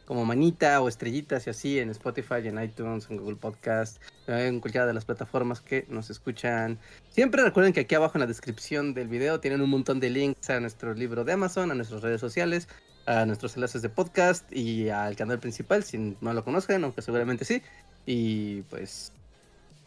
como 0.05 0.25
manita 0.25 0.81
o 0.81 0.89
estrellitas 0.89 1.47
y 1.47 1.51
así 1.51 1.79
en 1.79 1.91
Spotify, 1.91 2.47
en 2.47 2.63
iTunes, 2.63 3.07
en 3.09 3.19
Google 3.19 3.37
Podcast, 3.37 4.03
en 4.27 4.61
cualquiera 4.61 4.87
de 4.87 4.93
las 4.93 5.05
plataformas 5.05 5.61
que 5.61 5.87
nos 5.89 6.11
escuchan. 6.11 6.79
Siempre 7.11 7.43
recuerden 7.43 7.73
que 7.73 7.81
aquí 7.81 7.95
abajo 7.95 8.15
en 8.17 8.21
la 8.21 8.27
descripción 8.27 8.95
del 8.95 9.09
video 9.09 9.41
tienen 9.41 9.63
un 9.63 9.71
montón 9.71 10.01
de 10.01 10.11
links 10.11 10.51
a 10.51 10.61
nuestro 10.61 10.95
libro 10.95 11.25
de 11.25 11.33
Amazon, 11.33 11.71
a 11.71 11.75
nuestras 11.75 12.03
redes 12.03 12.21
sociales, 12.21 12.69
a 13.07 13.25
nuestros 13.27 13.55
enlaces 13.55 13.83
de 13.83 13.89
podcast 13.89 14.53
y 14.53 14.89
al 14.89 15.17
canal 15.17 15.39
principal, 15.39 15.85
si 15.85 16.17
no 16.21 16.33
lo 16.33 16.45
conocen, 16.45 16.83
aunque 16.85 17.03
seguramente 17.03 17.45
sí. 17.45 17.63
Y 18.05 18.63
pues, 18.63 19.13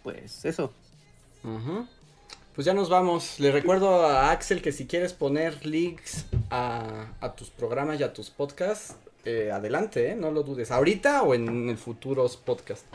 pues 0.01 0.45
eso. 0.45 0.71
Pues 2.55 2.65
ya 2.65 2.73
nos 2.73 2.89
vamos. 2.89 3.39
Le 3.39 3.51
recuerdo 3.51 4.05
a 4.05 4.31
Axel 4.31 4.61
que 4.61 4.71
si 4.71 4.85
quieres 4.87 5.13
poner 5.13 5.65
links 5.65 6.25
a, 6.49 7.13
a 7.19 7.35
tus 7.35 7.49
programas 7.49 7.99
y 7.99 8.03
a 8.03 8.13
tus 8.13 8.29
podcasts, 8.29 8.95
eh, 9.25 9.51
adelante, 9.51 10.11
¿eh? 10.11 10.15
no 10.15 10.29
lo 10.29 10.43
dudes, 10.43 10.69
ahorita 10.69 11.23
o 11.23 11.33
en 11.33 11.69
el 11.69 11.77
futuros 11.77 12.37
podcast. 12.37 12.85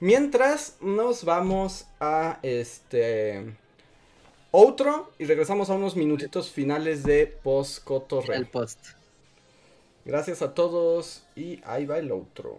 Mientras 0.00 0.76
nos 0.82 1.24
vamos 1.24 1.86
a 1.98 2.38
este 2.42 3.56
otro 4.50 5.10
y 5.18 5.24
regresamos 5.24 5.70
a 5.70 5.74
unos 5.74 5.96
minutitos 5.96 6.50
finales 6.50 7.04
de 7.04 7.26
post 7.26 7.82
cotorreo. 7.84 8.36
El 8.36 8.46
post. 8.46 8.78
Gracias 10.04 10.42
a 10.42 10.52
todos 10.52 11.22
y 11.34 11.60
ahí 11.64 11.86
va 11.86 11.98
el 11.98 12.12
otro. 12.12 12.58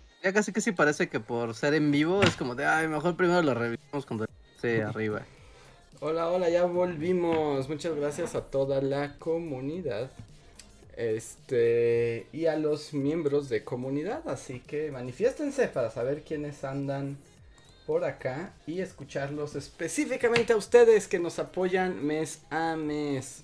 Ya 0.23 0.33
casi 0.33 0.51
que 0.51 0.61
sí 0.61 0.71
parece 0.71 1.09
que 1.09 1.19
por 1.19 1.55
ser 1.55 1.73
en 1.73 1.91
vivo 1.91 2.21
es 2.21 2.35
como 2.35 2.53
de, 2.53 2.65
ay, 2.65 2.87
mejor 2.87 3.15
primero 3.15 3.41
lo 3.41 3.53
revisamos 3.53 4.05
cuando 4.05 4.27
esté 4.55 4.83
arriba. 4.83 5.23
Hola, 5.99 6.29
hola, 6.29 6.49
ya 6.49 6.65
volvimos. 6.65 7.67
Muchas 7.69 7.95
gracias 7.95 8.35
a 8.35 8.41
toda 8.41 8.81
la 8.81 9.17
comunidad. 9.17 10.11
Este, 10.95 12.27
y 12.31 12.45
a 12.45 12.55
los 12.55 12.93
miembros 12.93 13.49
de 13.49 13.63
comunidad. 13.63 14.27
Así 14.27 14.59
que 14.59 14.91
manifiéstense 14.91 15.67
para 15.67 15.89
saber 15.89 16.23
quiénes 16.23 16.63
andan 16.63 17.17
por 17.87 18.03
acá 18.03 18.53
y 18.67 18.81
escucharlos 18.81 19.55
específicamente 19.55 20.53
a 20.53 20.57
ustedes 20.57 21.07
que 21.07 21.19
nos 21.19 21.39
apoyan 21.39 22.05
mes 22.05 22.41
a 22.51 22.75
mes. 22.75 23.43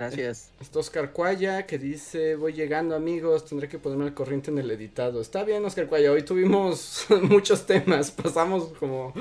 Gracias. 0.00 0.50
Está 0.58 0.78
Oscar 0.78 1.12
Cuaya 1.12 1.66
que 1.66 1.76
dice, 1.76 2.34
voy 2.34 2.54
llegando 2.54 2.96
amigos, 2.96 3.44
tendré 3.44 3.68
que 3.68 3.78
ponerme 3.78 4.04
al 4.04 4.14
corriente 4.14 4.50
en 4.50 4.56
el 4.56 4.70
editado. 4.70 5.20
Está 5.20 5.44
bien 5.44 5.62
Oscar 5.62 5.88
Cuaya, 5.88 6.10
hoy 6.10 6.22
tuvimos 6.22 7.04
muchos 7.22 7.66
temas, 7.66 8.10
pasamos 8.10 8.72
como 8.78 9.12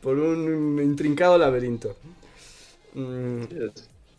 por 0.00 0.16
un 0.16 0.80
intrincado 0.80 1.36
laberinto. 1.38 1.96
Mm, 2.94 3.42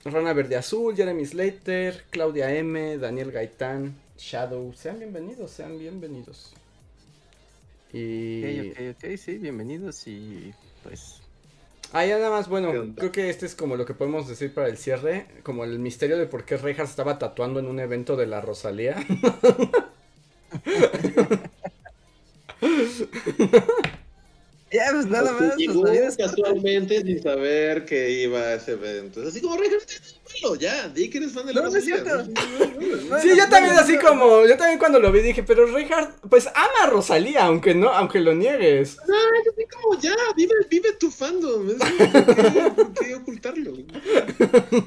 Rana 0.04 0.34
Verde 0.34 0.58
Azul, 0.58 0.94
Jeremy 0.94 1.26
Slater, 1.26 2.04
Claudia 2.10 2.54
M, 2.54 2.98
Daniel 2.98 3.32
Gaitán, 3.32 3.96
Shadow, 4.18 4.74
sean 4.74 5.00
bienvenidos, 5.00 5.52
sean 5.52 5.80
bienvenidos. 5.80 6.52
Y... 7.94 8.72
Ok, 8.72 8.78
ok, 8.78 9.06
ok, 9.06 9.18
sí, 9.18 9.38
bienvenidos 9.38 10.06
y 10.06 10.54
pues 10.84 11.19
Ah, 11.91 12.06
ya 12.06 12.18
nada 12.20 12.30
más, 12.30 12.48
bueno, 12.48 12.94
creo 12.95 13.11
que 13.11 13.30
este 13.30 13.48
es 13.48 13.56
como 13.56 13.76
lo 13.76 13.86
que 13.86 13.95
podemos 13.95 14.28
decir 14.28 14.53
para 14.53 14.68
el 14.68 14.78
cierre, 14.78 15.26
como 15.41 15.64
el 15.64 15.80
misterio 15.80 16.18
de 16.18 16.28
por 16.28 16.45
qué 16.45 16.56
Reinhardt 16.56 16.90
estaba 16.90 17.18
tatuando 17.18 17.60
en 17.60 17.66
un 17.66 17.80
evento 17.80 18.16
de 18.16 18.28
la 18.28 18.41
Rosalía. 18.41 18.95
ya, 24.72 24.90
pues 24.91 25.06
nada 25.08 25.32
más. 25.34 25.56
Pues, 25.56 26.18
casualmente 26.18 27.02
sin 27.02 27.22
saber 27.22 27.86
que 27.86 28.12
iba 28.12 28.40
a 28.40 28.54
ese 28.56 28.74
evento. 28.74 29.22
Así 29.28 29.41
como 29.41 29.58
Reinhardt 29.58 29.90
ya, 30.60 30.88
di 30.90 31.10
que 31.10 31.18
eres 31.18 31.34
fan 31.34 31.46
de 31.46 31.54
la 31.54 31.62
no, 31.64 31.72
sí, 33.22 33.30
yo 33.36 33.50
también 33.50 33.78
así 33.78 33.98
como, 33.98 34.46
yo 34.46 34.58
también 34.58 34.80
cuando 34.80 35.00
lo 35.00 35.12
vi 35.12 35.22
dije, 35.22 35.44
pero 35.44 35.66
Richard, 35.66 36.14
pues 36.30 36.48
ama 36.48 36.84
a 36.84 36.88
Rosalía, 36.88 37.46
aunque 37.46 37.76
no, 37.76 37.90
aunque 37.90 38.20
lo 38.20 38.34
niegues. 38.34 38.98
No, 39.08 39.16
yo 39.16 39.52
así 39.52 39.66
como, 39.66 40.00
ya, 40.00 40.16
vive, 40.36 40.54
vive 40.70 40.94
tu 40.94 41.12
fandom, 41.12 41.68
¿por 42.76 42.94
qué, 42.94 43.16
ocultarlo? 43.16 43.74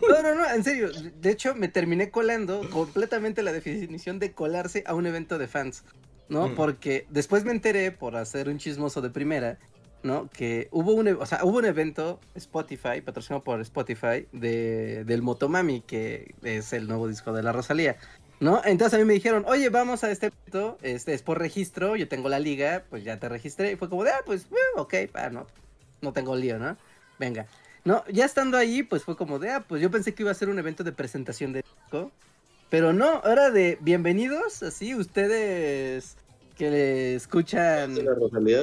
No, 0.09 0.23
no, 0.23 0.35
no, 0.35 0.51
en 0.51 0.65
serio, 0.65 0.91
de 1.21 1.31
hecho 1.31 1.55
me 1.55 1.69
terminé 1.69 2.11
colando 2.11 2.69
completamente 2.71 3.43
la 3.43 3.53
definición 3.53 4.19
de 4.19 4.33
colarse 4.33 4.85
a 4.87 4.95
un 4.95 5.07
evento 5.07 5.39
de 5.39 5.49
fans, 5.49 5.85
¿no? 6.29 6.49
Mm. 6.49 6.55
Porque 6.55 7.07
después 7.11 7.45
me 7.45 7.53
enteré, 7.53 7.93
por 7.93 8.17
hacer 8.17 8.49
un 8.49 8.59
chismoso 8.59 9.01
de 9.01 9.11
primera, 9.11 9.59
¿no? 10.03 10.29
Que 10.31 10.69
hubo 10.71 10.93
un, 10.93 11.09
e, 11.09 11.13
o 11.13 11.27
sea, 11.27 11.45
hubo 11.45 11.59
un 11.59 11.65
evento 11.65 12.21
Spotify, 12.35 13.01
patrocinado 13.05 13.45
por 13.45 13.61
Spotify, 13.61 14.27
de, 14.33 15.05
del 15.05 15.23
Motomami, 15.23 15.81
que 15.83 16.35
es 16.43 16.73
el 16.73 16.89
nuevo 16.89 17.09
disco 17.09 17.33
de 17.33 17.43
la 17.43 17.53
Rosalía, 17.53 17.97
¿no? 18.41 18.61
Entonces 18.65 18.95
a 18.95 18.99
mí 18.99 19.05
me 19.05 19.15
dijeron, 19.15 19.45
oye, 19.47 19.69
vamos 19.69 20.05
a 20.05 20.11
este 20.11 20.27
evento, 20.27 20.79
este 20.83 21.15
es 21.15 21.23
por 21.23 21.39
registro, 21.39 21.97
yo 21.97 22.09
tengo 22.09 22.29
la 22.29 22.39
liga, 22.39 22.85
pues 22.91 23.05
ya 23.05 23.19
te 23.19 23.29
registré, 23.29 23.73
y 23.73 23.77
fue 23.77 23.89
como 23.89 24.05
de, 24.05 24.11
ah, 24.11 24.21
pues, 24.27 24.47
eh, 24.51 24.79
ok, 24.79 24.95
no, 25.31 25.47
no 26.01 26.13
tengo 26.13 26.37
lío, 26.37 26.59
¿no? 26.59 26.77
Venga. 27.19 27.47
No, 27.85 28.05
ya 28.13 28.25
estando 28.25 28.57
ahí, 28.59 28.83
pues 28.83 29.05
fue 29.05 29.17
como 29.17 29.39
de, 29.39 29.51
ah, 29.51 29.65
pues 29.67 29.83
yo 29.83 29.91
pensé 29.91 30.15
que 30.15 30.23
iba 30.23 30.31
a 30.31 30.35
ser 30.35 30.49
un 30.49 30.59
evento 30.59 30.85
de 30.85 30.93
presentación 30.93 31.53
de 31.53 31.63
disco, 31.63 32.11
pero 32.71 32.93
no, 32.93 33.21
ahora 33.25 33.51
de 33.51 33.79
bienvenidos, 33.81 34.63
así, 34.63 34.95
ustedes 34.95 36.17
que 36.57 37.15
escuchan... 37.15 37.95
¿De 37.95 38.03
la 38.03 38.15
Rosalía? 38.15 38.63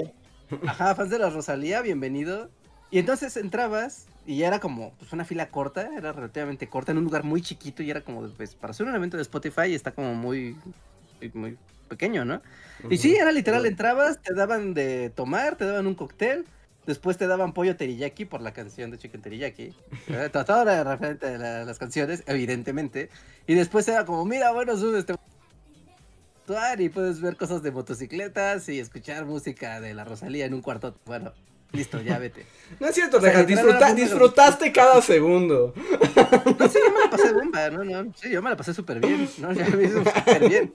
Ajá, 0.65 0.95
fans 0.95 1.09
de 1.09 1.19
la 1.19 1.29
Rosalía, 1.29 1.81
bienvenido. 1.81 2.49
Y 2.91 2.97
entonces 2.97 3.37
entrabas 3.37 4.07
y 4.25 4.43
era 4.43 4.59
como 4.59 4.93
pues, 4.97 5.13
una 5.13 5.23
fila 5.23 5.49
corta, 5.49 5.89
era 5.95 6.11
relativamente 6.11 6.67
corta, 6.67 6.91
en 6.91 6.97
un 6.97 7.03
lugar 7.03 7.23
muy 7.23 7.41
chiquito 7.41 7.83
y 7.83 7.91
era 7.91 8.01
como, 8.01 8.27
pues, 8.29 8.55
para 8.55 8.71
hacer 8.71 8.87
un 8.87 8.95
evento 8.95 9.17
de 9.17 9.23
Spotify 9.23 9.73
está 9.73 9.91
como 9.91 10.15
muy, 10.15 10.57
muy 11.33 11.57
pequeño, 11.87 12.25
¿no? 12.25 12.41
Y 12.89 12.97
sí, 12.97 13.15
era 13.15 13.31
literal, 13.31 13.65
entrabas, 13.65 14.21
te 14.21 14.33
daban 14.33 14.73
de 14.73 15.11
tomar, 15.11 15.55
te 15.55 15.65
daban 15.65 15.85
un 15.85 15.93
cóctel, 15.93 16.45
después 16.87 17.17
te 17.17 17.27
daban 17.27 17.53
pollo 17.53 17.75
teriyaki 17.75 18.25
por 18.25 18.41
la 18.41 18.51
canción 18.51 18.89
de 18.89 18.97
Chicken 18.97 19.21
Teriyaki. 19.21 19.73
Todo 20.31 20.61
era 20.63 20.83
referente 20.83 21.27
a 21.27 21.63
las 21.63 21.77
canciones, 21.77 22.23
evidentemente. 22.25 23.09
Y 23.45 23.53
después 23.53 23.87
era 23.87 24.05
como, 24.05 24.25
mira, 24.25 24.51
bueno, 24.51 24.75
sube 24.77 24.99
este 24.99 25.13
interactuar 26.49 26.81
y 26.81 26.89
puedes 26.89 27.21
ver 27.21 27.35
cosas 27.37 27.61
de 27.63 27.71
motocicletas 27.71 28.67
y 28.69 28.79
escuchar 28.79 29.25
música 29.25 29.79
de 29.81 29.93
la 29.93 30.03
Rosalía 30.03 30.45
en 30.45 30.53
un 30.53 30.61
cuarto. 30.61 30.95
Bueno, 31.05 31.33
listo, 31.71 32.01
ya 32.01 32.17
vete. 32.19 32.45
No 32.79 32.87
es 32.87 32.95
cierto, 32.95 33.17
O 33.17 33.21
sea, 33.21 33.31
Reja, 33.31 33.43
disfruta- 33.45 33.93
disfrutaste 33.93 34.71
cada 34.71 35.01
segundo. 35.01 35.73
No, 35.75 36.67
sí, 36.69 36.79
yo 36.85 36.93
me 36.93 36.99
la 37.05 37.09
pasé 37.09 37.33
bomba, 37.33 37.69
no, 37.69 37.83
no, 37.83 38.13
sí, 38.15 38.29
yo 38.29 38.41
me 38.41 38.49
la 38.49 38.57
pasé 38.57 38.73
súper 38.73 38.99
bien, 38.99 39.29
¿no? 39.37 39.53
Ya 39.53 39.67
me 39.69 39.83
hizo 39.83 40.03
súper 40.03 40.49
bien. 40.49 40.73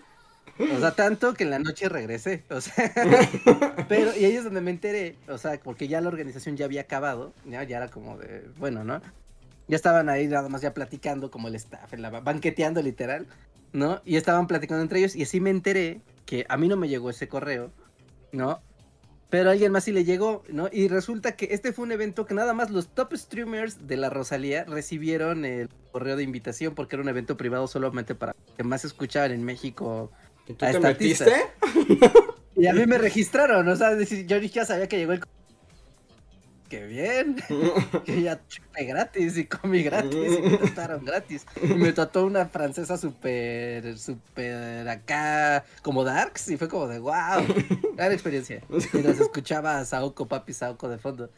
O 0.56 0.78
sea, 0.78 0.92
tanto 0.92 1.34
que 1.34 1.42
en 1.42 1.50
la 1.50 1.58
noche 1.58 1.88
regresé, 1.88 2.44
o 2.48 2.60
sea, 2.60 2.92
pero, 3.88 4.16
y 4.16 4.24
ahí 4.24 4.36
es 4.36 4.44
donde 4.44 4.60
me 4.60 4.70
enteré, 4.70 5.16
o 5.26 5.36
sea, 5.36 5.58
porque 5.60 5.88
ya 5.88 6.00
la 6.00 6.06
organización 6.08 6.56
ya 6.56 6.66
había 6.66 6.82
acabado, 6.82 7.32
ya, 7.44 7.64
ya 7.64 7.78
era 7.78 7.88
como 7.88 8.16
de, 8.18 8.44
bueno, 8.58 8.84
¿no? 8.84 9.02
Ya 9.66 9.74
estaban 9.74 10.08
ahí 10.08 10.28
nada 10.28 10.48
más 10.48 10.60
ya 10.60 10.72
platicando 10.72 11.28
como 11.32 11.48
el 11.48 11.56
staff, 11.56 11.92
en 11.92 12.02
la, 12.02 12.10
banqueteando 12.10 12.82
literal, 12.82 13.26
¿no? 13.74 14.00
Y 14.04 14.16
estaban 14.16 14.46
platicando 14.46 14.82
entre 14.82 15.00
ellos 15.00 15.14
y 15.14 15.24
así 15.24 15.40
me 15.40 15.50
enteré 15.50 16.00
que 16.24 16.46
a 16.48 16.56
mí 16.56 16.68
no 16.68 16.76
me 16.76 16.88
llegó 16.88 17.10
ese 17.10 17.28
correo, 17.28 17.70
¿no? 18.32 18.62
Pero 19.28 19.48
a 19.48 19.52
alguien 19.52 19.72
más 19.72 19.84
sí 19.84 19.90
le 19.92 20.04
llegó, 20.04 20.44
¿no? 20.48 20.68
Y 20.72 20.86
resulta 20.86 21.34
que 21.34 21.48
este 21.50 21.72
fue 21.72 21.84
un 21.84 21.92
evento 21.92 22.24
que 22.24 22.34
nada 22.34 22.54
más 22.54 22.70
los 22.70 22.88
top 22.94 23.14
streamers 23.16 23.88
de 23.88 23.96
la 23.96 24.08
Rosalía 24.08 24.64
recibieron 24.64 25.44
el 25.44 25.68
correo 25.90 26.16
de 26.16 26.22
invitación 26.22 26.76
porque 26.76 26.94
era 26.94 27.02
un 27.02 27.08
evento 27.08 27.36
privado 27.36 27.66
solamente 27.66 28.14
para 28.14 28.36
que 28.56 28.62
más 28.62 28.84
escuchaban 28.84 29.32
en 29.32 29.42
México. 29.42 30.12
¿Y 30.46 30.54
tú 30.54 30.64
A 30.64 30.70
te 30.70 30.76
esta 30.76 30.88
metiste? 30.88 31.32
Y 32.56 32.68
a 32.68 32.72
mí 32.72 32.86
me 32.86 32.98
registraron, 32.98 33.66
o 33.66 33.74
sea, 33.74 33.98
yo 34.00 34.40
ni 34.40 34.48
ya 34.48 34.64
sabía 34.64 34.86
que 34.86 34.96
llegó 34.96 35.10
el... 35.12 35.20
¡Qué 36.68 36.86
bien! 36.86 37.36
Que 38.04 38.22
ya 38.22 38.40
chupé 38.48 38.84
gratis 38.84 39.36
y 39.38 39.44
comí 39.46 39.82
gratis 39.82 40.12
y 40.14 40.42
me 40.42 40.56
trataron 40.58 41.04
gratis. 41.04 41.46
Y 41.62 41.66
me 41.74 41.92
trató 41.92 42.24
una 42.24 42.46
francesa 42.46 42.96
súper, 42.96 43.96
súper 43.98 44.88
acá, 44.88 45.64
como 45.82 46.04
darks, 46.04 46.50
y 46.50 46.56
fue 46.56 46.68
como 46.68 46.88
de 46.88 46.98
wow, 46.98 47.12
gran 47.96 48.12
experiencia. 48.12 48.62
Mientras 48.92 49.20
escuchaba 49.20 49.78
a 49.78 49.84
Saoko, 49.84 50.26
papi 50.26 50.52
Saoko 50.52 50.88
de 50.88 50.98
fondo. 50.98 51.30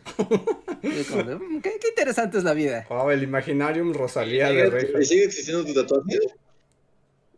Y 0.82 1.02
como 1.04 1.22
de, 1.24 1.36
"Mm, 1.36 1.60
qué, 1.60 1.72
qué 1.80 1.88
interesante 1.88 2.38
es 2.38 2.44
la 2.44 2.54
vida. 2.54 2.86
Oh, 2.88 3.10
el 3.10 3.22
Imaginarium 3.22 3.92
Rosalía 3.92 4.50
de 4.50 4.70
Reja. 4.70 5.00
¿Y 5.00 5.04
sigue 5.04 5.24
existiendo 5.24 5.64
tu 5.64 5.74
tatuaje? 5.74 6.18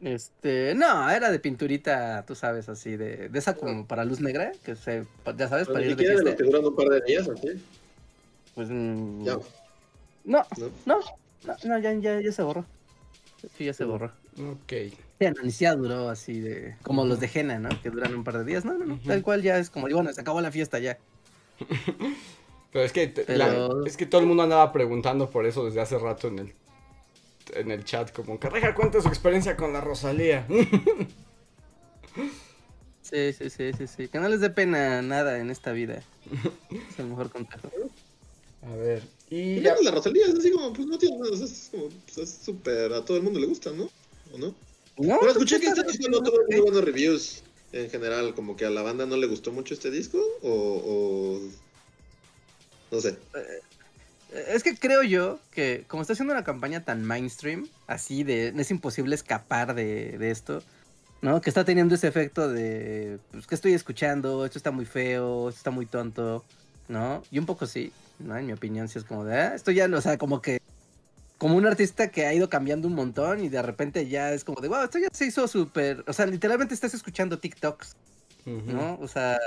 Este, 0.00 0.74
no, 0.76 1.10
era 1.10 1.30
de 1.30 1.40
pinturita, 1.40 2.24
tú 2.26 2.34
sabes, 2.36 2.68
así, 2.68 2.96
de, 2.96 3.28
de 3.28 3.38
esa 3.38 3.54
como 3.56 3.86
para 3.86 4.04
luz 4.04 4.20
negra, 4.20 4.52
que 4.64 4.76
se, 4.76 5.04
ya 5.36 5.48
sabes, 5.48 5.66
para 5.66 5.80
Ni 5.80 5.86
ir 5.86 5.96
de 5.96 6.04
fiesta. 6.06 6.36
que 6.36 6.44
duran 6.44 6.64
un 6.64 6.76
par 6.76 6.88
de 6.88 7.00
días, 7.06 7.26
¿o 7.28 7.34
qué? 7.34 7.56
Pues, 8.54 8.68
mm, 8.70 9.24
Ya, 9.24 9.32
no, 10.24 10.42
¿no? 10.56 10.68
no, 10.86 11.00
no, 11.46 11.56
no, 11.64 11.78
ya, 11.80 11.92
ya, 11.94 12.20
ya 12.20 12.32
se 12.32 12.42
borró. 12.42 12.64
Sí, 13.56 13.64
ya 13.64 13.72
se 13.72 13.84
borró. 13.84 14.12
Ok. 14.38 14.72
Ya, 15.20 15.32
no, 15.32 15.42
ni 15.42 15.50
siquiera 15.50 15.74
duró 15.74 16.08
así 16.10 16.38
de. 16.40 16.76
Como 16.82 17.04
los 17.04 17.18
de 17.18 17.26
Jena, 17.28 17.58
¿no? 17.58 17.68
Que 17.82 17.90
duran 17.90 18.14
un 18.14 18.22
par 18.24 18.38
de 18.38 18.44
días. 18.44 18.64
No, 18.64 18.74
no, 18.74 18.84
no. 18.84 19.00
Tal 19.04 19.22
cual 19.22 19.42
ya 19.42 19.58
es 19.58 19.68
como, 19.70 19.88
bueno, 19.88 20.12
se 20.12 20.20
acabó 20.20 20.40
la 20.40 20.50
fiesta 20.52 20.78
ya. 20.78 20.96
Pero 22.72 22.84
es 22.84 22.92
que, 22.92 23.06
te- 23.08 23.22
Pero- 23.24 23.38
la- 23.82 23.86
es 23.88 23.96
que 23.96 24.06
todo 24.06 24.20
el 24.20 24.26
mundo 24.26 24.42
andaba 24.42 24.72
preguntando 24.72 25.28
por 25.30 25.46
eso 25.46 25.64
desde 25.64 25.80
hace 25.80 25.98
rato 25.98 26.28
en 26.28 26.38
el, 26.40 26.52
en 27.54 27.70
el 27.70 27.84
chat, 27.84 28.12
como 28.12 28.38
que 28.38 28.48
Reja 28.48 28.74
cuenta 28.74 29.00
su 29.00 29.08
experiencia 29.08 29.56
con 29.56 29.72
la 29.72 29.80
Rosalía. 29.80 30.46
Sí, 33.10 33.32
sí, 33.32 33.48
sí, 33.48 33.72
sí, 33.72 33.86
sí. 33.86 34.08
Que 34.08 34.18
no 34.18 34.28
les 34.28 34.40
dé 34.40 34.50
pena 34.50 35.00
nada 35.00 35.38
en 35.38 35.50
esta 35.50 35.72
vida. 35.72 36.02
Es 36.70 36.98
el 36.98 37.06
mejor 37.06 37.30
consejo. 37.30 37.70
A 38.60 38.74
ver, 38.74 39.02
y 39.30 39.60
ya, 39.60 39.76
la 39.82 39.92
Rosalía 39.92 40.26
es 40.26 40.34
así 40.34 40.50
como, 40.50 40.72
pues 40.72 40.86
no 40.86 40.98
tiene 40.98 41.16
nada, 41.16 41.32
es 41.32 41.68
como, 41.70 41.88
pues 41.88 42.18
es 42.18 42.38
súper, 42.44 42.92
a 42.92 43.04
todo 43.04 43.16
el 43.16 43.22
mundo 43.22 43.38
le 43.38 43.46
gusta, 43.46 43.70
¿no? 43.70 43.84
¿O 44.32 44.38
no? 44.38 44.48
No, 44.48 44.54
Bueno, 45.16 45.30
escuché 45.30 45.60
que 45.60 45.68
está 45.68 45.82
este 45.82 46.08
no 46.10 46.22
tuvo 46.22 46.38
muy 46.48 46.60
buenos 46.60 46.84
reviews 46.84 47.42
en 47.72 47.88
general, 47.88 48.34
como 48.34 48.56
que 48.56 48.64
a 48.64 48.70
la 48.70 48.82
banda 48.82 49.06
no 49.06 49.16
le 49.16 49.26
gustó 49.26 49.52
mucho 49.52 49.74
este 49.74 49.90
disco, 49.90 50.18
o, 50.42 50.50
o... 50.50 51.40
no 52.90 53.00
sé. 53.00 53.16
Es 54.32 54.62
que 54.62 54.76
creo 54.76 55.02
yo 55.02 55.38
que 55.50 55.84
como 55.88 56.02
está 56.02 56.12
haciendo 56.12 56.34
una 56.34 56.44
campaña 56.44 56.84
tan 56.84 57.04
mainstream, 57.04 57.68
así 57.86 58.24
de, 58.24 58.48
es 58.48 58.70
imposible 58.70 59.14
escapar 59.14 59.74
de, 59.74 60.18
de 60.18 60.30
esto, 60.30 60.62
¿no? 61.22 61.40
Que 61.40 61.50
está 61.50 61.64
teniendo 61.64 61.94
ese 61.94 62.08
efecto 62.08 62.48
de, 62.48 63.18
pues, 63.32 63.46
que 63.46 63.54
estoy 63.54 63.72
escuchando? 63.72 64.44
Esto 64.44 64.58
está 64.58 64.70
muy 64.70 64.84
feo, 64.84 65.48
esto 65.48 65.58
está 65.58 65.70
muy 65.70 65.86
tonto, 65.86 66.44
¿no? 66.88 67.22
Y 67.30 67.38
un 67.38 67.46
poco 67.46 67.66
sí, 67.66 67.92
¿no? 68.18 68.36
En 68.36 68.46
mi 68.46 68.52
opinión, 68.52 68.88
sí 68.88 68.98
es 68.98 69.04
como 69.04 69.24
de, 69.24 69.34
ah, 69.34 69.54
esto 69.54 69.70
ya, 69.70 69.86
o 69.86 70.00
sea, 70.00 70.18
como 70.18 70.42
que, 70.42 70.60
como 71.38 71.56
un 71.56 71.66
artista 71.66 72.10
que 72.10 72.26
ha 72.26 72.34
ido 72.34 72.48
cambiando 72.50 72.86
un 72.88 72.94
montón 72.94 73.42
y 73.42 73.48
de 73.48 73.62
repente 73.62 74.08
ya 74.08 74.32
es 74.32 74.44
como 74.44 74.60
de, 74.60 74.68
wow, 74.68 74.82
esto 74.82 74.98
ya 74.98 75.08
se 75.12 75.26
hizo 75.26 75.48
súper, 75.48 76.04
o 76.06 76.12
sea, 76.12 76.26
literalmente 76.26 76.74
estás 76.74 76.94
escuchando 76.94 77.38
TikToks. 77.38 77.96
¿no? 78.48 78.98
O 79.00 79.08
sea, 79.08 79.38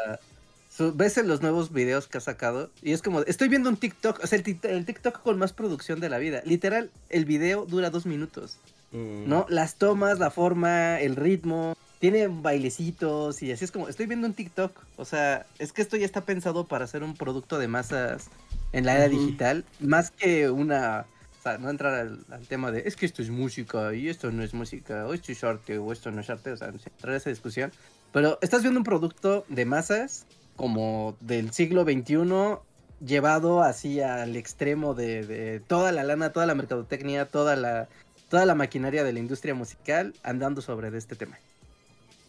ves 0.79 1.17
en 1.17 1.27
los 1.27 1.41
nuevos 1.41 1.71
videos 1.71 2.07
que 2.07 2.17
ha 2.17 2.21
sacado 2.21 2.71
y 2.81 2.93
es 2.93 3.01
como, 3.01 3.21
estoy 3.21 3.49
viendo 3.49 3.69
un 3.69 3.77
TikTok, 3.77 4.23
o 4.23 4.27
sea, 4.27 4.39
el, 4.39 4.59
el 4.63 4.85
TikTok 4.85 5.21
con 5.21 5.37
más 5.37 5.53
producción 5.53 5.99
de 5.99 6.09
la 6.09 6.17
vida. 6.17 6.41
Literal, 6.45 6.89
el 7.09 7.25
video 7.25 7.65
dura 7.65 7.89
dos 7.89 8.05
minutos, 8.05 8.57
Mm. 8.93 9.29
¿no? 9.29 9.45
Las 9.47 9.75
tomas, 9.75 10.19
la 10.19 10.31
forma, 10.31 10.99
el 10.99 11.15
ritmo, 11.15 11.77
tiene 11.99 12.27
bailecitos 12.27 13.41
y 13.41 13.51
así 13.51 13.63
es 13.63 13.71
como, 13.71 13.87
estoy 13.87 14.05
viendo 14.05 14.27
un 14.27 14.33
TikTok. 14.33 14.77
O 14.97 15.05
sea, 15.05 15.45
es 15.59 15.71
que 15.71 15.81
esto 15.81 15.97
ya 15.97 16.05
está 16.05 16.21
pensado 16.25 16.67
para 16.67 16.87
ser 16.87 17.03
un 17.03 17.15
producto 17.15 17.57
de 17.57 17.67
masas 17.69 18.25
en 18.73 18.85
la 18.85 18.95
era 18.97 19.07
Ujú. 19.07 19.17
digital, 19.25 19.63
más 19.79 20.11
que 20.11 20.49
una... 20.49 21.05
O 21.39 21.43
sea, 21.43 21.57
no 21.57 21.69
entrar 21.71 21.95
al, 21.95 22.19
al 22.29 22.45
tema 22.47 22.69
de, 22.71 22.83
es 22.85 22.95
que 22.95 23.05
esto 23.05 23.21
es 23.23 23.29
música 23.31 23.95
y 23.95 24.09
esto 24.09 24.29
no 24.29 24.43
es 24.43 24.53
música, 24.53 25.07
o 25.07 25.13
esto 25.13 25.31
es 25.31 25.43
arte 25.43 25.79
o 25.79 25.91
esto 25.91 26.11
no 26.11 26.21
es 26.21 26.29
arte, 26.29 26.51
o 26.51 26.57
sea, 26.57 26.71
sin 26.71 26.91
entrar 26.93 27.13
a 27.13 27.17
esa 27.17 27.31
discusión. 27.31 27.71
Pero 28.11 28.37
estás 28.41 28.61
viendo 28.61 28.79
un 28.79 28.83
producto 28.83 29.45
de 29.49 29.65
masas 29.65 30.25
como 30.55 31.15
del 31.19 31.51
siglo 31.51 31.83
XXI 31.83 32.59
llevado 33.05 33.63
así 33.63 34.01
al 34.01 34.35
extremo 34.35 34.93
de, 34.93 35.25
de 35.25 35.59
toda 35.59 35.91
la 35.91 36.03
lana, 36.03 36.31
toda 36.31 36.45
la 36.45 36.55
mercadotecnia, 36.55 37.25
toda 37.25 37.55
la, 37.55 37.87
toda 38.29 38.45
la 38.45 38.55
maquinaria 38.55 39.03
de 39.03 39.13
la 39.13 39.19
industria 39.19 39.53
musical 39.53 40.13
andando 40.23 40.61
sobre 40.61 40.91
de 40.91 40.97
este 40.97 41.15
tema. 41.15 41.37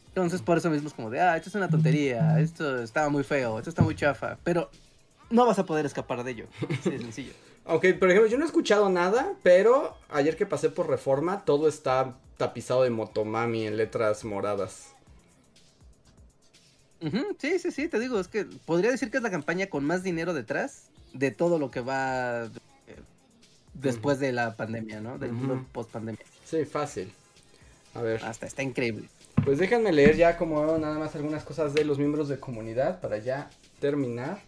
Entonces 0.09 0.43
por 0.43 0.59
eso 0.59 0.69
mismo 0.69 0.89
es 0.89 0.95
como 0.95 1.11
de, 1.11 1.21
ah, 1.21 1.37
esto 1.37 1.49
es 1.49 1.55
una 1.55 1.69
tontería, 1.69 2.39
esto 2.41 2.83
estaba 2.83 3.09
muy 3.09 3.25
feo, 3.25 3.59
esto 3.59 3.71
está 3.71 3.83
muy 3.83 3.95
chafa, 3.95 4.37
pero 4.45 4.71
no 5.31 5.47
vas 5.47 5.59
a 5.59 5.65
poder 5.65 5.87
escapar 5.87 6.23
de 6.23 6.31
ello. 6.33 6.47
De 6.85 6.99
sencillo. 6.99 7.33
Ok, 7.65 7.87
por 7.99 8.11
ejemplo, 8.11 8.27
yo 8.27 8.37
no 8.37 8.45
he 8.45 8.47
escuchado 8.47 8.91
nada, 8.91 9.33
pero 9.43 9.97
ayer 10.11 10.37
que 10.37 10.45
pasé 10.45 10.69
por 10.69 10.89
Reforma, 10.89 11.45
todo 11.45 11.69
está 11.69 12.17
tapizado 12.37 12.83
de 12.83 12.91
Motomami 12.91 13.67
en 13.67 13.77
letras 13.77 14.25
moradas. 14.25 14.92
Sí, 17.39 17.59
sí, 17.59 17.71
sí, 17.73 17.89
te 17.89 17.99
digo, 17.99 18.21
es 18.21 18.29
que 18.29 18.45
podría 18.45 18.91
decir 18.91 19.11
que 19.11 19.17
es 19.17 19.23
la 19.23 19.31
campaña 19.31 19.67
con 19.67 19.85
más 19.85 20.03
dinero 20.03 20.35
detrás 20.35 20.85
de 21.13 21.31
todo 21.31 21.59
lo 21.59 21.71
que 21.71 21.81
va 21.81 22.45
eh, 22.87 22.97
después 23.75 24.19
de 24.21 24.33
la 24.33 24.57
pandemia, 24.57 25.01
¿no? 25.01 25.19
Del 25.19 25.33
mundo 25.33 25.55
Ujú. 25.55 25.65
post 25.73 25.91
pandemia. 25.91 26.25
Sí, 26.45 26.65
fácil. 26.65 27.13
A 27.95 28.03
ver, 28.03 28.25
Hasta 28.25 28.47
está 28.47 28.63
increíble. 28.63 29.09
pues 29.45 29.59
déjenme 29.59 29.93
leer 29.93 30.17
ya 30.17 30.37
como 30.39 30.79
nada 30.79 30.99
más 30.99 31.15
algunas 31.17 31.45
cosas 31.45 31.75
de 31.75 31.85
los 31.85 31.99
miembros 31.99 32.29
de 32.29 32.39
comunidad 32.39 33.01
para 33.01 33.19
ya 33.19 33.51
terminar. 33.81 34.41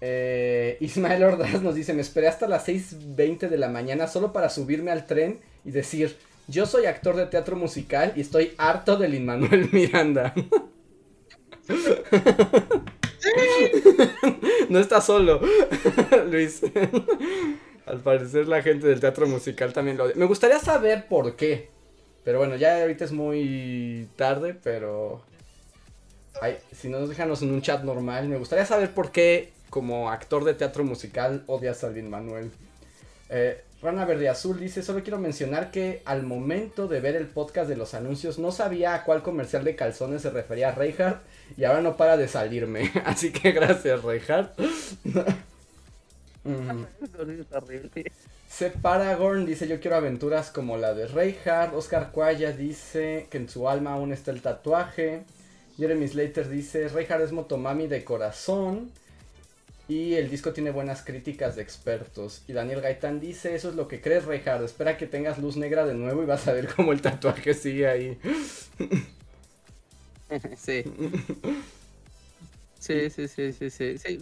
Eh, 0.00 0.76
Ismael 0.80 1.22
Ordaz 1.22 1.62
nos 1.62 1.74
dice, 1.74 1.94
me 1.94 2.00
esperé 2.02 2.28
hasta 2.28 2.48
las 2.48 2.66
6.20 2.66 3.48
de 3.48 3.58
la 3.58 3.68
mañana 3.68 4.06
solo 4.08 4.32
para 4.32 4.48
subirme 4.48 4.90
al 4.90 5.06
tren 5.06 5.38
y 5.64 5.70
decir, 5.70 6.16
yo 6.48 6.66
soy 6.66 6.86
actor 6.86 7.16
de 7.16 7.26
teatro 7.26 7.56
musical 7.56 8.12
y 8.16 8.20
estoy 8.22 8.54
harto 8.58 8.96
del 8.96 9.20
Manuel 9.20 9.68
Miranda. 9.72 10.34
no 14.68 14.78
está 14.78 15.00
solo, 15.00 15.40
Luis. 16.30 16.60
Al 17.86 18.00
parecer 18.00 18.48
la 18.48 18.62
gente 18.62 18.86
del 18.86 19.00
teatro 19.00 19.26
musical 19.26 19.72
también 19.72 19.96
lo 19.96 20.04
odia. 20.04 20.14
Me 20.16 20.26
gustaría 20.26 20.58
saber 20.58 21.06
por 21.08 21.36
qué. 21.36 21.70
Pero 22.24 22.38
bueno, 22.38 22.56
ya 22.56 22.80
ahorita 22.80 23.04
es 23.04 23.12
muy 23.12 24.08
tarde, 24.16 24.54
pero... 24.54 25.22
Ay, 26.40 26.56
si 26.72 26.88
no, 26.88 27.06
déjanos 27.06 27.42
en 27.42 27.52
un 27.52 27.62
chat 27.62 27.84
normal. 27.84 28.28
Me 28.28 28.38
gustaría 28.38 28.64
saber 28.64 28.92
por 28.92 29.12
qué, 29.12 29.52
como 29.68 30.10
actor 30.10 30.44
de 30.44 30.54
teatro 30.54 30.84
musical, 30.84 31.44
odias 31.46 31.84
a 31.84 31.90
Lin 31.90 32.08
Manuel. 32.08 32.50
Eh, 33.28 33.62
Rana 33.84 34.06
Verde 34.06 34.30
Azul 34.30 34.58
dice, 34.58 34.82
solo 34.82 35.02
quiero 35.02 35.18
mencionar 35.18 35.70
que 35.70 36.00
al 36.06 36.22
momento 36.22 36.88
de 36.88 37.00
ver 37.00 37.16
el 37.16 37.26
podcast 37.26 37.68
de 37.68 37.76
los 37.76 37.92
anuncios 37.92 38.38
no 38.38 38.50
sabía 38.50 38.94
a 38.94 39.04
cuál 39.04 39.22
comercial 39.22 39.62
de 39.62 39.76
calzones 39.76 40.22
se 40.22 40.30
refería 40.30 40.72
Reinhardt 40.72 41.20
y 41.58 41.64
ahora 41.64 41.82
no 41.82 41.94
para 41.94 42.16
de 42.16 42.26
salirme. 42.26 42.90
Así 43.04 43.30
que 43.30 43.52
gracias 43.52 44.02
Reinhardt. 44.02 44.58
Mm. 46.44 46.84
Separagorn 48.48 49.44
dice 49.44 49.68
yo 49.68 49.78
quiero 49.80 49.96
aventuras 49.96 50.50
como 50.50 50.78
la 50.78 50.94
de 50.94 51.06
Reinhardt. 51.06 51.74
Oscar 51.74 52.10
Cuaya 52.10 52.52
dice 52.52 53.26
que 53.30 53.36
en 53.36 53.50
su 53.50 53.68
alma 53.68 53.92
aún 53.92 54.14
está 54.14 54.30
el 54.30 54.40
tatuaje. 54.40 55.24
Jeremy 55.76 56.08
Slater 56.08 56.48
dice 56.48 56.88
Reinhardt 56.88 57.24
es 57.24 57.32
Motomami 57.32 57.86
de 57.86 58.02
corazón. 58.02 58.92
Y 59.86 60.14
el 60.14 60.30
disco 60.30 60.52
tiene 60.52 60.70
buenas 60.70 61.02
críticas 61.02 61.56
de 61.56 61.62
expertos. 61.62 62.42
Y 62.48 62.54
Daniel 62.54 62.80
Gaitán 62.80 63.20
dice, 63.20 63.54
eso 63.54 63.68
es 63.68 63.74
lo 63.74 63.86
que 63.86 64.00
crees, 64.00 64.24
Reinhardt. 64.24 64.64
Espera 64.64 64.96
que 64.96 65.06
tengas 65.06 65.38
luz 65.38 65.56
negra 65.56 65.84
de 65.84 65.94
nuevo 65.94 66.22
y 66.22 66.26
vas 66.26 66.48
a 66.48 66.52
ver 66.52 66.72
cómo 66.74 66.92
el 66.92 67.02
tatuaje 67.02 67.52
sigue 67.52 67.86
ahí. 67.86 68.18
sí. 70.56 70.84
Sí, 72.78 73.10
sí, 73.10 73.28
sí, 73.28 73.52
sí, 73.52 73.70
sí. 73.70 73.98
sí. 73.98 74.18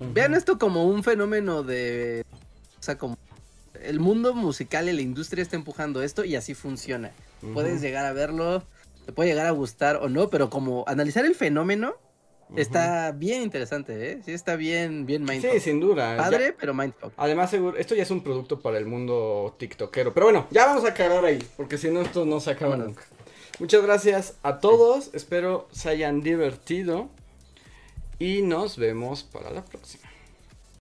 Vean 0.00 0.34
esto 0.34 0.58
como 0.58 0.86
un 0.86 1.04
fenómeno 1.04 1.62
de. 1.62 2.24
O 2.78 2.82
sea, 2.82 2.96
como. 2.96 3.18
El 3.82 4.00
mundo 4.00 4.34
musical 4.34 4.88
y 4.88 4.92
la 4.92 5.02
industria 5.02 5.42
está 5.42 5.56
empujando 5.56 6.02
esto 6.02 6.24
y 6.24 6.36
así 6.36 6.54
funciona. 6.54 7.12
Puedes 7.54 7.80
llegar 7.80 8.06
a 8.06 8.12
verlo, 8.12 8.64
te 9.06 9.12
puede 9.12 9.28
llegar 9.28 9.46
a 9.46 9.52
gustar 9.52 9.96
o 9.96 10.08
no, 10.08 10.30
pero 10.30 10.50
como 10.50 10.84
analizar 10.88 11.24
el 11.24 11.36
fenómeno 11.36 11.94
está 12.56 13.12
bien 13.12 13.42
interesante, 13.42 14.12
¿eh? 14.12 14.20
Sí, 14.24 14.32
está 14.32 14.56
bien, 14.56 15.06
bien 15.06 15.24
mindfuck. 15.24 15.52
Sí, 15.52 15.60
sin 15.60 15.80
duda. 15.80 16.16
Padre, 16.16 16.46
Ya- 16.48 16.54
pero 16.58 16.74
mindfuck. 16.74 17.12
Además, 17.16 17.50
seguro, 17.50 17.76
esto 17.76 17.94
ya 17.94 18.02
es 18.02 18.10
un 18.10 18.22
producto 18.22 18.60
para 18.60 18.78
el 18.78 18.86
mundo 18.86 19.54
tiktokero. 19.58 20.14
Pero 20.14 20.26
bueno, 20.26 20.46
ya 20.50 20.66
vamos 20.66 20.84
a 20.84 20.88
acabar 20.88 21.24
ahí, 21.24 21.38
porque 21.56 21.78
si 21.78 21.90
no, 21.90 22.00
esto 22.00 22.24
no 22.24 22.40
se 22.40 22.50
acaba 22.50 22.76
nunca. 22.76 23.04
Muchas 23.58 23.82
gracias 23.82 24.34
a 24.42 24.58
todos, 24.60 25.10
espero 25.14 25.68
se 25.72 25.88
hayan 25.90 26.22
divertido 26.22 27.08
y 28.18 28.42
nos 28.42 28.76
vemos 28.78 29.24
para 29.24 29.50
la 29.50 29.64
próxima. 29.64 30.07